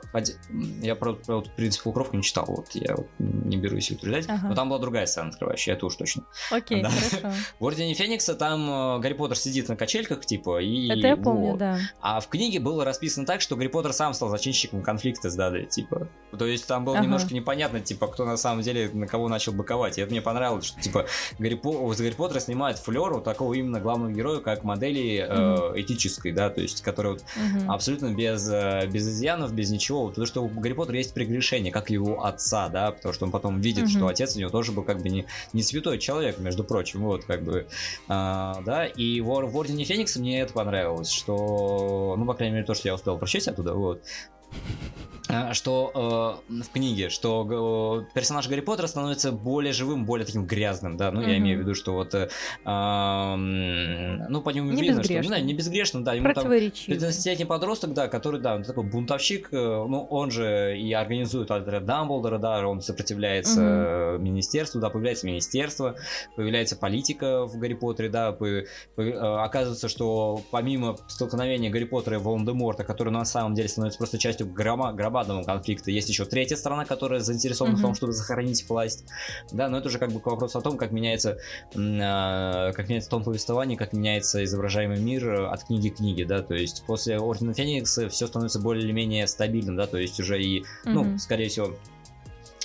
я 0.83 0.95
про, 0.95 1.15
про 1.15 1.37
вот, 1.37 1.51
принцип 1.57 1.85
полукровки 1.85 2.17
не 2.17 2.23
читал, 2.23 2.45
вот 2.49 2.69
я 2.75 2.97
вот, 2.97 3.09
не 3.19 3.57
берусь 3.57 3.91
утверждать, 3.91 4.27
ага. 4.29 4.49
но 4.49 4.55
там 4.55 4.69
была 4.69 4.79
другая 4.79 5.07
сцена 5.07 5.31
открывающая, 5.31 5.75
это 5.75 5.87
уж 5.87 5.97
точно. 5.97 6.25
Окей, 6.51 6.83
да. 6.83 6.91
хорошо. 6.91 7.37
В 7.59 7.65
Ордене 7.65 7.95
Феникса 7.95 8.35
там 8.35 8.97
э, 8.97 8.99
Гарри 9.01 9.15
Поттер 9.15 9.39
сидит 9.39 9.69
на 9.69 9.77
качельках, 9.77 10.27
типа, 10.27 10.61
и... 10.61 10.89
Это 10.89 11.07
я 11.07 11.17
помню, 11.17 11.53
вот. 11.53 11.59
да. 11.59 11.79
А 12.01 12.10
А 12.11 12.19
в 12.19 12.27
книге 12.27 12.59
было 12.59 12.85
расписано 12.85 13.25
так, 13.25 13.41
что 13.41 13.55
Гарри 13.55 13.69
Поттер 13.69 13.93
сам 13.93 14.15
стал 14.15 14.31
зачинщиком 14.31 14.83
конфликта 14.83 15.31
с 15.31 15.37
Дадли, 15.37 15.67
типа. 15.67 16.09
То 16.37 16.45
есть 16.45 16.67
там 16.67 16.85
было 16.85 16.97
ага. 16.97 17.05
немножко 17.05 17.33
непонятно, 17.33 17.79
типа, 17.79 18.09
кто 18.09 18.25
на 18.25 18.37
самом 18.37 18.63
деле 18.63 18.91
на 18.93 19.07
кого 19.07 19.29
начал 19.29 19.53
быковать. 19.53 19.97
И 19.97 20.01
это 20.01 20.11
мне 20.11 20.21
понравилось, 20.21 20.65
что, 20.65 20.81
типа, 20.81 21.07
Гарри, 21.39 21.55
По... 21.55 21.95
с 21.95 21.99
Гарри 21.99 22.15
Поттера 22.15 22.41
снимает 22.41 22.79
флеру 22.79 23.21
такого 23.21 23.55
именно 23.55 23.79
главного 23.79 24.11
героя, 24.11 24.41
как 24.41 24.65
модели 24.65 25.25
mm-hmm. 25.25 25.77
э, 25.77 25.81
этической, 25.83 26.33
да, 26.33 26.51
то 26.51 26.61
есть, 26.61 26.83
которая 26.83 27.13
вот 27.13 27.23
mm-hmm. 27.23 27.67
абсолютно 27.69 28.13
без, 28.13 28.51
э, 28.51 28.89
без 28.89 29.09
изъянов, 29.09 29.53
без 29.53 29.71
ничего. 29.71 30.09
Потому 30.09 30.27
что 30.27 30.43
у 30.43 30.49
Гарри 30.49 30.73
Поттера 30.73 30.99
есть 30.99 31.15
прегрешение, 31.15 31.71
как 31.71 31.91
его 31.91 32.25
отца, 32.25 32.69
да, 32.71 32.91
потому 32.91 33.15
что 33.15 33.27
он 33.27 33.31
потом 33.31 33.61
видит, 33.61 33.85
mm-hmm. 33.85 33.99
что 33.99 34.09
отец 34.09 34.35
у 34.35 34.41
него 34.41 34.51
тоже 34.51 34.73
был 34.73 34.83
как 34.83 35.01
бы 35.01 35.09
не, 35.11 35.27
не 35.53 35.63
святой 35.63 36.01
человек, 36.01 36.41
между 36.41 36.65
прочим, 36.65 37.05
вот, 37.05 37.25
как 37.25 37.45
бы, 37.45 37.69
а, 38.09 38.61
да, 38.67 38.85
и 38.85 39.21
в, 39.21 39.27
в 39.27 39.57
Ордене 39.57 39.85
Феникса 39.85 40.19
мне 40.19 40.41
это 40.41 40.53
понравилось, 40.53 41.13
что, 41.13 42.00
ну, 42.17 42.27
по 42.27 42.35
крайней 42.35 42.55
мере, 42.55 42.67
то, 42.67 42.75
что 42.75 42.89
я 42.89 42.95
успел 42.95 43.19
прочесть 43.19 43.49
оттуда, 43.49 43.75
вот, 43.75 44.03
что 45.53 46.41
э, 46.49 46.63
в 46.63 46.71
книге, 46.73 47.09
что 47.09 48.07
э, 48.09 48.15
персонаж 48.15 48.49
Гарри 48.49 48.61
Поттера 48.61 48.87
становится 48.87 49.33
более 49.33 49.73
живым, 49.73 50.05
более 50.05 50.27
таким 50.27 50.47
грязным, 50.47 50.97
да, 50.97 51.11
ну, 51.11 51.21
mm-hmm. 51.21 51.31
я 51.31 51.39
имею 51.39 51.59
в 51.59 51.61
виду, 51.63 51.75
что 51.75 51.93
вот, 51.95 52.15
э, 52.15 52.29
э, 52.65 53.37
ну, 53.37 54.43
по 54.43 54.51
нему 54.51 54.71
не 54.73 54.83
видно, 54.83 55.03
что, 55.03 55.15
не 55.15 55.27
знаю, 55.27 55.45
не 55.45 55.55
безгрешно, 55.55 56.03
да, 56.03 56.15
ему 56.15 56.33
там 56.33 56.47
15-летний 56.51 57.45
подросток, 57.45 57.93
да, 57.95 58.09
который, 58.09 58.41
да, 58.41 58.63
такой 58.63 58.85
бунтовщик, 58.85 59.49
э, 59.53 59.57
ну, 59.57 60.07
он 60.11 60.31
же 60.31 60.79
и 60.79 60.93
организует 60.93 61.51
отряд 61.51 61.85
Дамблдора, 61.85 62.39
да, 62.39 62.67
он 62.67 62.81
сопротивляется 62.81 63.61
mm-hmm. 63.61 64.19
министерству, 64.19 64.81
да, 64.81 64.91
появляется 64.91 65.27
министерство, 65.27 65.97
появляется 66.37 66.77
политика 66.77 67.47
в 67.47 67.59
Гарри 67.59 67.75
Поттере, 67.75 68.09
да, 68.09 68.33
по, 68.33 68.47
по, 68.97 69.01
э, 69.01 69.13
оказывается, 69.13 69.89
что 69.89 70.41
помимо 70.51 70.97
столкновения 71.09 71.71
Гарри 71.71 71.85
Поттера 71.85 72.17
и 72.17 72.19
Волан-де-Морта, 72.19 72.85
который 72.85 73.13
на 73.13 73.25
самом 73.25 73.55
деле 73.55 73.69
становится 73.69 73.99
просто 73.99 74.19
частью 74.19 74.47
грома, 74.47 74.93
гроба 74.93 75.20
глобального 75.25 75.45
конфликта. 75.45 75.91
Есть 75.91 76.09
еще 76.09 76.25
третья 76.25 76.57
сторона, 76.57 76.85
которая 76.85 77.21
заинтересована 77.21 77.75
mm-hmm. 77.75 77.79
в 77.79 77.83
том, 77.83 77.95
чтобы 77.95 78.13
сохранить 78.13 78.69
власть. 78.69 79.05
Да, 79.53 79.69
но 79.69 79.79
это 79.79 79.89
уже 79.89 79.99
как 79.99 80.13
бы 80.13 80.21
вопрос 80.25 80.57
о 80.57 80.61
том, 80.61 80.77
как 80.77 80.93
меняется, 80.93 81.39
э, 81.75 82.73
как 82.73 82.89
меняется 82.89 83.11
тон 83.11 83.25
повествования, 83.25 83.77
как 83.77 83.93
меняется 83.93 84.43
изображаемый 84.45 84.99
мир 84.99 85.45
от 85.45 85.65
книги 85.65 85.89
к 85.89 85.97
книге, 85.97 86.25
да, 86.25 86.43
то 86.43 86.55
есть 86.55 86.85
после 86.87 87.19
Ордена 87.19 87.55
Феникса 87.55 88.09
все 88.09 88.27
становится 88.27 88.61
более 88.61 88.85
или 88.85 88.93
менее 88.93 89.27
стабильным, 89.27 89.77
да, 89.77 89.87
то 89.87 89.99
есть 89.99 90.19
уже 90.21 90.43
и, 90.43 90.61
mm-hmm. 90.61 90.65
ну, 90.87 91.19
скорее 91.19 91.49
всего, 91.49 91.75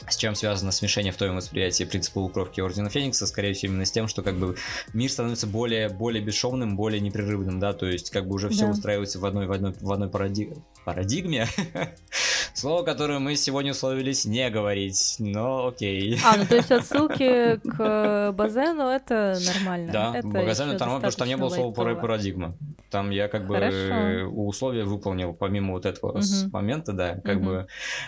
с 0.08 0.18
чем 0.18 0.36
связано 0.36 0.72
смешение 0.72 1.12
в 1.12 1.18
твоем 1.18 1.36
восприятии 1.36 1.84
принципа 1.84 2.20
укровки 2.20 2.62
Ордена 2.62 2.89
Феникса, 2.89 3.28
скорее 3.28 3.54
всего, 3.54 3.74
именно 3.74 3.86
с 3.86 3.91
тем, 3.91 4.08
что 4.08 4.22
как 4.22 4.38
бы 4.38 4.56
мир 4.93 5.10
становится 5.10 5.48
более, 5.48 5.89
более 5.89 6.22
бесшовным, 6.22 6.76
более 6.76 7.00
непрерывным, 7.00 7.60
да, 7.60 7.74
то 7.74 7.86
есть 7.86 8.10
как 8.10 8.28
бы 8.28 8.36
уже 8.36 8.50
все 8.50 8.66
да. 8.66 8.72
устраивается 8.72 9.20
в 9.20 9.26
одной, 9.26 9.48
в 9.48 9.52
одной, 9.52 9.74
в 9.80 9.91
одной 9.91 10.10
паради... 10.10 10.54
парадигме. 10.84 11.48
Слово, 12.54 12.84
которое 12.84 13.20
мы 13.20 13.36
сегодня 13.36 13.72
условились 13.72 14.26
не 14.26 14.50
говорить, 14.50 15.16
но 15.20 15.68
окей. 15.68 16.20
А, 16.24 16.38
ну 16.38 16.46
то 16.46 16.56
есть 16.56 16.72
отсылки 16.72 17.58
к 17.58 18.32
Базену 18.32 18.88
это 18.88 19.38
нормально. 19.46 19.91
Да, 19.91 20.14
это 20.16 20.28
Базену 20.28 20.74
это 20.74 20.80
нормально, 20.80 21.00
потому 21.00 21.12
что 21.12 21.20
там 21.20 21.28
не 21.28 21.38
было 21.38 21.50
слова 21.50 21.96
парадигма. 21.96 22.56
Там 22.89 23.10
я 23.10 23.28
как 23.28 23.48
бы 23.48 24.26
условия 24.32 24.84
выполнил, 24.84 25.34
помимо 25.34 25.74
вот 25.74 25.86
этого 25.86 26.22
момента, 26.52 26.93
да, 26.93 27.16
как 27.24 27.41
бы 27.41 27.68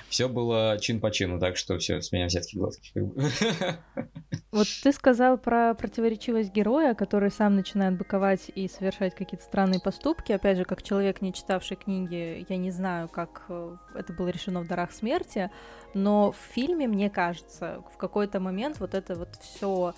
все 0.09 0.29
было 0.29 0.77
чин 0.79 1.01
по 1.01 1.11
чину, 1.11 1.39
так 1.39 1.57
что 1.57 1.76
все, 1.78 2.01
с 2.01 2.11
меня 2.11 2.25
взятки 2.28 2.55
гладкие. 2.55 2.93
Как 2.93 3.05
бы. 3.05 3.32
Вот 4.51 4.67
ты 4.82 4.91
сказал 4.91 5.38
про 5.38 5.75
противоречивость 5.75 6.51
героя, 6.51 6.95
который 6.95 7.30
сам 7.30 7.55
начинает 7.55 7.97
быковать 7.97 8.49
и 8.55 8.67
совершать 8.67 9.13
какие-то 9.13 9.43
странные 9.45 9.80
поступки. 9.80 10.32
Опять 10.32 10.57
же, 10.57 10.63
как 10.63 10.82
человек, 10.82 11.21
не 11.21 11.34
читавший 11.34 11.78
книги, 11.78 12.45
я 12.47 12.57
не 12.57 12.71
знаю, 12.71 13.09
как 13.09 13.43
э, 13.49 13.75
это 13.93 14.13
было 14.13 14.30
решено 14.30 14.61
в 14.61 14.67
«Дарах 14.67 14.93
смерти», 14.93 15.51
но 15.97 16.31
в 16.31 16.53
фильме, 16.53 16.87
мне 16.87 17.09
кажется, 17.09 17.83
в 17.93 17.97
какой-то 17.97 18.39
момент 18.39 18.79
вот 18.79 18.93
это 18.93 19.15
вот 19.15 19.29
все 19.41 19.93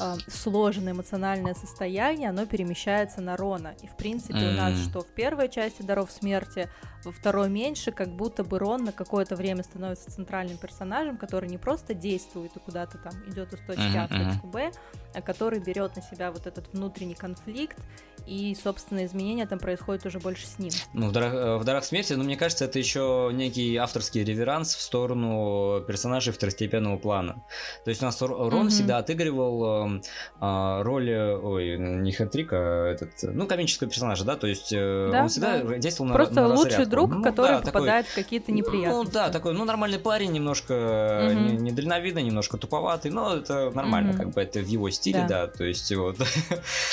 э, 0.00 0.14
сложное 0.28 0.92
эмоциональное 0.92 1.54
состояние, 1.54 2.30
оно 2.30 2.44
перемещается 2.44 3.20
на 3.20 3.36
Рона. 3.36 3.74
И, 3.82 3.86
в 3.86 3.96
принципе, 3.96 4.38
mm-hmm. 4.38 4.52
у 4.52 4.56
нас 4.56 4.78
что 4.80 5.00
в 5.00 5.06
первой 5.06 5.48
части 5.48 5.82
«Даров 5.82 6.10
смерти», 6.10 6.68
во 7.04 7.12
второй 7.12 7.50
меньше, 7.50 7.92
как 7.92 8.08
будто 8.08 8.44
бы 8.44 8.58
Рон 8.58 8.84
на 8.84 8.92
какое-то 8.92 9.36
время 9.36 9.62
становится 9.62 10.10
центральным 10.10 10.56
персонажем, 10.56 11.18
который 11.18 11.48
не 11.48 11.58
просто 11.58 11.94
действует 11.94 12.56
и 12.56 12.58
куда-то 12.58 12.98
там 12.98 13.12
идет 13.28 13.52
из 13.52 13.60
точки 13.60 13.96
А 13.96 14.06
в 14.06 14.08
точку 14.08 14.46
Б, 14.46 14.72
а 15.14 15.20
который 15.20 15.60
берет 15.60 15.96
на 15.96 16.02
себя 16.02 16.32
вот 16.32 16.46
этот 16.46 16.72
внутренний 16.72 17.14
конфликт 17.14 17.78
и, 18.26 18.56
собственно, 18.62 19.04
изменения 19.04 19.46
там 19.46 19.58
происходят 19.58 20.06
уже 20.06 20.18
больше 20.18 20.46
с 20.46 20.58
ним. 20.58 20.70
Ну, 20.92 21.08
в 21.08 21.12
«Дарах, 21.12 21.34
э, 21.34 21.56
в 21.56 21.64
дарах 21.64 21.84
смерти, 21.84 22.14
ну, 22.14 22.24
мне 22.24 22.36
кажется, 22.36 22.64
это 22.64 22.78
еще 22.78 23.30
некий 23.32 23.76
авторский 23.76 24.24
реверанс 24.24 24.74
в 24.74 24.80
сторону 24.80 25.82
персонажей 25.86 26.32
второстепенного 26.32 26.96
плана. 26.96 27.44
То 27.84 27.90
есть 27.90 28.02
у 28.02 28.06
нас 28.06 28.20
Рон 28.20 28.38
mm-hmm. 28.38 28.68
всегда 28.70 28.98
отыгрывал 28.98 30.00
э, 30.40 30.82
роль, 30.82 31.10
ой, 31.12 31.76
не 31.78 32.12
хэтрика, 32.12 32.56
а 32.56 32.90
этот, 32.92 33.10
ну, 33.22 33.46
комического 33.46 33.90
персонажа, 33.90 34.24
да, 34.24 34.36
то 34.36 34.46
есть 34.46 34.72
э, 34.72 35.10
да, 35.12 35.22
он 35.22 35.28
всегда 35.28 35.62
да. 35.62 35.76
действовал 35.76 36.12
Просто 36.12 36.34
на, 36.34 36.48
на 36.48 36.54
лучший 36.54 36.86
друг, 36.86 37.10
ну, 37.10 37.22
который 37.22 37.58
да, 37.58 37.60
попадает 37.60 38.06
такой, 38.06 38.22
в 38.22 38.24
какие-то 38.24 38.52
неприятности. 38.52 39.06
Ну, 39.06 39.12
да, 39.12 39.30
такой, 39.30 39.52
ну, 39.52 39.64
нормальный 39.64 39.98
парень, 39.98 40.32
немножко 40.32 40.72
mm-hmm. 40.72 41.60
недальновидный, 41.60 42.22
немножко 42.22 42.56
туповатый, 42.56 43.10
но 43.10 43.36
это 43.36 43.70
нормально, 43.70 44.12
mm-hmm. 44.12 44.16
как 44.16 44.30
бы 44.30 44.40
это 44.40 44.60
в 44.60 44.66
его 44.66 44.88
стиле, 44.90 45.26
да, 45.28 45.46
да 45.46 45.46
то 45.48 45.64
есть 45.64 45.94
вот. 45.94 46.16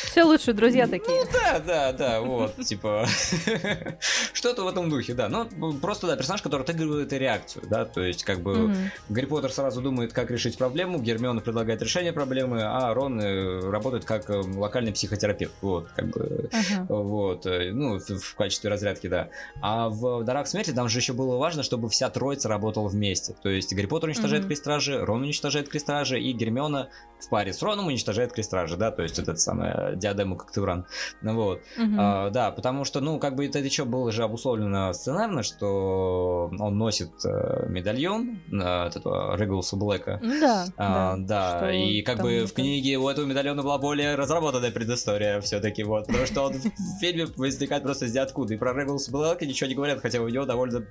Все 0.03 0.23
лучшие 0.23 0.53
друзья 0.53 0.87
такие. 0.87 1.20
Ну 1.21 1.27
да, 1.31 1.59
да, 1.59 1.93
да, 1.93 2.21
вот, 2.21 2.55
типа, 2.65 3.05
что-то 4.33 4.63
в 4.63 4.67
этом 4.67 4.89
духе, 4.89 5.13
да. 5.13 5.29
Ну, 5.29 5.73
просто, 5.73 6.07
да, 6.07 6.15
персонаж, 6.15 6.41
который 6.41 6.63
отыгрывает 6.63 7.13
реакцию, 7.13 7.65
да, 7.69 7.85
то 7.85 8.01
есть, 8.01 8.23
как 8.23 8.41
бы. 8.41 8.73
Гарри 9.09 9.25
Поттер 9.25 9.51
сразу 9.51 9.81
думает, 9.81 10.13
как 10.13 10.31
решить 10.31 10.57
проблему, 10.57 10.99
Гермиона 10.99 11.41
предлагает 11.41 11.81
решение 11.81 12.11
проблемы, 12.11 12.63
а 12.63 12.93
Рон 12.93 13.19
э, 13.21 13.69
работает 13.69 14.05
как 14.05 14.29
э, 14.29 14.41
локальный 14.41 14.93
психотерапевт, 14.93 15.53
вот, 15.61 15.89
как 15.95 16.07
бы, 16.07 16.49
вот, 16.87 17.45
э, 17.45 17.71
ну, 17.71 17.99
в, 17.99 18.35
качестве 18.35 18.69
разрядки, 18.69 19.07
да. 19.07 19.29
А 19.61 19.89
в 19.89 20.23
Дарах 20.23 20.47
смерти 20.47 20.71
там 20.71 20.89
же 20.89 20.99
еще 20.99 21.13
было 21.13 21.37
важно, 21.37 21.61
чтобы 21.61 21.89
вся 21.89 22.09
троица 22.09 22.49
работала 22.49 22.87
вместе, 22.87 23.35
то 23.43 23.49
есть, 23.49 23.73
Гарри 23.75 23.85
Поттер 23.85 24.09
уничтожает 24.09 24.45
крестражи, 24.45 24.99
Рон 25.05 25.21
уничтожает 25.21 25.69
крестражи, 25.69 26.19
и 26.19 26.31
Гермиона 26.33 26.89
в 27.19 27.29
паре 27.29 27.53
с 27.53 27.61
Роном 27.61 27.87
уничтожает 27.87 28.33
крестражи, 28.33 28.75
да, 28.75 28.89
то 28.91 29.03
есть, 29.03 29.19
этот 29.19 29.39
самый 29.39 29.95
диадему 29.95 30.35
как 30.35 30.51
Тевран. 30.51 30.85
Ну 31.21 31.35
вот. 31.35 31.61
Угу. 31.77 31.95
А, 31.97 32.29
да, 32.29 32.51
потому 32.51 32.85
что, 32.85 33.01
ну, 33.01 33.19
как 33.19 33.35
бы 33.35 33.45
это 33.45 33.59
еще 33.59 33.85
было 33.85 34.11
же 34.11 34.23
обусловлено 34.23 34.93
сценарно, 34.93 35.43
что 35.43 36.51
он 36.59 36.77
носит 36.77 37.11
э, 37.25 37.65
медальон 37.69 38.39
э, 38.51 38.57
от 38.57 38.95
этого 38.95 39.35
Регулса 39.37 39.75
Блэка. 39.75 40.19
Ну 40.21 40.39
да. 40.39 40.65
А, 40.77 41.15
да, 41.17 41.61
да. 41.61 41.73
и 41.73 42.01
как 42.01 42.21
бы 42.21 42.45
в 42.45 42.53
книге 42.53 42.97
у 42.97 43.07
этого 43.07 43.25
медальона 43.25 43.61
была 43.61 43.77
более 43.77 44.15
разработанная 44.15 44.71
предыстория 44.71 45.41
все-таки, 45.41 45.83
вот. 45.83 46.07
Потому 46.07 46.25
что 46.25 46.41
он 46.43 46.53
в 46.53 46.99
фильме 46.99 47.27
возникает 47.35 47.83
просто 47.83 48.05
из 48.05 48.13
ниоткуда. 48.13 48.53
И 48.53 48.57
про 48.57 48.73
Регулса 48.73 49.11
Блэка 49.11 49.45
ничего 49.45 49.67
не 49.67 49.75
говорят, 49.75 50.01
хотя 50.01 50.21
у 50.21 50.27
него 50.27 50.45
довольно 50.45 50.85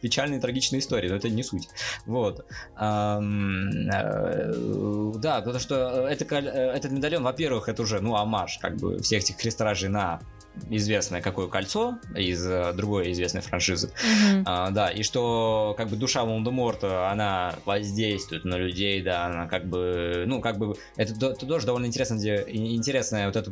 печальная 0.00 0.38
и 0.38 0.40
трагичная 0.40 0.80
история, 0.80 1.10
но 1.10 1.16
это 1.16 1.28
не 1.28 1.42
суть. 1.42 1.68
Вот. 2.06 2.44
А, 2.76 3.20
да, 3.20 5.40
потому 5.40 5.58
что 5.58 6.08
это, 6.08 6.24
этот 6.34 6.92
медальон, 6.92 7.22
во-первых, 7.22 7.68
это 7.68 7.82
уже, 7.82 8.00
ну, 8.00 8.16
амаш, 8.16 8.58
как 8.58 8.76
бы, 8.76 9.00
всех 9.00 9.22
этих 9.22 9.36
крестражей 9.56 9.88
на 9.88 10.20
известное 10.70 11.22
какое 11.22 11.48
кольцо 11.48 11.98
из 12.14 12.46
э, 12.46 12.72
другой 12.74 13.12
известной 13.12 13.40
франшизы. 13.40 13.88
Mm-hmm. 13.88 14.42
А, 14.46 14.70
да, 14.70 14.90
и 14.90 15.02
что 15.02 15.74
как 15.76 15.88
бы 15.88 15.96
душа 15.96 16.24
Волан-де-Морта, 16.24 17.10
она 17.10 17.54
воздействует 17.64 18.44
на 18.44 18.56
людей, 18.56 19.02
да, 19.02 19.26
она 19.26 19.46
как 19.46 19.66
бы, 19.66 20.24
ну, 20.26 20.40
как 20.40 20.58
бы, 20.58 20.74
это, 20.96 21.12
это 21.14 21.46
тоже 21.46 21.66
довольно 21.66 21.86
интересная, 21.86 22.44
интересная 22.48 23.26
вот 23.26 23.36
эта 23.36 23.50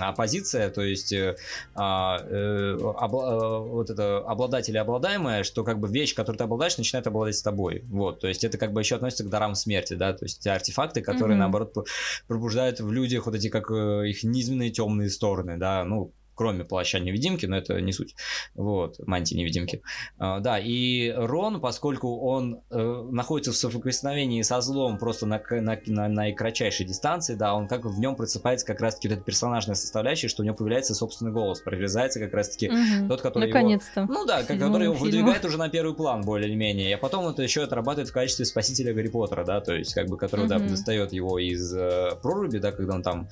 оппозиция, 0.00 0.70
то 0.70 0.82
есть 0.82 1.12
э, 1.12 1.36
а, 1.74 2.18
э, 2.22 2.78
обла, 2.98 3.58
вот 3.58 3.90
это 3.90 4.18
обладатель 4.18 4.74
и 4.74 4.78
обладаемое, 4.78 5.42
что 5.42 5.64
как 5.64 5.78
бы 5.78 5.88
вещь, 5.88 6.14
которую 6.14 6.38
ты 6.38 6.44
обладаешь, 6.44 6.78
начинает 6.78 7.06
обладать 7.06 7.36
с 7.36 7.42
тобой. 7.42 7.84
Вот, 7.88 8.20
то 8.20 8.28
есть 8.28 8.44
это 8.44 8.58
как 8.58 8.72
бы 8.72 8.80
еще 8.80 8.96
относится 8.96 9.24
к 9.24 9.28
дарам 9.28 9.54
смерти, 9.54 9.94
да, 9.94 10.12
то 10.12 10.24
есть 10.24 10.40
те 10.40 10.50
артефакты, 10.50 11.02
которые, 11.02 11.36
mm-hmm. 11.36 11.40
наоборот, 11.40 11.88
пробуждают 12.26 12.80
в 12.80 12.90
людях 12.92 13.26
вот 13.26 13.34
эти 13.34 13.48
как 13.48 13.70
их 13.70 14.24
низменные 14.24 14.70
темные 14.70 15.10
стороны, 15.10 15.56
да, 15.56 15.84
ну, 15.84 16.01
кроме 16.34 16.64
плаща 16.64 16.98
невидимки, 16.98 17.46
но 17.46 17.56
это 17.56 17.80
не 17.80 17.92
суть. 17.92 18.14
Вот, 18.54 18.98
мантии 19.06 19.34
невидимки. 19.34 19.82
А, 20.18 20.40
да, 20.40 20.58
и 20.58 21.12
Рон, 21.14 21.60
поскольку 21.60 22.20
он 22.20 22.60
э, 22.70 23.08
находится 23.10 23.52
в 23.52 23.56
соприкосновении 23.56 24.42
со 24.42 24.60
злом 24.60 24.98
просто 24.98 25.26
на, 25.26 25.42
на, 25.50 25.78
на, 25.86 26.08
на 26.08 26.32
кратчайшей 26.32 26.86
дистанции, 26.86 27.34
да, 27.34 27.54
он 27.54 27.68
как 27.68 27.84
в 27.84 27.98
нем 27.98 28.16
просыпается 28.16 28.66
как 28.66 28.80
раз-таки 28.80 29.08
вот 29.08 29.14
эта 29.16 29.24
персонажная 29.24 29.74
составляющая, 29.74 30.28
что 30.28 30.42
у 30.42 30.44
него 30.44 30.56
появляется 30.56 30.94
собственный 30.94 31.32
голос, 31.32 31.60
прорезается 31.60 32.20
как 32.20 32.32
раз-таки 32.32 32.68
угу. 32.68 33.08
тот, 33.08 33.20
который 33.20 33.48
Наконец-то. 33.48 34.02
его... 34.02 34.12
Ну 34.12 34.26
да, 34.26 34.42
который 34.42 34.84
его 34.84 34.94
выдвигает 34.94 35.44
уже 35.44 35.58
на 35.58 35.68
первый 35.68 35.94
план, 35.94 36.22
более-менее. 36.22 36.94
А 36.94 36.98
потом 36.98 37.26
это 37.28 37.42
еще 37.42 37.62
отрабатывает 37.62 38.08
в 38.08 38.12
качестве 38.12 38.44
спасителя 38.44 38.94
Гарри 38.94 39.08
Поттера, 39.08 39.44
да, 39.44 39.60
то 39.60 39.74
есть 39.74 39.94
как 39.94 40.08
бы, 40.08 40.16
который, 40.16 40.42
угу. 40.42 40.48
да, 40.48 40.58
достает 40.58 41.12
его 41.12 41.38
из 41.38 41.74
э, 41.74 42.16
проруби, 42.22 42.58
да, 42.58 42.72
когда 42.72 42.94
он 42.94 43.02
там 43.02 43.28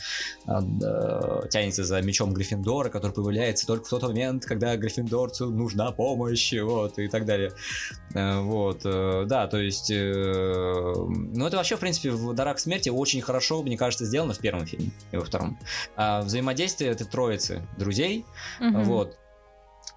э, 0.47 0.53
э, 0.83 1.49
тянется 1.51 1.85
за 1.85 2.01
мечом 2.03 2.33
Гриффиндора, 2.33 2.90
Который 2.91 3.13
появляется 3.13 3.67
только 3.67 3.85
в 3.87 3.89
тот 3.89 4.03
момент, 4.03 4.45
когда 4.45 4.77
Гриффиндорцу 4.77 5.51
нужна 5.51 5.93
помощь, 5.93 6.53
вот, 6.61 6.99
и 6.99 7.09
так 7.09 7.25
далее. 7.25 7.53
Э, 8.15 8.41
вот, 8.41 8.83
э, 8.85 9.25
да, 9.27 9.47
то 9.47 9.59
есть, 9.59 9.91
э, 9.91 10.95
ну, 10.97 11.47
это 11.47 11.57
вообще, 11.57 11.77
в 11.77 11.81
принципе, 11.81 12.11
в 12.11 12.35
«Дарах 12.35 12.59
смерти» 12.59 12.89
очень 12.89 13.21
хорошо, 13.21 13.63
мне 13.63 13.77
кажется, 13.77 14.05
сделано 14.05 14.35
в 14.35 14.39
первом 14.39 14.67
фильме 14.67 14.91
и 15.13 15.17
во 15.17 15.25
втором. 15.25 15.59
А 15.97 16.23
взаимодействие 16.23 16.91
этой 16.91 17.07
троицы 17.07 17.67
друзей, 17.79 18.25
угу. 18.61 18.81
вот, 18.81 19.20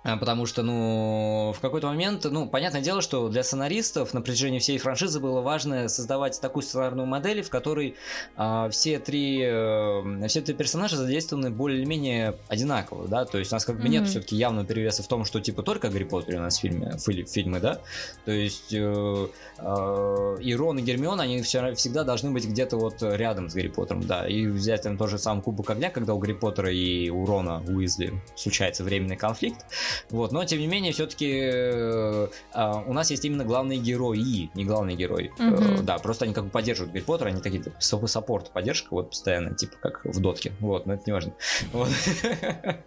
потому 0.04 0.46
что, 0.46 0.64
ну, 0.64 1.54
в 1.56 1.60
какой-то 1.62 1.88
момент, 1.88 2.26
ну, 2.30 2.48
понятное 2.48 2.82
дело, 2.82 3.02
что 3.02 3.30
для 3.30 3.44
сценаристов 3.44 4.14
на 4.14 4.22
протяжении 4.22 4.60
всей 4.60 4.78
франшизы 4.78 5.20
было 5.20 5.42
важно 5.42 5.88
создавать 5.88 6.40
такую 6.42 6.64
сценарную 6.64 7.08
модель, 7.08 7.42
в 7.42 7.50
которой 7.50 7.96
а, 8.36 8.70
все 8.70 9.00
три 9.00 9.42
э, 9.44 10.28
все 10.28 10.42
три 10.42 10.54
персонажа 10.54 10.98
задействованы 10.98 11.50
более-менее 11.52 12.36
одинаково, 12.48 13.08
да, 13.08 13.26
то 13.26 13.38
есть 13.38 13.52
у 13.52 13.56
нас 13.56 13.66
как 13.66 13.78
бы 13.78 13.84
mm-hmm. 13.84 13.90
нет 13.90 14.08
все-таки 14.08 14.36
явного 14.36 14.66
перевеса 14.66 15.04
в 15.04 15.08
том, 15.08 15.26
что 15.26 15.40
типа 15.40 15.64
только 15.64 15.90
Гарри 15.90 16.04
Поттер 16.04 16.36
у 16.36 16.40
нас 16.42 16.58
в 16.58 16.62
фильме, 16.62 16.98
в 16.98 17.28
фильмы, 17.28 17.60
да, 17.60 17.80
то 18.26 18.32
есть 18.32 18.74
э, 18.74 19.28
э, 19.58 20.38
и 20.42 20.56
Рон 20.56 20.80
и 20.80 20.82
Гермион, 20.82 21.22
они 21.22 21.42
все, 21.42 21.74
всегда 21.76 22.04
должны 22.04 22.32
быть 22.32 22.46
где-то 22.46 22.78
вот 22.78 23.02
рядом 23.02 23.50
с 23.50 23.54
Гарри 23.54 23.70
Поттером, 23.70 24.06
да, 24.06 24.28
и 24.28 24.46
взять 24.48 24.84
там 24.84 24.98
тоже 24.98 25.18
сам 25.18 25.42
Кубок 25.42 25.70
Огня, 25.70 25.90
когда 25.90 26.14
у 26.14 26.20
Гарри 26.20 26.34
Поттера 26.34 26.72
и 26.72 27.10
у 27.10 27.26
Рона 27.26 27.64
Уизли 27.68 28.14
случается 28.36 28.84
временный 28.84 29.16
конфликт, 29.16 29.66
вот, 30.10 30.32
но 30.32 30.44
тем 30.46 30.60
не 30.60 30.68
менее, 30.68 30.94
все-таки 30.94 31.30
э, 31.32 32.28
э, 32.54 32.72
у 32.86 32.94
нас 32.94 33.12
есть 33.12 33.26
именно 33.26 33.44
главные 33.44 33.80
герои, 33.80 34.50
не 34.54 34.66
главный 34.66 34.96
герой. 34.96 35.32
Mm-hmm. 35.38 35.80
Э, 35.80 35.84
да, 35.84 35.98
просто 35.98 36.26
они 36.26 36.34
как 36.34 36.46
бы 36.46 36.50
поддерживают 36.50 36.94
Гарри 36.94 37.04
Поттера, 37.04 37.30
они 37.30 37.42
такие 37.42 37.64
типа, 37.64 38.08
саппорт, 38.08 38.52
поддержка, 38.52 38.88
вот 38.92 39.10
постоянно, 39.10 39.54
типа 39.56 39.78
как 39.82 40.06
в 40.06 40.20
дотке. 40.20 40.54
Вот, 40.60 40.86
но 40.86 40.94
это 40.94 41.04
не 41.06 41.14
важно. 41.14 41.34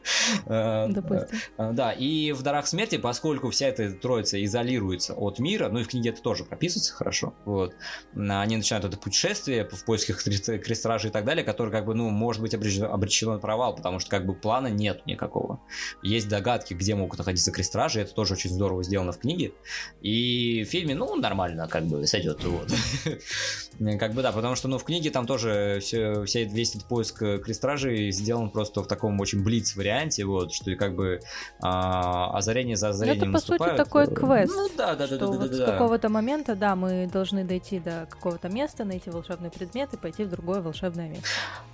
Э, 0.47 0.87
Допустим. 0.89 1.39
Э, 1.59 1.73
да, 1.73 1.93
и 1.93 2.33
в 2.33 2.43
Дарах 2.43 2.67
смерти, 2.67 2.97
поскольку 2.97 3.51
вся 3.51 3.69
эта 3.69 3.93
троица 3.93 4.43
изолируется 4.45 5.15
от 5.15 5.39
мира, 5.39 5.69
ну 5.69 5.81
и 5.81 5.83
в 5.85 5.89
книге 5.89 6.11
это 6.11 6.23
тоже 6.23 6.45
прописывается 6.45 6.93
хорошо, 6.93 7.35
вот, 7.45 7.75
они 8.15 8.57
начинают 8.57 8.85
это 8.85 8.97
путешествие 8.97 9.69
в 9.69 9.85
поисках 9.85 10.23
крестражей 10.23 11.11
и 11.11 11.13
так 11.13 11.25
далее, 11.25 11.45
которое 11.45 11.71
как 11.71 11.85
бы, 11.87 11.95
ну, 11.95 12.11
может 12.11 12.43
быть 12.43 12.55
обречено, 12.55 12.93
обречено 12.93 13.35
на 13.35 13.39
провал, 13.39 13.75
потому 13.75 13.99
что 13.99 14.11
как 14.11 14.27
бы 14.27 14.35
плана 14.35 14.69
нет 14.69 15.07
никакого. 15.07 15.61
Есть 16.03 16.29
догадки, 16.29 16.75
где 16.75 16.95
могут 16.97 17.19
находиться 17.19 17.53
крестражи, 17.53 18.01
это 18.01 18.15
тоже 18.15 18.35
очень 18.35 18.51
здорово 18.51 18.83
сделано 18.83 19.13
в 19.13 19.19
книге. 19.19 19.53
И 20.01 20.65
в 20.65 20.71
фильме, 20.71 20.95
ну, 20.95 21.15
нормально, 21.17 21.69
как 21.69 21.85
бы, 21.85 22.07
сойдет, 22.07 22.43
вот. 22.45 22.73
Как 23.99 24.15
бы 24.15 24.23
да, 24.23 24.33
потому 24.33 24.57
что, 24.57 24.69
ну, 24.69 24.79
в 24.79 24.85
книге 24.85 25.11
там 25.11 25.27
тоже 25.27 25.81
все, 25.83 26.25
весь 26.25 26.75
этот 26.75 26.89
поиск 26.89 27.19
крестражей 27.19 28.11
сделан 28.11 28.51
просто 28.51 28.83
в 28.83 28.87
таком 28.87 29.21
очень 29.21 29.43
блиц 29.43 29.77
варианте, 29.77 30.25
вот, 30.25 30.53
что 30.53 30.75
как 30.77 30.95
бы 30.95 31.21
а, 31.63 32.31
озарение 32.37 32.77
за 32.77 32.89
озарением 32.89 33.31
Это, 33.31 33.33
по 33.33 33.39
сути, 33.39 33.77
такой 33.77 34.07
квест. 34.07 34.53
Ну, 34.55 34.69
да, 34.77 34.95
да, 34.95 35.07
да, 35.07 35.19
да, 35.19 35.27
да, 35.27 35.49
да, 35.49 35.55
С 35.55 35.71
какого-то 35.71 36.09
момента, 36.09 36.55
да, 36.55 36.75
мы 36.75 37.07
должны 37.13 37.45
дойти 37.45 37.79
до 37.79 38.07
какого-то 38.09 38.49
места, 38.49 38.85
найти 38.85 39.11
волшебный 39.11 39.51
предмет 39.51 39.93
и 39.93 39.97
пойти 39.97 40.25
в 40.25 40.31
другое 40.31 40.63
волшебное 40.63 41.09
место. 41.09 41.27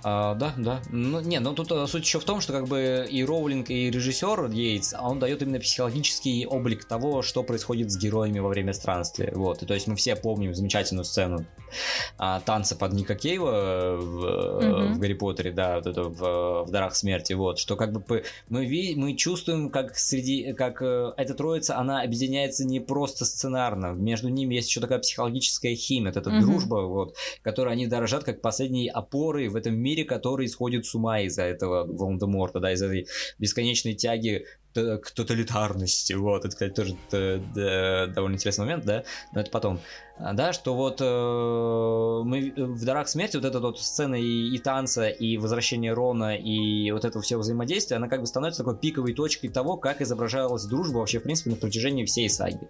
А, 0.03 0.35
да, 0.35 0.53
да. 0.57 0.81
Ну, 0.89 1.21
не, 1.21 1.39
ну 1.39 1.53
тут 1.53 1.89
суть 1.89 2.03
еще 2.03 2.19
в 2.19 2.25
том, 2.25 2.41
что 2.41 2.51
как 2.53 2.67
бы 2.67 3.07
и 3.09 3.23
Роулинг, 3.23 3.69
и 3.69 3.89
режиссер 3.89 4.49
Йейтс, 4.51 4.93
он 4.99 5.12
дает 5.19 5.41
именно 5.41 5.59
психологический 5.59 6.45
облик 6.45 6.85
того, 6.85 7.21
что 7.21 7.43
происходит 7.43 7.91
с 7.91 7.97
героями 7.97 8.39
во 8.39 8.49
время 8.49 8.73
странствия. 8.73 9.31
Вот. 9.33 9.63
И 9.63 9.65
то 9.65 9.73
есть 9.73 9.87
мы 9.87 9.95
все 9.95 10.15
помним 10.15 10.53
замечательную 10.53 11.05
сцену 11.05 11.45
а, 12.17 12.39
танца 12.41 12.75
под 12.75 12.93
Ника 12.93 13.15
Кейва 13.15 13.97
в, 13.97 14.25
mm-hmm. 14.25 14.93
в 14.93 14.99
Гарри 14.99 15.13
Поттере, 15.13 15.51
да, 15.51 15.75
вот 15.75 15.87
это 15.87 16.03
в, 16.03 16.65
в 16.65 16.71
Дарах 16.71 16.95
смерти, 16.95 17.33
вот, 17.33 17.59
что 17.59 17.75
как 17.75 17.91
бы 17.91 18.23
мы, 18.49 18.65
ви, 18.65 18.93
мы 18.95 19.15
чувствуем, 19.15 19.69
как 19.69 19.97
среди, 19.97 20.53
как 20.53 20.81
э, 20.81 21.13
эта 21.17 21.33
троица, 21.33 21.77
она 21.77 22.01
объединяется 22.01 22.65
не 22.65 22.79
просто 22.79 23.25
сценарно, 23.25 23.87
между 23.93 24.29
ними 24.29 24.55
есть 24.55 24.69
еще 24.69 24.81
такая 24.81 24.99
психологическая 24.99 25.75
химия, 25.75 26.11
это 26.11 26.29
mm-hmm. 26.29 26.41
дружба, 26.41 26.75
вот, 26.87 27.15
которой 27.41 27.73
они 27.73 27.87
дорожат 27.87 28.23
как 28.23 28.41
последние 28.41 28.91
опоры 28.91 29.49
в 29.49 29.55
этом 29.55 29.75
мире, 29.75 30.03
который 30.03 30.45
исходит 30.45 30.85
с 30.85 30.95
ума 30.95 31.21
из-за 31.21 31.43
этого 31.43 31.85
Волан-де-Морта, 31.85 32.59
да, 32.59 32.71
из-за 32.73 32.87
этой 32.87 33.07
бесконечной 33.39 33.93
тяги 33.93 34.45
к 34.73 35.11
тоталитарности. 35.11 36.13
Вот, 36.13 36.45
это, 36.45 36.49
кстати, 36.49 36.73
тоже 36.73 36.97
довольно 38.13 38.35
интересный 38.35 38.65
момент, 38.65 38.85
да, 38.85 39.03
но 39.31 39.41
это 39.41 39.51
потом. 39.51 39.79
А, 40.19 40.33
да, 40.33 40.53
что 40.53 40.75
вот 40.75 41.01
э, 41.01 41.03
мы 42.23 42.53
в 42.55 42.85
«Дарах 42.85 43.07
смерти» 43.07 43.35
вот 43.35 43.45
эта 43.45 43.59
вот 43.59 43.79
сцена 43.79 44.13
и, 44.13 44.55
и 44.55 44.59
танца, 44.59 45.07
и 45.07 45.37
возвращение 45.37 45.91
Рона, 45.91 46.37
и 46.37 46.91
вот 46.91 47.03
это 47.03 47.19
все 47.21 47.35
взаимодействие, 47.39 47.97
она 47.97 48.07
как 48.07 48.21
бы 48.21 48.27
становится 48.27 48.63
такой 48.63 48.77
пиковой 48.77 49.13
точкой 49.13 49.47
того, 49.47 49.75
как 49.75 50.01
изображалась 50.01 50.65
дружба 50.65 50.99
вообще, 50.99 51.19
в 51.19 51.23
принципе, 51.23 51.49
на 51.49 51.55
протяжении 51.55 52.05
всей 52.05 52.29
саги, 52.29 52.69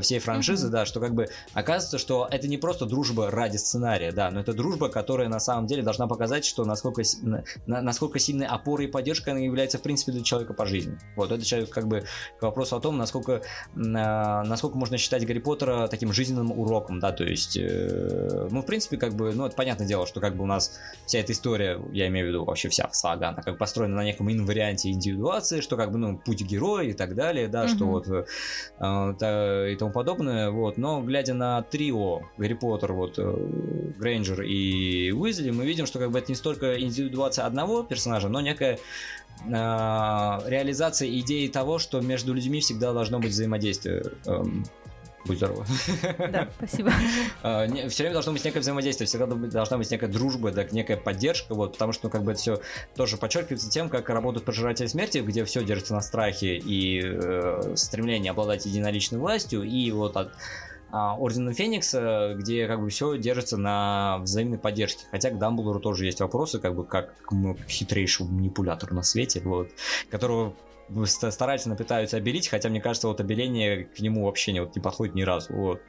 всей 0.00 0.20
франшизы, 0.20 0.68
mm-hmm. 0.68 0.70
да, 0.70 0.86
что 0.86 1.00
как 1.00 1.14
бы 1.14 1.26
оказывается, 1.54 1.98
что 1.98 2.28
это 2.30 2.46
не 2.46 2.56
просто 2.56 2.86
дружба 2.86 3.32
ради 3.32 3.56
сценария, 3.56 4.12
да, 4.12 4.30
но 4.30 4.38
это 4.38 4.52
дружба, 4.52 4.88
которая 4.88 5.28
на 5.28 5.40
самом 5.40 5.66
деле 5.66 5.82
должна 5.82 6.06
показать, 6.06 6.44
что 6.44 6.64
насколько, 6.64 7.02
на, 7.20 7.42
насколько 7.66 8.20
сильной 8.20 8.46
опорой 8.46 8.86
и 8.86 8.90
поддержкой 8.90 9.30
она 9.30 9.40
является, 9.40 9.78
в 9.78 9.82
принципе, 9.82 10.12
для 10.12 10.22
человека 10.22 10.54
по 10.54 10.66
жизни. 10.66 10.96
Вот, 11.16 11.32
это 11.32 11.44
человек 11.44 11.70
как 11.70 11.88
бы 11.88 12.04
к 12.38 12.42
вопросу 12.42 12.76
о 12.76 12.80
том, 12.80 12.96
насколько, 12.96 13.42
насколько 13.74 14.78
можно 14.78 14.98
считать 14.98 15.26
Гарри 15.26 15.40
Поттера 15.40 15.88
таким 15.88 16.12
жизненным 16.12 16.52
уроком 16.52 16.75
уроком, 16.76 17.00
да, 17.00 17.12
то 17.12 17.24
есть, 17.24 17.56
э, 17.56 18.48
ну, 18.50 18.62
в 18.62 18.66
принципе, 18.66 18.96
как 18.96 19.14
бы, 19.14 19.32
ну, 19.32 19.46
это 19.46 19.56
понятное 19.56 19.86
дело, 19.86 20.06
что 20.06 20.20
как 20.20 20.36
бы 20.36 20.44
у 20.44 20.46
нас 20.46 20.78
вся 21.06 21.18
эта 21.18 21.32
история, 21.32 21.80
я 21.92 22.06
имею 22.08 22.26
в 22.26 22.28
виду 22.28 22.44
вообще 22.44 22.68
вся 22.68 22.88
сага, 22.92 23.28
она 23.28 23.42
как 23.42 23.54
бы 23.54 23.58
построена 23.58 23.96
на 23.96 24.04
неком 24.04 24.30
инварианте 24.30 24.90
индивидуации, 24.90 25.60
что 25.60 25.76
как 25.76 25.90
бы, 25.90 25.98
ну, 25.98 26.18
путь 26.18 26.42
героя 26.42 26.86
и 26.86 26.92
так 26.92 27.14
далее, 27.14 27.48
да, 27.48 27.68
что 27.68 27.86
вот 27.86 28.08
э, 28.08 28.24
э, 28.80 29.72
и 29.72 29.76
тому 29.76 29.92
подобное, 29.92 30.50
вот, 30.50 30.76
но 30.76 31.02
глядя 31.02 31.34
на 31.34 31.62
трио 31.62 32.22
Гарри 32.36 32.54
Поттер, 32.54 32.92
вот, 32.92 33.18
э, 33.18 33.92
Грейнджер 33.98 34.42
и 34.42 35.12
Уизли, 35.12 35.50
мы 35.50 35.64
видим, 35.64 35.86
что 35.86 35.98
как 35.98 36.10
бы 36.10 36.18
это 36.18 36.30
не 36.30 36.36
столько 36.36 36.80
индивидуация 36.80 37.46
одного 37.46 37.82
персонажа, 37.82 38.28
но 38.28 38.40
некая 38.40 38.78
реализация 39.44 41.10
идеи 41.20 41.48
того, 41.48 41.78
что 41.78 42.00
между 42.00 42.32
людьми 42.32 42.60
всегда 42.60 42.94
должно 42.94 43.20
быть 43.20 43.32
взаимодействие. 43.32 44.12
Будь 45.26 45.38
здорова. 45.38 45.66
Да, 46.18 46.48
спасибо. 46.56 46.92
А, 47.42 47.66
все 47.88 48.02
время 48.02 48.14
должно 48.14 48.32
быть 48.32 48.44
некое 48.44 48.60
взаимодействие, 48.60 49.06
всегда 49.06 49.26
должна 49.26 49.78
быть 49.78 49.90
некая 49.90 50.08
дружба, 50.08 50.52
да, 50.52 50.64
некая 50.70 50.96
поддержка, 50.96 51.54
вот, 51.54 51.72
потому 51.72 51.92
что, 51.92 52.06
ну, 52.06 52.10
как 52.10 52.22
бы 52.24 52.32
это 52.32 52.40
все 52.40 52.60
тоже 52.94 53.16
подчеркивается 53.16 53.70
тем, 53.70 53.88
как 53.88 54.08
работают 54.08 54.44
пожиратели 54.44 54.86
смерти, 54.86 55.18
где 55.18 55.44
все 55.44 55.64
держится 55.64 55.94
на 55.94 56.00
страхе 56.00 56.56
и 56.56 57.02
э, 57.04 57.74
стремлении 57.76 58.30
обладать 58.30 58.66
единоличной 58.66 59.18
властью, 59.18 59.62
и 59.62 59.90
вот 59.90 60.16
от 60.16 60.32
а, 60.90 61.16
Ордена 61.16 61.52
Феникса, 61.52 62.34
где 62.38 62.66
как 62.66 62.80
бы 62.80 62.88
все 62.90 63.18
держится 63.18 63.56
на 63.56 64.18
взаимной 64.18 64.58
поддержке. 64.58 65.04
Хотя 65.10 65.30
к 65.30 65.38
Дамблдору 65.38 65.80
тоже 65.80 66.06
есть 66.06 66.20
вопросы, 66.20 66.58
как 66.58 66.74
бы 66.74 66.84
как 66.84 67.14
к 67.22 67.68
хитрейшему 67.68 68.30
манипулятору 68.30 68.94
на 68.94 69.02
свете, 69.02 69.40
вот, 69.44 69.68
которого 70.10 70.54
старательно 71.04 71.76
пытаются 71.76 72.16
обелить, 72.16 72.48
хотя 72.48 72.68
мне 72.68 72.80
кажется, 72.80 73.08
вот 73.08 73.20
обеление 73.20 73.84
к 73.84 74.00
нему 74.00 74.24
вообще 74.24 74.52
не, 74.52 74.60
вот, 74.60 74.76
не 74.76 74.82
подходит 74.82 75.14
ни 75.14 75.22
разу. 75.22 75.52
Вот. 75.52 75.80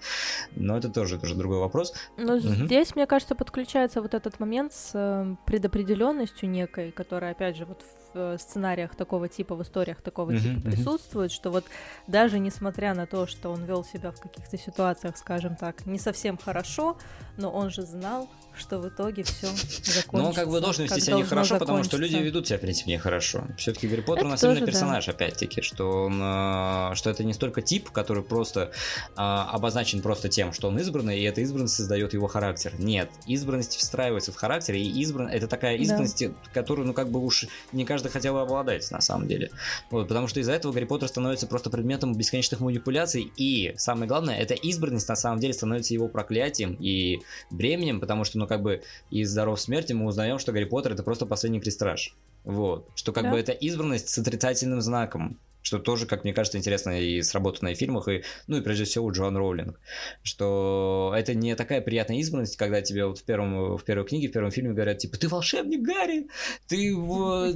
Но 0.56 0.78
это 0.78 0.90
тоже, 0.90 1.20
тоже 1.20 1.36
другой 1.36 1.60
вопрос. 1.60 1.94
Но 2.18 2.36
угу. 2.36 2.40
здесь, 2.40 2.96
мне 2.96 3.06
кажется, 3.06 3.36
подключается 3.36 4.02
вот 4.02 4.14
этот 4.14 4.40
момент 4.40 4.74
с 4.74 4.92
э, 4.94 5.36
предопределенностью 5.46 6.50
некой, 6.50 6.92
которая, 6.92 7.32
опять 7.32 7.58
же, 7.58 7.66
вот 7.66 7.84
в 8.18 8.38
сценариях 8.40 8.96
такого 8.96 9.30
типа, 9.30 9.56
в 9.56 9.64
историях 9.64 10.02
такого 10.02 10.32
uh-huh, 10.32 10.42
типа 10.42 10.62
присутствует, 10.62 11.32
что 11.32 11.52
вот 11.52 11.66
даже 12.08 12.40
несмотря 12.40 12.94
на 12.94 13.06
то, 13.06 13.28
что 13.28 13.50
он 13.50 13.64
вел 13.66 13.84
себя 13.84 14.12
в 14.12 14.20
каких-то 14.20 14.58
ситуациях, 14.58 15.18
скажем 15.18 15.56
так, 15.56 15.86
не 15.86 16.00
совсем 16.00 16.38
хорошо, 16.38 16.98
но 17.38 17.52
он 17.52 17.70
же 17.70 17.84
знал, 17.84 18.30
что 18.58 18.80
в 18.80 18.88
итоге 18.90 19.24
все 19.24 19.48
закончится. 19.48 20.08
Ну, 20.12 20.28
он 20.28 20.34
как 20.34 20.50
бы 20.50 20.60
должен 20.60 20.86
вести 20.86 21.00
себя 21.00 21.18
нехорошо, 21.18 21.58
потому 21.58 21.84
что 21.84 21.98
люди 21.98 22.16
ведут 22.16 22.48
себя, 22.48 22.58
в 22.58 22.62
принципе, 22.62 22.92
нехорошо. 22.92 23.44
Все-таки 23.58 23.88
Гарри 23.88 24.02
Поттер 24.02 24.20
это 24.20 24.28
у 24.28 24.30
нас 24.30 24.44
именно 24.44 24.66
персонаж, 24.66 25.06
да. 25.06 25.12
опять-таки, 25.12 25.62
что 25.62 26.06
он, 26.06 26.20
э, 26.22 26.96
что 26.96 27.10
это 27.10 27.24
не 27.24 27.34
столько 27.34 27.62
тип, 27.62 27.92
который 27.92 28.24
просто 28.24 28.72
а, 29.16 29.50
обозначен 29.52 30.02
просто 30.02 30.30
тем, 30.30 30.54
что 30.54 30.68
он 30.68 30.80
избранный, 30.80 31.20
и 31.20 31.24
эта 31.24 31.42
избранность 31.42 31.76
создает 31.76 32.14
его 32.14 32.28
характер. 32.28 32.74
Нет, 32.78 33.10
избранность 33.26 33.76
встраивается 33.76 34.32
в 34.32 34.36
характер, 34.36 34.76
и 34.76 34.84
избран 35.02 35.28
это 35.28 35.48
такая 35.48 35.78
избранность, 35.78 36.26
да. 36.26 36.34
которую, 36.54 36.88
ну, 36.88 36.94
как 36.94 37.10
бы 37.10 37.24
уж 37.24 37.46
не 37.72 37.86
каждый 37.86 38.07
хотел 38.10 38.34
бы 38.34 38.42
обладать, 38.42 38.90
на 38.92 39.02
самом 39.02 39.28
деле. 39.28 39.52
Вот, 39.90 40.08
потому 40.08 40.28
что 40.28 40.40
из-за 40.40 40.54
этого 40.54 40.72
Гарри 40.72 40.86
Поттер 40.86 41.08
становится 41.08 41.48
просто 41.48 41.70
предметом 41.70 42.16
бесконечных 42.16 42.60
манипуляций, 42.60 43.32
и 43.36 43.74
самое 43.78 44.08
главное, 44.08 44.38
эта 44.38 44.54
избранность 44.54 45.10
на 45.10 45.16
самом 45.16 45.40
деле 45.40 45.54
становится 45.54 45.94
его 45.94 46.08
проклятием 46.08 46.76
и 46.80 47.20
бременем, 47.52 48.00
потому 48.00 48.24
что, 48.24 48.38
ну, 48.38 48.48
как 48.48 48.62
бы 48.62 48.84
из 49.10 49.30
«Здоров 49.30 49.60
смерти» 49.60 49.94
мы 49.94 50.06
узнаем, 50.06 50.40
что 50.40 50.52
Гарри 50.52 50.66
Поттер 50.66 50.94
это 50.94 51.04
просто 51.04 51.26
последний 51.26 51.60
крестраж. 51.60 52.16
Вот. 52.44 52.88
Что 52.96 53.12
как 53.12 53.26
да. 53.26 53.32
бы 53.32 53.40
это 53.40 53.52
избранность 53.52 54.10
с 54.10 54.18
отрицательным 54.18 54.82
знаком 54.82 55.38
что 55.68 55.80
тоже, 55.80 56.06
как 56.06 56.24
мне 56.24 56.34
кажется, 56.34 56.58
интересно 56.58 56.98
и 56.98 57.22
сработано 57.22 57.74
в 57.74 57.76
фильмах, 57.76 58.08
и, 58.08 58.24
ну 58.48 58.56
и 58.58 58.62
прежде 58.62 58.86
всего 58.86 59.12
Джоан 59.12 59.36
Роулинг, 59.36 59.78
что 60.24 61.14
это 61.14 61.34
не 61.34 61.56
такая 61.56 61.82
приятная 61.82 62.18
избранность, 62.20 62.56
когда 62.56 62.82
тебе 62.82 63.06
вот 63.06 63.20
в, 63.20 63.26
первом, 63.26 63.76
в 63.76 63.84
первой 63.84 64.06
книге, 64.06 64.30
в 64.30 64.32
первом 64.32 64.52
фильме 64.52 64.72
говорят, 64.72 65.00
типа, 65.00 65.18
ты 65.18 65.28
волшебник, 65.28 65.82
Гарри, 65.82 66.28
ты, 66.70 66.96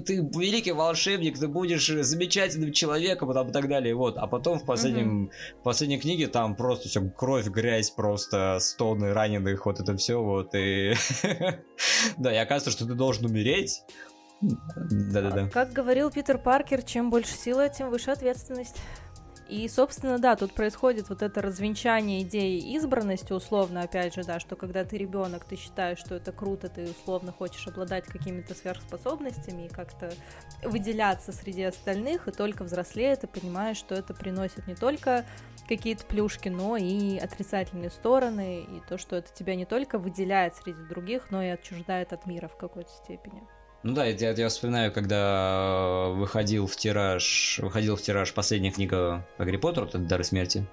ты 0.05 0.15
великий 0.17 0.73
волшебник, 0.73 1.39
ты 1.39 1.47
будешь 1.47 1.87
замечательным 1.87 2.73
человеком, 2.73 3.31
и 3.31 3.53
так 3.53 3.69
далее, 3.69 3.95
вот, 3.95 4.17
а 4.17 4.27
потом 4.27 4.59
в, 4.59 4.65
последнем, 4.65 5.27
mm-hmm. 5.27 5.59
в 5.61 5.63
последней 5.63 5.99
книге 5.99 6.27
там 6.27 6.57
просто 6.57 6.89
все 6.89 7.01
кровь, 7.01 7.47
грязь, 7.47 7.91
просто 7.91 8.57
стоны 8.59 9.13
раненых, 9.13 9.65
вот 9.65 9.79
это 9.79 9.95
все, 9.95 10.21
вот, 10.21 10.53
и 10.53 10.93
да, 12.17 12.33
и 12.33 12.35
оказывается, 12.35 12.71
что 12.71 12.85
ты 12.85 12.93
должен 12.93 13.25
умереть, 13.25 13.83
да-да-да. 14.41 15.49
Как 15.49 15.71
говорил 15.71 16.11
Питер 16.11 16.37
Паркер, 16.37 16.81
чем 16.81 17.09
больше 17.09 17.35
силы, 17.35 17.69
тем 17.69 17.89
выше 17.89 18.11
ответственность. 18.11 18.77
И, 19.51 19.67
собственно, 19.67 20.17
да, 20.17 20.37
тут 20.37 20.53
происходит 20.53 21.09
вот 21.09 21.21
это 21.21 21.41
развенчание 21.41 22.21
идеи 22.21 22.73
избранности, 22.77 23.33
условно, 23.33 23.81
опять 23.81 24.15
же, 24.15 24.23
да, 24.23 24.39
что 24.39 24.55
когда 24.55 24.85
ты 24.85 24.97
ребенок, 24.97 25.43
ты 25.43 25.57
считаешь, 25.57 25.99
что 25.99 26.15
это 26.15 26.31
круто, 26.31 26.69
ты 26.69 26.83
условно 26.83 27.33
хочешь 27.33 27.67
обладать 27.67 28.05
какими-то 28.05 28.55
сверхспособностями 28.55 29.65
и 29.65 29.67
как-то 29.67 30.13
выделяться 30.63 31.33
среди 31.33 31.63
остальных, 31.63 32.29
и 32.29 32.31
только 32.31 32.63
взрослея 32.63 33.17
ты 33.17 33.27
понимаешь, 33.27 33.75
что 33.75 33.93
это 33.93 34.13
приносит 34.13 34.67
не 34.67 34.75
только 34.75 35.25
какие-то 35.67 36.05
плюшки, 36.05 36.47
но 36.47 36.77
и 36.77 37.17
отрицательные 37.17 37.89
стороны, 37.89 38.61
и 38.61 38.81
то, 38.87 38.97
что 38.97 39.17
это 39.17 39.33
тебя 39.33 39.55
не 39.55 39.65
только 39.65 39.99
выделяет 39.99 40.55
среди 40.55 40.81
других, 40.87 41.29
но 41.29 41.43
и 41.43 41.47
отчуждает 41.47 42.13
от 42.13 42.25
мира 42.25 42.47
в 42.47 42.55
какой-то 42.55 42.89
степени. 43.03 43.43
Ну 43.83 43.93
да, 43.93 44.05
я, 44.05 44.31
я 44.31 44.49
вспоминаю, 44.49 44.91
когда 44.91 46.09
выходил 46.09 46.67
в 46.67 46.75
тираж, 46.75 47.59
выходил 47.61 47.95
в 47.95 48.01
тираж 48.01 48.31
последняя 48.33 48.71
книга 48.71 49.25
по 49.37 49.45
Гарри 49.45 49.57
Поттеру, 49.57 49.89
«Дары 49.93 50.23
смерти». 50.23 50.67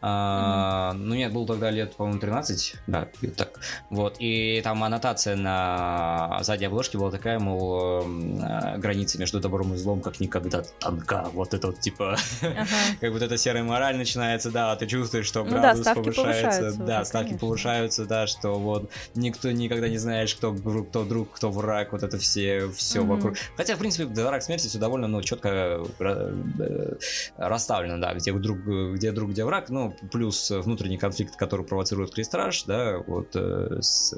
А, 0.00 0.92
ну, 0.94 1.14
нет, 1.14 1.32
было 1.32 1.46
тогда 1.46 1.70
лет, 1.70 1.94
по-моему, 1.94 2.20
13, 2.20 2.76
да, 2.86 3.08
так. 3.36 3.60
Вот, 3.90 4.16
и 4.18 4.60
там 4.62 4.82
аннотация 4.82 5.36
на 5.36 6.38
задней 6.42 6.66
обложке 6.66 6.98
была 6.98 7.10
такая, 7.10 7.38
мол, 7.38 8.02
э, 8.02 8.78
граница 8.78 9.18
между 9.18 9.40
добром 9.40 9.74
и 9.74 9.76
злом 9.76 10.00
как 10.00 10.18
никогда 10.20 10.62
тонка. 10.80 11.26
Вот 11.32 11.54
это 11.54 11.68
вот, 11.68 11.80
типа, 11.80 12.16
ага. 12.42 12.66
как 13.00 13.12
вот 13.12 13.22
эта 13.22 13.36
серая 13.36 13.62
мораль 13.62 13.96
начинается, 13.96 14.50
да, 14.50 14.74
ты 14.76 14.86
чувствуешь, 14.86 15.26
что 15.26 15.44
градус 15.44 15.78
ну, 15.78 15.84
да, 15.84 15.94
повышается. 15.94 16.72
Да, 16.78 16.96
уже, 16.96 17.04
ставки 17.04 17.26
конечно. 17.28 17.46
повышаются, 17.46 18.04
да, 18.04 18.26
что 18.26 18.54
вот 18.58 18.90
никто 19.14 19.50
никогда 19.52 19.88
не 19.88 19.98
знаешь, 19.98 20.34
кто, 20.34 20.52
кто 20.52 21.04
друг, 21.04 21.30
кто 21.32 21.50
враг, 21.50 21.92
вот 21.92 22.02
это 22.02 22.18
все, 22.18 22.68
все 22.70 23.04
вокруг. 23.04 23.36
Хотя, 23.56 23.76
в 23.76 23.78
принципе, 23.78 24.06
Дарак 24.06 24.42
смерти 24.42 24.66
все 24.66 24.78
довольно, 24.78 25.06
ну, 25.06 25.22
четко 25.22 25.84
э, 26.00 26.96
расставлено, 27.36 27.98
да, 27.98 28.14
где 28.14 28.32
друг, 28.32 28.58
где 28.94 29.12
друг, 29.12 29.30
где 29.30 29.44
враг 29.44 29.51
враг, 29.52 29.68
ну, 29.68 29.94
плюс 30.10 30.50
внутренний 30.50 30.96
конфликт, 30.96 31.36
который 31.36 31.66
провоцирует 31.66 32.14
Кристраж, 32.14 32.64
да, 32.64 32.98
вот 33.06 33.36
э, 33.36 33.80
с, 33.82 34.14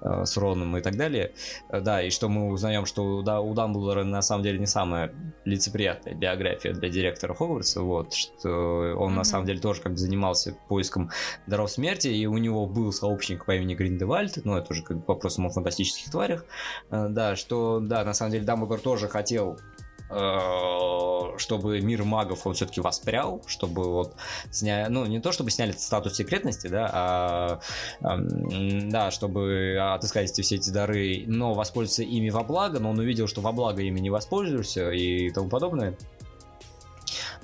э, 0.00 0.24
с 0.24 0.36
Роном 0.38 0.78
и 0.78 0.80
так 0.80 0.96
далее, 0.96 1.34
да, 1.70 2.02
и 2.02 2.08
что 2.08 2.30
мы 2.30 2.48
узнаем, 2.48 2.86
что 2.86 3.20
да, 3.20 3.40
у 3.40 3.52
Дамблдора 3.52 4.04
на 4.04 4.22
самом 4.22 4.44
деле 4.44 4.58
не 4.58 4.66
самая 4.66 5.12
лицеприятная 5.44 6.14
биография 6.14 6.72
для 6.72 6.88
директора 6.88 7.34
Хогвартса, 7.34 7.82
вот, 7.82 8.14
что 8.14 8.48
он 8.48 9.12
mm-hmm. 9.12 9.16
на 9.16 9.24
самом 9.24 9.46
деле 9.46 9.60
тоже 9.60 9.82
как 9.82 9.92
бы 9.92 9.98
занимался 9.98 10.56
поиском 10.68 11.10
даров 11.46 11.70
смерти, 11.70 12.08
и 12.08 12.24
у 12.24 12.38
него 12.38 12.64
был 12.66 12.90
сообщник 12.90 13.44
по 13.44 13.54
имени 13.56 13.74
Гриндевальд, 13.74 14.38
ну, 14.44 14.56
это 14.56 14.72
уже 14.72 14.82
как 14.82 14.98
бы 14.98 15.04
вопрос 15.06 15.38
о 15.38 15.50
фантастических 15.50 16.10
тварях, 16.10 16.46
э, 16.90 17.08
да, 17.10 17.36
что, 17.36 17.80
да, 17.80 18.04
на 18.04 18.14
самом 18.14 18.32
деле 18.32 18.46
Дамблдор 18.46 18.80
тоже 18.80 19.06
хотел 19.06 19.58
Э, 19.58 19.77
чтобы 20.10 21.80
мир 21.80 22.04
магов 22.04 22.46
он 22.46 22.54
все-таки 22.54 22.80
воспрял, 22.80 23.42
чтобы 23.46 23.92
вот 23.92 24.16
сняли, 24.50 24.90
ну 24.90 25.04
не 25.06 25.20
то 25.20 25.32
чтобы 25.32 25.50
сняли 25.50 25.72
статус 25.72 26.14
секретности, 26.14 26.68
да, 26.68 26.90
а, 26.92 27.60
а 28.02 28.18
да, 28.18 29.10
чтобы 29.10 29.76
отыскать 29.78 30.30
все 30.30 30.56
эти 30.56 30.70
дары, 30.70 31.24
но 31.26 31.54
воспользоваться 31.54 32.02
ими 32.02 32.30
во 32.30 32.42
благо, 32.42 32.80
но 32.80 32.90
он 32.90 32.98
увидел, 32.98 33.26
что 33.26 33.40
во 33.40 33.52
благо 33.52 33.82
ими 33.82 34.00
не 34.00 34.10
воспользуешься 34.10 34.90
и 34.90 35.30
тому 35.30 35.48
подобное. 35.48 35.94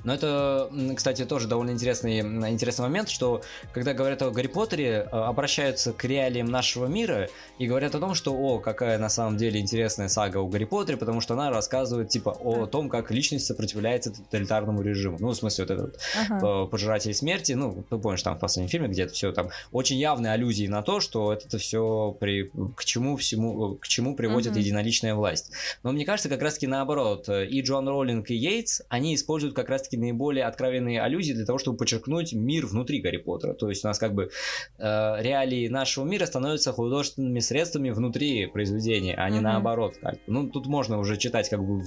Но 0.04 0.14
это, 0.14 0.70
кстати, 0.96 1.24
тоже 1.24 1.48
довольно 1.48 1.70
интересный, 1.70 2.20
интересный 2.20 2.82
момент, 2.82 3.08
что 3.08 3.42
когда 3.72 3.94
говорят 3.94 4.22
о 4.22 4.30
Гарри 4.30 4.46
Поттере, 4.46 5.08
э, 5.10 5.16
обращаются 5.16 5.92
к 5.92 6.04
реалиям 6.04 6.46
нашего 6.46 6.86
мира 6.86 7.28
и 7.58 7.66
говорят 7.66 7.94
о 7.94 8.00
том, 8.00 8.14
что, 8.14 8.34
о, 8.34 8.58
какая 8.58 8.98
на 8.98 9.08
самом 9.08 9.36
деле 9.36 9.60
интересная 9.60 10.08
сага 10.08 10.38
о 10.38 10.46
Гарри 10.46 10.64
Поттере, 10.64 10.98
потому 10.98 11.20
что 11.20 11.34
она 11.34 11.50
рассказывает, 11.50 12.10
типа, 12.10 12.30
о 12.30 12.66
том, 12.66 12.88
как 12.88 13.10
личность 13.10 13.46
сопротивляется 13.46 14.12
тоталитарному 14.12 14.82
режиму. 14.82 15.16
Ну, 15.20 15.28
в 15.28 15.34
смысле, 15.34 15.64
вот 15.64 15.70
этот 15.70 16.00
ага. 16.28 16.66
пожиратель 16.66 17.14
смерти, 17.14 17.52
ну, 17.52 17.84
ты 17.88 17.98
помнишь, 17.98 18.22
там 18.22 18.36
в 18.36 18.40
последнем 18.40 18.70
фильме 18.70 18.88
где-то 18.88 19.12
все 19.12 19.32
там 19.32 19.48
очень 19.72 19.96
явные 19.96 20.32
аллюзии 20.32 20.66
на 20.66 20.82
то, 20.82 21.00
что 21.00 21.32
это 21.32 21.58
все 21.58 22.16
при, 22.20 22.50
к 22.76 22.84
чему 22.84 23.16
всему, 23.16 23.76
к 23.76 23.88
чему 23.88 24.14
приводит 24.14 24.52
ага. 24.52 24.60
единоличная 24.60 25.14
власть. 25.14 25.50
Но 25.82 25.92
мне 25.92 26.04
кажется, 26.04 26.28
как 26.28 26.42
раз-таки 26.42 26.66
наоборот, 26.66 27.28
и 27.28 27.60
Джон 27.60 27.88
Роллинг, 27.88 28.30
и 28.30 28.34
Йейтс, 28.34 28.82
они 28.88 29.14
используют 29.14 29.54
как 29.54 29.68
раз-таки 29.68 29.93
наиболее 29.96 30.44
откровенные 30.44 31.00
аллюзии 31.00 31.32
для 31.32 31.44
того, 31.44 31.58
чтобы 31.58 31.76
подчеркнуть 31.76 32.32
мир 32.32 32.66
внутри 32.66 33.00
Гарри 33.00 33.18
Поттера. 33.18 33.54
То 33.54 33.68
есть 33.68 33.84
у 33.84 33.88
нас 33.88 33.98
как 33.98 34.14
бы 34.14 34.30
э, 34.78 35.22
реалии 35.22 35.68
нашего 35.68 36.04
мира 36.04 36.26
становятся 36.26 36.72
художественными 36.72 37.40
средствами 37.40 37.90
внутри 37.90 38.46
произведения, 38.46 39.14
а 39.14 39.28
не 39.30 39.38
mm-hmm. 39.38 39.42
наоборот. 39.42 39.96
Как. 40.00 40.16
Ну, 40.26 40.48
тут 40.48 40.66
можно 40.66 40.98
уже 40.98 41.16
читать 41.16 41.48
как 41.48 41.64
бы 41.64 41.80
в, 41.80 41.86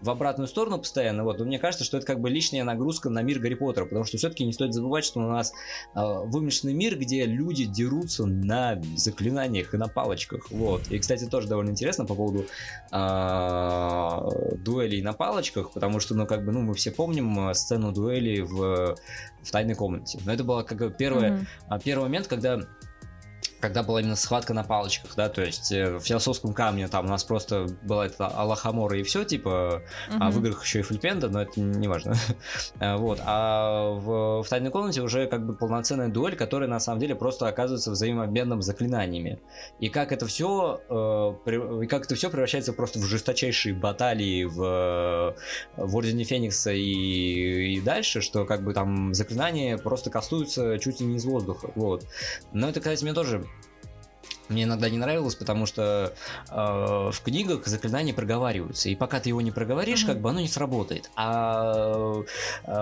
в 0.00 0.10
обратную 0.10 0.48
сторону 0.48 0.78
постоянно, 0.78 1.24
вот, 1.24 1.38
но 1.38 1.44
мне 1.44 1.58
кажется, 1.58 1.84
что 1.84 1.98
это 1.98 2.06
как 2.06 2.20
бы 2.20 2.30
лишняя 2.30 2.64
нагрузка 2.64 3.10
на 3.10 3.22
мир 3.22 3.38
Гарри 3.38 3.54
Поттера, 3.54 3.84
потому 3.84 4.04
что 4.04 4.16
все-таки 4.16 4.44
не 4.44 4.52
стоит 4.52 4.74
забывать, 4.74 5.04
что 5.04 5.20
у 5.20 5.28
нас 5.28 5.52
э, 5.94 6.00
вымышленный 6.00 6.74
мир, 6.74 6.98
где 6.98 7.24
люди 7.24 7.64
дерутся 7.64 8.26
на 8.26 8.80
заклинаниях 8.96 9.74
и 9.74 9.76
на 9.76 9.88
палочках, 9.88 10.50
вот. 10.50 10.88
И, 10.90 10.98
кстати, 10.98 11.24
тоже 11.26 11.48
довольно 11.48 11.70
интересно 11.70 12.04
по 12.04 12.14
поводу 12.14 12.46
э, 12.90 14.56
дуэлей 14.56 15.02
на 15.02 15.12
палочках, 15.12 15.72
потому 15.72 16.00
что, 16.00 16.14
ну, 16.14 16.26
как 16.26 16.44
бы, 16.44 16.52
ну, 16.52 16.62
мы 16.62 16.74
все 16.74 16.90
помним 16.90 17.41
э, 17.50 17.54
сцену 17.54 17.92
дуэли 17.92 18.40
в, 18.40 18.96
в 19.42 19.50
тайной 19.50 19.74
комнате. 19.74 20.20
Но 20.24 20.32
это 20.32 20.44
было 20.44 20.62
как 20.62 20.96
первое, 20.96 21.46
mm-hmm. 21.70 21.82
первый 21.82 22.02
момент, 22.04 22.26
когда 22.26 22.60
когда 23.62 23.84
была 23.84 24.00
именно 24.00 24.16
схватка 24.16 24.54
на 24.54 24.64
палочках, 24.64 25.12
да, 25.14 25.28
то 25.28 25.40
есть 25.40 25.70
э, 25.70 25.96
в 25.96 26.00
философском 26.00 26.52
камне 26.52 26.88
там 26.88 27.06
у 27.06 27.08
нас 27.08 27.22
просто 27.22 27.68
была 27.82 28.06
это 28.06 28.26
Аллахамора 28.26 28.98
и 28.98 29.04
все, 29.04 29.22
типа, 29.22 29.82
uh-huh. 30.10 30.16
а 30.20 30.30
в 30.32 30.38
играх 30.40 30.64
еще 30.64 30.80
и 30.80 30.82
Флипенда, 30.82 31.28
но 31.28 31.42
это 31.42 31.60
не 31.60 31.88
важно. 31.88 32.14
Э, 32.80 32.96
вот, 32.96 33.20
а 33.24 33.90
в, 33.90 34.42
в 34.42 34.48
тайной 34.48 34.70
комнате 34.70 35.02
уже 35.02 35.26
как 35.26 35.46
бы 35.46 35.54
полноценная 35.54 36.08
дуэль, 36.08 36.34
которая 36.34 36.68
на 36.68 36.80
самом 36.80 36.98
деле 37.00 37.14
просто 37.14 37.46
оказывается 37.46 37.92
взаимообменным 37.92 38.62
заклинаниями. 38.62 39.38
И 39.78 39.88
как 39.88 40.10
это 40.10 40.26
все, 40.26 40.80
э, 40.88 41.82
и 41.84 41.86
как 41.86 42.06
это 42.06 42.16
все 42.16 42.30
превращается 42.30 42.72
просто 42.72 42.98
в 42.98 43.04
жесточайшие 43.04 43.74
баталии 43.74 44.44
в, 44.44 45.36
в 45.76 45.96
Ордене 45.96 46.24
Феникса 46.24 46.72
и, 46.72 47.74
и 47.74 47.80
дальше, 47.80 48.20
что 48.20 48.44
как 48.44 48.64
бы 48.64 48.72
там 48.72 49.14
заклинания 49.14 49.78
просто 49.78 50.10
кастуются 50.10 50.78
чуть 50.78 51.00
ли 51.00 51.06
не 51.06 51.16
из 51.16 51.24
воздуха, 51.24 51.70
вот. 51.76 52.04
Но 52.52 52.68
это, 52.68 52.80
кстати, 52.80 53.04
мне 53.04 53.12
тоже 53.12 53.46
мне 54.48 54.64
иногда 54.64 54.88
не 54.88 54.98
нравилось, 54.98 55.34
потому 55.34 55.66
что 55.66 56.12
э, 56.50 56.54
в 56.54 57.20
книгах 57.22 57.66
заклинания 57.66 58.12
проговариваются, 58.12 58.88
и 58.88 58.94
пока 58.94 59.20
ты 59.20 59.30
его 59.30 59.40
не 59.40 59.50
проговоришь, 59.50 60.04
mm-hmm. 60.04 60.06
как 60.06 60.20
бы 60.20 60.30
оно 60.30 60.40
не 60.40 60.48
сработает. 60.48 61.10
А, 61.16 62.22
э, 62.64 62.72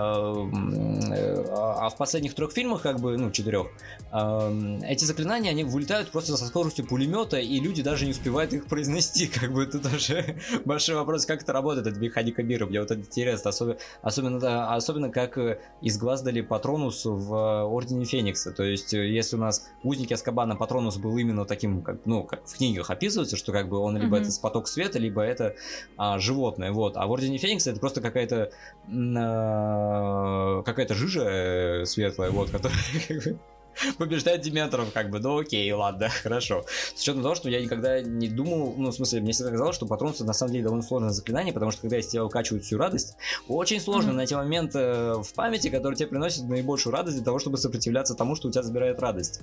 а 1.51 1.89
в 1.89 1.97
последних 1.97 2.33
трех 2.33 2.51
фильмах, 2.51 2.81
как 2.81 2.99
бы, 2.99 3.17
ну, 3.17 3.31
четырех, 3.31 3.67
э, 4.11 4.79
эти 4.87 5.05
заклинания, 5.05 5.51
они 5.51 5.63
вылетают 5.63 6.11
просто 6.11 6.37
со 6.37 6.45
скоростью 6.47 6.85
пулемета, 6.85 7.37
и 7.37 7.59
люди 7.59 7.81
даже 7.83 8.05
не 8.05 8.11
успевают 8.11 8.53
их 8.53 8.65
произнести. 8.65 9.27
Как 9.41 9.53
бы 9.53 9.63
это 9.63 9.79
тоже 9.79 10.37
большой 10.65 10.95
вопрос, 10.95 11.25
как 11.25 11.41
это 11.41 11.53
работает, 11.53 11.87
эта 11.87 11.99
механика 11.99 12.43
мира. 12.43 12.65
Мне 12.65 12.79
вот 12.79 12.91
это 12.91 12.99
интересно, 12.99 13.49
особенно, 13.49 13.77
особенно, 14.01 14.75
особенно 14.75 15.09
как 15.09 15.37
изгваздали 15.81 16.41
Патронус 16.41 17.05
в 17.05 17.65
Ордене 17.65 18.05
Феникса. 18.05 18.51
То 18.51 18.63
есть, 18.63 18.93
если 18.93 19.35
у 19.35 19.39
нас 19.39 19.67
узник 19.83 20.11
Аскабана 20.11 20.55
Патронус 20.55 20.97
был 20.97 21.17
именно 21.17 21.41
таким 21.51 21.81
как, 21.81 21.97
ну, 22.05 22.23
как 22.23 22.47
в 22.47 22.55
книгах 22.55 22.89
описывается, 22.89 23.35
что 23.35 23.51
как 23.51 23.67
бы 23.67 23.77
он 23.77 23.97
либо 23.97 24.17
mm-hmm. 24.17 24.21
это 24.21 24.41
поток 24.41 24.69
света, 24.69 24.99
либо 24.99 25.21
это 25.21 25.55
а, 25.97 26.17
животное, 26.17 26.71
вот. 26.71 26.95
А 26.95 27.05
в 27.05 27.11
Ордене 27.11 27.37
Феникса 27.37 27.71
это 27.71 27.79
просто 27.81 27.99
какая-то 27.99 28.51
а, 28.89 30.63
какая-то 30.63 30.95
жижа 30.95 31.23
э, 31.25 31.85
светлая, 31.85 32.31
вот, 32.31 32.51
которая 32.51 32.77
побеждает 33.97 34.41
Дементоров, 34.41 34.91
как 34.93 35.09
бы, 35.09 35.19
ну 35.19 35.39
окей, 35.39 35.71
ладно, 35.71 36.09
хорошо. 36.23 36.65
С 36.95 37.01
учетом 37.01 37.23
того, 37.23 37.35
что 37.35 37.49
я 37.49 37.61
никогда 37.61 38.01
не 38.01 38.27
думал, 38.27 38.73
ну, 38.77 38.89
в 38.91 38.93
смысле, 38.93 39.21
мне 39.21 39.31
всегда 39.31 39.51
казалось, 39.51 39.75
что 39.75 39.85
патронство 39.85 40.25
на 40.25 40.33
самом 40.33 40.53
деле 40.53 40.63
довольно 40.63 40.83
сложное 40.83 41.11
заклинание, 41.11 41.53
потому 41.53 41.71
что 41.71 41.81
когда 41.81 41.97
из 41.97 42.07
тебя 42.07 42.25
укачивают 42.25 42.63
всю 42.63 42.77
радость, 42.77 43.15
очень 43.47 43.79
сложно 43.79 44.11
mm-hmm. 44.11 44.13
найти 44.13 44.35
момент 44.35 44.71
э, 44.75 45.15
в 45.21 45.33
памяти, 45.33 45.69
который 45.69 45.95
тебе 45.95 46.07
приносит 46.07 46.43
наибольшую 46.43 46.93
радость 46.93 47.17
для 47.17 47.25
того, 47.25 47.39
чтобы 47.39 47.57
сопротивляться 47.57 48.15
тому, 48.15 48.35
что 48.35 48.47
у 48.47 48.51
тебя 48.51 48.63
забирает 48.63 48.99
радость. 48.99 49.41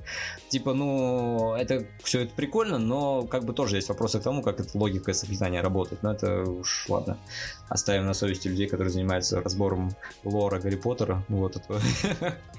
Типа, 0.48 0.74
ну, 0.74 1.54
это 1.54 1.86
все 2.02 2.20
это 2.20 2.34
прикольно, 2.34 2.78
но 2.78 3.22
как 3.22 3.44
бы 3.44 3.52
тоже 3.52 3.76
есть 3.76 3.88
вопросы 3.88 4.20
к 4.20 4.22
тому, 4.22 4.42
как 4.42 4.60
эта 4.60 4.76
логика 4.76 5.12
заклинания 5.12 5.62
работает. 5.62 6.02
Но 6.02 6.12
это 6.12 6.42
уж 6.42 6.86
ладно. 6.88 7.18
Оставим 7.68 8.06
на 8.06 8.14
совести 8.14 8.48
людей, 8.48 8.68
которые 8.68 8.92
занимаются 8.92 9.40
разбором 9.40 9.94
лора 10.24 10.60
Гарри 10.60 10.76
Поттера. 10.76 11.24
Вот 11.28 11.56
это. 11.56 11.80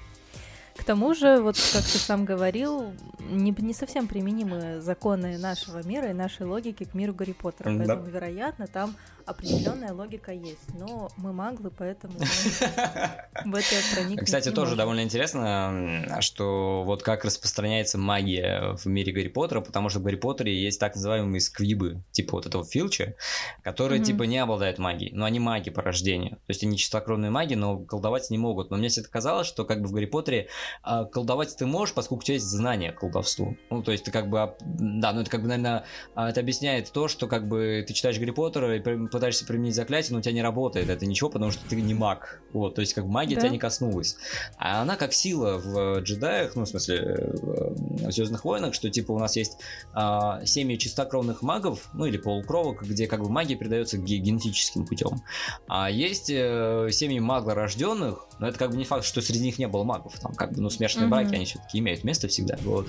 К 0.79 0.83
тому 0.85 1.13
же, 1.13 1.41
вот 1.41 1.57
как 1.73 1.83
ты 1.83 1.97
сам 1.97 2.23
говорил, 2.23 2.93
не, 3.19 3.53
не 3.57 3.73
совсем 3.73 4.07
применимы 4.07 4.79
законы 4.79 5.37
нашего 5.37 5.85
мира 5.85 6.11
и 6.11 6.13
нашей 6.13 6.45
логики 6.45 6.85
к 6.85 6.93
миру 6.93 7.13
Гарри 7.13 7.33
Поттера. 7.33 7.77
Поэтому, 7.77 8.05
да. 8.05 8.09
вероятно, 8.09 8.65
там 8.65 8.95
определенная 9.29 9.93
логика 9.93 10.31
есть. 10.31 10.73
Но 10.73 11.09
мы 11.17 11.33
маглы, 11.33 11.69
поэтому 11.69 12.13
в 12.17 13.55
это 13.55 13.75
проникнуть 13.93 14.25
Кстати, 14.25 14.49
тоже 14.49 14.75
довольно 14.75 15.01
интересно, 15.01 16.17
что 16.19 16.83
вот 16.83 17.03
как 17.03 17.25
распространяется 17.25 17.97
магия 17.97 18.75
в 18.75 18.87
мире 18.87 19.13
Гарри 19.13 19.27
Поттера, 19.27 19.61
потому 19.61 19.89
что 19.89 19.99
в 19.99 20.03
Гарри 20.03 20.15
Поттере 20.15 20.59
есть 20.59 20.79
так 20.79 20.95
называемые 20.95 21.41
сквибы, 21.41 22.03
типа 22.11 22.37
вот 22.37 22.47
этого 22.47 22.65
Филча, 22.65 23.15
которые 23.63 24.01
типа 24.01 24.23
не 24.23 24.39
обладают 24.39 24.79
магией, 24.79 25.13
но 25.13 25.25
они 25.25 25.39
маги 25.39 25.69
по 25.69 25.81
рождению. 25.81 26.37
То 26.37 26.49
есть 26.49 26.63
они 26.63 26.77
чистокровные 26.77 27.29
маги, 27.29 27.53
но 27.53 27.77
колдовать 27.77 28.31
не 28.31 28.37
могут. 28.39 28.71
Но 28.71 28.77
мне 28.77 28.89
всегда 28.89 29.09
казалось, 29.09 29.47
что 29.47 29.63
как 29.63 29.81
бы 29.81 29.87
в 29.87 29.91
Гарри 29.91 30.05
Поттере 30.05 30.47
а, 30.81 31.05
колдовать 31.05 31.55
ты 31.55 31.67
можешь, 31.67 31.93
поскольку 31.93 32.21
у 32.21 32.25
тебя 32.25 32.35
есть 32.35 32.47
знания 32.47 32.91
колдовству. 32.91 33.55
Ну, 33.69 33.83
то 33.83 33.91
есть 33.91 34.05
ты 34.05 34.11
как 34.11 34.29
бы, 34.29 34.55
да, 34.61 35.13
ну 35.13 35.21
это 35.21 35.29
как 35.29 35.41
бы, 35.41 35.47
наверное, 35.47 35.85
а, 36.15 36.29
это 36.29 36.39
объясняет 36.39 36.91
то, 36.91 37.07
что 37.07 37.27
как 37.27 37.47
бы 37.47 37.85
ты 37.87 37.93
читаешь 37.93 38.17
Гарри 38.17 38.31
Поттера 38.31 38.75
и 38.75 38.79
пытаешься 39.19 39.45
применить 39.45 39.75
заклятие, 39.75 40.13
но 40.13 40.19
у 40.19 40.21
тебя 40.21 40.33
не 40.33 40.41
работает 40.41 40.89
это 40.89 41.05
ничего, 41.05 41.29
потому 41.29 41.51
что 41.51 41.61
ты 41.67 41.75
не 41.81 41.93
маг. 41.93 42.41
Вот, 42.53 42.75
то 42.75 42.81
есть 42.81 42.93
как 42.93 43.05
магия 43.05 43.35
да? 43.35 43.41
тебя 43.41 43.49
не 43.49 43.59
коснулась. 43.59 44.15
А 44.57 44.81
она 44.81 44.95
как 44.95 45.11
сила 45.11 45.57
в 45.57 45.99
джедаях, 45.99 46.55
ну, 46.55 46.63
в 46.63 46.69
смысле, 46.69 47.31
в 47.33 48.11
Звездных 48.11 48.45
войнах, 48.45 48.73
что 48.73 48.89
типа 48.89 49.11
у 49.11 49.19
нас 49.19 49.35
есть 49.35 49.57
а, 49.93 50.43
семьи 50.45 50.77
чистокровных 50.77 51.41
магов, 51.41 51.89
ну 51.93 52.05
или 52.05 52.17
полукровок, 52.17 52.83
где 52.83 53.07
как 53.07 53.21
бы 53.21 53.29
магия 53.29 53.55
передается 53.55 53.97
генетическим 53.97 54.85
путем. 54.85 55.21
А 55.67 55.91
есть 55.91 56.29
э, 56.29 56.87
семьи 56.91 57.19
маглорожденных, 57.19 58.25
но 58.39 58.47
это 58.47 58.57
как 58.57 58.71
бы 58.71 58.77
не 58.77 58.85
факт, 58.85 59.03
что 59.03 59.21
среди 59.21 59.43
них 59.43 59.59
не 59.59 59.67
было 59.67 59.83
магов. 59.83 60.17
Там 60.19 60.33
как 60.33 60.53
бы, 60.53 60.61
ну, 60.61 60.69
смешанные 60.69 61.07
mm-hmm. 61.07 61.11
браки, 61.11 61.35
они 61.35 61.45
все-таки 61.45 61.79
имеют 61.79 62.05
место 62.05 62.29
всегда. 62.29 62.57
Вот. 62.61 62.87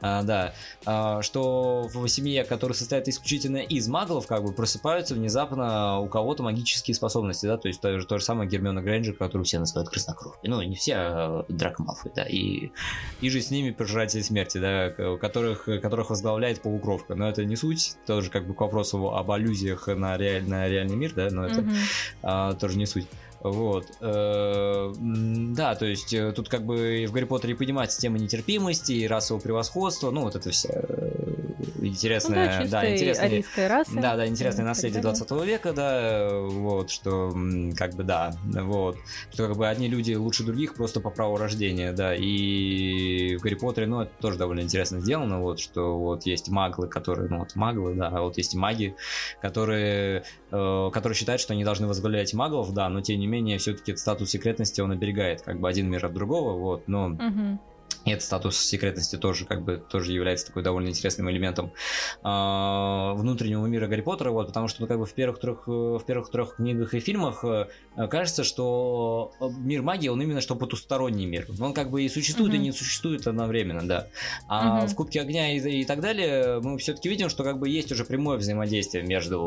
А, 0.00 0.22
да. 0.22 0.54
А, 0.86 1.22
что 1.22 1.88
в 1.92 2.06
семье, 2.08 2.44
которая 2.44 2.76
состоит 2.76 3.08
исключительно 3.08 3.56
из 3.56 3.88
маглов, 3.88 4.26
как 4.26 4.44
бы 4.44 4.52
просыпаются 4.52 5.14
внезапно 5.14 5.61
у 5.62 6.08
кого-то 6.08 6.42
магические 6.42 6.94
способности, 6.94 7.46
да, 7.46 7.56
то 7.56 7.68
есть 7.68 7.80
то, 7.80 8.02
то 8.02 8.18
же 8.18 8.24
самое 8.24 8.48
Гермиона 8.48 8.82
Грейнджер, 8.82 9.14
которую 9.14 9.44
все 9.44 9.58
называют 9.58 9.90
краснокровкой. 9.90 10.48
Ну, 10.48 10.62
не 10.62 10.76
все, 10.76 10.94
а 10.96 11.44
Драко 11.48 11.82
Малфой, 11.82 12.12
да, 12.14 12.24
и, 12.24 12.70
и 13.20 13.30
же 13.30 13.40
с 13.40 13.50
ними 13.50 13.70
пожиратели 13.70 14.22
смерти, 14.22 14.58
да, 14.58 14.90
которых, 15.18 15.64
которых 15.64 16.10
возглавляет 16.10 16.62
полукровка. 16.62 17.14
Но 17.14 17.28
это 17.28 17.44
не 17.44 17.56
суть, 17.56 17.96
тоже 18.06 18.30
как 18.30 18.46
бы 18.46 18.54
к 18.54 18.60
вопросу 18.60 19.10
об 19.10 19.30
аллюзиях 19.30 19.86
на, 19.88 20.16
реаль, 20.16 20.48
на 20.48 20.68
реальный 20.68 20.96
мир, 20.96 21.12
да, 21.14 21.28
но 21.30 21.46
это 21.46 21.60
mm-hmm. 21.60 21.76
а, 22.22 22.54
тоже 22.54 22.78
не 22.78 22.86
суть. 22.86 23.06
Вот. 23.42 23.86
Э, 24.00 24.92
да, 24.98 25.74
то 25.74 25.84
есть 25.84 26.14
э, 26.14 26.32
тут 26.32 26.48
как 26.48 26.64
бы 26.64 27.06
в 27.08 27.12
Гарри 27.12 27.24
Поттере 27.24 27.56
поднимается 27.56 28.00
тема 28.00 28.18
нетерпимости 28.18 28.92
и 28.92 29.06
расового 29.06 29.42
превосходства, 29.42 30.10
ну 30.12 30.22
вот 30.22 30.36
это 30.36 30.50
вся 30.50 30.70
э, 30.72 31.32
интересная, 31.80 32.60
ну, 32.60 32.70
да, 32.70 32.82
да, 32.82 32.92
интересная, 32.92 33.68
раса, 33.68 33.92
да, 33.94 34.16
да, 34.16 34.26
интересное 34.26 34.64
наследие 34.64 35.02
20 35.02 35.30
века, 35.44 35.72
да, 35.72 36.30
вот, 36.38 36.90
что 36.90 37.34
как 37.76 37.94
бы 37.94 38.04
да, 38.04 38.32
вот, 38.44 38.98
что 39.32 39.48
как 39.48 39.56
бы 39.56 39.68
одни 39.68 39.88
люди 39.88 40.14
лучше 40.14 40.44
других 40.44 40.74
просто 40.74 41.00
по 41.00 41.10
праву 41.10 41.36
рождения, 41.36 41.92
да, 41.92 42.14
и 42.14 43.36
в 43.36 43.42
Гарри 43.42 43.54
Поттере, 43.54 43.86
ну, 43.88 44.02
это 44.02 44.12
тоже 44.20 44.38
довольно 44.38 44.60
интересно 44.60 45.00
сделано, 45.00 45.40
вот, 45.40 45.58
что 45.58 45.98
вот 45.98 46.26
есть 46.26 46.48
маглы, 46.48 46.86
которые, 46.86 47.28
ну, 47.28 47.40
вот 47.40 47.56
маглы, 47.56 47.94
да, 47.94 48.08
а 48.08 48.22
вот 48.22 48.36
есть 48.38 48.54
маги, 48.54 48.94
которые, 49.40 50.24
э, 50.52 50.90
которые 50.92 51.16
считают, 51.16 51.40
что 51.40 51.54
они 51.54 51.64
должны 51.64 51.88
возглавлять 51.88 52.32
маглов, 52.34 52.72
да, 52.72 52.88
но 52.88 53.00
тем 53.00 53.18
не 53.18 53.31
менее, 53.32 53.58
все-таки 53.58 53.96
статус 53.96 54.30
секретности 54.30 54.80
он 54.80 54.92
оберегает, 54.92 55.42
как 55.42 55.58
бы 55.58 55.68
один 55.68 55.90
мир 55.90 56.06
от 56.06 56.12
другого, 56.12 56.58
вот, 56.58 56.88
но... 56.88 57.06
Угу 57.08 57.58
этот 58.04 58.22
статус 58.22 58.58
секретности 58.58 59.16
тоже 59.16 59.44
как 59.44 59.62
бы 59.62 59.82
тоже 59.88 60.12
является 60.12 60.46
такой 60.46 60.62
довольно 60.62 60.88
интересным 60.88 61.30
элементом 61.30 61.72
э, 62.22 63.12
внутреннего 63.14 63.66
мира 63.66 63.86
Гарри 63.86 64.00
Поттера, 64.00 64.30
вот, 64.30 64.48
потому 64.48 64.68
что 64.68 64.82
ну, 64.82 64.86
как 64.88 64.98
бы 64.98 65.06
в 65.06 65.14
первых 65.14 65.38
трех 65.38 65.66
в 65.66 66.02
первых 66.06 66.30
трех 66.30 66.56
книгах 66.56 66.94
и 66.94 67.00
фильмах 67.00 67.44
э, 67.44 67.68
кажется, 68.08 68.44
что 68.44 69.32
мир 69.40 69.82
магии 69.82 70.08
он 70.08 70.20
именно 70.20 70.40
что 70.40 70.56
потусторонний 70.56 71.26
мир, 71.26 71.46
он 71.60 71.74
как 71.74 71.90
бы 71.90 72.02
и 72.02 72.08
существует 72.08 72.52
mm-hmm. 72.52 72.56
и 72.56 72.60
не 72.60 72.72
существует 72.72 73.26
одновременно, 73.26 73.86
да. 73.86 74.08
А 74.48 74.84
mm-hmm. 74.84 74.88
в 74.88 74.94
Кубке 74.94 75.20
огня 75.20 75.52
и, 75.52 75.58
и 75.58 75.84
так 75.84 76.00
далее 76.00 76.60
мы 76.60 76.78
все-таки 76.78 77.08
видим, 77.08 77.28
что 77.28 77.44
как 77.44 77.58
бы 77.58 77.68
есть 77.68 77.92
уже 77.92 78.04
прямое 78.04 78.38
взаимодействие 78.38 79.04
между. 79.04 79.38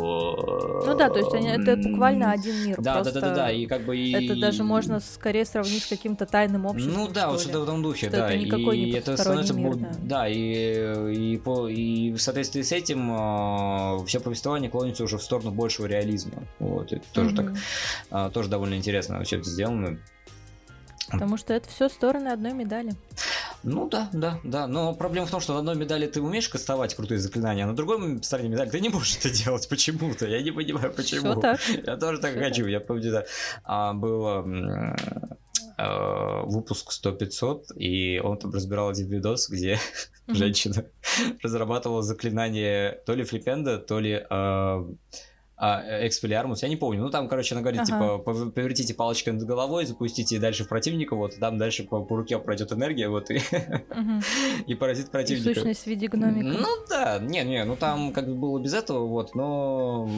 Ну 0.85 0.95
да, 0.97 1.09
то 1.09 1.19
есть 1.19 1.33
они, 1.33 1.49
это 1.49 1.75
буквально 1.75 2.31
один 2.31 2.55
мир. 2.65 2.81
Да, 2.81 3.03
да, 3.03 3.11
да, 3.11 3.21
да, 3.21 3.35
да, 3.35 3.51
и 3.51 3.65
как 3.65 3.83
бы 3.83 3.97
и... 3.97 4.11
это 4.11 4.39
даже 4.39 4.63
можно 4.63 4.99
скорее 4.99 5.45
сравнить 5.45 5.83
с 5.83 5.87
каким-то 5.87 6.25
тайным 6.25 6.65
обществом. 6.65 6.93
Ну 6.93 7.07
да, 7.07 7.29
вот 7.29 7.41
что-то 7.41 7.59
в 7.59 7.63
этом 7.63 7.81
духе, 7.81 8.07
что 8.07 8.17
да 8.17 8.44
никакой 8.45 8.77
и 8.77 8.85
не 8.85 8.91
это 8.97 9.17
становится 9.17 9.53
мир, 9.53 9.75
да. 9.75 9.91
да 10.01 10.27
и 10.27 11.33
и 11.33 11.37
по 11.37 11.67
и 11.67 12.11
в 12.11 12.19
соответствии 12.19 12.61
с 12.61 12.71
этим 12.71 13.11
э, 13.11 14.05
все 14.05 14.19
повествование 14.19 14.69
клонится 14.69 15.03
уже 15.03 15.17
в 15.17 15.23
сторону 15.23 15.51
большего 15.51 15.85
реализма 15.85 16.43
вот 16.59 16.91
это 16.91 17.03
тоже 17.13 17.29
угу. 17.29 17.37
так 17.37 17.53
э, 18.11 18.31
тоже 18.31 18.49
довольно 18.49 18.75
интересно 18.75 19.23
все 19.23 19.37
это 19.37 19.49
сделано 19.49 19.99
Потому 21.11 21.37
что 21.37 21.53
это 21.53 21.69
все 21.69 21.87
стороны 21.87 22.29
одной 22.29 22.53
медали. 22.53 22.93
Ну 23.63 23.87
да, 23.87 24.09
да, 24.11 24.39
да. 24.43 24.67
Но 24.67 24.93
проблема 24.93 25.27
в 25.27 25.31
том, 25.31 25.39
что 25.39 25.53
на 25.53 25.59
одной 25.59 25.75
медали 25.75 26.07
ты 26.07 26.21
умеешь 26.21 26.49
кастовать 26.49 26.95
крутые 26.95 27.19
заклинания, 27.19 27.63
а 27.63 27.67
на 27.67 27.75
другой 27.75 28.23
стороне 28.23 28.49
медали 28.49 28.69
ты 28.69 28.79
не 28.79 28.89
можешь 28.89 29.17
это 29.17 29.29
делать 29.29 29.67
почему-то. 29.69 30.27
Я 30.27 30.41
не 30.41 30.51
понимаю, 30.51 30.91
почему. 30.93 31.31
Все 31.31 31.41
так. 31.41 31.59
Я 31.67 31.97
тоже 31.97 32.19
так 32.19 32.31
Все 32.31 32.39
хочу. 32.39 32.63
Так. 32.63 32.71
Я 32.71 32.79
помню, 32.79 33.11
да. 33.11 33.25
А, 33.63 33.93
было 33.93 34.43
э, 35.77 36.41
выпуск 36.45 36.91
100-500, 36.91 37.77
и 37.77 38.19
он 38.19 38.37
там 38.37 38.51
разбирал 38.51 38.89
один 38.89 39.07
видос, 39.07 39.49
где 39.49 39.73
mm-hmm. 39.73 40.35
женщина 40.35 40.85
разрабатывала 41.43 42.01
заклинание 42.01 43.01
то 43.05 43.13
ли 43.13 43.23
флипенда, 43.23 43.77
то 43.79 43.99
ли... 43.99 44.25
Э, 44.29 44.85
а, 45.57 46.05
экспелиармус, 46.05 46.63
я 46.63 46.69
не 46.69 46.75
помню. 46.75 47.01
Ну, 47.01 47.09
там, 47.09 47.29
короче, 47.29 47.55
она 47.55 47.61
говорит, 47.61 47.81
ага. 47.81 48.17
типа, 48.17 48.17
повертите 48.51 48.93
палочкой 48.93 49.33
над 49.33 49.43
головой, 49.43 49.85
запустите 49.85 50.37
дальше 50.37 50.65
в 50.65 50.67
противника, 50.67 51.15
вот, 51.15 51.35
и 51.35 51.39
там 51.39 51.57
дальше 51.57 51.85
по, 51.85 52.03
по 52.03 52.17
руке 52.17 52.37
пройдет 52.39 52.73
энергия, 52.73 53.07
вот, 53.07 53.31
и, 53.31 53.37
угу. 53.37 54.21
и 54.67 54.75
поразит 54.75 55.11
противника. 55.11 55.51
И 55.51 55.53
сущность 55.53 55.83
в 55.83 55.87
виде 55.87 56.07
гномика. 56.09 56.59
Ну, 56.59 56.67
да, 56.89 57.19
не-не, 57.19 57.63
ну, 57.63 57.77
там 57.77 58.11
как 58.11 58.27
бы 58.27 58.35
было 58.35 58.59
без 58.59 58.73
этого, 58.73 59.05
вот, 59.07 59.33
но, 59.33 60.09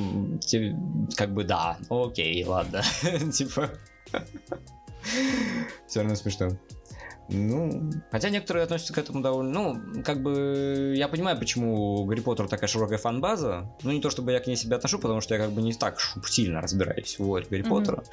как 1.16 1.34
бы, 1.34 1.44
да, 1.44 1.78
окей, 1.90 2.44
ладно, 2.44 2.82
типа... 3.32 3.70
Все 5.88 6.00
равно 6.00 6.16
смешно. 6.16 6.52
Ну, 7.30 7.92
хотя 8.10 8.30
некоторые 8.30 8.64
относятся 8.64 8.94
к 8.94 8.98
этому 8.98 9.22
довольно... 9.22 9.52
Ну, 9.52 10.04
как 10.04 10.22
бы, 10.22 10.94
я 10.96 11.10
понимаю, 11.10 11.38
почему 11.38 12.06
Гарри 12.06 12.22
Поттер 12.22 12.48
такая 12.48 12.70
широкая 12.70 12.98
фан-база. 12.98 13.70
Ну, 13.84 13.92
не 13.92 14.00
то, 14.00 14.10
чтобы 14.10 14.32
я 14.32 14.40
к 14.40 14.48
ней 14.48 14.56
себя 14.56 14.78
отношу, 14.78 14.98
потому 14.98 15.20
что 15.20 15.36
я 15.36 15.42
как 15.42 15.52
бы 15.52 15.62
не 15.62 15.74
так 15.74 16.00
сильно 16.26 16.62
разбираюсь 16.62 17.20
в 17.20 17.30
Гарри 17.30 17.46
mm-hmm. 17.48 17.68
Поттера. 17.68 18.04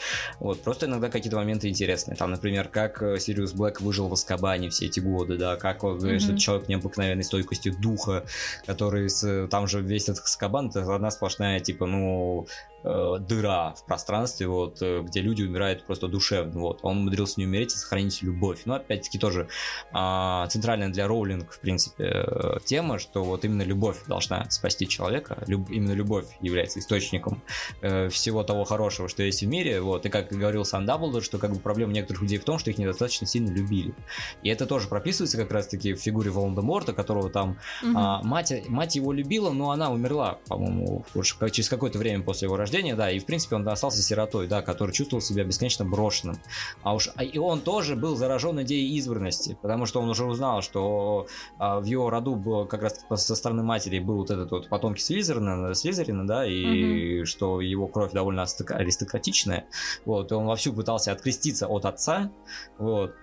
Вот, 0.41 0.61
просто 0.63 0.87
иногда 0.87 1.11
какие-то 1.11 1.37
моменты 1.37 1.69
интересные. 1.69 2.17
Там, 2.17 2.33
например, 2.33 2.69
как 2.69 3.03
э, 3.03 3.21
Сириус 3.21 3.53
Блэк 3.53 3.81
выжил 3.81 4.09
в 4.09 4.13
Аскабане 4.13 4.71
все 4.71 4.87
эти 4.87 4.99
годы, 4.99 5.37
да, 5.37 5.57
как 5.57 5.85
он, 5.85 5.99
mm-hmm. 5.99 6.19
что 6.19 6.37
человек 6.37 6.69
необыкновенной 6.69 7.25
стойкостью 7.25 7.77
духа, 7.81 8.25
который 8.67 9.09
с... 9.09 9.47
Там 9.49 9.69
же 9.69 9.81
весь 9.81 10.09
этот 10.09 10.25
Аскабан, 10.25 10.71
это 10.71 10.93
одна 10.93 11.13
сплошная, 11.13 11.61
типа, 11.61 11.87
ну, 11.87 12.49
э, 12.85 13.17
дыра 13.21 13.75
в 13.75 13.85
пространстве, 13.87 14.47
вот, 14.47 14.79
э, 14.83 15.01
где 15.03 15.21
люди 15.21 15.43
умирают 15.43 15.85
просто 15.85 16.09
душевно, 16.09 16.61
вот. 16.61 16.81
Он 16.83 16.99
умудрился 16.99 17.35
не 17.39 17.47
умереть 17.47 17.75
и 17.75 17.77
сохранить 17.77 18.23
любовь. 18.23 18.63
Но 18.65 18.75
опять-таки 18.75 19.19
тоже 19.19 19.49
э, 19.93 20.47
центральная 20.49 20.89
для 20.91 21.09
Роулинг, 21.09 21.53
в 21.53 21.61
принципе, 21.61 22.05
э, 22.05 22.59
тема, 22.65 22.99
что 22.99 23.25
вот 23.25 23.45
именно 23.45 23.63
любовь 23.63 24.05
должна 24.07 24.49
спасти 24.51 24.87
человека, 24.87 25.43
люб, 25.47 25.71
именно 25.71 25.93
любовь 25.93 26.27
является 26.41 26.79
источником 26.79 27.43
э, 27.81 28.09
всего 28.09 28.43
того 28.43 28.65
хорошего, 28.65 29.09
что 29.09 29.23
есть 29.23 29.43
в 29.43 29.47
мире, 29.47 29.81
вот. 29.81 30.07
И 30.07 30.09
как 30.11 30.29
говорил 30.29 30.65
сам 30.65 30.85
Даблдор, 30.85 31.23
что 31.23 31.39
как 31.39 31.53
бы 31.53 31.59
проблема 31.59 31.93
некоторых 31.93 32.23
людей 32.23 32.39
в 32.39 32.45
том, 32.45 32.59
что 32.59 32.71
их 32.71 32.79
недостаточно 32.79 33.27
сильно 33.27 33.51
любили. 33.51 33.95
И 34.43 34.49
это 34.49 34.67
тоже 34.67 34.89
прописывается 34.89 35.37
как 35.37 35.51
раз-таки 35.51 35.95
в 35.95 36.01
фигуре 36.01 36.31
Волан-де-Морта, 36.31 36.93
которого 36.93 37.31
там 37.31 37.59
угу. 37.83 37.99
э, 37.99 38.23
мать, 38.23 38.69
мать 38.69 38.97
его 38.97 39.13
любила, 39.13 39.51
но 39.51 39.71
она 39.71 39.91
умерла, 39.91 40.39
по-моему, 40.49 41.05
через 41.51 41.69
какое-то 41.69 41.99
время 41.99 42.23
после 42.23 42.47
его 42.47 42.57
рождения 42.57 42.74
рождения, 42.75 42.97
да, 42.97 43.11
и 43.11 43.19
в 43.19 43.25
принципе 43.25 43.57
он 43.57 43.69
остался 43.69 44.03
сиротой, 44.03 44.49
да, 44.49 44.61
который 44.61 44.93
чувствовал 44.93 45.21
себя 45.21 45.45
бесконечно 45.45 45.85
брошенным. 45.85 46.39
А 46.83 46.95
уж 46.95 47.09
а 47.15 47.23
и 47.23 47.39
он 47.39 47.61
тоже 47.61 47.95
был 47.95 48.17
заражен 48.17 48.61
идеей 48.63 48.97
избранности, 48.99 49.57
потому 49.63 49.87
что 49.87 50.01
он 50.01 50.09
уже 50.09 50.25
узнал, 50.25 50.61
что 50.61 51.27
а, 51.59 51.81
в 51.81 51.85
его 51.85 52.11
роду 52.11 52.35
было 52.35 52.65
как 52.65 52.83
раз 52.83 53.05
со 53.25 53.37
стороны 53.37 53.63
матери 53.63 54.01
был 54.01 54.17
вот 54.17 54.31
этот 54.31 54.51
вот 54.51 54.69
потомки 54.69 55.01
Слизерина, 55.01 55.75
Слизерина, 55.75 56.27
да, 56.27 56.47
и 56.47 57.21
угу. 57.21 57.27
что 57.27 57.61
его 57.61 57.87
кровь 57.87 58.13
довольно 58.13 58.43
аристократичная, 58.43 59.67
вот, 60.05 60.33
и 60.33 60.35
он 60.35 60.47
вовсю 60.47 60.73
пытался 60.73 61.13
откреститься 61.13 61.69
от 61.69 61.85
отца, 61.85 62.33
вот, 62.79 63.15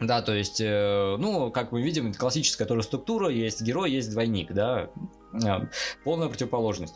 да, 0.00 0.22
то 0.22 0.32
есть, 0.32 0.60
э, 0.60 1.16
ну, 1.18 1.50
как 1.50 1.72
мы 1.72 1.82
видим, 1.82 2.14
классическая 2.14 2.64
тоже 2.64 2.82
структура, 2.82 3.28
есть 3.28 3.60
герой, 3.62 3.90
есть 3.90 4.10
двойник, 4.10 4.52
да, 4.52 4.90
э, 5.32 5.66
полная 6.04 6.28
противоположность 6.28 6.94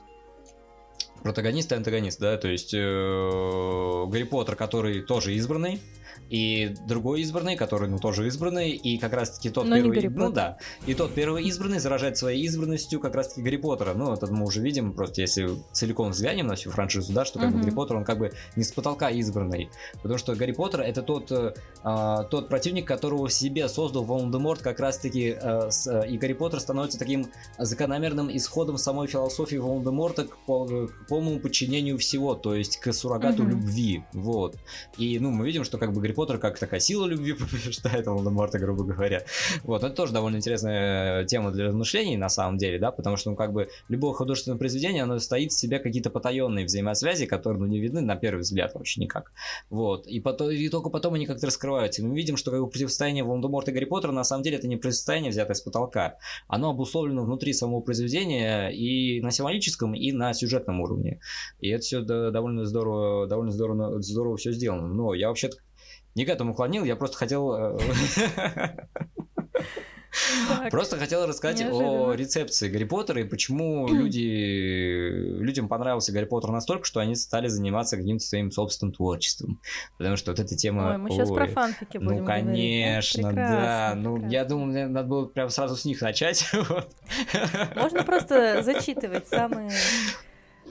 протагонист 1.25 1.73
и 1.73 1.75
антагонист, 1.75 2.21
да, 2.21 2.37
то 2.37 2.49
есть 2.49 2.75
э, 2.75 2.79
Гарри 2.79 4.25
Поттер, 4.25 4.57
который 4.57 5.01
тоже 5.01 5.35
избранный, 5.35 5.81
и 6.31 6.75
другой 6.87 7.21
избранный, 7.23 7.57
который, 7.57 7.89
ну, 7.89 7.99
тоже 7.99 8.27
избранный, 8.27 8.71
и 8.71 8.99
как 8.99 9.13
раз-таки 9.13 9.51
тот 9.51 9.67
Но 9.67 9.77
первый... 9.77 10.09
Ну 10.09 10.31
да, 10.31 10.59
и 10.87 10.95
тот 10.95 11.15
первый 11.15 11.45
избранный 11.45 11.79
заражает 11.79 12.17
своей 12.17 12.45
избранностью 12.45 13.01
как 13.01 13.15
раз-таки 13.15 13.43
Гарри 13.43 13.57
Поттера. 13.57 13.95
Ну, 13.95 14.13
это 14.13 14.27
мы 14.27 14.47
уже 14.47 14.61
видим, 14.61 14.93
просто 14.93 15.21
если 15.21 15.49
целиком 15.73 16.11
взглянем 16.11 16.47
на 16.47 16.55
всю 16.55 16.71
франшизу, 16.71 17.13
да, 17.13 17.25
что 17.25 17.39
как 17.39 17.51
uh-huh. 17.51 17.53
бы 17.53 17.61
Гарри 17.61 17.75
Поттер, 17.75 17.97
он 17.97 18.05
как 18.05 18.19
бы 18.19 18.33
не 18.57 18.65
с 18.65 18.73
потолка 18.73 19.11
избранный. 19.11 19.71
Потому 20.03 20.19
что 20.19 20.35
Гарри 20.35 20.53
Поттер 20.53 20.81
это 20.81 21.03
тот, 21.03 21.31
э, 21.31 21.55
а, 21.83 22.25
тот 22.25 22.49
противник, 22.49 22.87
которого 22.87 23.29
себе 23.31 23.69
создал 23.69 24.05
Волан-де-Морт 24.05 24.63
как 24.63 24.81
раз-таки, 24.81 25.37
э, 25.41 25.71
с, 25.71 25.87
э, 25.87 26.09
и 26.09 26.19
Гарри 26.19 26.33
Поттер 26.33 26.61
становится 26.61 26.99
таким 26.99 27.27
закономерным 27.59 28.35
исходом 28.35 28.79
самой 28.79 29.09
философии 29.09 29.57
Волан-де-Морта 29.57 30.25
к, 30.25 30.31
к 30.31 31.07
полному 31.09 31.39
подчинению 31.41 31.99
всего, 31.99 32.35
то 32.35 32.55
есть 32.55 32.79
к 32.79 32.93
суррогату 32.93 33.43
uh-huh. 33.45 33.51
любви, 33.51 34.05
вот. 34.13 34.57
И, 34.97 35.19
ну, 35.19 35.31
мы 35.31 35.47
видим, 35.47 35.65
что 35.65 35.79
как 35.79 35.93
бы 35.93 36.01
Гарри 36.01 36.14
Поттер 36.15 36.39
как 36.39 36.59
такая 36.59 36.81
сила 36.81 37.07
любви 37.07 37.33
побеждает 37.35 38.07
Волан-де-Морта, 38.07 38.59
грубо 38.59 38.85
говоря. 38.85 39.25
Вот, 39.63 39.83
это 39.83 39.95
тоже 39.95 40.13
довольно 40.13 40.37
интересная 40.37 41.25
тема 41.25 41.51
для 41.51 41.67
размышлений, 41.67 42.17
на 42.17 42.29
самом 42.29 42.59
деле, 42.59 42.79
да, 42.79 42.91
потому 42.91 43.17
что, 43.17 43.31
ну, 43.31 43.37
как 43.37 43.53
бы, 43.53 43.69
любое 43.89 44.13
художественное 44.15 44.59
произведение, 44.59 45.03
оно 45.03 45.19
стоит 45.19 45.53
в 45.53 45.59
себе 45.59 45.79
какие-то 45.79 46.11
потаенные 46.11 46.65
взаимосвязи, 46.65 47.27
которые, 47.27 47.61
ну, 47.61 47.67
не 47.67 47.81
видны 47.81 48.01
на 48.01 48.17
первый 48.17 48.41
взгляд 48.41 48.75
вообще 48.75 49.01
никак. 49.01 49.33
Вот, 49.71 50.07
и, 50.07 50.21
потом, 50.21 50.51
и 50.51 50.69
только 50.69 50.91
потом 50.91 51.15
они 51.15 51.27
как-то 51.27 51.47
раскрываются. 51.47 52.03
И 52.03 52.05
мы 52.05 52.15
видим, 52.17 52.37
что 52.37 52.51
как 52.51 52.61
бы, 52.61 52.69
противостояние 52.69 53.25
Волан-де-Морта 53.25 53.71
и 53.71 53.75
Гарри 53.75 53.85
Поттера, 53.85 54.13
на 54.13 54.25
самом 54.25 54.43
деле, 54.43 54.59
это 54.59 54.69
не 54.69 54.77
противостояние, 54.77 55.31
взятое 55.31 55.55
с 55.55 55.61
потолка. 55.61 56.17
Оно 56.49 56.71
обусловлено 56.71 57.25
внутри 57.25 57.53
самого 57.53 57.81
произведения 57.81 58.69
и 58.69 59.21
на 59.21 59.31
символическом, 59.31 59.95
и 59.95 60.13
на 60.13 60.33
сюжетном 60.33 60.81
уровне. 60.81 61.21
И 61.61 61.69
это 61.69 61.83
все 61.83 62.01
довольно 62.03 62.65
здорово, 62.65 63.27
довольно 63.27 63.53
здорово, 63.53 64.01
здорово 64.03 64.37
все 64.37 64.53
сделано. 64.53 64.89
Но 64.89 65.15
я 65.15 65.29
вообще-то 65.29 65.57
не 66.15 66.25
к 66.25 66.29
этому 66.29 66.55
клонил, 66.55 66.85
я 66.85 66.97
просто 66.97 67.17
хотел... 67.17 67.53
э, 67.55 67.79
Так, 70.49 70.71
Просто 70.71 70.97
хотел 70.97 71.27
рассказать 71.27 71.59
неожиданно. 71.61 72.11
о 72.11 72.15
рецепции 72.15 72.69
Гарри 72.69 72.85
Поттера 72.85 73.21
и 73.21 73.25
почему 73.25 73.89
люди, 73.93 74.21
людям 75.41 75.69
понравился 75.69 76.13
Гарри 76.13 76.27
Поттер 76.27 76.51
настолько, 76.51 76.85
что 76.85 77.01
они 77.01 77.15
стали 77.17 77.49
заниматься 77.49 77.97
каким-то 77.97 78.25
своим 78.25 78.51
собственным 78.51 78.93
творчеством. 78.93 79.61
Потому 79.99 80.17
что 80.17 80.31
вот 80.31 80.39
эта 80.39 80.57
тема... 80.57 80.91
Ой, 80.91 80.99
мы 80.99 81.11
сейчас 81.11 81.31
ой, 81.31 81.37
про 81.37 81.47
фанфики 81.49 81.99
будем 81.99 82.19
Ну, 82.19 82.25
говорить, 82.25 82.45
да? 82.45 82.51
конечно, 82.53 83.23
да. 83.23 83.29
Прекрасно, 83.29 84.01
Ну, 84.01 84.29
я 84.29 84.45
думаю, 84.45 84.91
надо 84.91 85.09
было 85.09 85.27
прям 85.27 85.51
сразу 85.51 85.77
с 85.77 85.85
них 85.85 86.01
начать. 86.01 86.49
Можно 87.77 88.05
просто 88.05 88.63
зачитывать 88.63 89.27
самые 89.29 89.71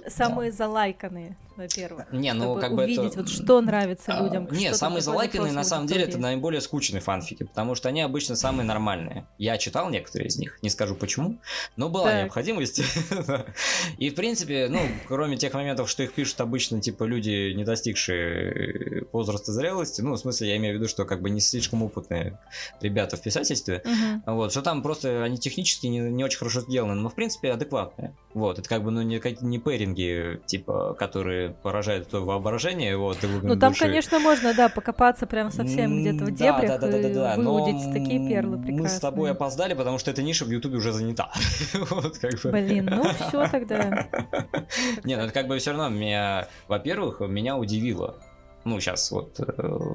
самые 0.07 0.51
залайканные, 0.51 1.37
во-первых. 1.55 2.11
Не, 2.11 2.33
ну, 2.33 2.43
чтобы 2.45 2.61
как 2.61 2.75
бы 2.75 2.83
это- 2.83 3.01
увидеть, 3.01 3.15
вот 3.17 3.29
что 3.29 3.61
нравится 3.61 4.13
А, 4.17 4.23
людям. 4.23 4.47
Не, 4.51 4.73
самые 4.73 5.01
залайканные 5.01 5.51
на 5.53 5.63
самом 5.63 5.87
деле 5.87 6.03
это 6.03 6.17
наиболее 6.17 6.61
скучные 6.61 7.01
фанфики, 7.01 7.43
потому 7.43 7.75
что 7.75 7.89
они 7.89 8.01
обычно 8.01 8.35
самые 8.35 8.65
нормальные. 8.65 9.25
Я 9.37 9.57
читал 9.57 9.89
некоторые 9.89 10.27
из 10.27 10.37
них, 10.37 10.59
не 10.61 10.69
скажу 10.69 10.95
почему, 10.95 11.37
но 11.75 11.89
была 11.89 12.09
Так. 12.11 12.21
необходимость. 12.23 12.81
И 13.97 14.09
в 14.09 14.15
принципе, 14.15 14.67
ну, 14.69 14.79
кроме 15.07 15.37
тех 15.37 15.53
моментов, 15.53 15.89
что 15.89 16.03
их 16.03 16.13
пишут 16.13 16.39
обычно 16.41 16.81
типа 16.81 17.03
люди, 17.03 17.53
не 17.53 17.63
достигшие 17.63 19.05
возраста 19.11 19.51
зрелости, 19.51 20.01
ну, 20.01 20.13
в 20.13 20.17
смысле, 20.17 20.49
я 20.49 20.57
имею 20.57 20.75
в 20.75 20.77
виду, 20.79 20.87
что 20.89 21.05
как 21.05 21.21
бы 21.21 21.29
не 21.29 21.39
слишком 21.41 21.83
опытные 21.83 22.39
ребята 22.81 23.17
в 23.17 23.21
писательстве, 23.21 23.81
Мгм. 23.85 24.23
вот, 24.35 24.51
что 24.51 24.61
там 24.61 24.81
просто 24.81 25.23
они 25.23 25.37
технически 25.37 25.87
не, 25.87 25.99
не 25.99 26.23
очень 26.23 26.37
хорошо 26.39 26.61
сделаны, 26.61 26.95
но 26.95 27.09
в 27.09 27.15
принципе 27.15 27.51
адекватные. 27.51 28.15
Вот, 28.33 28.59
это 28.59 28.67
как 28.67 28.83
бы, 28.83 28.91
ну, 28.91 29.01
не, 29.01 29.21
не 29.41 29.59
пэринги, 29.59 30.41
типа, 30.45 30.95
которые 30.97 31.42
поражают 31.49 32.09
твое 32.09 32.25
воображение, 32.25 32.97
вот, 32.97 33.17
Ну 33.21 33.55
там, 33.57 33.71
души. 33.73 33.85
конечно, 33.85 34.19
можно, 34.19 34.53
да, 34.53 34.69
покопаться 34.69 35.25
прям 35.27 35.51
совсем 35.51 35.99
где-то 36.01 36.25
в 36.25 36.31
да, 36.31 36.31
дебрях 36.31 36.79
да, 36.79 36.87
да, 36.87 36.87
да, 36.87 37.09
да, 37.09 37.33
и 37.35 37.37
но 37.37 37.53
выудить 37.53 37.91
такие 37.93 38.27
перлы 38.27 38.57
Мы 38.57 38.63
прекрасные. 38.63 38.97
с 38.97 38.99
тобой 38.99 39.31
опоздали, 39.31 39.73
потому 39.73 39.97
что 39.99 40.11
эта 40.11 40.23
ниша 40.23 40.45
в 40.45 40.49
Ютубе 40.49 40.77
уже 40.77 40.91
занята. 40.91 41.31
Вот, 41.73 42.17
как 42.17 42.41
бы. 42.41 42.51
Блин, 42.51 42.89
ну 42.91 43.03
все 43.13 43.47
тогда. 43.47 44.07
Не, 45.03 45.15
ну 45.17 45.23
это 45.23 45.33
как 45.33 45.47
бы 45.47 45.57
все 45.57 45.71
равно 45.71 45.89
меня, 45.89 46.47
во-первых, 46.67 47.19
меня 47.21 47.57
удивило. 47.57 48.15
Ну, 48.65 48.79
сейчас 48.79 49.11
вот 49.11 49.39
э, 49.39 49.43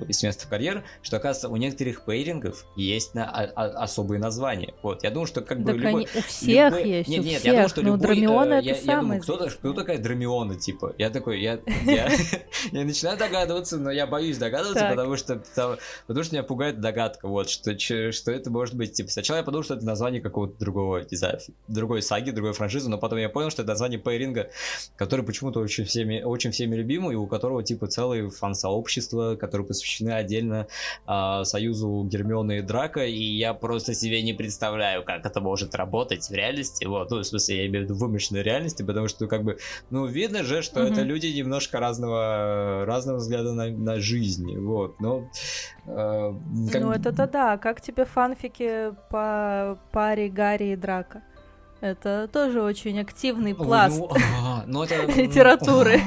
из 0.08 0.22
места 0.22 0.46
карьер, 0.48 0.84
что, 1.02 1.16
оказывается, 1.16 1.48
у 1.48 1.56
некоторых 1.56 2.02
пейрингов 2.04 2.66
есть 2.76 3.14
на, 3.14 3.24
а- 3.24 3.50
а- 3.54 3.82
особые 3.84 4.20
названия. 4.20 4.74
Вот, 4.82 5.02
я 5.04 5.10
думаю, 5.10 5.26
что 5.26 5.40
как 5.40 5.60
бы 5.60 5.72
Так 5.72 5.76
любой- 5.76 5.90
они 6.04 6.08
у 6.14 6.22
всех 6.22 6.72
любой- 6.72 6.88
есть, 6.88 7.08
Нет, 7.08 7.20
у 7.20 7.22
нет, 7.24 7.32
всех. 7.40 7.44
я 7.44 7.52
думаю, 7.52 7.68
что 7.70 7.80
ну, 7.80 7.86
любой, 7.94 8.00
Драмиона 8.06 8.52
э, 8.54 8.58
это 8.58 8.66
я, 8.68 8.74
я 8.74 8.80
самое 8.80 9.20
думаю, 9.20 9.22
кто, 9.22 9.36
кто 9.58 9.72
такая 9.72 9.98
Драмиона, 9.98 10.56
типа? 10.56 10.94
Я 10.98 11.10
такой, 11.10 11.40
я, 11.40 11.60
я, 11.86 12.10
я 12.72 12.84
начинаю 12.84 13.16
догадываться, 13.16 13.78
но 13.78 13.90
я 13.90 14.06
боюсь 14.06 14.36
догадываться, 14.38 14.80
Так. 14.80 14.90
потому 14.96 15.16
что, 15.16 15.36
потому, 15.36 15.76
потому 16.06 16.24
что 16.24 16.34
меня 16.34 16.42
пугает 16.42 16.80
догадка, 16.80 17.26
вот, 17.28 17.48
что, 17.48 17.78
что 17.78 18.30
это 18.32 18.50
может 18.50 18.74
быть. 18.74 18.92
Типа, 18.92 19.10
сначала 19.10 19.38
я 19.38 19.42
подумал, 19.44 19.64
что 19.64 19.74
это 19.74 19.86
название 19.86 20.20
какого-то 20.20 20.58
другого, 20.58 21.06
не 21.10 21.16
знаю, 21.16 21.38
другой 21.68 22.02
саги, 22.02 22.30
другой 22.32 22.52
франшизы, 22.52 22.90
но 22.90 22.98
потом 22.98 23.18
я 23.18 23.28
понял, 23.30 23.50
что 23.50 23.62
это 23.62 23.70
название 23.70 23.98
пейринга, 23.98 24.50
который 24.96 25.24
почему-то 25.24 25.60
очень 25.60 25.84
всеми, 25.84 26.20
очень 26.22 26.50
всеми 26.50 26.76
любимый, 26.76 27.14
и 27.14 27.16
у 27.16 27.26
которого, 27.26 27.62
типа, 27.62 27.86
целое 27.86 28.28
фан-сообщество, 28.58 29.36
которое 29.36 29.64
посвящено 29.64 30.16
отдельно 30.16 30.66
а, 31.06 31.44
союзу 31.44 32.04
Гермионы 32.04 32.58
и 32.58 32.62
Драка, 32.62 33.04
и 33.04 33.22
я 33.22 33.54
просто 33.54 33.94
себе 33.94 34.22
не 34.22 34.32
представляю, 34.32 35.04
как 35.04 35.24
это 35.24 35.40
может 35.40 35.74
работать 35.74 36.28
в 36.28 36.32
реальности, 36.32 36.84
вот, 36.84 37.10
ну, 37.10 37.18
в 37.18 37.24
смысле, 37.24 37.56
я 37.56 37.66
имею 37.66 37.86
в 37.86 37.88
виду 37.88 37.98
вымышленной 37.98 38.42
реальности, 38.42 38.82
потому 38.82 39.08
что, 39.08 39.26
как 39.26 39.44
бы, 39.44 39.58
ну, 39.90 40.06
видно 40.06 40.42
же, 40.42 40.62
что 40.62 40.80
Мгм. 40.80 40.92
это 40.92 41.02
люди 41.02 41.26
немножко 41.26 41.80
разного, 41.80 42.84
разного 42.86 43.18
взгляда 43.18 43.52
на, 43.52 43.68
на 43.68 44.00
жизнь, 44.00 44.56
вот, 44.58 45.00
но... 45.00 45.30
э, 45.86 46.34
как 46.72 46.82
Ну 46.82 46.92
это-то 46.92 47.26
да. 47.26 47.58
Как 47.58 47.80
тебе 47.80 48.04
фанфики 48.04 48.92
по 49.10 49.78
паре 49.92 50.28
Гарри 50.28 50.72
и 50.72 50.76
Драка? 50.76 51.22
Это 51.80 52.28
тоже 52.32 52.60
очень 52.60 52.98
активный 53.00 53.52
Ой, 53.52 53.64
пласт. 53.64 54.00
ну, 54.00 54.10
а, 54.44 54.64
ну, 54.66 54.82
это... 54.82 55.06
литературы. 55.20 56.00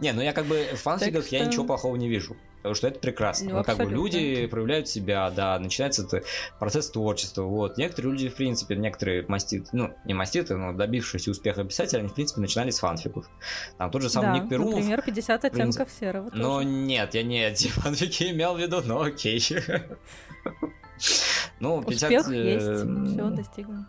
Не, 0.00 0.12
ну 0.12 0.22
я 0.22 0.32
как 0.32 0.46
бы 0.46 0.66
в 0.74 0.80
фанфиках 0.80 1.28
я 1.28 1.44
ничего 1.44 1.64
плохого 1.64 1.96
не 1.96 2.08
вижу. 2.08 2.36
Потому 2.64 2.76
что 2.76 2.88
это 2.88 2.98
прекрасно. 2.98 3.50
Ну, 3.50 3.56
Ну, 3.58 3.62
как 3.64 3.76
бы 3.76 3.84
люди 3.84 4.46
проявляют 4.46 4.88
себя, 4.88 5.30
да, 5.30 5.58
начинается 5.58 6.02
это 6.02 6.22
процесс 6.58 6.88
творчества. 6.88 7.42
Вот. 7.42 7.76
Некоторые 7.76 8.12
люди, 8.12 8.30
в 8.30 8.36
принципе, 8.36 8.74
некоторые 8.74 9.26
маститы, 9.28 9.68
ну, 9.72 9.94
не 10.06 10.14
маститы, 10.14 10.56
но 10.56 10.72
добившиеся 10.72 11.30
успеха 11.30 11.62
писателя, 11.64 11.98
они, 11.98 12.08
в 12.08 12.14
принципе, 12.14 12.40
начинали 12.40 12.70
с 12.70 12.78
фанфиков. 12.78 13.28
Там 13.76 13.90
тот 13.90 14.00
же 14.00 14.08
самый 14.08 14.38
Да, 14.38 14.38
Ник 14.38 14.48
Перумов. 14.48 14.76
например, 14.76 15.02
50 15.02 15.40
принципе. 15.42 15.62
оттенков 15.62 15.90
серого 15.92 16.30
Но 16.32 16.56
тоже. 16.56 16.64
нет, 16.64 17.14
я 17.14 17.22
не 17.22 17.44
эти 17.44 17.68
фанфики 17.68 18.30
имел 18.30 18.54
в 18.54 18.58
виду, 18.58 18.80
но 18.82 19.02
окей. 19.02 19.44
Ну, 21.60 21.82
50... 21.82 22.10
Успех 22.10 22.28
э, 22.30 22.52
есть, 22.54 23.12
все 23.12 23.28
достигнут. 23.28 23.88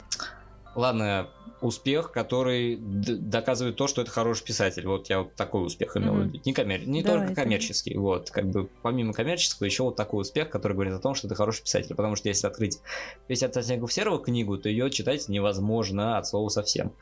Ладно, 0.76 1.30
успех, 1.62 2.12
который 2.12 2.78
доказывает 2.78 3.76
то, 3.76 3.88
что 3.88 4.02
это 4.02 4.12
хороший 4.12 4.44
писатель. 4.46 4.86
Вот 4.88 5.10
я 5.10 5.20
вот 5.20 5.36
такой 5.36 5.66
успех 5.66 5.98
имел 5.98 6.16
виду. 6.18 6.40
Не, 6.46 6.54
коммер... 6.54 6.88
не 6.88 7.02
Давай, 7.02 7.28
только 7.28 7.42
коммерческий. 7.42 7.98
Вот, 7.98 8.30
как 8.30 8.46
бы 8.46 8.70
помимо 8.82 9.14
коммерческого, 9.14 9.66
еще 9.66 9.84
вот 9.84 9.96
такой 9.96 10.22
успех, 10.22 10.50
который 10.50 10.74
говорит 10.74 10.94
о 10.94 11.00
том, 11.00 11.16
что 11.16 11.28
ты 11.28 11.36
хороший 11.36 11.64
писатель. 11.64 11.96
Потому 11.96 12.16
что 12.16 12.30
если 12.30 12.48
открыть 12.48 12.80
50 13.28 13.58
оттенков 13.58 13.92
серого 13.94 14.22
книгу, 14.22 14.58
то 14.58 14.70
ее 14.70 14.90
читать 14.92 15.28
невозможно 15.30 16.18
от 16.18 16.28
слова 16.28 16.50
совсем. 16.50 16.94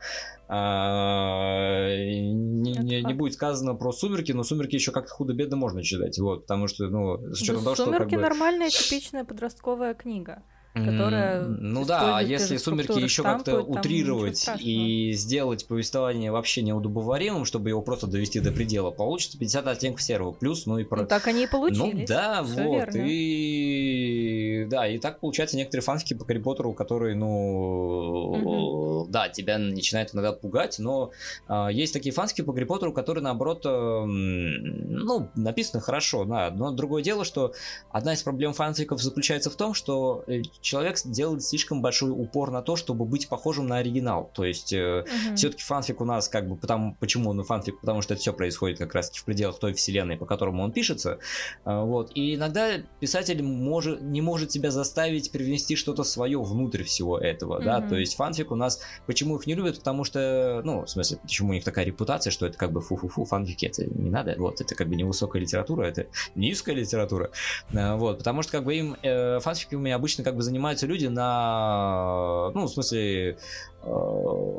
А, 0.48 1.88
Не, 1.88 2.72
Это 2.72 2.82
не- 2.82 3.02
не 3.02 3.14
будет 3.14 3.34
сказано 3.34 3.74
про 3.74 3.92
сумерки, 3.92 4.32
но 4.32 4.42
сумерки 4.44 4.74
еще 4.74 4.92
как-то 4.92 5.12
худо-бедно 5.12 5.56
можно 5.56 5.82
читать. 5.82 6.18
Вот, 6.18 6.42
потому 6.42 6.68
что, 6.68 6.86
ну, 6.86 7.34
с 7.34 7.42
учетом 7.42 7.64
Да, 7.64 7.64
того, 7.64 7.74
что 7.74 7.84
как 7.86 7.94
«Сумерки» 7.94 8.14
бы... 8.14 8.20
нормальная 8.20 8.70
типичная 8.70 9.24
подростковая 9.24 9.94
книга. 9.94 10.42
Которая 10.74 11.42
Ну 11.42 11.84
да, 11.84 12.18
а 12.18 12.22
если 12.22 12.56
сумерки 12.56 12.98
еще 12.98 13.22
как-то 13.22 13.60
утрировать 13.62 14.48
и 14.58 15.12
сделать 15.12 15.66
повествование 15.66 16.32
вообще 16.32 16.62
неудобоваримым, 16.62 17.44
чтобы 17.44 17.68
его 17.70 17.80
просто 17.80 18.06
довести 18.06 18.40
до 18.40 18.50
предела, 18.50 18.90
получится 18.90 19.38
50 19.38 19.66
оттенков 19.68 20.02
серого. 20.02 20.32
Плюс, 20.32 20.66
ну 20.66 20.78
и 20.78 20.84
про... 20.84 21.02
Ну 21.02 21.06
так 21.06 21.26
они 21.28 21.44
и 21.44 21.46
получились. 21.46 21.78
Ну 21.78 22.04
да, 22.06 22.42
Всё 22.42 22.62
вот. 22.64 22.72
верно. 22.72 22.96
И 23.06 23.93
да, 24.74 24.88
и 24.88 24.98
так 24.98 25.20
получается 25.20 25.56
некоторые 25.56 25.84
фанфики 25.84 26.14
по 26.14 26.24
Гарри 26.24 26.38
Поттеру, 26.38 26.72
которые, 26.72 27.14
ну, 27.14 29.04
mm-hmm. 29.04 29.10
да, 29.10 29.28
тебя 29.28 29.56
начинают 29.56 30.12
иногда 30.12 30.32
пугать, 30.32 30.80
но 30.80 31.12
э, 31.48 31.68
есть 31.70 31.92
такие 31.92 32.12
фанфики 32.12 32.42
по 32.42 32.52
Гарри 32.52 32.64
Поттеру, 32.64 32.92
которые, 32.92 33.22
наоборот, 33.22 33.64
э, 33.64 33.68
ну, 33.68 35.28
написаны 35.36 35.80
хорошо, 35.80 36.24
да, 36.24 36.50
но 36.50 36.72
другое 36.72 37.04
дело, 37.04 37.24
что 37.24 37.54
одна 37.90 38.14
из 38.14 38.22
проблем 38.24 38.52
фанфиков 38.52 39.00
заключается 39.00 39.48
в 39.48 39.54
том, 39.54 39.74
что 39.74 40.24
э, 40.26 40.42
человек 40.60 40.96
делает 41.04 41.44
слишком 41.44 41.80
большой 41.80 42.10
упор 42.10 42.50
на 42.50 42.60
то, 42.60 42.74
чтобы 42.74 43.04
быть 43.04 43.28
похожим 43.28 43.68
на 43.68 43.76
оригинал, 43.76 44.28
то 44.34 44.44
есть 44.44 44.72
э, 44.72 45.04
mm-hmm. 45.06 45.36
все-таки 45.36 45.62
фанфик 45.62 46.00
у 46.00 46.04
нас 46.04 46.28
как 46.28 46.48
бы, 46.48 46.56
потому, 46.56 46.96
почему 46.98 47.30
он 47.30 47.44
фанфик, 47.44 47.78
потому 47.78 48.02
что 48.02 48.14
это 48.14 48.22
все 48.22 48.32
происходит 48.32 48.78
как 48.78 48.92
раз 48.92 49.10
в 49.10 49.24
пределах 49.24 49.60
той 49.60 49.72
вселенной, 49.74 50.16
по 50.16 50.26
которому 50.26 50.64
он 50.64 50.72
пишется, 50.72 51.20
э, 51.64 51.80
вот, 51.80 52.10
и 52.16 52.34
иногда 52.34 52.72
писатель 52.98 53.40
может, 53.40 54.02
не 54.02 54.20
может 54.20 54.50
себя 54.64 54.70
заставить 54.70 55.30
привнести 55.30 55.76
что-то 55.76 56.04
свое 56.04 56.40
внутрь 56.42 56.84
всего 56.84 57.18
этого, 57.18 57.60
mm-hmm. 57.60 57.64
да, 57.64 57.80
то 57.82 57.96
есть 57.96 58.16
фанфик 58.16 58.50
у 58.50 58.56
нас, 58.56 58.80
почему 59.06 59.36
их 59.36 59.46
не 59.46 59.54
любят, 59.54 59.78
потому 59.78 60.04
что, 60.04 60.62
ну, 60.64 60.84
в 60.84 60.90
смысле, 60.90 61.18
почему 61.22 61.50
у 61.50 61.52
них 61.52 61.64
такая 61.64 61.84
репутация, 61.84 62.30
что 62.30 62.46
это 62.46 62.56
как 62.56 62.72
бы 62.72 62.80
фу-фу-фу, 62.80 63.24
фанфики, 63.24 63.66
это 63.66 63.84
не 63.84 64.10
надо, 64.10 64.34
вот, 64.38 64.60
это 64.60 64.74
как 64.74 64.88
бы 64.88 64.96
не 64.96 65.04
высокая 65.04 65.42
литература, 65.42 65.84
это 65.84 66.06
низкая 66.34 66.74
литература, 66.74 67.30
э, 67.72 67.94
вот, 67.96 68.18
потому 68.18 68.42
что 68.42 68.52
как 68.52 68.64
бы 68.64 68.74
им, 68.74 68.96
э, 69.02 69.38
меня 69.72 69.96
обычно 69.96 70.24
как 70.24 70.36
бы 70.36 70.42
занимаются 70.42 70.86
люди 70.86 71.06
на, 71.06 72.50
ну, 72.54 72.64
в 72.64 72.68
смысле, 72.68 73.36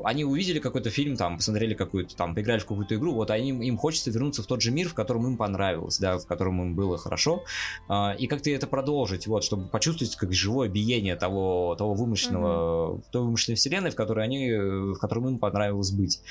они 0.06 0.24
увидели 0.24 0.60
какой-то 0.60 0.90
фильм, 0.90 1.18
там, 1.18 1.38
посмотрели 1.38 1.74
какую-то, 1.74 2.16
там, 2.16 2.36
поиграли 2.36 2.60
в 2.60 2.66
какую-то 2.66 2.96
игру, 2.96 3.14
вот 3.14 3.32
они, 3.32 3.50
им 3.50 3.78
хочется 3.78 4.12
вернуться 4.12 4.44
в 4.44 4.46
тот 4.46 4.62
же 4.62 4.72
мир, 4.72 4.88
в 4.88 4.94
котором 4.94 5.26
им 5.26 5.38
понравилось, 5.38 5.98
да, 5.98 6.18
в 6.18 6.28
котором 6.28 6.62
им 6.62 6.76
было 6.76 6.98
хорошо, 6.98 7.44
э, 7.90 8.16
и 8.18 8.28
как-то 8.28 8.50
это 8.52 8.68
продолжить, 8.68 9.28
вот, 9.28 9.44
чтобы 9.44 9.68
почувствовать 9.68 10.16
как 10.16 10.32
живое 10.34 10.70
биение 10.70 11.16
того, 11.16 11.76
того 11.76 11.96
вымышленного, 11.96 12.96
mm-hmm. 12.96 13.04
той 13.12 13.22
вымышленной 13.24 13.56
вселенной, 13.56 13.90
в 13.90 13.96
которой 13.96 14.24
они, 14.24 14.52
в 14.52 15.00
котором 15.00 15.28
им 15.28 15.40
понравилось 15.40 15.92
быть. 15.92 16.22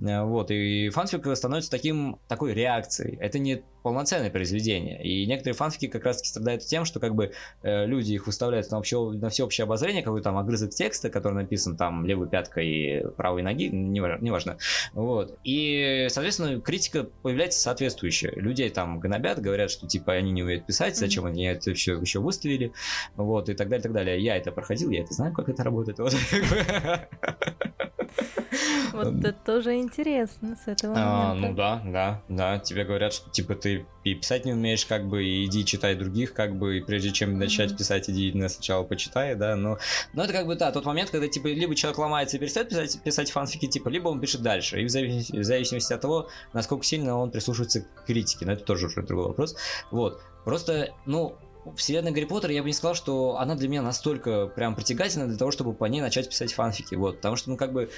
Э, 0.00 0.22
вот, 0.22 0.50
и 0.50 0.90
фанфик 0.90 1.36
становится 1.36 1.70
таким, 1.70 2.18
такой 2.28 2.54
реакцией. 2.54 3.16
Это 3.20 3.38
не 3.38 3.62
полноценное 3.84 4.30
произведение. 4.30 5.00
И 5.04 5.26
некоторые 5.26 5.54
фанфики 5.54 5.88
как 5.88 6.04
раз-таки 6.04 6.30
страдают 6.30 6.64
тем, 6.64 6.86
что 6.86 7.00
как 7.00 7.14
бы 7.14 7.32
э, 7.62 7.84
люди 7.84 8.14
их 8.14 8.26
выставляют 8.26 8.70
на, 8.70 8.78
вообще, 8.78 8.98
на 8.98 9.28
всеобщее 9.28 9.64
обозрение, 9.64 10.02
какой-то 10.02 10.24
там 10.24 10.38
огрызок 10.38 10.70
текста, 10.70 11.10
который 11.10 11.34
написан 11.34 11.76
там 11.76 12.06
левой 12.06 12.26
пяткой 12.26 13.04
правой 13.18 13.42
ноги, 13.42 13.68
неважно. 13.68 14.56
Вот. 14.94 15.38
И, 15.44 16.06
соответственно, 16.08 16.62
критика 16.62 17.04
появляется 17.22 17.60
соответствующая. 17.60 18.30
Людей 18.30 18.70
там 18.70 19.00
гнобят, 19.00 19.38
говорят, 19.38 19.70
что 19.70 19.86
типа 19.86 20.14
они 20.14 20.32
не 20.32 20.42
умеют 20.42 20.64
писать, 20.64 20.96
зачем 20.96 21.26
они 21.26 21.44
это 21.44 21.74
все 21.74 22.00
еще 22.00 22.20
выставили, 22.20 22.72
вот, 23.16 23.50
и 23.50 23.54
так 23.54 23.68
далее, 23.68 23.80
и 23.80 23.82
так 23.82 23.92
далее. 23.92 24.18
Я 24.18 24.38
это 24.38 24.50
проходил, 24.50 24.88
я 24.88 25.02
это 25.02 25.12
знаю, 25.12 25.34
как 25.34 25.50
это 25.50 25.62
работает. 25.62 25.98
Вот. 25.98 26.14
Вот 28.94 29.24
это 29.24 29.32
тоже 29.32 29.74
интересно 29.76 30.56
с 30.56 30.68
этого 30.68 30.94
а, 30.96 31.34
момента. 31.34 31.48
Ну 31.48 31.54
да, 31.54 31.82
да, 31.84 32.22
да. 32.28 32.58
Тебе 32.60 32.84
говорят, 32.84 33.12
что 33.12 33.28
типа 33.30 33.56
ты 33.56 33.73
и 34.04 34.14
писать 34.14 34.44
не 34.44 34.52
умеешь, 34.52 34.84
как 34.86 35.06
бы, 35.06 35.24
и 35.24 35.46
иди 35.46 35.64
читай 35.64 35.94
других, 35.94 36.34
как 36.34 36.56
бы, 36.56 36.78
и 36.78 36.80
прежде 36.80 37.10
чем 37.10 37.38
начать 37.38 37.76
писать, 37.76 38.08
иди 38.10 38.32
сначала 38.48 38.84
почитай, 38.84 39.34
да, 39.34 39.56
но, 39.56 39.78
но 40.12 40.24
это 40.24 40.32
как 40.32 40.46
бы, 40.46 40.56
да, 40.56 40.72
тот 40.72 40.84
момент, 40.84 41.10
когда, 41.10 41.28
типа, 41.28 41.48
либо 41.48 41.74
человек 41.74 41.98
ломается 41.98 42.36
и 42.36 42.40
перестает 42.40 42.68
писать, 42.68 43.02
писать 43.02 43.30
фанфики, 43.30 43.66
типа, 43.66 43.88
либо 43.88 44.08
он 44.08 44.20
пишет 44.20 44.42
дальше, 44.42 44.80
и 44.80 44.84
в 44.84 44.90
зависимости, 44.90 45.36
в 45.36 45.44
зависимости 45.44 45.92
от 45.92 46.00
того, 46.00 46.28
насколько 46.52 46.84
сильно 46.84 47.16
он 47.16 47.30
прислушивается 47.30 47.82
к 47.82 48.06
критике, 48.06 48.46
но 48.46 48.52
это 48.52 48.64
тоже 48.64 48.86
уже 48.86 49.02
другой 49.02 49.28
вопрос, 49.28 49.56
вот, 49.90 50.20
просто, 50.44 50.90
ну, 51.06 51.36
вселенная 51.76 52.12
Гарри 52.12 52.24
Поттера, 52.24 52.52
я 52.52 52.62
бы 52.62 52.68
не 52.68 52.74
сказал, 52.74 52.94
что 52.94 53.38
она 53.38 53.54
для 53.54 53.68
меня 53.68 53.82
настолько 53.82 54.46
прям 54.46 54.74
притягательна 54.74 55.26
для 55.26 55.36
того, 55.36 55.50
чтобы 55.50 55.72
по 55.72 55.86
ней 55.86 56.00
начать 56.00 56.28
писать 56.28 56.52
фанфики, 56.52 56.94
вот, 56.94 57.16
потому 57.16 57.36
что, 57.36 57.50
ну, 57.50 57.56
как 57.56 57.72
бы, 57.72 57.84
э, 57.84 57.90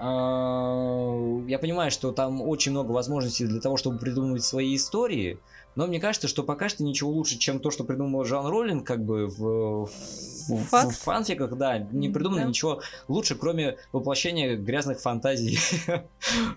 я 0.00 1.58
понимаю, 1.58 1.90
что 1.90 2.12
там 2.12 2.42
очень 2.42 2.72
много 2.72 2.92
возможностей 2.92 3.46
для 3.46 3.60
того, 3.60 3.76
чтобы 3.76 3.98
придумывать 3.98 4.44
свои 4.44 4.76
истории, 4.76 5.38
но 5.76 5.86
мне 5.86 6.00
кажется, 6.00 6.28
что 6.28 6.42
пока 6.42 6.68
что 6.68 6.84
ничего 6.84 7.10
лучше, 7.10 7.38
чем 7.38 7.60
то, 7.60 7.70
что 7.70 7.84
придумал 7.84 8.24
Жан 8.24 8.46
Роллинг, 8.46 8.86
как 8.86 9.04
бы 9.04 9.26
в, 9.26 9.86
в, 9.86 10.62
в 10.62 10.90
фанфиках, 10.92 11.56
да, 11.56 11.78
не 11.78 12.08
придумано 12.08 12.42
да. 12.42 12.48
ничего 12.48 12.80
лучше, 13.08 13.34
кроме 13.34 13.76
воплощения 13.92 14.56
грязных 14.56 15.00
фантазий 15.00 15.58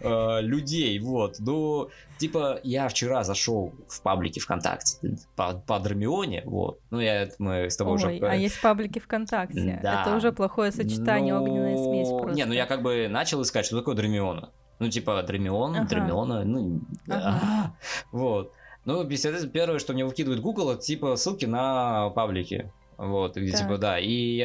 э, 0.02 0.42
людей, 0.42 1.00
вот. 1.00 1.36
Ну, 1.40 1.90
типа, 2.18 2.60
я 2.64 2.88
вчера 2.90 3.24
зашел 3.24 3.74
в 3.88 4.02
паблике 4.02 4.40
ВКонтакте 4.40 5.18
по, 5.36 5.54
по 5.54 5.80
Драмионе, 5.80 6.44
вот. 6.46 6.80
Ну, 6.92 7.00
я, 7.00 7.30
мы 7.40 7.70
с 7.70 7.78
тобой 7.78 7.94
Ой, 7.94 8.18
уже... 8.18 8.28
а 8.28 8.36
есть 8.36 8.62
паблики 8.62 9.00
ВКонтакте. 9.00 9.80
Да. 9.82 10.04
Это 10.04 10.16
уже 10.16 10.32
плохое 10.32 10.72
сочетание, 10.72 11.34
ну... 11.34 11.44
огненная 11.44 11.78
смесь 11.78 12.10
просто. 12.10 12.36
Не, 12.36 12.46
ну 12.46 12.54
я 12.54 12.66
как 12.66 12.82
бы 12.82 13.08
начал 13.08 13.42
искать, 13.42 13.66
что 13.66 13.78
такое 13.78 13.96
Драмиона. 13.96 14.52
Ну, 14.80 14.90
типа, 14.90 15.24
Драмион, 15.24 15.76
ага. 15.76 15.88
Драмиона, 15.88 16.44
ну, 16.44 16.82
ага. 17.08 17.76
вот. 18.12 18.54
Ну, 18.88 19.08
естественно, 19.08 19.52
первое, 19.52 19.80
что 19.80 19.92
мне 19.92 20.06
выкидывает 20.06 20.42
Google, 20.42 20.72
это 20.72 20.82
типа 20.82 21.18
ссылки 21.18 21.44
на 21.44 22.10
паблики. 22.12 22.72
Вот, 22.98 23.36
где 23.36 23.52
так. 23.52 23.62
типа, 23.62 23.78
да, 23.78 24.00
и, 24.00 24.38
и 24.38 24.42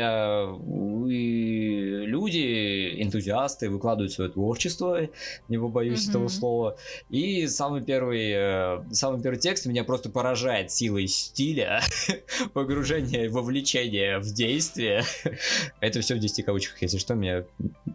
люди, 2.07 3.01
энтузиасты 3.01 3.71
выкладывают 3.71 4.13
свое 4.13 4.31
творчество, 4.31 5.09
не 5.49 5.59
побоюсь 5.59 6.05
mm-hmm. 6.05 6.11
этого 6.11 6.29
слова. 6.29 6.77
И 7.09 7.47
самый 7.47 7.83
первый, 7.83 8.33
э, 8.35 8.83
самый 8.91 9.23
первый 9.23 9.39
текст 9.39 9.65
меня 9.65 9.85
просто 9.85 10.11
поражает 10.11 10.73
силой 10.73 11.07
стиля, 11.07 11.81
погружение, 12.53 13.31
вовлечение 13.31 14.19
в 14.19 14.35
действие. 14.35 15.05
Это 15.81 16.01
все 16.01 16.17
в 16.17 16.19
10 16.19 16.45
кавычках, 16.45 16.83
если 16.83 16.99
что, 16.99 17.15
меня, 17.15 17.45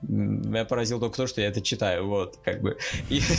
меня 0.02 0.64
поразил 0.64 1.02
только 1.02 1.18
то, 1.18 1.28
что 1.28 1.42
я 1.42 1.48
это 1.48 1.60
читаю, 1.62 2.08
вот, 2.08 2.38
как 2.44 2.62
бы. 2.62 2.78
И... 3.10 3.20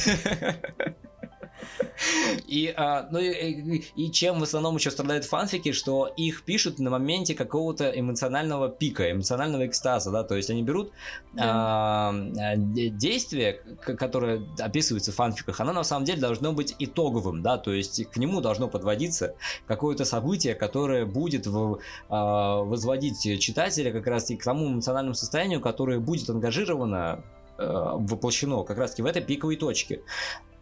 И, 2.46 2.72
а, 2.76 3.08
ну, 3.10 3.18
и, 3.18 3.82
и 3.96 4.10
чем 4.10 4.40
в 4.40 4.42
основном 4.42 4.76
еще 4.76 4.90
страдают 4.90 5.24
фанфики, 5.24 5.72
что 5.72 6.06
их 6.06 6.42
пишут 6.42 6.78
на 6.78 6.90
моменте 6.90 7.34
какого-то 7.34 7.90
эмоционального 7.90 8.68
пика, 8.68 9.10
эмоционального 9.10 9.66
экстаза, 9.66 10.10
да, 10.10 10.24
то 10.24 10.36
есть 10.36 10.50
они 10.50 10.62
берут 10.62 10.92
да. 11.32 11.44
а, 11.44 12.54
действие, 12.56 13.60
которое 13.82 14.42
описывается 14.58 15.12
в 15.12 15.14
фанфиках, 15.14 15.60
оно 15.60 15.72
на 15.72 15.84
самом 15.84 16.04
деле 16.04 16.20
должно 16.20 16.52
быть 16.52 16.74
итоговым, 16.78 17.42
да, 17.42 17.58
то 17.58 17.72
есть 17.72 18.04
к 18.10 18.16
нему 18.16 18.40
должно 18.40 18.68
подводиться 18.68 19.34
какое-то 19.66 20.04
событие, 20.04 20.54
которое 20.54 21.04
будет 21.04 21.46
в, 21.46 21.80
а, 22.08 22.58
возводить 22.62 23.20
читателя 23.40 23.92
как 23.92 24.06
раз 24.06 24.30
и 24.30 24.36
к 24.36 24.44
тому 24.44 24.68
эмоциональному 24.68 25.14
состоянию, 25.14 25.60
которое 25.60 25.98
будет 25.98 26.30
ангажировано 26.30 27.24
а, 27.58 27.96
воплощено 27.96 28.62
как 28.62 28.78
раз 28.78 28.92
таки 28.92 29.02
в 29.02 29.06
этой 29.06 29.22
пиковой 29.22 29.56
точке. 29.56 30.02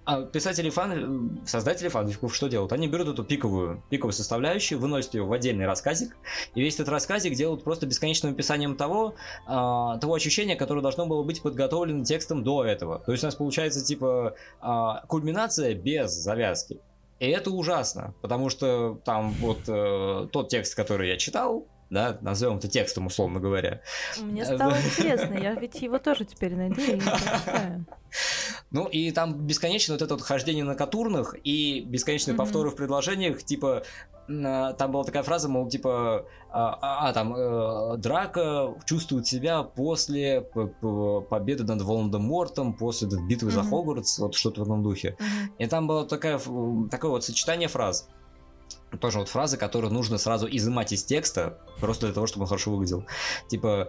А 0.07 0.23
писатели 0.23 0.71
фан, 0.71 1.37
создатели 1.45 1.89
фанфиков 1.89 2.33
что 2.33 2.47
делают? 2.47 2.73
Они 2.73 2.87
берут 2.87 3.09
эту 3.09 3.25
пиковую, 3.25 3.83
пиковую 3.91 4.13
составляющую, 4.13 4.79
выносят 4.79 5.15
ее 5.15 5.25
в 5.25 5.33
отдельный 5.33 5.67
рассказик, 5.67 6.17
и 6.55 6.61
весь 6.61 6.77
этот 6.77 6.91
рассказик 6.91 7.35
делают 7.35 7.65
просто 7.65 7.87
бесконечным 7.87 8.33
описанием 8.33 8.77
того, 8.77 9.17
а, 9.47 9.99
того 9.99 10.15
ощущения, 10.15 10.55
которое 10.55 10.81
должно 10.81 11.07
было 11.07 11.25
быть 11.25 11.43
подготовлено 11.43 12.05
текстом 12.05 12.45
до 12.45 12.65
этого. 12.65 13.01
То 13.01 13.11
есть 13.11 13.25
у 13.25 13.27
нас 13.27 13.35
получается 13.35 13.85
типа 13.85 14.37
а, 14.61 15.05
кульминация 15.09 15.75
без 15.75 16.13
завязки. 16.13 16.79
И 17.19 17.27
это 17.27 17.51
ужасно, 17.51 18.15
потому 18.23 18.49
что 18.49 19.01
там 19.05 19.31
вот 19.41 19.61
э, 19.67 20.29
тот 20.31 20.51
текст, 20.51 20.75
который 20.75 21.09
я 21.09 21.17
читал, 21.17 21.67
да, 21.91 22.19
назовем 22.21 22.57
это 22.57 22.69
текстом, 22.69 23.07
условно 23.07 23.41
говоря. 23.41 23.81
Мне 24.21 24.45
стало 24.45 24.73
интересно, 24.73 25.35
я 25.35 25.55
ведь 25.55 25.81
его 25.83 25.99
тоже 25.99 26.25
теперь 26.25 26.55
найду 26.55 26.81
и 26.81 26.97
прочитаю. 26.97 27.87
Ну, 28.71 28.87
и 28.87 29.13
там 29.13 29.47
бесконечно 29.47 29.95
вот 29.95 30.03
это 30.03 30.15
вот 30.15 30.23
хождение 30.23 30.65
на 30.65 30.75
катурных 30.75 31.37
и 31.45 31.81
бесконечные 31.81 32.35
mm-hmm. 32.35 32.39
повторы 32.39 32.71
в 32.71 32.77
предложениях, 32.77 33.43
типа, 33.43 33.85
а, 34.29 34.73
там 34.73 34.91
была 34.93 35.05
такая 35.05 35.23
фраза, 35.23 35.49
мол, 35.49 35.69
типа, 35.69 36.27
а, 36.51 36.79
а, 36.81 37.09
а 37.09 37.13
там, 37.13 37.35
э, 37.37 37.97
Драка 37.99 38.75
чувствует 38.85 39.27
себя 39.27 39.63
после 39.63 40.41
победы 40.41 41.65
над 41.65 41.83
Волан-де-Мортом, 41.83 42.75
после 42.75 43.09
битвы 43.29 43.51
mm-hmm. 43.51 43.53
за 43.53 43.63
Хогвартс, 43.63 44.19
вот 44.19 44.35
что-то 44.35 44.63
в 44.63 44.65
этом 44.65 44.83
духе. 44.83 45.17
Mm-hmm. 45.19 45.53
И 45.59 45.67
там 45.67 45.87
было 45.87 46.05
такая, 46.07 46.39
такое 46.91 47.11
вот 47.11 47.25
сочетание 47.25 47.69
фраз 47.69 48.09
тоже 49.01 49.19
вот 49.19 49.29
фразы, 49.29 49.57
которые 49.57 49.91
нужно 49.91 50.19
сразу 50.19 50.47
изымать 50.51 50.93
из 50.93 51.05
текста, 51.05 51.59
просто 51.81 52.07
для 52.07 52.15
того, 52.15 52.27
чтобы 52.27 52.45
он 52.45 52.49
хорошо 52.49 52.71
выглядел. 52.71 53.05
Типа, 53.49 53.89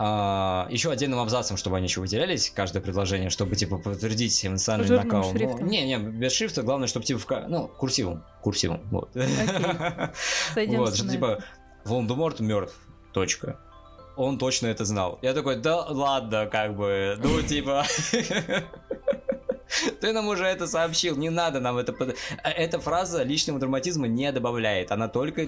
а, 0.00 0.68
еще 0.70 0.92
отдельным 0.92 1.18
абзацем, 1.18 1.56
чтобы 1.56 1.76
они 1.76 1.86
еще 1.86 2.00
выделялись, 2.00 2.50
каждое 2.54 2.80
предложение, 2.80 3.30
чтобы, 3.30 3.56
типа, 3.56 3.78
подтвердить 3.78 4.46
эмоциональный 4.46 4.96
накал. 4.96 5.32
Ну, 5.32 5.58
не, 5.60 5.86
не, 5.86 5.98
без 5.98 6.32
шрифта, 6.32 6.62
главное, 6.62 6.86
чтобы, 6.86 7.04
типа, 7.04 7.18
в, 7.18 7.48
ну, 7.48 7.66
курсивом, 7.66 8.24
курсивом, 8.40 8.80
вот. 8.92 9.10
Вот, 10.54 10.94
что, 10.94 11.08
типа, 11.08 11.42
Волан-де-Морт 11.84 12.38
мертв, 12.38 12.76
точка. 13.12 13.58
Он 14.16 14.38
точно 14.38 14.68
это 14.68 14.84
знал. 14.84 15.18
Я 15.22 15.34
такой, 15.34 15.56
да 15.56 15.84
ладно, 15.86 16.46
как 16.46 16.76
бы, 16.76 17.16
ну, 17.20 17.42
типа... 17.42 17.84
Ты 20.00 20.12
нам 20.12 20.28
уже 20.28 20.44
это 20.44 20.66
сообщил, 20.66 21.16
не 21.16 21.30
надо 21.30 21.60
нам 21.60 21.76
это... 21.76 21.94
Эта 22.42 22.78
фраза 22.78 23.22
лишнего 23.22 23.58
драматизма 23.58 24.06
не 24.06 24.30
добавляет, 24.32 24.92
она 24.92 25.08
только... 25.08 25.46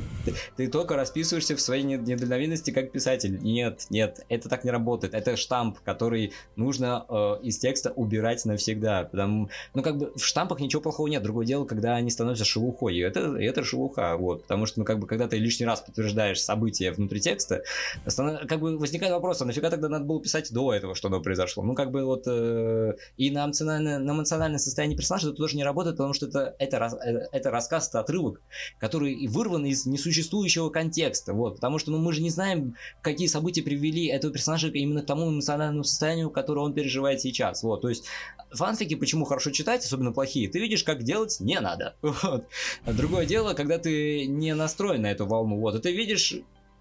Ты 0.56 0.68
только 0.68 0.96
расписываешься 0.96 1.56
в 1.56 1.60
своей 1.60 1.82
недальновидности 1.82 2.70
как 2.70 2.92
писатель. 2.92 3.38
Нет, 3.42 3.86
нет, 3.90 4.24
это 4.28 4.48
так 4.48 4.64
не 4.64 4.70
работает. 4.70 5.14
Это 5.14 5.36
штамп, 5.36 5.78
который 5.80 6.32
нужно 6.56 7.04
э, 7.08 7.36
из 7.42 7.58
текста 7.58 7.90
убирать 7.90 8.44
навсегда. 8.44 9.04
Потому, 9.04 9.50
ну, 9.74 9.82
как 9.82 9.96
бы 9.96 10.12
в 10.14 10.24
штампах 10.24 10.60
ничего 10.60 10.82
плохого 10.82 11.08
нет. 11.08 11.22
Другое 11.22 11.46
дело, 11.46 11.64
когда 11.64 11.94
они 11.94 12.10
становятся 12.10 12.44
шелухой. 12.44 12.96
И 12.96 13.00
это, 13.00 13.36
это 13.36 13.64
шелуха, 13.64 14.16
вот. 14.16 14.42
Потому 14.42 14.66
что, 14.66 14.80
ну, 14.80 14.84
как 14.84 14.98
бы, 14.98 15.06
когда 15.06 15.28
ты 15.28 15.38
лишний 15.38 15.66
раз 15.66 15.80
подтверждаешь 15.80 16.42
события 16.42 16.92
внутри 16.92 17.20
текста, 17.20 17.62
как 18.04 18.60
бы 18.60 18.78
возникает 18.78 19.12
вопрос, 19.12 19.40
а 19.40 19.44
нафига 19.44 19.70
тогда 19.70 19.88
надо 19.88 20.04
было 20.04 20.20
писать 20.20 20.52
до 20.52 20.72
этого, 20.72 20.94
что 20.94 21.08
оно 21.08 21.20
произошло? 21.20 21.62
Ну, 21.62 21.74
как 21.74 21.90
бы 21.90 22.04
вот... 22.04 22.24
Э, 22.26 22.94
и 23.16 23.30
на 23.30 24.09
эмоциональное 24.10 24.58
состояние 24.58 24.96
персонажа 24.96 25.28
это 25.28 25.36
тоже 25.36 25.56
не 25.56 25.64
работает, 25.64 25.96
потому 25.96 26.12
что 26.12 26.26
это, 26.26 26.54
это, 26.58 26.76
это, 26.76 27.28
это 27.32 27.50
рассказ, 27.50 27.88
это 27.88 28.00
отрывок, 28.00 28.40
который 28.78 29.26
вырван 29.26 29.64
из 29.64 29.86
несуществующего 29.86 30.70
контекста. 30.70 31.32
Вот. 31.32 31.56
Потому 31.56 31.78
что 31.78 31.90
ну, 31.90 31.98
мы 31.98 32.12
же 32.12 32.22
не 32.22 32.30
знаем, 32.30 32.76
какие 33.02 33.26
события 33.26 33.62
привели 33.62 34.06
этого 34.06 34.32
персонажа 34.32 34.68
именно 34.68 35.02
к 35.02 35.06
тому 35.06 35.30
эмоциональному 35.30 35.84
состоянию, 35.84 36.30
которое 36.30 36.60
он 36.60 36.74
переживает 36.74 37.20
сейчас. 37.20 37.62
Вот. 37.62 37.82
То 37.82 37.88
есть 37.88 38.04
фанфики 38.50 38.94
почему 38.94 39.24
хорошо 39.24 39.50
читать, 39.50 39.84
особенно 39.84 40.12
плохие, 40.12 40.48
ты 40.48 40.58
видишь, 40.58 40.84
как 40.84 41.02
делать 41.02 41.38
не 41.40 41.58
надо. 41.60 41.96
Вот. 42.22 42.44
Другое 42.86 43.24
дело, 43.24 43.54
когда 43.54 43.78
ты 43.78 44.26
не 44.26 44.54
настроен 44.54 45.02
на 45.02 45.10
эту 45.10 45.26
волну, 45.26 45.58
вот, 45.58 45.74
и 45.74 45.78
ты 45.80 45.92
видишь 45.92 46.34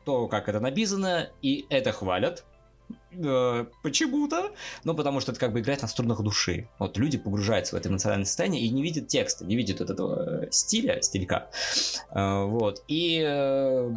то, 0.05 0.27
как 0.27 0.49
это 0.49 0.59
написано, 0.59 1.29
и 1.41 1.65
это 1.69 1.91
хвалят, 1.91 2.39
э, 2.39 2.48
почему-то, 3.81 4.51
ну, 4.83 4.93
потому 4.93 5.19
что 5.19 5.31
это 5.31 5.39
как 5.39 5.51
бы 5.51 5.59
играет 5.59 5.81
на 5.81 5.87
струнах 5.87 6.21
души. 6.21 6.69
Вот 6.79 6.97
люди 6.97 7.17
погружаются 7.17 7.75
в 7.75 7.79
это 7.79 7.89
эмоциональное 7.89 8.25
состояние 8.25 8.61
и 8.61 8.69
не 8.69 8.81
видят 8.81 9.07
текста, 9.07 9.45
не 9.45 9.55
видят 9.55 9.79
вот 9.79 9.89
этого 9.89 10.47
стиля, 10.51 11.01
стилька. 11.01 11.49
Э, 12.11 12.43
вот. 12.45 12.83
И 12.87 13.21
э, 13.25 13.69
Э, 13.79 13.91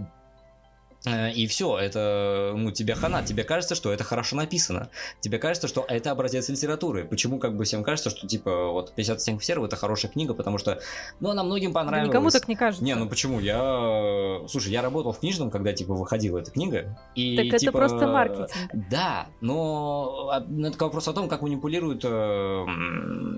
и 1.05 1.47
все, 1.49 1.79
это, 1.79 2.53
ну, 2.57 2.70
тебе 2.70 2.95
хана, 2.95 3.23
тебе 3.24 3.43
кажется, 3.43 3.74
что 3.74 3.93
это 3.93 4.05
хорошо 4.05 4.37
написано. 4.37 4.89
Тебе 5.20 5.39
кажется, 5.39 5.66
что 5.66 5.85
это 5.89 6.12
образец 6.12 6.49
литературы. 6.49 7.05
Почему 7.05 7.39
как 7.39 7.57
бы 7.57 7.65
всем 7.65 7.83
кажется, 7.83 8.11
что 8.11 8.27
типа 8.27 8.69
вот 8.69 8.95
50 8.95 9.19
оттенков 9.19 9.45
серого 9.45 9.66
это 9.66 9.77
хорошая 9.77 10.12
книга, 10.12 10.35
потому 10.35 10.59
что, 10.59 10.81
ну, 11.19 11.31
она 11.31 11.43
многим 11.43 11.73
понравилась. 11.73 12.09
Да 12.09 12.19
никому 12.19 12.31
так 12.31 12.47
не 12.47 12.55
кажется. 12.55 12.85
Не, 12.85 12.95
ну 12.95 13.09
почему? 13.09 13.41
Я, 13.41 14.43
слушай, 14.49 14.70
я 14.70 14.83
работал 14.83 15.12
в 15.12 15.19
книжном, 15.19 15.51
когда 15.51 15.73
типа 15.73 15.95
выходила 15.95 16.39
эта 16.39 16.51
книга. 16.51 16.97
И, 17.15 17.37
так 17.37 17.59
типа, 17.59 17.70
это 17.70 17.79
просто 17.79 18.07
маркетинг. 18.07 18.70
Да, 18.91 19.27
но 19.41 20.43
ну, 20.49 20.69
это 20.69 20.85
вопрос 20.85 21.09
о 21.09 21.12
том, 21.12 21.29
как 21.29 21.43
манипулируют 21.43 22.03
э, 22.05 22.65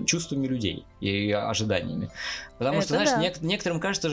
чувствами 0.05 0.47
людей 0.47 0.85
и 0.99 1.31
ожиданиями. 1.31 2.11
Потому 2.57 2.77
это 2.77 2.85
что, 2.85 2.93
знаешь, 2.95 3.09
да. 3.09 3.21
нек- 3.21 3.45
некоторым 3.45 3.79
кажется, 3.79 4.09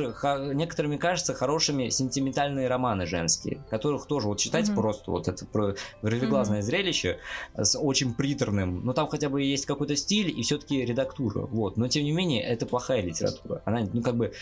некоторыми 0.55 0.97
кажется 0.97 1.35
хорошими 1.35 1.91
сентиментальные 1.91 2.69
романы 2.69 3.07
женские, 3.07 3.42
которых 3.71 4.07
тоже 4.07 4.29
вот 4.29 4.39
читать 4.39 4.69
угу. 4.69 4.81
просто 4.81 5.11
вот 5.11 5.29
это 5.29 5.47
про 5.47 5.75
графиглазное 6.03 6.59
угу. 6.59 6.67
зрелище 6.67 7.19
с 7.55 7.79
очень 7.79 8.15
приторным, 8.15 8.85
но 8.85 8.93
там 8.93 9.09
хотя 9.09 9.29
бы 9.29 9.43
есть 9.43 9.67
какой-то 9.67 9.97
стиль 9.97 10.29
и 10.37 10.43
все-таки 10.43 10.85
редактура, 10.85 11.47
вот. 11.47 11.77
Но 11.77 11.89
тем 11.89 12.05
не 12.05 12.13
менее 12.13 12.43
это 12.43 12.67
плохая 12.67 13.03
литература. 13.03 13.63
Она, 13.65 13.87
ну 13.93 14.03
как 14.03 14.17
бы 14.17 14.33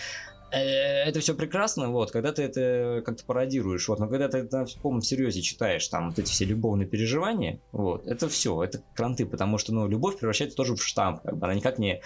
э, 0.53 0.59
это 0.59 1.21
все 1.21 1.35
прекрасно, 1.35 1.91
вот, 1.91 2.11
когда 2.11 2.33
ты 2.33 2.43
это 2.43 3.03
как-то 3.05 3.25
пародируешь, 3.25 3.89
вот, 3.89 3.99
но 3.99 4.09
когда 4.09 4.29
ты 4.29 4.39
это 4.39 4.67
в 4.67 4.75
полном 4.77 5.03
серьезе 5.03 5.43
читаешь, 5.43 5.87
там, 5.89 6.11
вот 6.11 6.19
эти 6.19 6.31
все 6.31 6.45
любовные 6.45 6.87
переживания, 6.87 7.61
вот, 7.73 8.07
это 8.07 8.29
все, 8.29 8.63
это 8.63 8.83
кранты, 8.95 9.27
потому 9.27 9.59
что, 9.59 9.73
ну, 9.73 9.89
любовь 9.89 10.19
превращается 10.19 10.57
тоже 10.57 10.77
в 10.77 10.85
штамп, 10.85 11.23
как 11.23 11.37
бы, 11.37 11.47
она 11.47 11.55
никак 11.55 11.79
не 11.79 12.03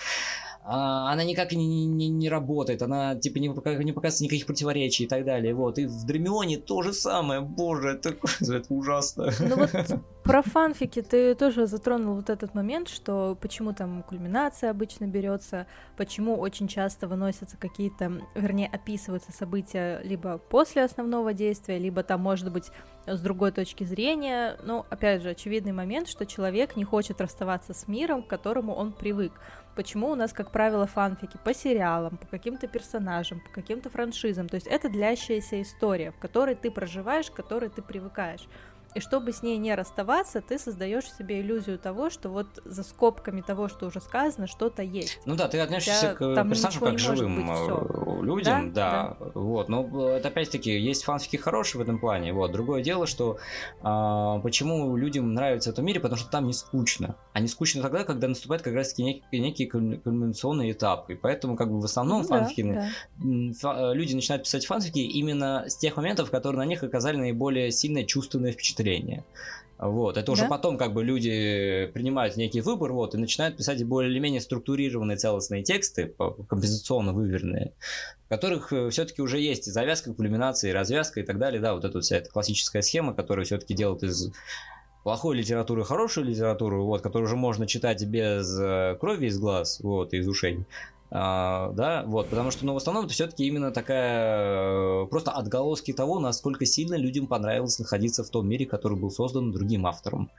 а, 0.67 1.13
она 1.13 1.25
никак 1.25 1.53
не, 1.53 1.85
не, 1.85 2.09
не 2.09 2.31
работает, 2.31 2.81
она 2.81 3.15
типа 3.17 3.37
не, 3.39 3.49
не 3.49 3.93
показывает 3.93 4.21
никаких 4.21 4.47
противоречий 4.47 5.05
и 5.05 5.07
так 5.07 5.27
далее. 5.27 5.55
Вот. 5.55 5.79
И 5.79 5.85
в 5.85 6.07
Дремионе 6.07 6.57
то 6.57 6.81
же 6.83 6.95
самое. 6.95 7.43
Боже, 7.43 7.91
это, 7.91 8.17
это 8.41 8.73
ужасно. 8.73 9.31
Ну 9.41 9.57
вот 9.57 9.71
про 10.25 10.41
фанфики 10.43 11.03
ты 11.03 11.35
тоже 11.35 11.67
затронул 11.67 12.15
вот 12.15 12.31
этот 12.31 12.55
момент, 12.55 12.89
что 12.89 13.37
почему 13.39 13.75
там 13.75 14.03
кульминация 14.03 14.71
обычно 14.71 15.05
берется, 15.05 15.67
почему 15.99 16.39
очень 16.39 16.67
часто 16.67 17.09
выносятся 17.09 17.59
какие-то, 17.59 18.23
вернее, 18.35 18.69
описываются 18.73 19.33
события 19.33 20.01
либо 20.03 20.39
после 20.39 20.83
основного 20.83 21.35
действия, 21.35 21.79
либо 21.79 22.03
там, 22.03 22.23
может 22.23 22.51
быть, 22.51 22.71
с 23.07 23.21
другой 23.21 23.53
точки 23.53 23.85
зрения. 23.85 24.57
Ну, 24.63 24.87
опять 24.89 25.21
же, 25.21 25.29
очевидный 25.31 25.73
момент, 25.73 26.09
что 26.09 26.25
человек 26.25 26.75
не 26.75 26.85
хочет 26.85 27.21
расставаться 27.21 27.75
с 27.75 27.87
миром, 27.87 28.23
к 28.23 28.29
которому 28.29 28.75
он 28.75 28.93
привык. 28.93 29.33
Почему 29.75 30.11
у 30.11 30.15
нас, 30.15 30.33
как 30.33 30.53
правило, 30.53 30.87
фанфики 30.87 31.37
по 31.43 31.53
сериалам, 31.53 32.17
по 32.17 32.27
каким-то 32.27 32.69
персонажам, 32.69 33.41
по 33.41 33.51
каким-то 33.51 33.91
франшизам. 33.91 34.49
То 34.49 34.55
есть 34.55 34.69
это 34.69 34.89
длящаяся 34.89 35.61
история, 35.61 36.13
в 36.13 36.19
которой 36.19 36.55
ты 36.55 36.71
проживаешь, 36.71 37.31
к 37.31 37.35
которой 37.35 37.71
ты 37.71 37.83
привыкаешь. 37.83 38.47
И 38.95 39.01
чтобы 39.01 39.33
с 39.33 39.43
ней 39.43 39.59
не 39.59 39.75
расставаться, 39.75 40.41
ты 40.41 40.57
создаешь 40.57 41.13
себе 41.13 41.41
иллюзию 41.41 41.79
того, 41.79 42.11
что 42.11 42.29
вот 42.29 42.47
за 42.65 42.85
скобками 42.85 43.41
того, 43.41 43.69
что 43.69 43.87
уже 43.87 44.01
сказано, 44.01 44.47
что-то 44.47 44.83
есть. 44.83 45.19
Ну 45.27 45.35
да, 45.35 45.49
ты 45.49 45.59
относишься 45.59 46.15
Хотя 46.17 46.45
к 46.45 46.49
персонажам 46.49 46.83
как 46.83 46.99
живым 47.01 47.47
быть, 47.47 47.57
э, 47.57 48.23
людям, 48.23 48.73
да, 48.73 49.17
да, 49.19 49.27
да. 49.27 49.31
Вот, 49.35 49.69
но 49.69 50.09
это 50.11 50.29
опять-таки 50.29 50.79
есть 50.79 51.03
фанфики 51.03 51.37
хорошие 51.37 51.81
в 51.81 51.83
этом 51.83 51.99
плане. 51.99 52.33
Вот, 52.33 52.53
другое 52.53 52.83
дело, 52.85 53.09
что 53.09 53.39
а, 53.83 54.39
почему 54.41 54.97
людям 54.97 55.35
нравится 55.35 55.71
это 55.71 55.83
в 55.83 55.85
мире, 55.85 55.99
потому 55.99 56.17
что 56.17 56.31
там 56.31 56.47
не 56.47 56.53
скучно. 56.53 57.17
А 57.33 57.41
не 57.41 57.49
скучно 57.49 57.83
тогда, 57.83 58.05
когда 58.05 58.29
наступает 58.29 58.63
как 58.63 58.75
раз-таки 58.75 59.03
некий, 59.03 59.41
некий 59.41 59.67
конвенционный 59.67 60.71
этап. 60.71 61.11
И 61.11 61.17
поэтому 61.17 61.57
как 61.57 61.69
бы 61.69 61.81
в 61.81 61.85
основном 61.85 62.23
ну, 62.23 62.29
фанфики, 62.29 62.63
да, 62.63 62.91
да. 63.17 63.93
люди 63.93 64.15
начинают 64.15 64.45
писать 64.45 64.67
фанфики 64.67 65.01
именно 65.01 65.65
с 65.67 65.77
тех 65.77 65.97
моментов, 65.97 66.31
которые 66.31 66.59
на 66.59 66.67
них 66.67 66.85
оказали 66.85 67.17
наиболее 67.17 67.73
сильное 67.73 68.05
чувственное 68.05 68.53
впечатление 68.53 68.84
зрения. 68.85 69.25
Вот, 69.77 70.17
это 70.17 70.31
уже 70.31 70.43
да? 70.43 70.49
потом 70.49 70.79
как 70.79 70.93
бы 70.93 71.03
люди 71.03 71.91
принимают 71.93 72.37
некий 72.37 72.61
выбор, 72.61 72.93
вот, 72.93 73.15
и 73.15 73.19
начинают 73.19 73.57
писать 73.57 73.85
более 73.85 74.11
или 74.13 74.21
менее 74.21 74.41
структурированные 74.41 75.17
целостные 75.17 75.65
тексты, 75.65 76.15
композиционно 76.49 77.13
выверенные, 77.13 77.73
в 78.27 78.29
которых 78.29 78.73
э, 78.73 78.91
все-таки 78.91 79.21
уже 79.21 79.41
есть 79.41 79.65
завязка, 79.65 80.15
кульминация, 80.15 80.73
развязка 80.73 81.21
и 81.21 81.23
так 81.25 81.39
далее, 81.39 81.61
да, 81.61 81.75
вот 81.75 81.85
эта 81.85 82.01
вся 82.01 82.19
эта 82.19 82.31
классическая 82.31 82.83
схема, 82.83 83.15
которая 83.15 83.45
все-таки 83.45 83.75
делает 83.75 84.05
из 84.05 84.31
плохой 85.03 85.37
литературы 85.37 85.85
хорошую 85.85 86.27
литературу, 86.27 86.85
вот, 86.85 87.03
которую 87.03 87.27
уже 87.27 87.37
можно 87.37 87.67
читать 87.67 88.05
без 88.05 88.57
э, 88.59 88.97
крови 89.01 89.27
из 89.27 89.39
глаз, 89.39 89.81
вот, 89.81 90.15
и 90.15 90.19
из 90.19 90.29
ушей. 90.29 90.65
А, 91.17 91.71
да, 91.75 92.03
вот, 92.07 92.29
потому 92.29 92.51
что, 92.51 92.67
ну, 92.67 92.75
в 92.75 92.77
основном 92.77 93.05
это 93.05 93.15
все-таки 93.15 93.47
именно 93.47 93.71
такая, 93.71 95.05
э, 95.05 95.07
просто 95.07 95.31
отголоски 95.31 95.93
того, 95.93 96.19
насколько 96.19 96.67
сильно 96.67 96.97
людям 96.97 97.29
понравилось 97.29 97.79
находиться 97.79 98.25
в 98.25 98.31
том 98.31 98.49
мире, 98.49 98.67
который 98.67 98.99
был 98.99 99.13
создан 99.13 99.53
другим 99.53 99.87
автором, 99.87 100.33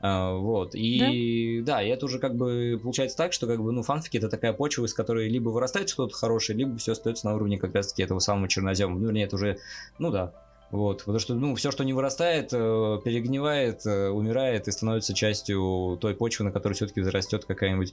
а, 0.00 0.32
вот, 0.32 0.74
и, 0.74 1.60
да? 1.60 1.74
да, 1.74 1.82
и 1.82 1.88
это 1.90 2.06
уже 2.06 2.18
как 2.18 2.34
бы 2.34 2.80
получается 2.82 3.18
так, 3.18 3.34
что, 3.34 3.46
как 3.46 3.62
бы, 3.62 3.72
ну, 3.72 3.82
фанфики 3.82 4.16
это 4.16 4.30
такая 4.30 4.54
почва, 4.54 4.86
из 4.86 4.94
которой 4.94 5.28
либо 5.28 5.50
вырастает 5.50 5.90
что-то 5.90 6.14
хорошее, 6.14 6.58
либо 6.58 6.78
все 6.78 6.92
остается 6.92 7.26
на 7.26 7.34
уровне 7.34 7.58
как 7.58 7.74
раз-таки 7.74 8.02
этого 8.02 8.18
самого 8.18 8.48
чернозема, 8.48 8.98
ну, 8.98 9.10
нет, 9.10 9.34
уже, 9.34 9.58
ну, 9.98 10.10
да, 10.10 10.32
вот, 10.72 11.00
потому 11.00 11.18
что, 11.18 11.34
ну, 11.34 11.54
все, 11.54 11.70
что 11.70 11.84
не 11.84 11.92
вырастает, 11.92 12.48
э, 12.52 12.98
перегнивает, 13.04 13.84
э, 13.84 14.08
умирает 14.08 14.68
и 14.68 14.72
становится 14.72 15.12
частью 15.12 15.98
той 16.00 16.14
почвы, 16.14 16.46
на 16.46 16.50
которой 16.50 16.72
все-таки 16.72 17.02
зарастет 17.02 17.44
какая-нибудь 17.44 17.92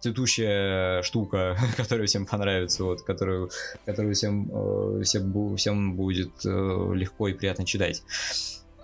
цветущая 0.00 1.02
штука, 1.02 1.56
которая 1.76 2.08
всем 2.08 2.26
понравится, 2.26 2.82
вот, 2.82 3.02
которую, 3.02 3.50
которую 3.86 4.16
всем, 4.16 4.50
э, 4.52 5.02
всем, 5.04 5.56
всем 5.56 5.94
будет 5.94 6.44
легко 6.44 7.28
и 7.28 7.34
приятно 7.34 7.64
читать. 7.64 8.02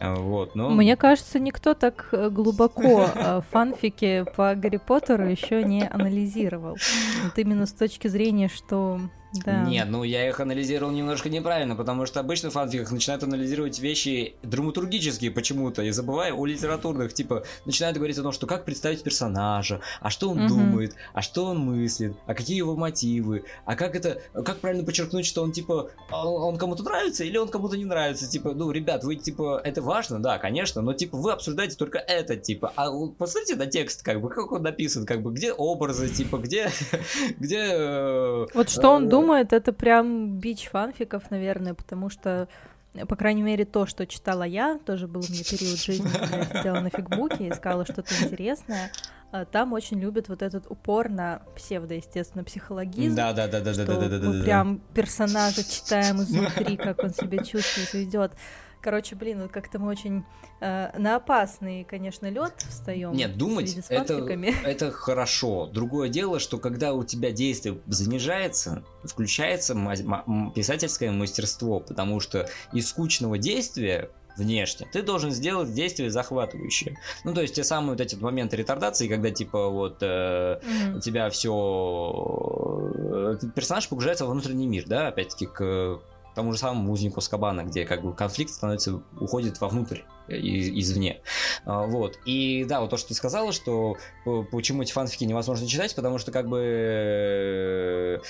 Вот, 0.00 0.54
но... 0.54 0.70
Мне 0.70 0.96
кажется, 0.96 1.40
никто 1.40 1.74
так 1.74 2.10
глубоко 2.12 3.08
фанфики 3.50 4.24
по 4.36 4.54
Гарри 4.54 4.76
Поттеру 4.76 5.26
еще 5.26 5.64
не 5.64 5.84
анализировал. 5.88 6.76
Вот 7.24 7.36
именно 7.36 7.66
с 7.66 7.72
точки 7.72 8.06
зрения, 8.06 8.48
что 8.48 9.00
да. 9.44 9.64
Нет, 9.64 9.88
ну 9.88 10.04
я 10.04 10.28
их 10.28 10.38
анализировал 10.38 10.92
немножко 10.92 11.28
неправильно, 11.28 11.74
потому 11.74 12.06
что 12.06 12.20
обычно 12.20 12.50
в 12.50 12.52
фанфиках 12.52 12.92
начинают 12.92 13.24
анализировать 13.24 13.78
вещи 13.80 14.34
драматургические 14.42 15.30
почему-то, 15.30 15.82
и 15.82 15.90
забывая 15.90 16.32
о 16.32 16.46
литературных, 16.46 17.14
типа, 17.14 17.44
начинают 17.64 17.96
говорить 17.96 18.16
о 18.18 18.22
том, 18.22 18.32
что 18.32 18.46
как 18.46 18.64
представить 18.64 19.02
персонажа, 19.02 19.80
а 20.00 20.10
что 20.10 20.30
он 20.30 20.40
угу. 20.40 20.48
думает, 20.48 20.94
а 21.12 21.22
что 21.22 21.46
он 21.46 21.58
мыслит, 21.58 22.16
а 22.26 22.34
какие 22.34 22.56
его 22.56 22.76
мотивы, 22.76 23.44
а 23.64 23.74
как 23.74 23.96
это, 23.96 24.20
как 24.32 24.58
правильно 24.58 24.84
подчеркнуть, 24.84 25.26
что 25.26 25.42
он, 25.42 25.52
типа, 25.52 25.90
а 26.10 26.28
он 26.28 26.56
кому-то 26.56 26.84
нравится 26.84 27.24
или 27.24 27.36
он 27.36 27.48
кому-то 27.48 27.76
не 27.76 27.84
нравится, 27.84 28.28
типа, 28.30 28.52
ну, 28.54 28.70
ребят, 28.70 29.02
вы, 29.02 29.16
типа, 29.16 29.60
это 29.64 29.82
важно, 29.82 30.20
да, 30.20 30.38
конечно, 30.38 30.80
но, 30.80 30.92
типа, 30.92 31.16
вы 31.16 31.32
обсуждаете 31.32 31.76
только 31.76 31.98
это, 31.98 32.36
типа, 32.36 32.72
а 32.76 32.90
посмотрите 33.18 33.56
на 33.56 33.66
текст, 33.66 34.02
как 34.02 34.20
бы, 34.20 34.28
как 34.28 34.52
он 34.52 34.62
написан, 34.62 35.06
как 35.06 35.22
бы, 35.22 35.32
где 35.32 35.52
образы, 35.52 36.08
типа, 36.08 36.38
где, 36.38 36.70
где... 37.38 37.58
Э, 37.58 38.46
вот 38.54 38.70
что 38.70 38.90
он 38.90 39.08
думает, 39.08 39.23
э, 39.23 39.23
думает, 39.26 39.52
это 39.52 39.72
прям 39.72 40.38
бич 40.38 40.68
фанфиков, 40.68 41.30
наверное, 41.30 41.74
потому 41.74 42.10
что 42.10 42.48
по 43.08 43.16
крайней 43.16 43.42
мере, 43.42 43.64
то, 43.64 43.86
что 43.86 44.06
читала 44.06 44.44
я, 44.44 44.78
тоже 44.78 45.08
был 45.08 45.20
у 45.20 45.32
меня 45.32 45.42
период 45.42 45.78
жизни, 45.78 46.08
когда 46.08 46.36
я 46.36 46.44
сидела 46.44 46.78
на 46.78 46.90
фигбуке, 46.90 47.48
искала 47.48 47.84
что-то 47.84 48.14
интересное, 48.22 48.92
а, 49.32 49.44
там 49.44 49.72
очень 49.72 49.98
любят 49.98 50.28
вот 50.28 50.42
этот 50.42 50.70
упор 50.70 51.08
на 51.08 51.42
псевдо, 51.56 51.94
естественно, 51.94 52.44
психологизм. 52.44 53.16
Да, 53.16 53.32
да, 53.32 53.48
да, 53.48 53.60
да, 53.60 53.74
да, 53.74 53.84
да, 53.84 54.08
да, 54.08 54.18
да. 54.18 54.28
Мы 54.28 54.44
прям 54.44 54.80
персонажа 54.94 55.64
читаем 55.64 56.22
изнутри, 56.22 56.76
как 56.76 57.02
он 57.02 57.12
себя 57.12 57.38
чувствует, 57.42 57.92
ведет. 57.94 58.32
Короче, 58.84 59.16
блин, 59.16 59.40
вот 59.40 59.50
как-то 59.50 59.78
мы 59.78 59.88
очень 59.88 60.24
э, 60.60 60.90
на 60.98 61.16
опасный, 61.16 61.84
конечно, 61.84 62.28
лед 62.28 62.52
встаем. 62.68 63.12
Нет, 63.12 63.38
думать 63.38 63.74
это, 63.88 64.14
это 64.64 64.90
хорошо. 64.90 65.66
Другое 65.72 66.10
дело, 66.10 66.38
что 66.38 66.58
когда 66.58 66.92
у 66.92 67.02
тебя 67.02 67.30
действие 67.30 67.78
занижается, 67.86 68.84
включается 69.02 69.74
писательское 70.54 71.10
мастерство, 71.12 71.80
потому 71.80 72.20
что 72.20 72.46
из 72.74 72.90
скучного 72.90 73.38
действия 73.38 74.10
внешне, 74.36 74.86
ты 74.92 75.00
должен 75.00 75.30
сделать 75.30 75.72
действие 75.72 76.10
захватывающее. 76.10 76.98
Ну, 77.24 77.32
то 77.32 77.40
есть 77.40 77.54
те 77.54 77.64
самые 77.64 77.92
вот 77.92 78.02
эти 78.02 78.16
моменты 78.16 78.58
ретардации, 78.58 79.08
когда 79.08 79.30
типа 79.30 79.70
вот 79.70 80.02
э, 80.02 80.60
mm-hmm. 80.60 80.96
у 80.96 81.00
тебя 81.00 81.30
все 81.30 82.92
э, 83.42 83.46
персонаж 83.54 83.88
погружается 83.88 84.26
во 84.26 84.32
внутренний 84.32 84.66
мир, 84.66 84.84
да, 84.86 85.08
опять-таки 85.08 85.46
к 85.46 86.00
тому 86.34 86.52
же 86.52 86.58
самому 86.58 86.92
узнику 86.92 87.20
Скабана, 87.20 87.64
где 87.64 87.84
как 87.84 88.02
бы 88.02 88.14
конфликт 88.14 88.52
становится, 88.52 89.02
уходит 89.18 89.60
вовнутрь 89.60 90.00
э, 90.28 90.36
извне. 90.36 91.20
А, 91.64 91.86
вот. 91.86 92.18
И 92.24 92.64
да, 92.64 92.80
вот 92.80 92.90
то, 92.90 92.96
что 92.96 93.08
ты 93.08 93.14
сказала, 93.14 93.52
что 93.52 93.96
почему 94.50 94.82
эти 94.82 94.92
фанфики 94.92 95.24
невозможно 95.24 95.66
читать, 95.66 95.94
потому 95.94 96.18
что 96.18 96.32
как 96.32 96.48
бы 96.48 98.20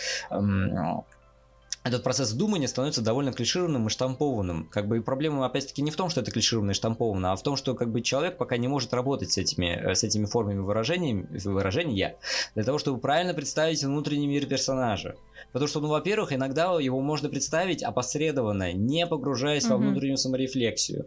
этот 1.84 2.02
процесс 2.02 2.32
думания 2.32 2.66
становится 2.66 3.02
довольно 3.02 3.30
клишированным 3.30 3.86
и 3.86 3.90
штампованным. 3.90 4.66
Как 4.70 4.88
бы 4.88 4.96
и 4.96 5.00
проблема, 5.00 5.44
опять-таки, 5.44 5.82
не 5.82 5.90
в 5.90 5.96
том, 5.96 6.08
что 6.08 6.22
это 6.22 6.30
клишировано 6.30 6.70
и 6.70 6.74
штамповано, 6.74 7.32
а 7.32 7.36
в 7.36 7.42
том, 7.42 7.56
что 7.56 7.74
как 7.74 7.92
бы 7.92 8.00
человек 8.00 8.38
пока 8.38 8.56
не 8.56 8.68
может 8.68 8.94
работать 8.94 9.32
с 9.32 9.38
этими, 9.38 9.66
э, 9.66 9.94
с 9.94 10.02
этими 10.02 10.24
формами 10.24 10.60
выражения, 10.60 11.26
выражения 11.44 12.16
для 12.54 12.64
того, 12.64 12.78
чтобы 12.78 12.98
правильно 13.00 13.34
представить 13.34 13.84
внутренний 13.84 14.26
мир 14.26 14.46
персонажа. 14.46 15.16
Потому 15.52 15.68
что, 15.68 15.80
ну, 15.80 15.88
во-первых, 15.88 16.32
иногда 16.32 16.80
его 16.80 17.00
можно 17.02 17.28
представить 17.28 17.82
опосредованно, 17.82 18.72
не 18.72 19.06
погружаясь 19.06 19.64
угу. 19.64 19.74
во 19.74 19.76
внутреннюю 19.76 20.16
саморефлексию. 20.16 21.06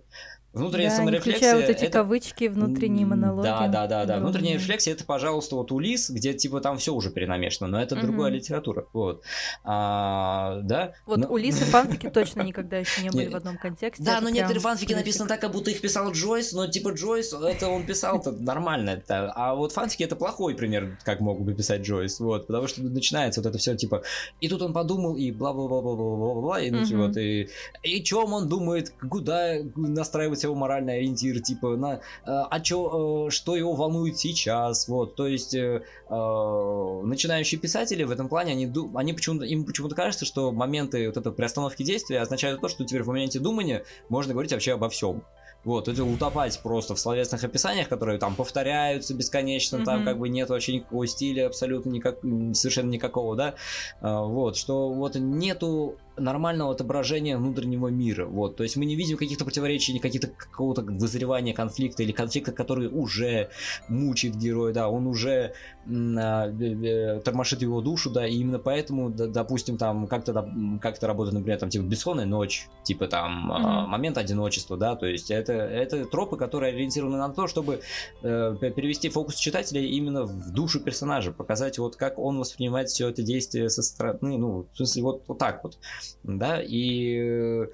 Внутренняя 0.53 0.89
да, 0.89 0.95
саморефлексия. 0.97 1.55
Вот 1.55 1.65
эти 1.65 1.83
это... 1.83 1.99
кавычки, 1.99 2.45
внутренние 2.45 3.05
монологи. 3.05 3.45
Да, 3.45 3.67
да, 3.67 3.87
да, 3.87 4.05
да. 4.05 4.19
Внутренняя 4.19 4.55
рефлексия 4.55 4.93
это, 4.93 5.03
пожалуйста, 5.03 5.55
вот 5.55 5.71
Улис, 5.71 6.09
где 6.09 6.33
типа 6.33 6.61
там 6.61 6.77
все 6.77 6.93
уже 6.93 7.09
перенамешано, 7.11 7.67
но 7.67 7.81
это 7.81 7.95
угу. 7.95 8.07
другая 8.07 8.31
литература. 8.31 8.85
Вот. 8.93 9.23
А, 9.63 10.61
да. 10.63 10.93
Вот 11.05 11.19
но... 11.19 11.27
Улис 11.27 11.61
и 11.61 11.65
фанфики 11.65 12.09
точно 12.09 12.41
никогда 12.41 12.77
еще 12.77 13.01
не 13.01 13.09
были 13.11 13.27
в 13.27 13.35
одном 13.35 13.57
контексте. 13.57 14.03
Да, 14.03 14.19
но 14.21 14.29
некоторые 14.29 14.61
фанфики 14.61 14.93
написаны 14.93 15.27
так, 15.27 15.41
как 15.41 15.51
будто 15.51 15.69
их 15.69 15.81
писал 15.81 16.11
Джойс, 16.11 16.53
но 16.53 16.67
типа 16.67 16.89
Джойс, 16.89 17.33
это 17.33 17.67
он 17.67 17.85
писал 17.85 18.19
это 18.19 18.31
нормально. 18.31 19.03
А 19.07 19.53
вот 19.53 19.73
фанфики 19.73 20.03
это 20.03 20.15
плохой 20.15 20.55
пример, 20.55 20.97
как 21.03 21.19
мог 21.19 21.41
бы 21.41 21.53
писать 21.53 21.81
Джойс. 21.81 22.19
Вот. 22.19 22.47
Потому 22.47 22.67
что 22.67 22.81
начинается 22.81 23.41
вот 23.41 23.49
это 23.49 23.57
все 23.57 23.75
типа. 23.75 24.03
И 24.41 24.49
тут 24.49 24.61
он 24.61 24.73
подумал, 24.73 25.15
и 25.15 25.31
бла-бла-бла-бла-бла-бла, 25.31 26.61
и 26.61 26.71
ну 26.71 27.07
вот, 27.07 27.17
и, 27.17 27.49
и 27.83 28.03
чем 28.03 28.33
он 28.33 28.47
думает, 28.47 28.93
куда 29.09 29.55
настраивать 29.75 30.36
его 30.43 30.55
моральный 30.55 30.97
ориентир, 30.97 31.41
типа, 31.41 31.75
на, 31.77 31.95
э, 31.95 31.99
а 32.25 32.59
чё, 32.59 33.27
э, 33.27 33.29
что 33.31 33.55
его 33.55 33.73
волнует 33.73 34.17
сейчас, 34.17 34.87
вот, 34.87 35.15
то 35.15 35.27
есть 35.27 35.55
э, 35.55 35.81
начинающие 36.09 37.59
писатели 37.59 38.03
в 38.03 38.11
этом 38.11 38.29
плане, 38.29 38.53
они, 38.53 38.71
они 38.95 39.13
почему-то, 39.13 39.45
им 39.45 39.65
почему-то 39.65 39.95
кажется, 39.95 40.25
что 40.25 40.51
моменты 40.51 41.07
вот 41.07 41.17
этой 41.17 41.31
приостановки 41.31 41.83
действия 41.83 42.21
означают 42.21 42.61
то, 42.61 42.67
что 42.67 42.85
теперь 42.85 43.03
в 43.03 43.07
моменте 43.07 43.39
думания 43.39 43.83
можно 44.09 44.33
говорить 44.33 44.51
вообще 44.51 44.73
обо 44.73 44.89
всем. 44.89 45.23
Вот, 45.63 45.87
это 45.87 46.03
утопать 46.03 46.57
просто 46.63 46.95
в 46.95 46.99
словесных 46.99 47.43
описаниях, 47.43 47.89
которые 47.89 48.19
там 48.19 48.35
повторяются 48.35 49.13
бесконечно, 49.13 49.77
mm-hmm. 49.77 49.83
там 49.83 50.05
как 50.05 50.17
бы 50.17 50.29
нет 50.29 50.49
вообще 50.49 50.75
никакого 50.75 51.07
стиля, 51.07 51.47
абсолютно 51.47 51.89
никак, 51.89 52.19
совершенно 52.53 52.89
никакого, 52.89 53.35
да. 53.35 53.55
Вот, 53.99 54.55
что 54.55 54.93
вот 54.93 55.15
нету 55.15 55.97
нормального 56.17 56.71
отображения 56.71 57.37
внутреннего 57.37 57.87
мира. 57.87 58.25
Вот. 58.25 58.55
То 58.55 58.63
есть 58.63 58.75
мы 58.75 58.85
не 58.85 58.95
видим 58.95 59.17
каких-то 59.17 59.45
противоречий, 59.45 59.97
каких-то 59.99 60.27
какого-то 60.27 60.81
вызревания 60.81 61.53
конфликта 61.53 62.03
или 62.03 62.11
конфликта, 62.11 62.51
который 62.51 62.87
уже 62.87 63.49
мучает 63.87 64.35
героя, 64.35 64.73
да, 64.73 64.89
он 64.89 65.07
уже 65.07 65.53
а, 65.89 67.19
тормошит 67.23 67.61
его 67.61 67.81
душу, 67.81 68.09
да, 68.09 68.27
и 68.27 68.35
именно 68.35 68.59
поэтому, 68.59 69.09
допустим, 69.09 69.77
там 69.77 70.07
как-то 70.07 70.33
как 70.81 71.01
работает, 71.01 71.35
например, 71.35 71.59
там 71.59 71.69
типа 71.69 71.83
бессонная 71.83 72.25
ночь, 72.25 72.67
типа 72.83 73.07
там 73.07 73.51
mm-hmm. 73.51 73.87
момент 73.87 74.17
одиночества, 74.17 74.77
да, 74.77 74.95
то 74.95 75.05
есть 75.05 75.31
это, 75.31 75.53
это 75.53 76.05
тропы, 76.05 76.37
которые 76.37 76.73
ориентированы 76.73 77.17
на 77.17 77.29
то, 77.29 77.47
чтобы 77.47 77.81
э, 78.21 78.55
перевести 78.59 79.09
фокус 79.09 79.35
читателя 79.35 79.81
именно 79.81 80.23
в 80.23 80.51
душу 80.51 80.79
персонажа, 80.79 81.31
показать 81.31 81.77
вот 81.77 81.95
как 81.95 82.19
он 82.19 82.39
воспринимает 82.39 82.89
все 82.89 83.09
это 83.09 83.21
действие 83.21 83.69
со 83.69 83.81
стороны, 83.81 84.37
ну, 84.37 84.67
в 84.73 84.75
смысле, 84.75 85.03
вот, 85.03 85.23
вот 85.27 85.37
так 85.37 85.63
вот 85.63 85.77
да, 86.23 86.61
и 86.61 87.17
э, 87.19 87.67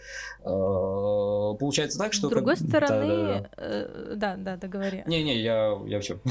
получается 1.59 1.97
так, 1.97 2.13
что... 2.13 2.27
С 2.27 2.29
другой 2.29 2.55
как... 2.55 2.67
стороны, 2.67 3.49
э, 3.57 4.13
да, 4.15 4.35
да, 4.37 4.57
договори. 4.57 5.03
Не-не, 5.05 5.41
я, 5.41 5.77
я 5.85 5.99
все. 5.99 6.19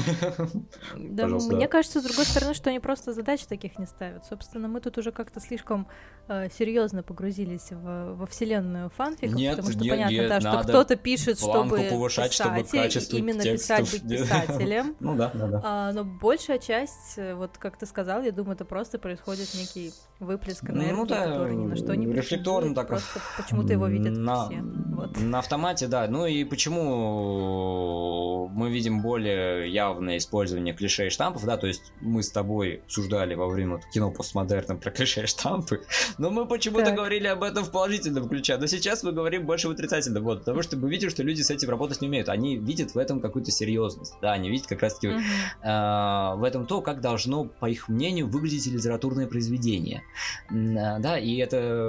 Да, 0.95 1.27
мне 1.27 1.67
кажется, 1.67 2.01
с 2.01 2.03
другой 2.03 2.25
стороны, 2.25 2.53
что 2.53 2.69
они 2.69 2.79
просто 2.79 3.13
задач 3.13 3.41
таких 3.45 3.77
не 3.79 3.85
ставят. 3.85 4.25
Собственно, 4.25 4.67
мы 4.67 4.81
тут 4.81 4.97
уже 4.97 5.11
как-то 5.11 5.39
слишком 5.39 5.87
э, 6.27 6.49
серьезно 6.49 7.03
погрузились 7.03 7.71
в, 7.71 8.15
во 8.15 8.25
вселенную 8.25 8.89
фанфика, 8.89 9.33
нет, 9.35 9.57
потому 9.57 9.73
что 9.73 9.83
нет, 9.83 9.91
понятно, 9.91 10.13
нет, 10.13 10.29
да, 10.29 10.39
что 10.41 10.63
кто-то 10.63 10.95
пишет, 10.95 11.39
чтобы 11.39 11.87
повышать, 11.89 12.31
писать, 12.31 12.47
чтобы 12.47 12.63
качество 12.63 13.17
именно 13.17 13.43
писать, 13.43 13.91
быть 13.91 14.03
писателем. 14.09 14.95
ну 14.99 15.15
да, 15.15 15.31
да, 15.33 15.47
да. 15.47 15.61
А, 15.63 15.91
но 15.93 16.03
большая 16.03 16.59
часть, 16.59 17.17
вот 17.17 17.57
как 17.57 17.77
ты 17.77 17.85
сказал, 17.85 18.21
я 18.21 18.31
думаю, 18.31 18.55
это 18.55 18.65
просто 18.65 18.99
происходит 18.99 19.53
некий 19.55 19.93
выплеск 20.19 20.69
энергии, 20.69 20.91
ну, 20.91 21.05
да, 21.05 21.25
который 21.25 21.55
ни 21.55 21.65
на 21.65 21.75
что 21.75 21.92
не 21.93 22.11
рефлекторно 22.11 22.75
так. 22.75 22.87
Просто 22.87 23.19
почему-то 23.37 23.73
его 23.73 23.87
видят 23.87 24.17
на, 24.17 24.45
все. 24.45 24.61
Вот. 24.61 25.19
На 25.19 25.39
автомате, 25.39 25.87
да. 25.87 26.07
Ну 26.07 26.25
и 26.25 26.43
почему 26.43 28.23
мы 28.53 28.71
видим 28.71 29.01
более 29.01 29.71
явное 29.71 30.17
использование 30.17 30.73
клише 30.73 31.07
и 31.07 31.09
штампов, 31.09 31.45
да, 31.45 31.57
то 31.57 31.67
есть 31.67 31.91
мы 32.01 32.23
с 32.23 32.31
тобой 32.31 32.81
обсуждали 32.85 33.35
во 33.35 33.47
время 33.47 33.79
кино 33.93 34.11
постмодерна 34.11 34.75
про 34.75 34.91
клише 34.91 35.23
и 35.23 35.25
штампы, 35.25 35.81
но 36.17 36.29
мы 36.29 36.45
почему-то 36.45 36.85
так. 36.85 36.95
говорили 36.95 37.27
об 37.27 37.43
этом 37.43 37.63
в 37.63 37.71
положительном 37.71 38.29
ключе, 38.29 38.57
но 38.57 38.67
сейчас 38.67 39.03
мы 39.03 39.11
говорим 39.11 39.45
больше 39.45 39.67
в 39.67 39.71
отрицательном, 39.71 40.23
вот, 40.23 40.39
потому 40.39 40.61
что 40.61 40.77
мы 40.77 40.89
видим, 40.89 41.09
что 41.09 41.23
люди 41.23 41.41
с 41.41 41.49
этим 41.49 41.69
работать 41.69 42.01
не 42.01 42.07
умеют, 42.07 42.29
они 42.29 42.57
видят 42.57 42.93
в 42.93 42.97
этом 42.97 43.19
какую-то 43.19 43.51
серьезность, 43.51 44.13
да, 44.21 44.33
они 44.33 44.49
видят 44.49 44.67
как 44.67 44.81
раз-таки 44.81 45.09
угу. 45.09 45.19
э, 45.19 46.35
в 46.35 46.43
этом 46.43 46.65
то, 46.65 46.81
как 46.81 47.01
должно, 47.01 47.45
по 47.45 47.69
их 47.69 47.89
мнению, 47.89 48.27
выглядеть 48.27 48.67
литературное 48.67 49.27
произведение, 49.27 50.03
да, 50.49 51.17
и 51.17 51.35
это 51.37 51.82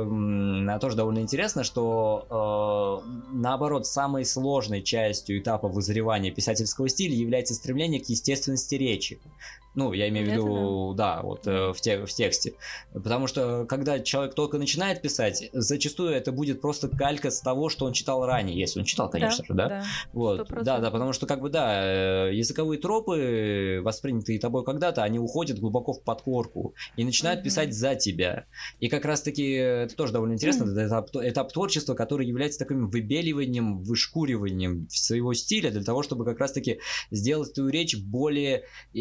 тоже 0.80 0.96
довольно 0.96 1.20
интересно, 1.20 1.64
что 1.64 3.02
э, 3.04 3.34
наоборот, 3.34 3.86
самой 3.86 4.24
сложной 4.24 4.82
частью 4.82 5.38
этапа 5.38 5.68
вызревания 5.68 6.30
писательского 6.30 6.88
стиля 6.88 7.14
является 7.14 7.54
стремление 7.54 8.00
к 8.00 8.08
естественности 8.08 8.74
речи. 8.74 9.20
Ну, 9.74 9.92
я 9.92 10.08
имею 10.08 10.26
в 10.26 10.30
виду, 10.30 10.94
да, 10.96 11.20
вот 11.22 11.46
э, 11.46 11.72
в, 11.72 11.80
те, 11.80 12.06
в 12.06 12.12
тексте. 12.12 12.54
Потому 12.92 13.26
что, 13.26 13.66
когда 13.66 13.98
человек 13.98 14.34
только 14.34 14.58
начинает 14.58 15.02
писать, 15.02 15.50
зачастую 15.52 16.10
это 16.10 16.30
будет 16.30 16.60
просто 16.60 16.88
калька 16.88 17.30
с 17.30 17.40
того, 17.40 17.68
что 17.68 17.84
он 17.86 17.92
читал 17.92 18.24
ранее, 18.24 18.56
если 18.56 18.80
он 18.80 18.84
читал, 18.84 19.10
конечно 19.10 19.44
да, 19.48 19.48
же, 19.48 19.54
да? 19.54 19.68
Да, 19.68 19.84
вот. 20.12 20.48
да, 20.62 20.78
да, 20.78 20.90
потому 20.90 21.12
что, 21.12 21.26
как 21.26 21.40
бы, 21.40 21.50
да, 21.50 22.28
э, 22.28 22.34
языковые 22.34 22.80
тропы, 22.80 23.80
воспринятые 23.82 24.38
тобой 24.38 24.64
когда-то, 24.64 25.02
они 25.02 25.18
уходят 25.18 25.58
глубоко 25.58 25.92
в 25.92 26.02
подкорку 26.02 26.74
и 26.96 27.04
начинают 27.04 27.40
mm-hmm. 27.40 27.44
писать 27.44 27.74
за 27.74 27.96
тебя. 27.96 28.46
И 28.78 28.88
как 28.88 29.04
раз-таки, 29.04 29.44
это 29.44 29.96
тоже 29.96 30.12
довольно 30.12 30.34
интересно, 30.34 30.64
mm-hmm. 30.64 30.80
это 30.80 30.86
этап, 30.86 31.10
этап 31.16 31.52
творчества, 31.52 31.94
который 31.94 32.26
является 32.26 32.60
таким 32.60 32.88
выбеливанием, 32.88 33.82
вышкуриванием 33.82 34.88
своего 34.88 35.34
стиля 35.34 35.70
для 35.70 35.82
того, 35.82 36.04
чтобы 36.04 36.24
как 36.24 36.38
раз-таки 36.38 36.78
сделать 37.10 37.54
твою 37.54 37.70
речь 37.70 37.96
более 37.96 38.64
э, 38.94 38.98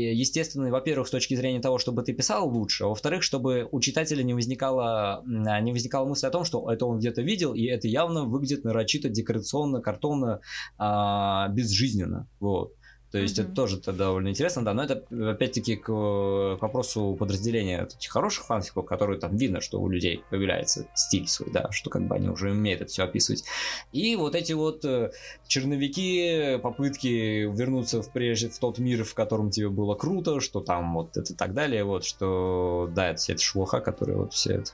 рассчитаны, 0.63 0.71
во-первых, 0.71 1.07
с 1.07 1.11
точки 1.11 1.35
зрения 1.35 1.61
того, 1.61 1.77
чтобы 1.77 2.03
ты 2.03 2.13
писал 2.13 2.49
лучше, 2.49 2.85
а 2.85 2.87
во-вторых, 2.87 3.23
чтобы 3.23 3.67
у 3.71 3.79
читателя 3.79 4.23
не 4.23 4.33
возникала, 4.33 5.23
не 5.25 5.71
возникала 5.71 6.07
мысль 6.07 6.27
о 6.27 6.31
том, 6.31 6.45
что 6.45 6.71
это 6.71 6.85
он 6.85 6.99
где-то 6.99 7.21
видел, 7.21 7.53
и 7.53 7.65
это 7.65 7.87
явно 7.87 8.23
выглядит 8.23 8.63
нарочито, 8.63 9.09
декорационно, 9.09 9.81
картонно, 9.81 10.39
а, 10.77 11.47
безжизненно. 11.49 12.27
Вот. 12.39 12.73
То 13.13 13.19
есть 13.19 13.37
mm-hmm. 13.37 13.43
это 13.43 13.53
тоже 13.53 13.77
-то 13.77 13.93
довольно 13.93 14.29
интересно, 14.29 14.65
да, 14.65 14.73
но 14.73 14.83
это 14.83 15.03
опять-таки 15.29 15.75
к, 15.75 15.85
к 15.85 16.57
вопросу 16.59 17.15
подразделения 17.19 17.83
этих 17.83 18.09
хороших 18.09 18.45
фанфиков, 18.45 18.87
которые 18.87 19.19
там 19.19 19.37
видно, 19.37 19.61
что 19.61 19.79
у 19.79 19.87
людей 19.87 20.23
появляется 20.31 20.87
стиль 20.95 21.27
свой, 21.27 21.51
да, 21.51 21.69
что 21.69 21.91
как 21.91 22.07
бы 22.07 22.15
они 22.15 22.29
уже 22.29 22.49
умеют 22.49 22.81
это 22.81 22.89
все 22.89 23.03
описывать. 23.03 23.43
И 23.91 24.15
вот 24.15 24.33
эти 24.33 24.53
вот 24.53 24.83
э, 24.83 25.11
черновики, 25.45 26.57
попытки 26.63 27.45
вернуться 27.55 28.01
в 28.01 28.11
прежде 28.11 28.49
в 28.49 28.57
тот 28.57 28.79
мир, 28.79 29.03
в 29.03 29.13
котором 29.13 29.51
тебе 29.51 29.69
было 29.69 29.93
круто, 29.93 30.39
что 30.39 30.61
там 30.61 30.95
вот 30.95 31.15
это 31.15 31.33
и 31.33 31.35
так 31.35 31.53
далее, 31.53 31.83
вот, 31.83 32.05
что 32.05 32.89
да, 32.95 33.11
это, 33.11 33.21
это 33.31 33.39
шелуха, 33.39 33.79
которая 33.79 34.17
вот 34.17 34.33
все 34.33 34.53
это 34.55 34.71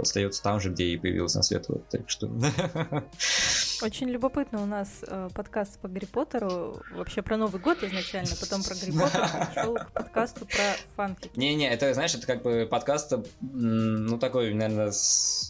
остается 0.00 0.42
там 0.44 0.60
же, 0.60 0.70
где 0.70 0.84
и 0.84 0.96
появилась 0.96 1.34
на 1.34 1.42
свет, 1.42 1.64
вот, 1.68 1.88
так 1.88 2.08
что... 2.08 2.30
Очень 3.82 4.10
любопытно 4.10 4.62
у 4.62 4.66
нас 4.66 5.02
э, 5.06 5.30
подкаст 5.34 5.78
по 5.78 5.88
Гарри 5.88 6.04
Поттеру, 6.04 6.82
вообще 6.92 7.22
про 7.22 7.38
Новый 7.38 7.62
год 7.62 7.82
изначально, 7.82 8.30
потом 8.38 8.62
про 8.62 8.74
Гарри 8.74 8.90
Поттер, 8.90 9.48
пришел 9.54 9.74
к 9.74 9.92
подкасту 9.92 10.44
про 10.44 10.76
фанфики. 10.96 11.30
Не-не, 11.38 11.70
это, 11.70 11.94
знаешь, 11.94 12.14
это 12.14 12.26
как 12.26 12.42
бы 12.42 12.68
подкаст, 12.70 13.14
ну, 13.40 14.18
такой, 14.18 14.52
наверное, 14.52 14.92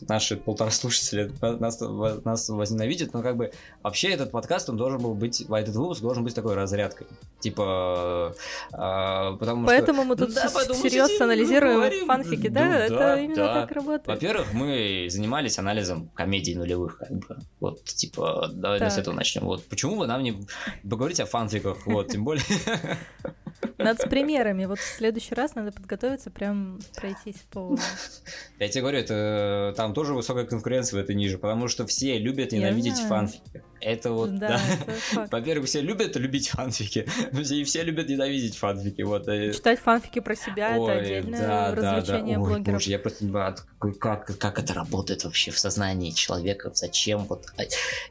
наши 0.09 0.37
полтора 0.37 0.71
слушателя 0.71 1.31
нас, 1.41 1.81
нас 2.25 2.49
возненавидят, 2.49 3.13
но 3.15 3.23
как 3.23 3.37
бы 3.37 3.53
вообще 3.83 4.11
этот 4.11 4.31
подкаст, 4.31 4.69
он 4.71 4.77
должен 4.77 5.01
был 5.01 5.15
быть, 5.15 5.41
этот 5.41 5.75
выпуск 5.75 6.01
должен 6.01 6.23
быть 6.23 6.35
такой 6.35 6.55
разрядкой. 6.55 7.09
Типа, 7.41 8.33
э, 8.73 9.37
потому 9.39 9.67
Поэтому 9.67 10.03
что... 10.03 10.09
мы 10.09 10.17
тут 10.17 10.35
да, 10.35 10.47
всерьез 10.49 11.21
анализируем 11.21 12.07
фанфики, 12.07 12.49
да? 12.49 12.65
Ну, 12.65 12.75
это 12.75 12.95
да, 12.95 13.21
именно 13.21 13.37
да. 13.37 13.55
так 13.63 13.73
работает. 13.73 14.07
Во-первых, 14.07 14.53
мы 14.53 15.09
занимались 15.11 15.59
анализом 15.59 16.11
комедий 16.15 16.55
нулевых, 16.55 16.99
как 16.99 17.11
бы. 17.11 17.39
Вот, 17.59 17.85
типа, 17.85 18.20
давай 18.53 18.79
так. 18.79 18.93
с 18.93 18.99
этого 18.99 19.15
начнем. 19.15 19.43
Вот, 19.43 19.65
почему 19.67 19.97
бы 19.97 20.07
нам 20.07 20.23
не 20.23 20.35
поговорить 20.89 21.21
о 21.21 21.27
фанфиках, 21.27 21.87
вот, 21.87 22.09
тем 22.09 22.25
более... 22.25 22.45
Надо 23.79 24.03
с 24.03 24.09
примерами. 24.09 24.65
Вот 24.65 24.79
в 24.79 24.85
следующий 24.85 25.35
раз 25.35 25.55
надо 25.55 25.73
подготовиться, 25.73 26.31
прям 26.31 26.81
пройтись 26.97 27.43
по... 27.51 27.77
Я 28.59 28.69
тебе 28.69 28.83
говорю, 28.83 28.99
это 28.99 29.75
там 29.77 29.95
тоже 29.95 30.15
высокая 30.15 30.45
конкуренция 30.45 31.01
в 31.01 31.05
этой 31.05 31.15
ниже, 31.15 31.39
потому 31.39 31.69
что 31.69 31.87
все 31.87 32.19
любят 32.19 32.53
ненавидеть 32.53 32.99
фанфики. 32.99 33.63
Это 33.81 34.13
вот, 34.13 34.39
да. 34.39 34.61
да. 35.15 35.29
Во-первых, 35.31 35.67
все 35.67 35.81
любят 35.81 36.15
любить 36.17 36.49
фанфики, 36.51 37.07
и 37.33 37.65
все 37.65 37.83
любят 37.83 38.09
ненавидеть 38.09 38.57
фанфики. 38.57 39.03
Вот. 39.03 39.25
Читать 39.25 39.79
фанфики 39.79 40.21
про 40.21 40.35
себя 40.35 40.77
это 40.77 40.93
отдельное 40.93 41.41
да, 41.41 41.75
развлечение 41.75 42.37
да, 42.37 42.43
да. 42.43 42.49
Ой, 42.49 42.51
блогеров. 42.51 42.75
Боже, 42.75 42.91
я 42.91 42.99
просто 42.99 43.25
не 43.25 43.31
понимаю, 43.31 43.57
как, 43.99 44.39
как 44.39 44.59
это 44.59 44.75
работает 44.75 45.25
вообще 45.25 45.51
в 45.51 45.59
сознании 45.59 46.11
человека, 46.11 46.71
зачем 46.75 47.25
вот... 47.25 47.47
А, 47.57 47.63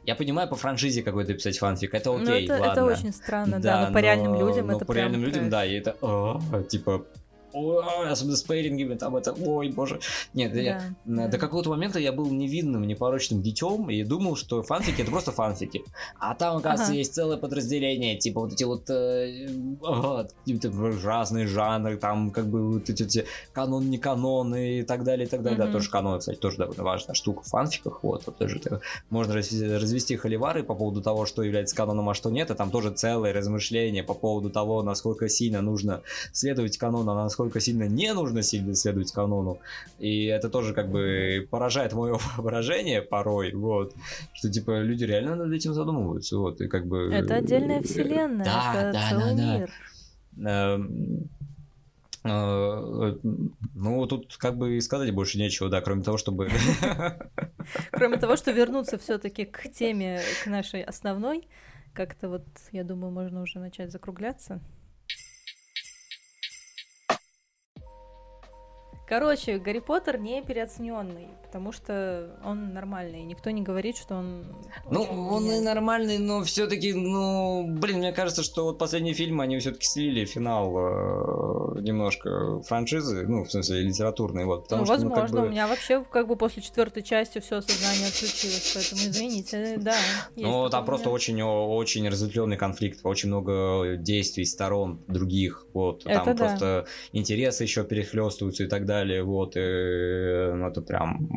я 0.04 0.14
понимаю, 0.16 0.48
по 0.48 0.56
франшизе 0.56 1.02
какой-то 1.02 1.34
писать 1.34 1.58
фанфик, 1.58 1.94
это 1.94 2.10
ну, 2.10 2.22
окей, 2.22 2.44
это, 2.44 2.54
ладно. 2.54 2.72
Это 2.72 2.84
очень 2.84 3.12
странно, 3.12 3.60
да, 3.60 3.82
да 3.82 3.86
но 3.86 3.94
по 3.94 3.98
реальным 3.98 4.34
людям 4.34 4.66
но 4.66 4.76
это 4.76 4.84
по 4.84 4.92
реальным 4.92 5.24
людям, 5.30 5.50
да, 5.50 5.64
и 5.64 5.74
это, 5.74 5.96
о, 6.00 6.40
типа, 6.68 7.04
особенно 7.52 8.36
с 8.36 8.42
пейрингами, 8.42 8.94
там 8.94 9.16
это, 9.16 9.32
ой, 9.32 9.70
боже. 9.70 10.00
Нет, 10.34 10.52
да, 10.52 10.60
я, 10.60 10.94
да. 11.04 11.28
до 11.28 11.38
какого-то 11.38 11.70
момента 11.70 11.98
я 11.98 12.12
был 12.12 12.30
невинным, 12.30 12.82
непорочным 12.82 13.42
детем 13.42 13.90
и 13.90 14.02
думал, 14.04 14.36
что 14.36 14.62
фанфики 14.62 15.02
это 15.02 15.10
просто 15.10 15.32
фанфики. 15.32 15.82
А 16.18 16.34
там, 16.34 16.56
оказывается, 16.56 16.92
ага. 16.92 16.98
есть 16.98 17.14
целое 17.14 17.36
подразделение, 17.36 18.16
типа 18.16 18.40
вот 18.40 18.52
эти 18.52 18.64
вот 18.64 18.88
э, 18.90 19.48
э, 19.48 20.24
типа, 20.46 20.92
разные 21.02 21.46
жанры, 21.46 21.96
там 21.96 22.30
как 22.30 22.48
бы 22.48 22.74
вот 22.74 22.88
эти, 22.88 23.02
эти 23.02 23.26
канон, 23.52 23.90
не 23.90 23.98
канон 23.98 24.54
и 24.54 24.82
так 24.82 25.04
далее, 25.04 25.26
и 25.26 25.28
так 25.28 25.42
далее. 25.42 25.60
Mm-hmm. 25.60 25.66
Да, 25.66 25.72
тоже 25.72 25.90
канон, 25.90 26.18
кстати, 26.18 26.38
тоже 26.38 26.58
довольно 26.58 26.84
важная 26.84 27.14
штука 27.14 27.42
в 27.42 27.46
фанфиках. 27.46 28.02
Вот, 28.02 28.24
вот 28.26 28.36
тоже 28.38 28.58
это, 28.58 28.80
можно 29.08 29.34
развести 29.34 30.16
холивары 30.16 30.62
по 30.62 30.74
поводу 30.74 31.02
того, 31.02 31.26
что 31.26 31.42
является 31.42 31.74
каноном, 31.74 32.08
а 32.08 32.14
что 32.14 32.30
нет, 32.30 32.50
и 32.50 32.54
там 32.54 32.70
тоже 32.70 32.90
целое 32.90 33.32
размышление 33.32 34.02
по 34.02 34.14
поводу 34.14 34.50
того, 34.50 34.82
насколько 34.82 35.28
сильно 35.28 35.60
нужно 35.60 36.02
следовать 36.32 36.78
канону, 36.78 37.12
а 37.12 37.14
насколько 37.14 37.39
насколько 37.40 37.60
сильно 37.60 37.88
не 37.88 38.12
нужно 38.12 38.42
сильно 38.42 38.74
следовать 38.74 39.12
канону. 39.12 39.58
И 39.98 40.26
это 40.26 40.50
тоже 40.50 40.74
как 40.74 40.90
бы 40.90 41.46
поражает 41.50 41.92
мое 41.92 42.18
воображение 42.36 43.02
порой, 43.02 43.52
вот, 43.54 43.94
что 44.34 44.50
типа 44.50 44.80
люди 44.80 45.04
реально 45.04 45.36
над 45.36 45.52
этим 45.52 45.72
задумываются, 45.74 46.38
вот, 46.38 46.60
и 46.60 46.68
как 46.68 46.86
бы... 46.86 47.10
Это 47.12 47.36
отдельная 47.36 47.82
вселенная, 47.82 48.44
да, 48.44 48.74
это 48.74 48.92
да, 48.92 49.08
целый 49.08 49.36
да, 49.36 49.58
мир. 49.58 49.70
Да. 50.32 50.74
Эм, 50.74 51.30
э, 52.24 53.16
ну, 53.74 54.06
тут 54.06 54.36
как 54.36 54.58
бы 54.58 54.76
и 54.76 54.80
сказать 54.80 55.14
больше 55.14 55.38
нечего, 55.38 55.68
да, 55.70 55.80
кроме 55.80 56.02
того, 56.02 56.18
чтобы... 56.18 56.50
Кроме 57.92 58.16
того, 58.16 58.36
что 58.36 58.52
вернуться 58.52 58.98
все 58.98 59.18
таки 59.18 59.44
к 59.44 59.70
теме, 59.70 60.20
к 60.42 60.46
нашей 60.46 60.82
основной, 60.82 61.46
как-то 61.94 62.28
вот, 62.28 62.44
я 62.72 62.84
думаю, 62.84 63.12
можно 63.12 63.42
уже 63.42 63.58
начать 63.58 63.92
закругляться. 63.92 64.60
Короче, 69.10 69.58
Гарри 69.58 69.80
Поттер 69.80 70.20
не 70.20 70.40
переоцененный, 70.40 71.26
потому 71.42 71.72
что 71.72 72.30
он 72.44 72.72
нормальный. 72.72 73.22
Никто 73.22 73.50
не 73.50 73.60
говорит, 73.60 73.96
что 73.96 74.14
он. 74.14 74.44
Ну, 74.88 75.02
он 75.02 75.50
и 75.50 75.58
нормальный, 75.58 76.18
но 76.18 76.44
все-таки, 76.44 76.92
ну, 76.92 77.66
блин, 77.66 77.98
мне 77.98 78.12
кажется, 78.12 78.44
что 78.44 78.66
вот 78.66 78.78
последний 78.78 79.12
фильм 79.12 79.40
они 79.40 79.58
все-таки 79.58 79.84
слили 79.84 80.24
финал 80.26 80.76
э, 80.76 81.80
немножко 81.80 82.60
франшизы, 82.60 83.26
ну, 83.26 83.42
в 83.42 83.50
смысле, 83.50 83.80
литературный, 83.80 84.44
вот. 84.44 84.62
Потому 84.62 84.82
ну, 84.82 84.86
что, 84.86 84.92
возможно, 84.92 85.22
ну, 85.22 85.22
как 85.22 85.30
бы... 85.32 85.46
у 85.48 85.50
меня 85.50 85.66
вообще 85.66 86.04
как 86.04 86.28
бы 86.28 86.36
после 86.36 86.62
четвертой 86.62 87.02
части 87.02 87.40
все 87.40 87.62
сознание 87.62 88.06
отключилось, 88.06 88.70
поэтому 88.76 89.10
извините, 89.10 89.76
да. 89.78 89.96
Ну, 90.36 90.68
там 90.68 90.84
просто 90.84 91.10
очень, 91.10 91.42
очень 91.42 92.08
разветвленный 92.08 92.56
конфликт, 92.56 93.00
очень 93.02 93.28
много 93.28 93.96
действий 93.96 94.44
сторон 94.44 95.00
других, 95.08 95.66
вот. 95.74 96.04
Там 96.04 96.36
просто 96.36 96.86
интересы 97.10 97.64
еще 97.64 97.82
перехлестываются 97.82 98.62
и 98.62 98.68
так 98.68 98.86
далее 98.86 98.99
далее, 99.00 99.22
вот, 99.22 99.56
и, 99.56 100.52
ну, 100.54 100.68
это 100.68 100.82
прям 100.82 101.28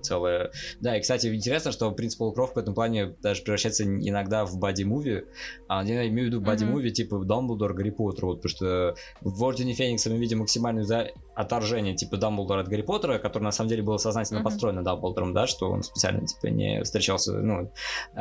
целое... 0.00 0.50
Да, 0.80 0.96
и, 0.96 1.00
кстати, 1.00 1.34
интересно, 1.34 1.72
что 1.72 1.90
принцип 1.92 2.18
Полукров 2.18 2.54
в 2.54 2.58
этом 2.58 2.74
плане 2.74 3.16
даже 3.22 3.42
превращается 3.42 3.84
иногда 3.84 4.44
в 4.44 4.58
боди-муви, 4.58 5.24
а 5.68 5.84
я 5.84 6.06
имею 6.08 6.28
в 6.28 6.32
виду 6.32 6.40
боди-муви 6.40 6.88
mm-hmm. 6.88 6.90
типа 6.90 7.24
Дамблдор, 7.24 7.74
Гарри 7.74 7.90
Поттер, 7.90 8.26
вот, 8.26 8.42
потому 8.42 8.50
что 8.50 8.94
в 9.20 9.42
Ордене 9.44 9.72
Феникса 9.72 10.10
мы 10.10 10.18
видим 10.18 10.38
максимальное 10.38 10.84
за... 10.84 11.08
отторжение 11.34 11.94
типа 11.94 12.16
Дамблдора 12.16 12.60
от 12.60 12.68
Гарри 12.68 12.82
Поттера, 12.82 13.18
который 13.18 13.44
на 13.44 13.52
самом 13.52 13.70
деле 13.70 13.82
был 13.82 13.98
сознательно 13.98 14.38
mm-hmm. 14.38 14.44
построен 14.44 14.84
Дамблдором, 14.84 15.32
да, 15.32 15.46
что 15.46 15.70
он 15.70 15.82
специально 15.82 16.26
типа 16.26 16.46
не 16.48 16.82
встречался, 16.82 17.32
ну, 17.32 17.72
э, 18.14 18.20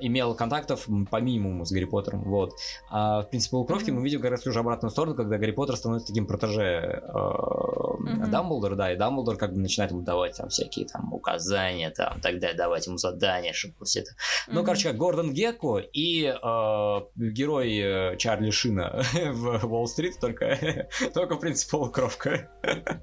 имел 0.00 0.34
контактов 0.34 0.88
по 1.10 1.20
минимуму 1.20 1.64
с 1.64 1.72
Гарри 1.72 1.84
Поттером, 1.84 2.24
вот. 2.24 2.52
А 2.90 3.22
в 3.22 3.30
принципе 3.30 3.52
Полукровке 3.52 3.90
mm-hmm. 3.90 3.94
мы 3.94 4.02
видим 4.02 4.20
как 4.20 4.30
раз 4.30 4.46
уже 4.46 4.60
обратную 4.60 4.90
сторону, 4.90 5.14
когда 5.14 5.38
Гарри 5.38 5.52
Поттер 5.52 5.76
становится 5.76 6.08
таким 6.08 6.26
протеже 6.26 7.02
э, 7.02 7.89
mm-hmm. 8.06 8.26
Дамблдора, 8.28 8.76
да, 8.76 8.92
и 8.92 8.96
Дамблдор 8.96 9.36
как 9.36 9.52
бы 9.52 9.60
начинает 9.60 9.92
ему 9.92 10.02
давать 10.02 10.36
там 10.36 10.48
всякие 10.48 10.86
там 10.86 11.12
указания, 11.12 11.90
там, 11.90 12.20
тогда 12.20 12.52
давать 12.54 12.86
ему 12.86 12.96
задания, 12.96 13.52
чтобы 13.52 13.84
все 13.84 14.00
это... 14.00 14.10
Mm-hmm. 14.10 14.52
Ну, 14.52 14.64
короче, 14.64 14.88
как 14.88 14.96
Гордон 14.96 15.32
Гекко 15.32 15.78
и 15.78 16.24
э, 16.24 17.00
герой 17.16 18.16
Чарли 18.18 18.50
Шина 18.50 19.02
в 19.32 19.66
Уолл-стрит, 19.66 20.18
только, 20.20 20.88
только, 21.14 21.36
в 21.36 21.40
принципе, 21.40 21.70
полукровка. 21.70 22.50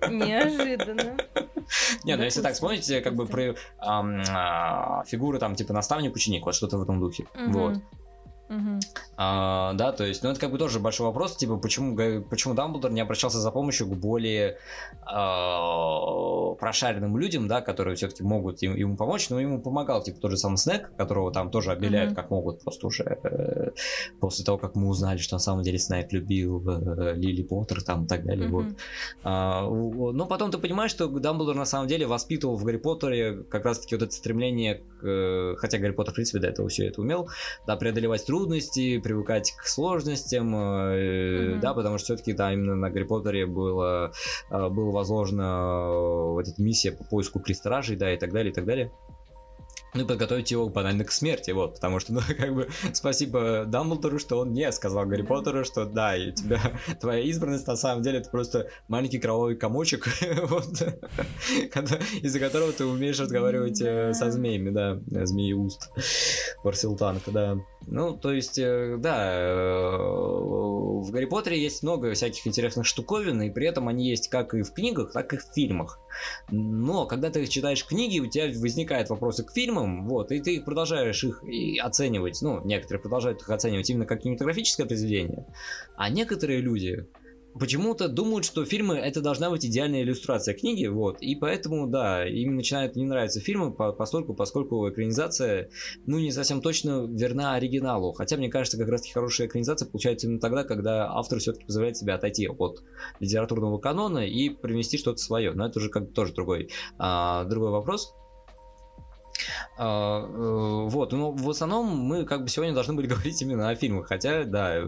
Неожиданно. 0.09 1.17
Не, 2.03 2.15
ну 2.15 2.23
если 2.23 2.41
так 2.41 2.53
вспомните, 2.53 3.01
как 3.01 3.15
бы 3.15 3.25
про 3.25 3.55
а, 3.79 5.03
фигуры 5.05 5.39
там, 5.39 5.55
типа 5.55 5.73
наставник-ученик, 5.73 6.45
вот 6.45 6.55
что-то 6.55 6.77
в 6.77 6.83
этом 6.83 6.99
духе. 6.99 7.25
Вот. 7.35 7.77
Uh-huh. 8.49 8.79
А, 9.17 9.73
да, 9.73 9.91
то 9.91 10.05
есть, 10.05 10.23
ну 10.23 10.29
это 10.29 10.39
как 10.39 10.51
бы 10.51 10.57
тоже 10.57 10.79
большой 10.79 11.07
вопрос, 11.07 11.35
типа, 11.35 11.57
почему, 11.57 11.95
почему 12.29 12.53
Дамблдор 12.53 12.91
не 12.91 13.01
обращался 13.01 13.39
за 13.39 13.51
помощью 13.51 13.87
к 13.87 13.95
более 13.95 14.57
а, 15.01 16.53
прошаренным 16.55 17.17
людям, 17.17 17.47
да, 17.47 17.61
которые 17.61 17.95
все-таки 17.95 18.23
могут 18.23 18.61
им, 18.63 18.75
ему 18.75 18.95
помочь, 18.95 19.29
но 19.29 19.39
ему 19.39 19.61
помогал, 19.61 20.01
типа, 20.01 20.19
тот 20.21 20.31
же 20.31 20.37
самый 20.37 20.57
Снег, 20.57 20.91
которого 20.95 21.31
там 21.31 21.51
тоже 21.51 21.71
обеляют 21.71 22.11
uh-huh. 22.11 22.15
как 22.15 22.29
могут, 22.29 22.63
просто 22.63 22.87
уже 22.87 23.03
э, 23.03 23.71
после 24.19 24.45
того, 24.45 24.57
как 24.57 24.75
мы 24.75 24.87
узнали, 24.87 25.17
что 25.17 25.35
на 25.35 25.39
самом 25.39 25.63
деле 25.63 25.77
Снег 25.77 26.13
любил 26.13 26.63
э, 26.69 27.13
Лили 27.15 27.43
Поттер 27.43 27.83
там 27.83 28.05
и 28.05 28.07
так 28.07 28.23
далее, 28.23 28.47
uh-huh. 28.47 28.51
вот. 28.51 28.65
А, 29.23 29.67
но 29.67 30.25
потом 30.25 30.51
ты 30.51 30.57
понимаешь, 30.57 30.91
что 30.91 31.07
Дамблдор 31.07 31.55
на 31.55 31.65
самом 31.65 31.87
деле 31.87 32.07
воспитывал 32.07 32.55
в 32.55 32.63
Гарри 32.63 32.77
Поттере 32.77 33.43
как 33.49 33.65
раз-таки 33.65 33.95
вот 33.95 34.03
это 34.03 34.13
стремление 34.13 34.75
к, 34.75 35.05
э, 35.05 35.55
хотя 35.57 35.79
Гарри 35.79 35.91
Поттер, 35.91 36.13
в 36.13 36.15
принципе, 36.15 36.39
до 36.39 36.47
этого 36.47 36.69
все 36.69 36.87
это 36.87 37.01
умел, 37.01 37.29
да, 37.65 37.75
преодолевать 37.75 38.25
трудности, 38.25 38.36
трудности, 38.37 38.99
привыкать 38.99 39.51
к 39.51 39.65
сложностям, 39.65 40.55
mm-hmm. 40.55 41.59
да, 41.59 41.73
потому 41.73 41.97
что 41.97 42.05
все-таки 42.05 42.33
да, 42.33 42.53
именно 42.53 42.75
на 42.75 42.89
Гарри 42.89 43.03
Поттере 43.03 43.45
было, 43.45 44.11
э, 44.49 44.69
было 44.69 44.91
возложено 44.91 46.33
вот 46.33 46.47
эта 46.47 46.61
миссия 46.61 46.91
по 46.91 47.03
поиску 47.03 47.39
крестражей, 47.39 47.95
да, 47.95 48.13
и 48.13 48.17
так 48.17 48.31
далее, 48.31 48.51
и 48.51 48.53
так 48.53 48.65
далее. 48.65 48.91
Ну 49.93 50.03
и 50.03 50.05
подготовить 50.05 50.51
его 50.51 50.69
банально 50.69 51.03
к 51.03 51.11
смерти, 51.11 51.51
вот, 51.51 51.75
потому 51.75 51.99
что, 51.99 52.13
ну, 52.13 52.21
как 52.37 52.53
бы, 52.53 52.69
спасибо 52.93 53.65
Дамблдору, 53.65 54.19
что 54.19 54.39
он 54.39 54.53
не 54.53 54.71
сказал 54.71 55.05
Гарри 55.05 55.23
Поттеру, 55.23 55.63
что 55.63 55.85
да, 55.85 56.15
и 56.15 56.31
тебя, 56.31 56.59
твоя 56.99 57.21
избранность, 57.21 57.67
на 57.67 57.75
самом 57.75 58.03
деле, 58.03 58.19
это 58.19 58.29
просто 58.29 58.69
маленький 58.87 59.19
кровавый 59.19 59.55
комочек, 59.55 60.07
вот, 60.43 60.81
из-за 62.21 62.39
которого 62.39 62.71
ты 62.71 62.85
умеешь 62.85 63.19
разговаривать 63.19 63.81
э, 63.81 64.13
со 64.13 64.31
змеями, 64.31 64.69
да, 64.69 64.99
змеи 65.25 65.53
уст, 65.53 65.89
Варсилтанг, 66.63 67.23
да. 67.27 67.57
Ну, 67.89 68.17
то 68.17 68.33
есть, 68.33 68.59
э, 68.59 68.97
да, 68.99 69.31
э, 69.33 69.97
в 69.97 71.09
Гарри 71.09 71.25
Поттере 71.25 71.61
есть 71.61 71.83
много 71.83 72.13
всяких 72.13 72.45
интересных 72.45 72.85
штуковин, 72.85 73.41
и 73.41 73.49
при 73.49 73.65
этом 73.65 73.87
они 73.87 74.09
есть 74.09 74.27
как 74.27 74.53
и 74.53 74.61
в 74.61 74.73
книгах, 74.73 75.13
так 75.13 75.33
и 75.33 75.37
в 75.37 75.43
фильмах. 75.55 75.99
Но 76.49 77.05
когда 77.05 77.29
ты 77.29 77.45
читаешь 77.47 77.85
книги, 77.85 78.19
у 78.19 78.27
тебя 78.27 78.47
возникают 78.59 79.09
вопросы 79.09 79.45
к 79.45 79.53
фильмам, 79.77 80.07
вот, 80.07 80.31
и 80.31 80.39
ты 80.39 80.61
продолжаешь 80.61 81.23
их 81.23 81.43
оценивать, 81.81 82.41
ну, 82.41 82.63
некоторые 82.63 83.01
продолжают 83.01 83.41
их 83.41 83.49
оценивать 83.49 83.89
именно 83.89 84.05
как 84.05 84.21
кинематографическое 84.21 84.85
произведение, 84.85 85.45
а 85.95 86.09
некоторые 86.09 86.61
люди 86.61 87.07
почему-то 87.59 88.07
думают, 88.07 88.45
что 88.45 88.65
фильмы 88.65 88.97
это 88.97 89.19
должна 89.19 89.49
быть 89.49 89.65
идеальная 89.65 90.03
иллюстрация 90.03 90.53
книги, 90.53 90.85
вот, 90.85 91.21
и 91.21 91.35
поэтому, 91.35 91.87
да, 91.87 92.27
им 92.27 92.55
начинают 92.55 92.95
не 92.95 93.05
нравиться 93.05 93.39
фильмы, 93.39 93.71
поскольку, 93.71 94.35
поскольку 94.35 94.87
экранизация, 94.89 95.69
ну, 96.05 96.19
не 96.19 96.31
совсем 96.31 96.61
точно 96.61 97.07
верна 97.09 97.55
оригиналу, 97.55 98.13
хотя, 98.13 98.37
мне 98.37 98.49
кажется, 98.49 98.77
как 98.77 98.89
раз-таки 98.89 99.13
хорошая 99.13 99.47
экранизация 99.47 99.87
получается 99.87 100.27
именно 100.27 100.39
тогда, 100.39 100.63
когда 100.63 101.11
автор 101.11 101.39
все-таки 101.39 101.65
позволяет 101.65 101.97
себе 101.97 102.13
отойти 102.13 102.47
от 102.47 102.83
литературного 103.19 103.79
канона 103.79 104.19
и 104.19 104.49
привнести 104.49 104.97
что-то 104.97 105.17
свое, 105.17 105.53
но 105.53 105.65
это 105.65 105.79
уже 105.79 105.89
как 105.89 106.13
тоже 106.13 106.33
другой, 106.33 106.69
а, 106.99 107.43
другой 107.45 107.71
вопрос. 107.71 108.13
А, 109.77 110.21
э, 110.25 110.89
вот, 110.89 111.11
но 111.13 111.31
в 111.31 111.49
основном 111.49 111.87
мы 111.87 112.25
как 112.25 112.43
бы 112.43 112.49
сегодня 112.49 112.73
должны 112.73 112.93
были 112.93 113.07
говорить 113.13 113.41
именно 113.41 113.69
о 113.69 113.75
фильмах, 113.75 114.07
хотя, 114.07 114.43
да, 114.43 114.75
э, 114.75 114.83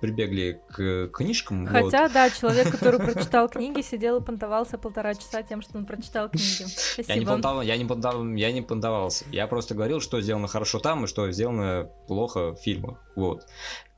прибегли 0.00 0.60
к 0.70 1.08
книжкам. 1.08 1.66
Хотя, 1.66 2.04
вот. 2.04 2.12
да, 2.12 2.30
человек, 2.30 2.70
который 2.70 2.98
прочитал 3.00 3.48
книги, 3.48 3.80
сидел 3.80 4.20
и 4.20 4.24
понтовался 4.24 4.78
полтора 4.78 5.14
часа 5.14 5.42
тем, 5.42 5.62
что 5.62 5.78
он 5.78 5.86
прочитал 5.86 6.28
книги. 6.28 6.64
Спасибо. 6.66 7.12
Я 7.12 7.16
не, 7.16 7.26
понтов... 7.26 7.64
я, 7.64 7.76
не 7.76 7.84
понтов... 7.84 8.36
я 8.36 8.52
не 8.52 8.62
понтовался, 8.62 9.24
я 9.30 9.46
просто 9.46 9.74
говорил, 9.74 10.00
что 10.00 10.20
сделано 10.20 10.48
хорошо 10.48 10.78
там 10.78 11.04
и 11.04 11.06
что 11.06 11.30
сделано 11.30 11.90
плохо 12.08 12.54
в 12.54 12.56
фильмах, 12.56 12.98
вот. 13.16 13.46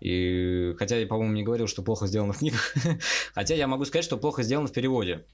И 0.00 0.74
хотя 0.78 0.96
я, 0.96 1.06
по-моему, 1.06 1.32
не 1.32 1.42
говорил, 1.42 1.66
что 1.66 1.82
плохо 1.82 2.06
сделано 2.06 2.32
в 2.32 2.38
книгах, 2.38 2.74
хотя 3.34 3.54
я 3.54 3.66
могу 3.66 3.84
сказать, 3.84 4.04
что 4.04 4.16
плохо 4.16 4.42
сделано 4.42 4.68
в 4.68 4.72
переводе. 4.72 5.24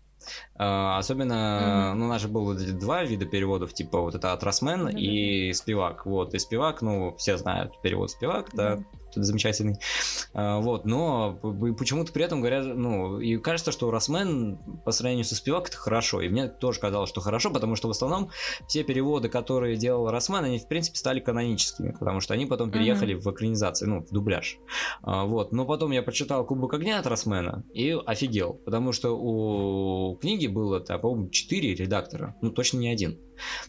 Uh, 0.58 0.98
особенно, 0.98 1.32
mm-hmm. 1.32 1.94
ну, 1.94 2.04
у 2.04 2.08
нас 2.08 2.20
же 2.20 2.28
было 2.28 2.54
два 2.54 3.04
вида 3.04 3.26
переводов, 3.26 3.72
типа 3.72 4.00
вот 4.00 4.14
это 4.14 4.32
Атрасмен 4.32 4.88
mm-hmm. 4.88 4.98
и 4.98 5.52
Спивак. 5.52 6.06
Вот, 6.06 6.34
и 6.34 6.38
Спивак, 6.38 6.82
ну, 6.82 7.14
все 7.16 7.36
знают 7.38 7.80
перевод 7.82 8.10
Спивак, 8.10 8.48
mm-hmm. 8.48 8.56
да, 8.56 8.78
замечательный. 9.14 9.78
А, 10.34 10.60
вот, 10.60 10.84
но 10.84 11.38
почему-то 11.78 12.12
при 12.12 12.24
этом 12.24 12.40
говорят, 12.40 12.66
ну, 12.66 13.20
и 13.20 13.36
кажется, 13.38 13.72
что 13.72 13.90
Росмен 13.90 14.58
по 14.84 14.92
сравнению 14.92 15.24
со 15.24 15.34
Спивак 15.34 15.68
это 15.68 15.76
хорошо. 15.76 16.20
И 16.20 16.28
мне 16.28 16.48
тоже 16.48 16.80
казалось, 16.80 17.10
что 17.10 17.20
хорошо, 17.20 17.50
потому 17.50 17.76
что 17.76 17.88
в 17.88 17.90
основном 17.90 18.30
все 18.66 18.82
переводы, 18.82 19.28
которые 19.28 19.76
делал 19.76 20.10
Росмен, 20.10 20.44
они 20.44 20.58
в 20.58 20.68
принципе 20.68 20.98
стали 20.98 21.20
каноническими, 21.20 21.92
потому 21.98 22.20
что 22.20 22.34
они 22.34 22.46
потом 22.46 22.70
переехали 22.70 23.14
mm-hmm. 23.14 23.20
в 23.20 23.30
экранизации, 23.32 23.86
ну, 23.86 24.00
в 24.00 24.10
дубляж. 24.10 24.58
А, 25.02 25.24
вот, 25.24 25.52
но 25.52 25.64
потом 25.64 25.90
я 25.90 26.02
прочитал 26.02 26.44
Кубок 26.44 26.74
огня 26.74 26.98
от 26.98 27.06
Росмена 27.06 27.64
и 27.72 27.96
офигел, 28.06 28.54
потому 28.64 28.92
что 28.92 29.16
у 29.16 30.16
книги 30.16 30.46
было, 30.46 30.80
по-моему, 30.80 31.30
4 31.30 31.74
редактора, 31.74 32.36
ну, 32.40 32.50
точно 32.50 32.78
не 32.78 32.88
один. 32.88 33.18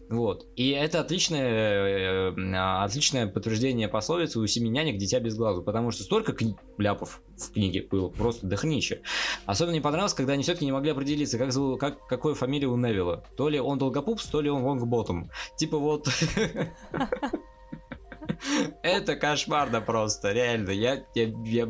Вот. 0.09 0.47
И 0.55 0.69
это 0.69 0.99
отличное, 0.99 2.31
э, 2.31 2.83
отличное 2.83 3.27
подтверждение 3.27 3.87
пословицы 3.87 4.39
«У 4.39 4.47
семи 4.47 4.69
нянек 4.69 4.97
дитя 4.97 5.19
без 5.19 5.35
глазу», 5.35 5.63
потому 5.63 5.91
что 5.91 6.03
столько 6.03 6.33
кни- 6.33 6.55
ляпов 6.77 7.21
в 7.37 7.51
книге 7.53 7.87
было, 7.89 8.09
просто 8.09 8.47
дохнища. 8.47 8.99
Особенно 9.45 9.71
мне 9.71 9.81
понравилось, 9.81 10.13
когда 10.13 10.33
они 10.33 10.43
все-таки 10.43 10.65
не 10.65 10.71
могли 10.71 10.91
определиться, 10.91 11.37
как, 11.37 11.51
зовут, 11.51 11.79
как, 11.79 12.05
какой 12.07 12.35
фамилия 12.35 12.67
у 12.67 12.77
Невилла. 12.77 13.23
То 13.37 13.49
ли 13.49 13.59
он 13.59 13.77
Долгопупс, 13.77 14.25
то 14.25 14.41
ли 14.41 14.49
он 14.49 14.63
Лонгботом. 14.63 15.29
Типа 15.57 15.77
вот... 15.77 16.07
Это 18.83 19.15
кошмарно 19.15 19.81
просто, 19.81 20.31
реально. 20.31 20.71
Я, 20.71 21.03
я, 21.13 21.31
я 21.45 21.67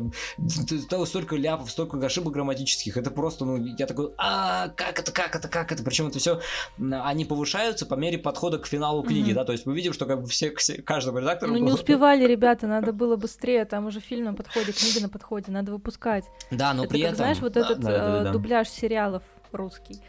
столько 1.06 1.36
ляпов, 1.36 1.70
столько 1.70 1.98
ошибок 2.04 2.34
грамматических. 2.34 2.96
Это 2.96 3.10
просто, 3.10 3.44
ну, 3.44 3.56
я 3.56 3.86
такой, 3.86 4.12
а 4.18 4.68
как 4.68 4.98
это, 4.98 5.12
как 5.12 5.36
это, 5.36 5.48
как 5.48 5.72
это? 5.72 5.82
Причем 5.82 6.08
это 6.08 6.18
все, 6.18 6.40
они 6.78 7.24
повышаются 7.24 7.86
по 7.86 7.94
мере 7.94 8.18
подхода 8.18 8.58
к 8.58 8.66
финалу 8.66 9.02
книги, 9.02 9.32
да, 9.32 9.44
то 9.44 9.52
есть 9.52 9.66
мы 9.66 9.74
видим, 9.74 9.92
что 9.92 10.06
как 10.06 10.22
бы 10.22 10.28
все, 10.28 10.50
каждому 10.50 11.18
редактору... 11.18 11.52
Ну, 11.52 11.58
не 11.58 11.72
успевали, 11.72 12.26
ребята, 12.26 12.66
надо 12.66 12.92
было 12.92 13.16
быстрее, 13.16 13.64
там 13.64 13.86
уже 13.86 14.00
фильм 14.00 14.24
на 14.24 14.34
подходе, 14.34 14.72
книга 14.72 15.00
на 15.00 15.08
подходе, 15.08 15.52
надо 15.52 15.72
выпускать. 15.72 16.24
Да, 16.50 16.74
но 16.74 16.86
при 16.86 17.00
этом... 17.00 17.16
знаешь, 17.16 17.38
вот 17.40 17.56
этот 17.56 17.84
э, 17.84 18.30
дубляж 18.32 18.68
сериалов 18.68 19.22
русский 19.52 20.00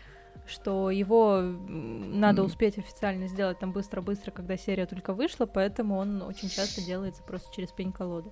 что 0.45 0.89
его 0.89 1.41
надо 1.41 2.43
успеть 2.43 2.77
официально 2.77 3.27
сделать 3.27 3.59
там 3.59 3.71
быстро-быстро, 3.71 4.31
когда 4.31 4.57
серия 4.57 4.85
только 4.85 5.13
вышла, 5.13 5.45
поэтому 5.45 5.97
он 5.97 6.21
очень 6.21 6.49
часто 6.49 6.81
делается 6.81 7.23
просто 7.23 7.53
через 7.53 7.71
пень-колоду. 7.71 8.31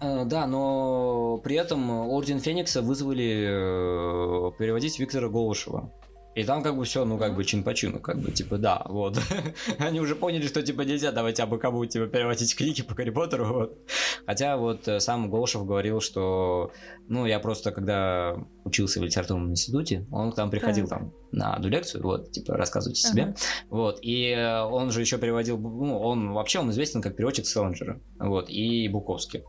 Uh, 0.00 0.24
да, 0.24 0.46
но 0.46 1.38
при 1.44 1.56
этом 1.56 1.90
Орден 1.90 2.40
Феникса 2.40 2.80
вызвали 2.80 4.48
uh, 4.48 4.56
переводить 4.56 4.98
Виктора 4.98 5.28
Голышева. 5.28 5.92
И 6.34 6.44
там 6.44 6.62
как 6.62 6.76
бы 6.76 6.84
все, 6.84 7.04
ну 7.04 7.18
как 7.18 7.34
бы 7.34 7.44
чин 7.44 7.64
по 7.64 7.74
чину, 7.74 7.98
как 7.98 8.18
бы 8.18 8.30
типа 8.30 8.56
да, 8.58 8.82
вот. 8.88 9.18
Они 9.78 10.00
уже 10.00 10.14
поняли, 10.14 10.46
что 10.46 10.62
типа 10.62 10.82
нельзя 10.82 11.10
давать 11.10 11.40
абы 11.40 11.58
кому 11.58 11.84
типа 11.86 12.06
переводить 12.06 12.54
книги 12.56 12.82
по 12.82 12.94
Гарри 12.94 13.10
Поттеру, 13.10 13.46
вот. 13.46 13.78
Хотя 14.26 14.56
вот 14.56 14.86
э, 14.86 15.00
сам 15.00 15.28
Голшев 15.28 15.66
говорил, 15.66 16.00
что, 16.00 16.70
ну 17.08 17.26
я 17.26 17.40
просто 17.40 17.72
когда 17.72 18.36
учился 18.64 19.00
в 19.00 19.04
литературном 19.04 19.50
институте, 19.50 20.06
он 20.12 20.30
к 20.30 20.36
нам 20.36 20.50
приходил 20.50 20.86
так. 20.86 21.00
там 21.00 21.12
на 21.32 21.54
одну 21.54 21.68
лекцию, 21.68 22.02
вот, 22.02 22.32
типа, 22.32 22.56
рассказывайте 22.56 23.00
себе, 23.00 23.34
вот, 23.68 23.98
и 24.02 24.30
э, 24.30 24.62
он 24.62 24.90
же 24.90 25.00
еще 25.00 25.18
переводил, 25.18 25.58
ну, 25.58 25.98
он 25.98 26.32
вообще, 26.32 26.58
он 26.58 26.70
известен 26.70 27.02
как 27.02 27.16
переводчик 27.16 27.46
Селлинджера, 27.46 28.00
вот, 28.18 28.48
и 28.48 28.88
Буковский, 28.88 29.44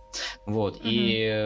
вот, 0.45 0.77
ага. 0.79 0.89
и, 0.89 1.27
э, 1.31 1.41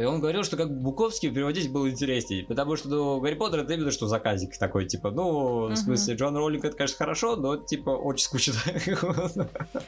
и 0.00 0.04
он 0.04 0.20
говорил, 0.20 0.44
что 0.44 0.56
как 0.56 0.70
Буковский 0.70 1.30
переводить 1.30 1.70
было 1.72 1.90
интереснее, 1.90 2.44
потому 2.44 2.76
что, 2.76 2.88
ну, 2.88 3.20
Гарри 3.20 3.34
Поттер 3.34 3.60
это 3.60 3.74
именно 3.74 3.90
что 3.90 4.06
заказик 4.06 4.56
такой, 4.58 4.86
типа, 4.86 5.10
ну, 5.10 5.66
ага. 5.66 5.74
в 5.74 5.76
смысле, 5.78 6.14
Джон 6.14 6.36
Роллинг 6.36 6.64
это, 6.64 6.76
конечно, 6.76 6.96
хорошо, 6.96 7.36
но, 7.36 7.56
типа, 7.56 7.90
очень 7.90 8.24
скучно. 8.24 8.54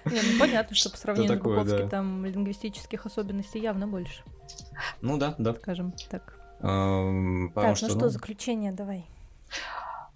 Не, 0.04 0.20
ну, 0.20 0.38
понятно, 0.38 0.74
что 0.74 0.90
по 0.90 0.96
сравнению 0.96 1.38
с 1.38 1.40
Буковским 1.40 1.88
там 1.88 2.24
лингвистических 2.24 3.06
особенностей 3.06 3.60
явно 3.60 3.86
больше. 3.86 4.22
Ну 5.00 5.18
да, 5.18 5.34
да. 5.38 5.54
Скажем 5.54 5.92
так. 6.10 6.33
Эм, 6.64 7.52
так, 7.54 7.68
ну 7.68 7.76
что, 7.76 7.88
ну 7.88 7.98
что, 7.98 8.08
заключение? 8.08 8.72
Давай. 8.72 9.04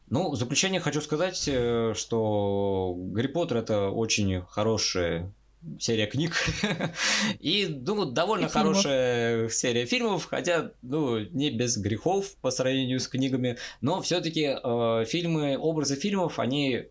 Ну, 0.09 0.35
заключение 0.35 0.81
хочу 0.81 1.03
сказать, 1.03 1.47
э, 1.47 1.93
что 1.95 2.95
Гарри 2.97 3.27
Поттер 3.27 3.59
это 3.59 3.91
очень 3.91 4.43
хорошая 4.49 5.31
серия 5.79 6.07
книг. 6.07 6.33
И, 7.41 7.67
ну, 7.69 8.07
довольно 8.07 8.47
и 8.47 8.49
хорошая 8.49 9.49
серия 9.51 9.85
фильмов, 9.85 10.25
хотя, 10.25 10.71
ну, 10.83 11.19
не 11.19 11.51
без 11.51 11.77
грехов 11.77 12.35
по 12.41 12.51
сравнению 12.51 13.01
с 13.01 13.09
книгами, 13.09 13.59
но 13.81 14.01
все-таки 14.01 14.57
э, 14.63 15.05
фильмы, 15.07 15.59
образы 15.59 15.97
фильмов, 15.97 16.39
они 16.39 16.87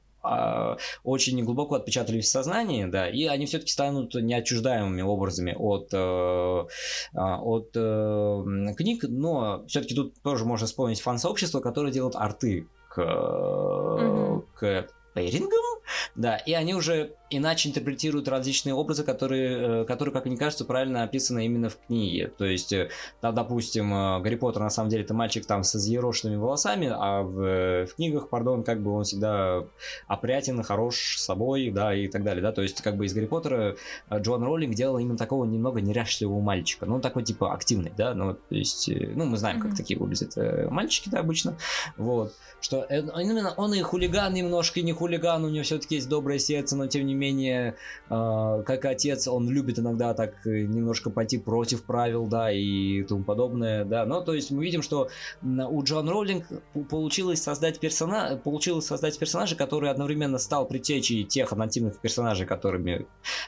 очень 1.03 1.43
глубоко 1.43 1.75
отпечатались 1.75 2.25
в 2.25 2.31
сознании, 2.31 2.85
да, 2.85 3.09
и 3.09 3.25
они 3.25 3.45
все-таки 3.45 3.71
станут 3.71 4.13
неотчуждаемыми 4.15 5.01
образами 5.01 5.55
от, 5.57 5.89
э, 5.93 5.97
а, 5.97 7.41
от 7.41 7.69
э, 7.75 8.73
книг, 8.75 9.03
но 9.07 9.65
все-таки 9.67 9.95
тут 9.95 10.21
тоже 10.21 10.45
можно 10.45 10.67
вспомнить 10.67 11.01
фан-сообщество, 11.01 11.59
которое 11.59 11.91
делает 11.91 12.15
арты 12.15 12.67
к, 12.89 12.97
угу. 12.99 14.45
к 14.55 14.87
пейрингам, 15.13 15.81
да, 16.15 16.37
и 16.37 16.53
они 16.53 16.75
уже 16.75 17.13
иначе 17.29 17.69
интерпретируют 17.69 18.27
различные 18.27 18.73
образы, 18.73 19.03
которые, 19.03 19.81
э, 19.81 19.85
которые, 19.85 20.13
как 20.13 20.25
мне 20.25 20.37
кажется, 20.37 20.65
правильно 20.65 21.03
описаны 21.03 21.45
именно 21.45 21.69
в 21.69 21.77
книге. 21.77 22.31
То 22.37 22.45
есть, 22.45 22.71
э, 22.71 22.89
да, 23.21 23.31
допустим, 23.31 23.93
э, 23.93 24.19
Гарри 24.21 24.35
Поттер 24.35 24.61
на 24.61 24.69
самом 24.69 24.89
деле 24.89 25.03
это 25.03 25.13
мальчик 25.13 25.45
там 25.45 25.63
со 25.63 25.77
взъерошенными 25.77 26.37
волосами, 26.37 26.89
а 26.93 27.21
в, 27.23 27.85
в 27.87 27.95
книгах, 27.95 28.29
пардон, 28.29 28.63
как 28.63 28.81
бы 28.81 28.91
он 28.93 29.03
всегда 29.03 29.63
опрятен, 30.07 30.63
хорош 30.63 31.17
собой, 31.17 31.69
да, 31.69 31.93
и 31.93 32.07
так 32.07 32.23
далее, 32.23 32.41
да. 32.41 32.51
То 32.51 32.61
есть, 32.61 32.81
как 32.81 32.95
бы 32.95 33.05
из 33.05 33.13
Гарри 33.13 33.25
Поттера 33.25 33.75
Джон 34.13 34.43
Роллинг 34.43 34.75
делал 34.75 34.97
именно 34.97 35.17
такого 35.17 35.45
немного 35.45 35.81
неряшливого 35.81 36.39
мальчика. 36.39 36.85
Ну, 36.85 36.99
такой 37.01 37.23
типа 37.23 37.53
активный, 37.53 37.91
да, 37.97 38.13
ну, 38.13 38.33
то 38.33 38.55
есть, 38.55 38.89
ну, 38.89 39.25
мы 39.25 39.37
знаем, 39.37 39.59
как 39.59 39.75
такие 39.75 39.99
выглядят 39.99 40.35
мальчики, 40.71 41.09
да, 41.09 41.19
обычно. 41.19 41.57
Вот. 41.97 42.33
Что 42.59 42.83
именно 42.83 43.53
он 43.55 43.73
и 43.73 43.81
хулиган 43.81 44.33
немножко, 44.33 44.79
и 44.79 44.83
не 44.83 44.93
хулиган, 44.93 45.43
у 45.43 45.49
него 45.49 45.63
все-таки 45.63 45.95
есть 45.95 46.09
доброе 46.09 46.39
сердце, 46.39 46.75
но 46.75 46.87
тем 46.87 47.05
не 47.05 47.16
менее, 47.17 47.75
э, 48.09 48.63
как 48.65 48.85
отец, 48.85 49.27
он 49.27 49.49
любит 49.49 49.79
иногда 49.79 50.13
так 50.13 50.45
немножко 50.45 51.09
пойти 51.09 51.37
против 51.37 51.83
правил, 51.83 52.27
да, 52.27 52.51
и 52.51 53.03
тому 53.03 53.23
подобное, 53.23 53.85
да. 53.85 54.05
Но, 54.05 54.21
то 54.21 54.33
есть, 54.33 54.51
мы 54.51 54.63
видим, 54.63 54.81
что 54.81 55.09
у 55.43 55.83
Джон 55.83 56.09
Роллинг 56.09 56.45
получилось 56.89 57.41
создать 57.41 57.79
персонаж, 57.79 58.39
получилось 58.41 58.85
создать 58.85 59.17
персонажа, 59.17 59.55
который 59.55 59.89
одновременно 59.89 60.37
стал 60.37 60.67
предтечей 60.67 61.23
тех 61.23 61.51
аналитивных 61.53 61.99
персонажей, 61.99 62.45
которыми 62.45 63.05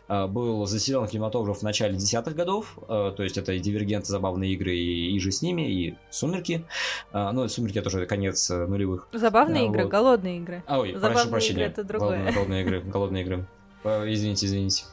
э, 0.07 0.27
был 0.27 0.65
заселен 0.65 1.07
кинематограф 1.07 1.59
в 1.59 1.63
начале 1.63 1.95
десятых 1.95 2.35
годов, 2.35 2.77
э, 2.87 3.13
то 3.15 3.23
есть 3.23 3.37
это 3.37 3.53
и 3.53 3.59
Дивергент, 3.59 4.05
забавные 4.05 4.53
игры, 4.53 4.75
и, 4.75 5.15
и 5.15 5.19
же 5.19 5.31
с 5.31 5.41
ними, 5.41 5.61
и 5.71 5.95
Сумерки. 6.09 6.65
Э, 7.13 7.31
ну, 7.31 7.47
Сумерки 7.47 7.81
тоже 7.81 8.05
конец 8.05 8.49
нулевых. 8.49 9.07
Забавные 9.13 9.67
игры, 9.67 9.83
вот. 9.83 9.91
голодные 9.91 10.37
игры. 10.37 10.63
А, 10.67 10.79
ой, 10.79 10.93
Забавные 10.93 11.13
прошу 11.13 11.29
прощения. 11.29 11.61
Игры 11.61 11.71
это 11.71 11.83
другое. 11.83 12.09
Голодные, 12.09 12.33
голодные 12.33 12.61
игры, 12.61 12.81
голодные 12.81 13.23
игры. 13.23 13.45
Извините, 13.83 14.45
извините. 14.45 14.83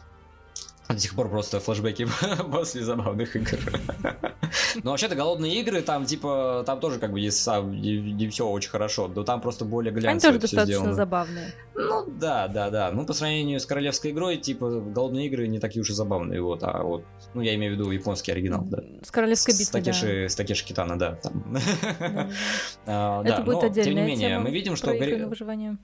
До 0.88 0.98
сих 0.98 1.14
пор 1.14 1.28
просто 1.28 1.58
флешбеки 1.58 2.06
после 2.52 2.82
забавных 2.82 3.34
игр. 3.34 3.58
Но 4.82 4.92
вообще-то 4.92 5.16
голодные 5.16 5.60
игры, 5.60 5.82
там 5.82 6.04
типа, 6.06 6.62
там 6.64 6.78
тоже 6.80 7.00
как 7.00 7.10
бы 7.10 7.20
не, 7.20 8.12
не, 8.12 8.28
все 8.28 8.48
очень 8.48 8.70
хорошо, 8.70 9.08
но 9.08 9.24
там 9.24 9.40
просто 9.40 9.64
более 9.64 9.92
глянцево 9.92 10.12
Они 10.12 10.20
тоже 10.20 10.38
достаточно 10.38 10.66
сделано. 10.66 10.94
забавные. 10.94 11.52
Ну 11.74 12.06
да, 12.06 12.46
да, 12.48 12.70
да. 12.70 12.92
Ну 12.92 13.04
по 13.04 13.12
сравнению 13.12 13.58
с 13.58 13.66
королевской 13.66 14.12
игрой, 14.12 14.36
типа 14.36 14.68
голодные 14.80 15.26
игры 15.26 15.48
не 15.48 15.58
такие 15.58 15.82
уж 15.82 15.90
и 15.90 15.92
забавные, 15.92 16.40
вот, 16.40 16.62
а 16.62 16.82
вот, 16.82 17.04
ну 17.34 17.40
я 17.40 17.54
имею 17.56 17.74
в 17.74 17.78
виду 17.78 17.90
японский 17.90 18.32
оригинал, 18.32 18.62
да. 18.64 18.82
С 19.02 19.10
королевской 19.10 19.54
битвой, 19.54 19.66
с 19.66 19.70
Такеши, 19.70 20.22
да. 20.22 20.28
С 20.28 20.36
Такеши 20.36 20.64
Китана, 20.64 20.98
да. 20.98 21.16
Там. 21.16 21.58
А, 22.86 23.22
Это 23.24 23.42
будет 23.42 23.64
отдельная 23.64 23.84
тем 23.84 23.94
не 23.94 24.02
менее, 24.02 24.38
мы 24.38 24.50
видим, 24.50 24.76
что... 24.76 24.92
выживание. 25.26 25.78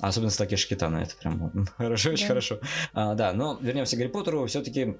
Особенно 0.00 0.30
с 0.30 0.36
Такеши 0.36 0.68
Китана, 0.68 0.98
это 0.98 1.14
прям 1.16 1.66
хорошо, 1.76 2.10
очень 2.10 2.26
хорошо. 2.26 2.60
А, 2.92 3.14
да, 3.14 3.32
но 3.32 3.58
вернемся 3.60 3.96
к 3.96 3.98
Гарри 3.98 4.08
Поттеру, 4.08 4.46
все-таки 4.46 4.96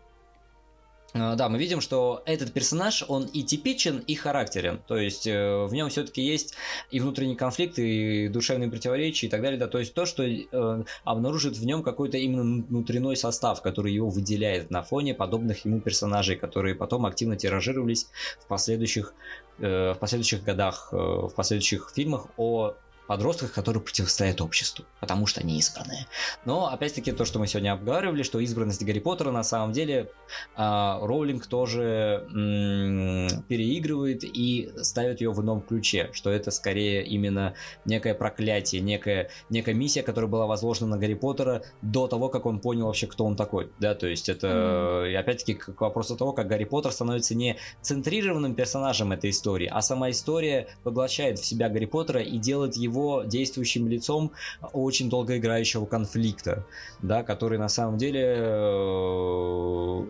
а, 1.14 1.34
да, 1.34 1.48
мы 1.48 1.58
видим, 1.58 1.80
что 1.80 2.22
этот 2.24 2.52
персонаж, 2.52 3.04
он 3.06 3.24
и 3.24 3.42
типичен, 3.42 3.98
и 3.98 4.14
характерен. 4.14 4.80
То 4.86 4.96
есть 4.96 5.26
э, 5.26 5.66
в 5.66 5.72
нем 5.74 5.90
все-таки 5.90 6.22
есть 6.22 6.54
и 6.90 7.00
внутренний 7.00 7.36
конфликт, 7.36 7.78
и 7.78 8.28
душевные 8.28 8.70
противоречия, 8.70 9.26
и 9.26 9.30
так 9.30 9.42
далее. 9.42 9.58
Да. 9.58 9.68
То 9.68 9.78
есть 9.78 9.92
то, 9.92 10.06
что 10.06 10.22
э, 10.22 10.84
обнаружит 11.04 11.56
в 11.56 11.66
нем 11.66 11.82
какой-то 11.82 12.16
именно 12.16 12.64
внутренний 12.66 13.16
состав, 13.16 13.60
который 13.60 13.92
его 13.92 14.08
выделяет 14.08 14.70
на 14.70 14.82
фоне 14.82 15.14
подобных 15.14 15.64
ему 15.66 15.80
персонажей, 15.80 16.36
которые 16.36 16.74
потом 16.74 17.04
активно 17.04 17.36
тиражировались 17.36 18.08
в 18.40 18.46
последующих, 18.46 19.12
э, 19.58 19.92
в 19.92 19.98
последующих 19.98 20.42
годах, 20.44 20.88
э, 20.92 20.96
в 20.96 21.32
последующих 21.36 21.92
фильмах 21.94 22.28
о 22.38 22.74
подростках, 23.12 23.52
которые 23.52 23.82
противостоят 23.82 24.40
обществу, 24.40 24.86
потому 24.98 25.26
что 25.26 25.42
они 25.42 25.58
избранные. 25.58 26.06
Но, 26.46 26.68
опять-таки, 26.68 27.12
то, 27.12 27.26
что 27.26 27.38
мы 27.38 27.46
сегодня 27.46 27.74
обговаривали, 27.74 28.22
что 28.22 28.38
избранность 28.38 28.82
Гарри 28.82 29.00
Поттера 29.00 29.30
на 29.30 29.42
самом 29.42 29.72
деле 29.72 30.10
э, 30.56 30.98
Роулинг 31.02 31.46
тоже 31.46 32.26
м- 32.30 33.42
переигрывает 33.48 34.24
и 34.24 34.72
ставит 34.80 35.20
ее 35.20 35.30
в 35.30 35.42
ином 35.42 35.60
ключе, 35.60 36.08
что 36.14 36.30
это 36.30 36.50
скорее 36.50 37.04
именно 37.04 37.52
некое 37.84 38.14
проклятие, 38.14 38.80
некая, 38.80 39.28
некая 39.50 39.74
миссия, 39.74 40.02
которая 40.02 40.30
была 40.30 40.46
возложена 40.46 40.86
на 40.86 40.98
Гарри 40.98 41.12
Поттера 41.12 41.64
до 41.82 42.06
того, 42.06 42.30
как 42.30 42.46
он 42.46 42.60
понял 42.60 42.86
вообще, 42.86 43.06
кто 43.08 43.26
он 43.26 43.36
такой. 43.36 43.70
Да, 43.78 43.94
то 43.94 44.06
есть 44.06 44.30
это, 44.30 44.46
mm-hmm. 44.46 45.16
опять-таки, 45.16 45.54
к 45.54 45.80
вопросу 45.82 46.16
того, 46.16 46.32
как 46.32 46.48
Гарри 46.48 46.64
Поттер 46.64 46.92
становится 46.92 47.34
не 47.34 47.58
центрированным 47.82 48.54
персонажем 48.54 49.12
этой 49.12 49.28
истории, 49.28 49.68
а 49.70 49.82
сама 49.82 50.08
история 50.10 50.68
поглощает 50.82 51.38
в 51.38 51.44
себя 51.44 51.68
Гарри 51.68 51.84
Поттера 51.84 52.22
и 52.22 52.38
делает 52.38 52.74
его 52.76 53.01
его 53.02 53.24
действующим 53.24 53.88
лицом 53.88 54.32
очень 54.72 55.10
долгоиграющего 55.10 55.86
конфликта, 55.86 56.64
да, 57.02 57.22
который 57.22 57.58
на 57.58 57.68
самом 57.68 57.98
деле 57.98 58.22
э, 58.22 58.42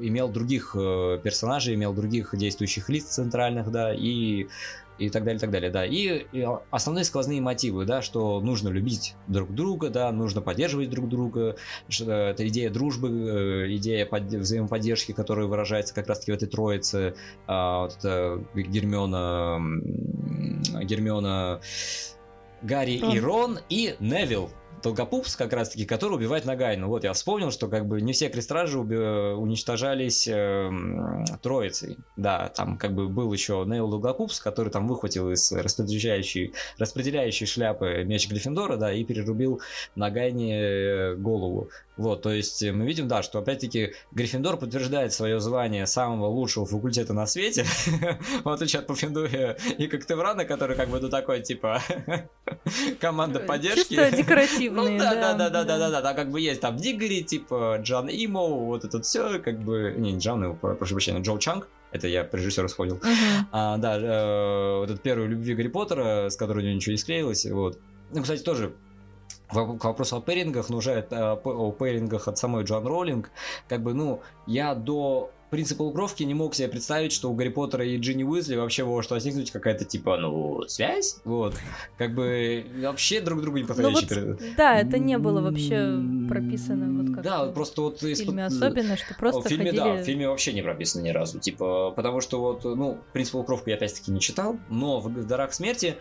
имел 0.02 0.28
других 0.28 0.76
э, 0.78 1.18
персонажей, 1.22 1.74
имел 1.74 1.92
других 1.92 2.36
действующих 2.36 2.88
лиц 2.88 3.04
центральных, 3.04 3.70
да, 3.70 3.94
и 3.94 4.46
и 4.98 5.10
так 5.10 5.24
далее, 5.24 5.40
так 5.40 5.50
далее, 5.50 5.70
да. 5.70 5.84
И, 5.84 6.26
и 6.32 6.46
основные 6.70 7.04
сквозные 7.04 7.40
мотивы, 7.40 7.84
да, 7.84 8.02
что 8.02 8.40
нужно 8.40 8.68
любить 8.68 9.14
друг 9.26 9.52
друга, 9.54 9.90
да, 9.90 10.12
нужно 10.12 10.40
поддерживать 10.40 10.90
друг 10.90 11.08
друга, 11.08 11.56
что 11.88 12.12
это 12.12 12.46
идея 12.48 12.70
дружбы, 12.70 13.08
э, 13.08 13.76
идея 13.76 14.06
под, 14.06 14.24
взаимоподдержки, 14.24 15.12
которая 15.12 15.46
выражается 15.46 15.94
как 15.94 16.06
раз-таки 16.06 16.32
в 16.32 16.34
этой 16.36 16.48
троице, 16.48 17.14
а, 17.46 17.84
вот 17.84 17.96
это 17.98 18.44
Гермиона, 18.54 19.60
Гермиона 20.84 21.60
Гарри 22.62 22.92
и 22.92 23.20
Рон 23.20 23.58
и 23.68 23.96
Невил. 24.00 24.50
Долгопупс, 24.82 25.36
как 25.36 25.52
раз 25.52 25.70
таки, 25.70 25.84
который 25.84 26.14
убивает 26.14 26.44
Нагайну. 26.44 26.88
Вот 26.88 27.04
я 27.04 27.12
вспомнил, 27.12 27.50
что 27.50 27.68
как 27.68 27.86
бы 27.86 28.00
не 28.00 28.12
все 28.12 28.28
крестражи 28.28 28.78
уби- 28.78 29.32
уничтожались 29.34 30.26
э, 30.26 30.70
троицей. 31.40 31.98
Да, 32.16 32.48
там 32.48 32.76
как 32.76 32.92
бы 32.92 33.08
был 33.08 33.32
еще 33.32 33.64
Нейл 33.66 33.88
Долгопупс, 33.88 34.40
который 34.40 34.70
там 34.70 34.88
выхватил 34.88 35.30
из 35.30 35.52
распределяющей, 35.52 36.52
распределяющей 36.78 37.46
шляпы 37.46 38.02
меч 38.04 38.28
Гриффиндора, 38.28 38.76
да, 38.76 38.92
и 38.92 39.04
перерубил 39.04 39.60
Нагайне 39.94 40.60
э, 40.60 41.14
голову. 41.14 41.70
Вот, 41.96 42.22
то 42.22 42.32
есть 42.32 42.62
мы 42.62 42.86
видим, 42.86 43.06
да, 43.06 43.22
что 43.22 43.38
опять-таки 43.38 43.92
Гриффиндор 44.12 44.56
подтверждает 44.56 45.12
свое 45.12 45.40
звание 45.40 45.86
самого 45.86 46.26
лучшего 46.26 46.64
факультета 46.64 47.12
на 47.12 47.26
свете, 47.26 47.66
в 48.44 48.48
отличие 48.48 48.80
от 48.80 48.86
Пуффендуя 48.86 49.58
и 49.76 49.86
Коктеврана, 49.86 50.46
который 50.46 50.74
как 50.74 50.88
бы 50.88 51.00
ну 51.00 51.10
такой, 51.10 51.42
типа, 51.42 51.82
команда 53.00 53.40
поддержки. 53.40 53.94
Чисто 53.94 54.16
декоративные, 54.16 54.92
ну, 54.92 54.98
да, 54.98 55.14
да, 55.14 55.34
да, 55.34 55.50
да, 55.50 55.64
да, 55.64 55.78
да, 55.78 55.90
да, 55.90 56.00
да, 56.00 56.14
как 56.14 56.30
бы 56.30 56.40
есть 56.40 56.62
там 56.62 56.76
Диггери, 56.76 57.22
типа, 57.22 57.78
Джан 57.82 58.08
Имо, 58.08 58.46
вот 58.46 58.84
это 58.84 59.02
все, 59.02 59.38
как 59.38 59.60
бы, 59.60 59.94
не, 59.96 60.12
не 60.12 60.18
Джан 60.18 60.42
Имо, 60.44 60.54
прошу 60.54 60.94
прощения, 60.94 61.20
Джо 61.20 61.38
Чанг, 61.38 61.68
это 61.90 62.08
я 62.08 62.24
про 62.24 62.38
режиссера 62.38 62.68
сходил. 62.68 62.96
Uh-huh. 62.96 63.44
А, 63.52 63.76
да, 63.76 63.98
э, 63.98 64.78
вот 64.78 64.90
этот 64.90 65.02
первый 65.02 65.28
любви 65.28 65.54
Гарри 65.54 65.68
Поттера, 65.68 66.30
с 66.30 66.36
которой 66.36 66.60
у 66.60 66.62
него 66.62 66.74
ничего 66.74 66.92
не 66.92 66.98
склеилось, 66.98 67.44
вот. 67.44 67.78
Ну, 68.12 68.22
кстати, 68.22 68.42
тоже 68.42 68.72
к 69.52 69.84
вопросу 69.84 70.16
о 70.16 70.20
пэрингах, 70.20 70.68
но 70.70 70.78
уже 70.78 71.06
о 71.10 71.72
пэрингах 71.72 72.28
от 72.28 72.38
самой 72.38 72.64
Джоан 72.64 72.86
Роллинг, 72.86 73.30
как 73.68 73.82
бы, 73.82 73.94
ну, 73.94 74.20
я 74.46 74.74
до 74.74 75.30
принципа 75.52 75.82
Лукровки 75.82 76.22
не 76.22 76.32
мог 76.32 76.54
себе 76.54 76.68
представить, 76.68 77.12
что 77.12 77.30
у 77.30 77.34
Гарри 77.34 77.50
Поттера 77.50 77.84
и 77.84 77.98
Джинни 77.98 78.24
Уизли 78.24 78.56
вообще 78.56 78.84
может 78.84 79.10
возникнуть 79.10 79.50
какая-то 79.50 79.84
типа, 79.84 80.16
ну, 80.16 80.62
связь, 80.66 81.20
вот, 81.24 81.54
как 81.98 82.14
бы 82.14 82.64
вообще 82.80 83.20
друг 83.20 83.42
другу 83.42 83.58
не 83.58 83.64
подходящие. 83.64 84.20
Ну, 84.20 84.30
вот, 84.30 84.40
да, 84.56 84.80
это 84.80 84.98
не 84.98 85.18
было 85.18 85.42
вообще 85.42 86.00
прописано 86.26 87.02
вот 87.02 87.14
как 87.14 87.22
Да, 87.22 87.44
просто 87.48 87.82
вот 87.82 88.00
в 88.00 88.14
фильме 88.14 88.46
особенно, 88.46 88.96
что 88.96 89.14
просто 89.14 89.42
в 89.42 89.48
фильме, 89.48 89.66
ходили... 89.66 89.84
да, 89.84 89.94
в 89.96 90.04
фильме 90.04 90.26
вообще 90.26 90.54
не 90.54 90.62
прописано 90.62 91.02
ни 91.02 91.10
разу, 91.10 91.38
типа, 91.38 91.90
потому 91.90 92.22
что 92.22 92.40
вот, 92.40 92.64
ну, 92.64 92.96
принцип 93.12 93.34
Лукровку 93.34 93.68
я 93.68 93.76
опять-таки 93.76 94.10
не 94.10 94.20
читал, 94.20 94.56
но 94.70 95.00
в 95.00 95.26
«Дарах 95.26 95.52
смерти» 95.52 95.96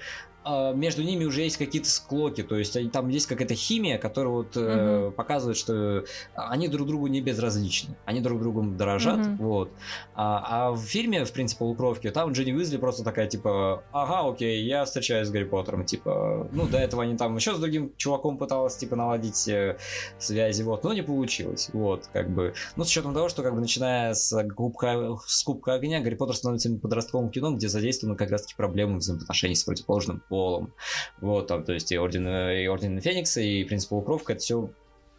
между 0.46 1.04
ними 1.04 1.26
уже 1.26 1.42
есть 1.42 1.58
какие-то 1.58 1.90
склоки, 1.90 2.42
то 2.42 2.58
есть 2.58 2.78
там 2.92 3.10
есть 3.10 3.28
какая-то 3.28 3.54
химия, 3.54 3.98
которая 3.98 4.34
вот 4.34 4.58
угу. 4.58 4.66
э, 4.66 5.12
показывает, 5.16 5.58
что 5.58 6.04
они 6.36 6.68
друг 6.68 6.88
другу 6.88 7.08
не 7.08 7.22
безразличны, 7.22 7.96
они 8.06 8.22
друг 8.22 8.42
другу 8.42 8.64
дорожат, 8.64 9.20
угу. 9.20 9.36
вот. 9.44 9.72
А, 10.16 10.68
а 10.68 10.72
в 10.72 10.80
фильме, 10.80 11.26
в 11.26 11.32
принципе, 11.32 11.64
Лукровки, 11.64 12.10
там 12.10 12.32
Дженни 12.32 12.54
Уизли 12.54 12.78
просто 12.78 13.04
такая, 13.04 13.28
типа, 13.28 13.84
ага, 13.92 14.30
окей, 14.30 14.64
я 14.66 14.86
встречаюсь 14.86 15.28
с 15.28 15.32
Гарри 15.32 15.44
Поттером, 15.44 15.86
типа, 15.86 16.50
ну, 16.52 16.68
до 16.68 16.78
этого 16.78 17.04
они 17.04 17.18
там 17.18 17.36
еще 17.36 17.56
с 17.56 17.60
другим 17.60 17.94
чуваком 17.98 18.38
пыталась, 18.38 18.76
типа, 18.78 18.96
наладить 18.96 19.48
э, 19.48 19.78
связи, 20.18 20.64
вот, 20.64 20.84
но 20.84 20.94
не 20.94 21.04
получилось, 21.04 21.70
вот, 21.74 22.10
как 22.12 22.30
бы. 22.30 22.54
Ну, 22.76 22.84
с 22.84 22.88
учетом 22.88 23.14
того, 23.14 23.30
что, 23.30 23.44
как 23.44 23.54
бы, 23.54 23.62
начиная 23.62 24.14
с 24.16 24.44
Кубка, 24.56 25.18
с 25.28 25.44
Кубка 25.44 25.74
Огня, 25.74 26.02
Гарри 26.02 26.16
Поттер 26.16 26.36
становится 26.36 26.72
подростковым 26.72 27.30
кино, 27.30 27.52
где 27.52 27.68
задействованы 27.68 28.18
как 28.18 28.32
раз-таки 28.32 28.56
проблемы 28.56 28.98
взаимоотношений 28.98 29.56
с 29.56 29.64
противоположным 29.64 30.24
полом. 30.32 30.74
Вот, 31.20 31.48
там, 31.48 31.64
то 31.64 31.74
есть 31.74 31.92
и 31.92 32.00
Орден, 32.00 32.28
и 32.28 32.68
Орден 32.68 33.00
Феникса, 33.02 33.42
и 33.42 33.64
Принцип 33.66 33.90
Полукровка, 33.90 34.34
это 34.34 34.42
все 34.42 34.70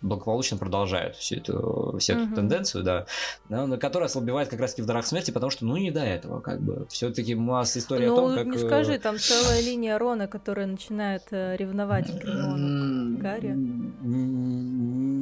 благополучно 0.03 0.57
продолжают 0.57 1.17
всю 1.17 1.37
эту, 1.37 1.97
всю 1.99 2.15
эту 2.15 2.23
uh-huh. 2.23 2.35
тенденцию, 2.35 2.85
да, 2.85 3.07
на 3.49 3.79
которая 3.79 4.09
ослабевает 4.09 4.49
как 4.49 4.61
раз-таки 4.61 4.83
в 4.83 4.87
дарах 4.87 5.07
смерти, 5.07 5.31
потому 5.31 5.51
что, 5.51 5.65
ну, 5.65 5.77
не 5.77 5.91
до 5.91 6.01
этого, 6.01 6.41
как 6.41 6.61
бы. 6.61 6.87
Все-таки 6.89 7.35
масса 7.35 7.79
истории 7.79 8.07
ну, 8.07 8.15
о 8.15 8.17
том, 8.17 8.35
как... 8.35 8.47
не 8.47 8.59
скажи, 8.59 8.99
там 8.99 9.19
целая 9.19 9.61
линия 9.61 9.99
Рона, 9.99 10.27
которая 10.27 10.67
начинает 10.67 11.23
э, 11.31 11.57
ревновать 11.57 12.13
Гермиону 12.13 13.19
Гарри. 13.19 13.53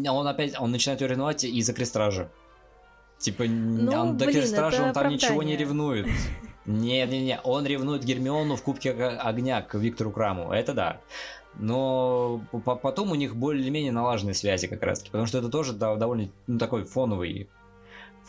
Он 0.08 0.26
опять, 0.26 0.58
он 0.58 0.70
начинает 0.70 1.00
ее 1.02 1.08
ревновать 1.08 1.44
из-за 1.44 1.74
крестража. 1.74 2.30
Типа, 3.18 3.44
ну, 3.44 3.92
он 3.92 4.16
блин, 4.16 4.32
до 4.32 4.40
крестража 4.40 4.82
он 4.84 4.92
там 4.94 5.08
ничего 5.08 5.42
не 5.42 5.56
ревнует. 5.56 6.06
Не-не-не, 6.66 7.40
он 7.42 7.66
ревнует 7.66 8.04
Гермиону 8.04 8.56
в 8.56 8.62
Кубке 8.62 8.92
Огня 8.92 9.62
к 9.62 9.74
Виктору 9.74 10.10
Краму, 10.10 10.52
это 10.52 10.74
да. 10.74 11.00
Но 11.58 12.42
потом 12.64 13.10
у 13.10 13.14
них 13.14 13.34
более-менее 13.34 13.92
налаженные 13.92 14.34
связи 14.34 14.68
как 14.68 14.82
раз 14.82 15.00
таки, 15.00 15.10
потому 15.10 15.26
что 15.26 15.38
это 15.38 15.48
тоже 15.48 15.72
довольно 15.72 16.28
ну, 16.46 16.58
такой 16.58 16.84
фоновый 16.84 17.48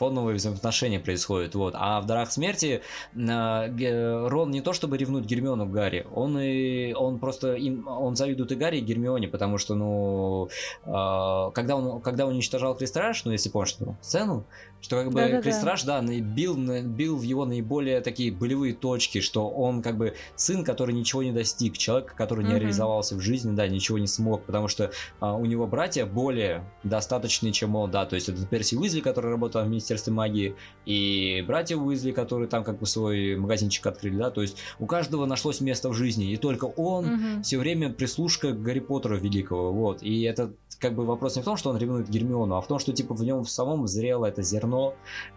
фоновые 0.01 0.37
взаимоотношения 0.37 0.99
происходят, 0.99 1.53
вот. 1.53 1.75
А 1.77 2.01
в 2.01 2.07
«Дарах 2.07 2.31
смерти» 2.31 2.81
э, 3.13 4.27
Рон 4.27 4.49
не 4.49 4.61
то 4.61 4.73
чтобы 4.73 4.97
ревнует 4.97 5.25
Гермиону 5.25 5.67
к 5.67 5.71
Гарри, 5.71 6.07
он 6.11 6.39
и 6.39 6.93
он 6.93 7.19
просто 7.19 7.53
им, 7.53 7.87
он 7.87 8.15
завидует 8.15 8.51
и 8.51 8.55
Гарри, 8.55 8.77
и 8.77 8.81
Гермионе, 8.81 9.27
потому 9.27 9.59
что, 9.59 9.75
ну, 9.75 10.49
э, 10.85 11.51
когда 11.53 11.75
он 11.75 12.01
когда 12.01 12.25
он 12.25 12.33
уничтожал 12.33 12.75
Крестраж, 12.75 13.23
ну, 13.25 13.31
если 13.31 13.49
помнишь 13.49 13.75
эту 13.79 13.95
сцену, 14.01 14.45
что 14.81 14.97
как 14.97 15.07
бы 15.07 15.21
да, 15.21 15.41
да, 15.41 16.01
да 16.01 16.01
бил, 16.21 16.57
бил 16.57 17.17
в 17.17 17.21
его 17.21 17.45
наиболее 17.45 18.01
такие 18.01 18.31
болевые 18.31 18.73
точки, 18.73 19.21
что 19.21 19.47
он 19.47 19.81
как 19.81 19.97
бы 19.97 20.15
сын, 20.35 20.63
который 20.63 20.93
ничего 20.93 21.21
не 21.23 21.31
достиг, 21.31 21.77
человек, 21.77 22.13
который 22.15 22.43
не 22.43 22.51
mm-hmm. 22.51 22.59
реализовался 22.59 23.15
в 23.15 23.19
жизни, 23.19 23.55
да, 23.55 23.67
ничего 23.67 23.99
не 23.99 24.07
смог, 24.07 24.43
потому 24.43 24.67
что 24.67 24.91
а, 25.19 25.35
у 25.35 25.45
него 25.45 25.67
братья 25.67 26.05
более 26.05 26.63
достаточные, 26.83 27.53
чем 27.53 27.75
он, 27.75 27.91
да, 27.91 28.05
то 28.05 28.15
есть 28.15 28.29
это 28.29 28.45
Перси 28.45 28.75
Уизли, 28.75 29.01
который 29.01 29.29
работал 29.29 29.63
в 29.63 29.67
Министерстве 29.67 30.11
магии, 30.13 30.55
и 30.85 31.43
братья 31.47 31.77
Уизли, 31.77 32.11
которые 32.11 32.47
там 32.47 32.63
как 32.63 32.79
бы 32.79 32.85
свой 32.85 33.35
магазинчик 33.35 33.85
открыли, 33.85 34.17
да, 34.17 34.31
то 34.31 34.41
есть 34.41 34.57
у 34.79 34.87
каждого 34.87 35.25
нашлось 35.25 35.61
место 35.61 35.89
в 35.89 35.93
жизни, 35.93 36.31
и 36.31 36.37
только 36.37 36.65
он 36.65 37.05
mm-hmm. 37.05 37.43
все 37.43 37.59
время 37.59 37.91
прислушка 37.91 38.51
к 38.51 38.61
Гарри 38.61 38.79
Поттеру 38.79 39.17
великого, 39.17 39.71
вот, 39.71 40.01
и 40.01 40.23
это 40.23 40.53
как 40.79 40.95
бы 40.95 41.05
вопрос 41.05 41.35
не 41.35 41.43
в 41.43 41.45
том, 41.45 41.57
что 41.57 41.69
он 41.69 41.77
ревнует 41.77 42.09
Гермиону, 42.09 42.55
а 42.55 42.61
в 42.61 42.67
том, 42.67 42.79
что 42.79 42.91
типа 42.93 43.13
в 43.13 43.23
нем 43.23 43.43
в 43.43 43.51
самом 43.51 43.87
зрело 43.87 44.25
это 44.25 44.41
зерно 44.41 44.70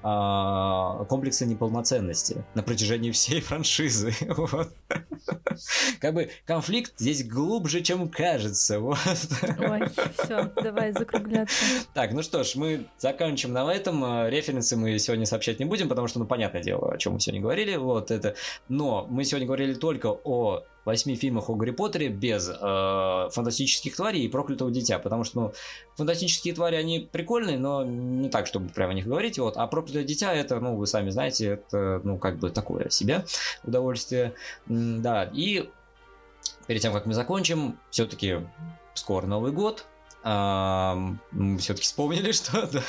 а, 0.03 1.05
комплекса 1.05 1.47
неполноценности 1.47 2.45
на 2.55 2.63
протяжении 2.63 3.11
всей 3.11 3.41
франшизы. 3.43 4.15
Вот. 4.29 4.73
Как 6.01 6.15
бы 6.15 6.31
конфликт 6.47 6.93
здесь 6.97 7.27
глубже, 7.27 7.81
чем 7.81 8.09
кажется. 8.09 8.81
Вот. 8.81 8.99
Ой, 9.59 9.83
все, 10.19 10.53
давай 10.63 10.93
закругляться. 10.93 11.65
Так, 11.95 12.13
ну 12.13 12.23
что 12.23 12.45
ж, 12.45 12.55
мы 12.57 12.87
заканчиваем 12.99 13.55
на 13.55 13.73
этом. 13.73 14.05
А, 14.05 14.29
референсы 14.29 14.77
мы 14.77 14.99
сегодня 14.99 15.27
сообщать 15.27 15.59
не 15.59 15.65
будем, 15.65 15.89
потому 15.89 16.09
что, 16.09 16.19
ну, 16.19 16.27
понятное 16.27 16.63
дело, 16.63 16.93
о 16.93 16.99
чем 16.99 17.15
мы 17.15 17.21
сегодня 17.21 17.41
говорили. 17.41 17.77
Вот 17.77 18.11
это. 18.11 18.35
Но 18.69 19.07
мы 19.09 19.25
сегодня 19.25 19.47
говорили 19.47 19.75
только 19.75 20.09
о 20.09 20.65
восьми 20.85 21.17
фильмах 21.17 21.49
о 21.51 21.55
Гарри 21.55 21.71
Поттере 21.71 22.09
без 22.09 22.49
э, 22.49 23.29
фантастических 23.33 23.97
тварей 23.97 24.25
и 24.25 24.29
проклятого 24.29 24.71
дитя, 24.71 24.99
потому 24.99 25.25
что, 25.25 25.41
ну, 25.41 25.53
фантастические 25.97 26.55
твари, 26.55 26.77
они 26.77 27.09
прикольные, 27.11 27.59
но 27.59 27.85
не 27.85 28.29
так, 28.29 28.47
чтобы 28.47 28.69
прямо 28.69 28.93
о 28.93 28.95
них 28.95 29.07
говорить, 29.07 29.39
вот, 29.39 29.57
а 29.57 29.67
проклятое 29.67 30.05
дитя, 30.05 30.33
это, 30.33 30.61
ну, 30.61 30.77
вы 30.77 30.87
сами 30.87 31.11
знаете, 31.11 31.47
это, 31.47 32.01
ну, 32.05 32.19
как 32.19 32.39
бы 32.39 32.51
такое 32.51 32.89
себе 32.91 33.25
удовольствие, 33.65 34.35
да, 34.67 35.25
и 35.33 35.71
перед 36.67 36.83
тем, 36.83 36.93
как 36.93 37.07
мы 37.07 37.15
закончим, 37.15 37.79
все-таки 37.91 38.41
скоро 38.95 39.27
Новый 39.27 39.53
год, 39.53 39.87
мы 40.25 41.59
все-таки 41.59 41.83
вспомнили, 41.83 42.33
что, 42.33 42.67
да. 42.73 42.83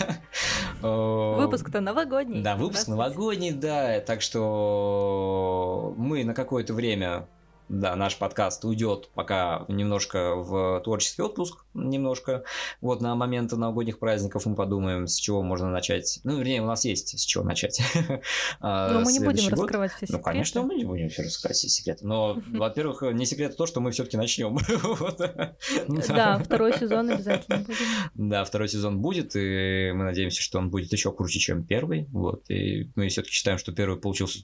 Выпуск-то 0.81 1.81
новогодний. 1.81 2.41
Да, 2.41 2.55
выпуск 2.55 2.88
новогодний, 2.88 3.51
да. 3.51 3.99
Так 3.99 4.22
что 4.22 5.93
мы 5.97 6.23
на 6.23 6.34
какое-то 6.34 6.73
время 6.73 7.27
да, 7.70 7.96
наш 7.96 8.18
подкаст 8.18 8.64
уйдет 8.66 9.10
пока 9.14 9.66
немножко 9.68 10.36
в 10.36 10.82
творческий 10.84 11.22
отпуск, 11.22 11.65
немножко. 11.76 12.43
Вот 12.81 13.02
на 13.02 13.15
момент 13.15 13.52
новогодних 13.52 13.99
праздников 13.99 14.45
мы 14.45 14.56
подумаем, 14.56 15.07
с 15.07 15.15
чего 15.18 15.43
можно 15.43 15.69
начать. 15.69 16.19
Ну, 16.23 16.38
вернее, 16.38 16.61
у 16.61 16.65
нас 16.65 16.85
есть 16.85 17.19
с 17.19 17.23
чего 17.23 17.43
начать. 17.43 17.81
А, 18.61 18.91
Но 18.91 19.02
мы 19.02 19.11
не 19.11 19.19
будем 19.19 19.49
год. 19.49 19.60
раскрывать 19.60 19.91
все 19.91 20.07
секреты. 20.07 20.18
Ну, 20.18 20.23
конечно, 20.23 20.61
мы 20.64 20.76
не 20.76 20.85
будем 20.85 21.10
все 21.10 21.23
раскрывать 21.23 21.57
все 21.57 21.69
секреты. 21.69 22.07
Но, 22.07 22.41
во-первых, 22.47 23.02
не 23.14 23.26
секрет 23.26 23.56
то, 23.57 23.65
что 23.65 23.81
мы 23.81 23.91
все-таки 23.91 24.18
начнем. 24.18 24.57
Да, 26.07 26.39
второй 26.39 26.73
сезон 26.77 27.10
обязательно 27.10 27.57
будет. 27.60 27.77
Да, 28.14 28.43
второй 28.45 28.69
сезон 28.69 29.02
будет, 29.02 29.35
и 29.35 29.91
мы 29.93 30.06
надеемся, 30.06 30.41
что 30.41 30.60
он 30.60 30.69
будет 30.69 30.91
еще 30.91 31.11
круче, 31.11 31.39
чем 31.39 31.64
первый. 31.65 32.06
Вот. 32.11 32.49
И 32.49 32.91
мы 32.95 33.10
все-таки 33.10 33.34
считаем, 33.34 33.57
что 33.57 33.72
первый 33.72 33.99
получился, 33.99 34.39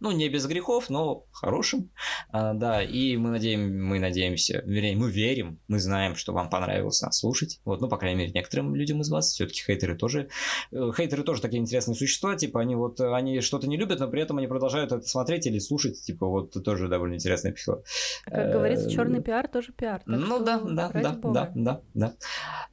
ну, 0.00 0.10
не 0.10 0.28
без 0.28 0.46
грехов, 0.46 0.90
но 0.90 1.24
хорошим. 1.32 1.90
А, 2.30 2.54
да, 2.54 2.82
и 2.82 3.16
мы 3.16 3.30
надеем, 3.30 3.84
мы 3.84 3.98
надеемся, 3.98 4.62
вернее, 4.66 4.96
мы 4.96 5.10
верим, 5.10 5.58
мы 5.68 5.78
знаем, 5.78 6.16
что 6.16 6.32
вам 6.32 6.50
понравилось 6.58 7.02
нас 7.02 7.18
слушать. 7.18 7.60
Вот, 7.64 7.80
ну, 7.80 7.88
по 7.88 7.96
крайней 7.96 8.18
мере, 8.18 8.32
некоторым 8.32 8.74
людям 8.74 9.00
из 9.00 9.10
вас. 9.10 9.30
Все-таки 9.30 9.62
хейтеры 9.62 9.96
тоже. 9.96 10.28
Э, 10.72 10.90
хейтеры 10.96 11.22
тоже 11.22 11.42
такие 11.42 11.60
интересные 11.60 11.94
существа, 11.94 12.36
типа, 12.36 12.60
они 12.60 12.74
вот, 12.74 13.00
они 13.00 13.40
что-то 13.40 13.68
не 13.68 13.76
любят, 13.76 14.00
но 14.00 14.08
при 14.08 14.22
этом 14.22 14.38
они 14.38 14.46
продолжают 14.46 14.92
это 14.92 15.06
смотреть 15.06 15.46
или 15.46 15.58
слушать, 15.58 16.00
типа, 16.02 16.26
вот 16.26 16.62
тоже 16.64 16.88
довольно 16.88 17.14
интересное 17.14 17.52
письмо. 17.52 17.82
Как 18.24 18.50
говорится, 18.52 18.90
черный 18.90 19.22
пиар 19.22 19.48
тоже 19.48 19.72
пиар. 19.72 20.02
Ну 20.06 20.42
да, 20.42 20.60
да, 20.60 20.90
да, 20.92 21.18
да, 21.22 21.52
да, 21.54 21.80
да. 21.94 22.14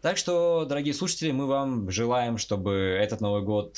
Так 0.02 0.18
что, 0.18 0.66
дорогие 0.66 0.94
слушатели, 0.94 1.32
мы 1.32 1.48
вам 1.48 1.90
желаем, 1.90 2.38
чтобы 2.38 2.72
этот 2.74 3.22
Новый 3.22 3.42
год 3.42 3.78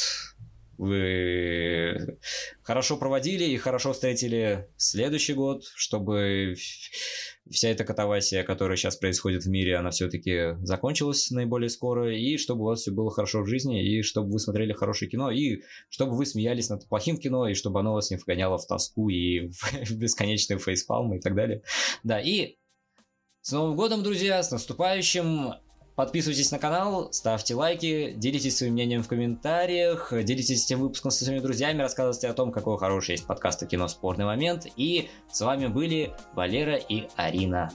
вы 0.77 2.18
хорошо 2.61 2.98
проводили 2.98 3.45
и 3.45 3.57
хорошо 3.57 3.94
встретили 3.94 4.68
следующий 4.76 5.34
год, 5.34 5.64
чтобы 5.76 6.56
вся 7.49 7.69
эта 7.69 7.84
катавасия, 7.84 8.43
которая 8.43 8.77
сейчас 8.77 8.95
происходит 8.95 9.43
в 9.43 9.49
мире, 9.49 9.77
она 9.77 9.91
все-таки 9.91 10.57
закончилась 10.61 11.30
наиболее 11.31 11.69
скоро, 11.69 12.15
и 12.15 12.38
чтобы 12.38 12.61
у 12.61 12.65
вас 12.65 12.81
все 12.81 12.91
было 12.91 13.11
хорошо 13.11 13.41
в 13.41 13.47
жизни, 13.47 13.85
и 13.85 14.01
чтобы 14.01 14.31
вы 14.31 14.39
смотрели 14.39 14.73
хорошее 14.73 15.09
кино, 15.09 15.31
и 15.31 15.61
чтобы 15.89 16.15
вы 16.15 16.26
смеялись 16.26 16.69
над 16.69 16.88
плохим 16.88 17.17
кино, 17.17 17.47
и 17.47 17.53
чтобы 17.53 17.80
оно 17.80 17.93
вас 17.93 18.09
не 18.11 18.17
вгоняло 18.17 18.57
в 18.57 18.65
тоску 18.67 19.09
и 19.09 19.49
в 19.49 19.91
бесконечные 19.91 20.59
фейспалмы 20.59 21.17
и 21.17 21.19
так 21.19 21.35
далее. 21.35 21.61
Да, 22.03 22.19
и 22.19 22.57
с 23.41 23.51
Новым 23.51 23.76
годом, 23.76 24.03
друзья, 24.03 24.41
с 24.41 24.51
наступающим! 24.51 25.64
Подписывайтесь 25.95 26.51
на 26.51 26.59
канал, 26.59 27.07
ставьте 27.13 27.55
лайки, 27.55 28.13
делитесь 28.17 28.57
своим 28.57 28.73
мнением 28.73 29.01
в 29.01 29.07
комментариях, 29.07 30.11
делитесь 30.11 30.65
этим 30.65 30.81
выпуском 30.81 31.09
со 31.09 31.23
своими 31.23 31.39
друзьями, 31.39 31.81
рассказывайте 31.81 32.27
о 32.27 32.34
том, 32.34 32.51
какой 32.51 32.77
хороший 32.77 33.11
есть 33.11 33.26
подкаст 33.26 33.63
о 33.63 33.65
кино 33.65 33.88
«Спорный 33.88 34.26
момент». 34.26 34.67
И 34.76 35.09
с 35.31 35.39
вами 35.39 35.67
были 35.67 36.13
Валера 36.34 36.76
и 36.76 37.07
Арина. 37.15 37.72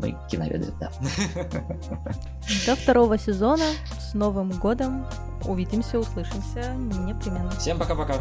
Мы 0.00 0.16
киноведы, 0.30 0.72
да. 0.80 0.90
До 2.66 2.74
второго 2.74 3.18
сезона. 3.18 3.64
С 4.00 4.14
Новым 4.14 4.50
годом. 4.52 5.06
Увидимся, 5.44 5.98
услышимся 5.98 6.74
непременно. 6.74 7.50
Всем 7.50 7.78
пока-пока. 7.78 8.14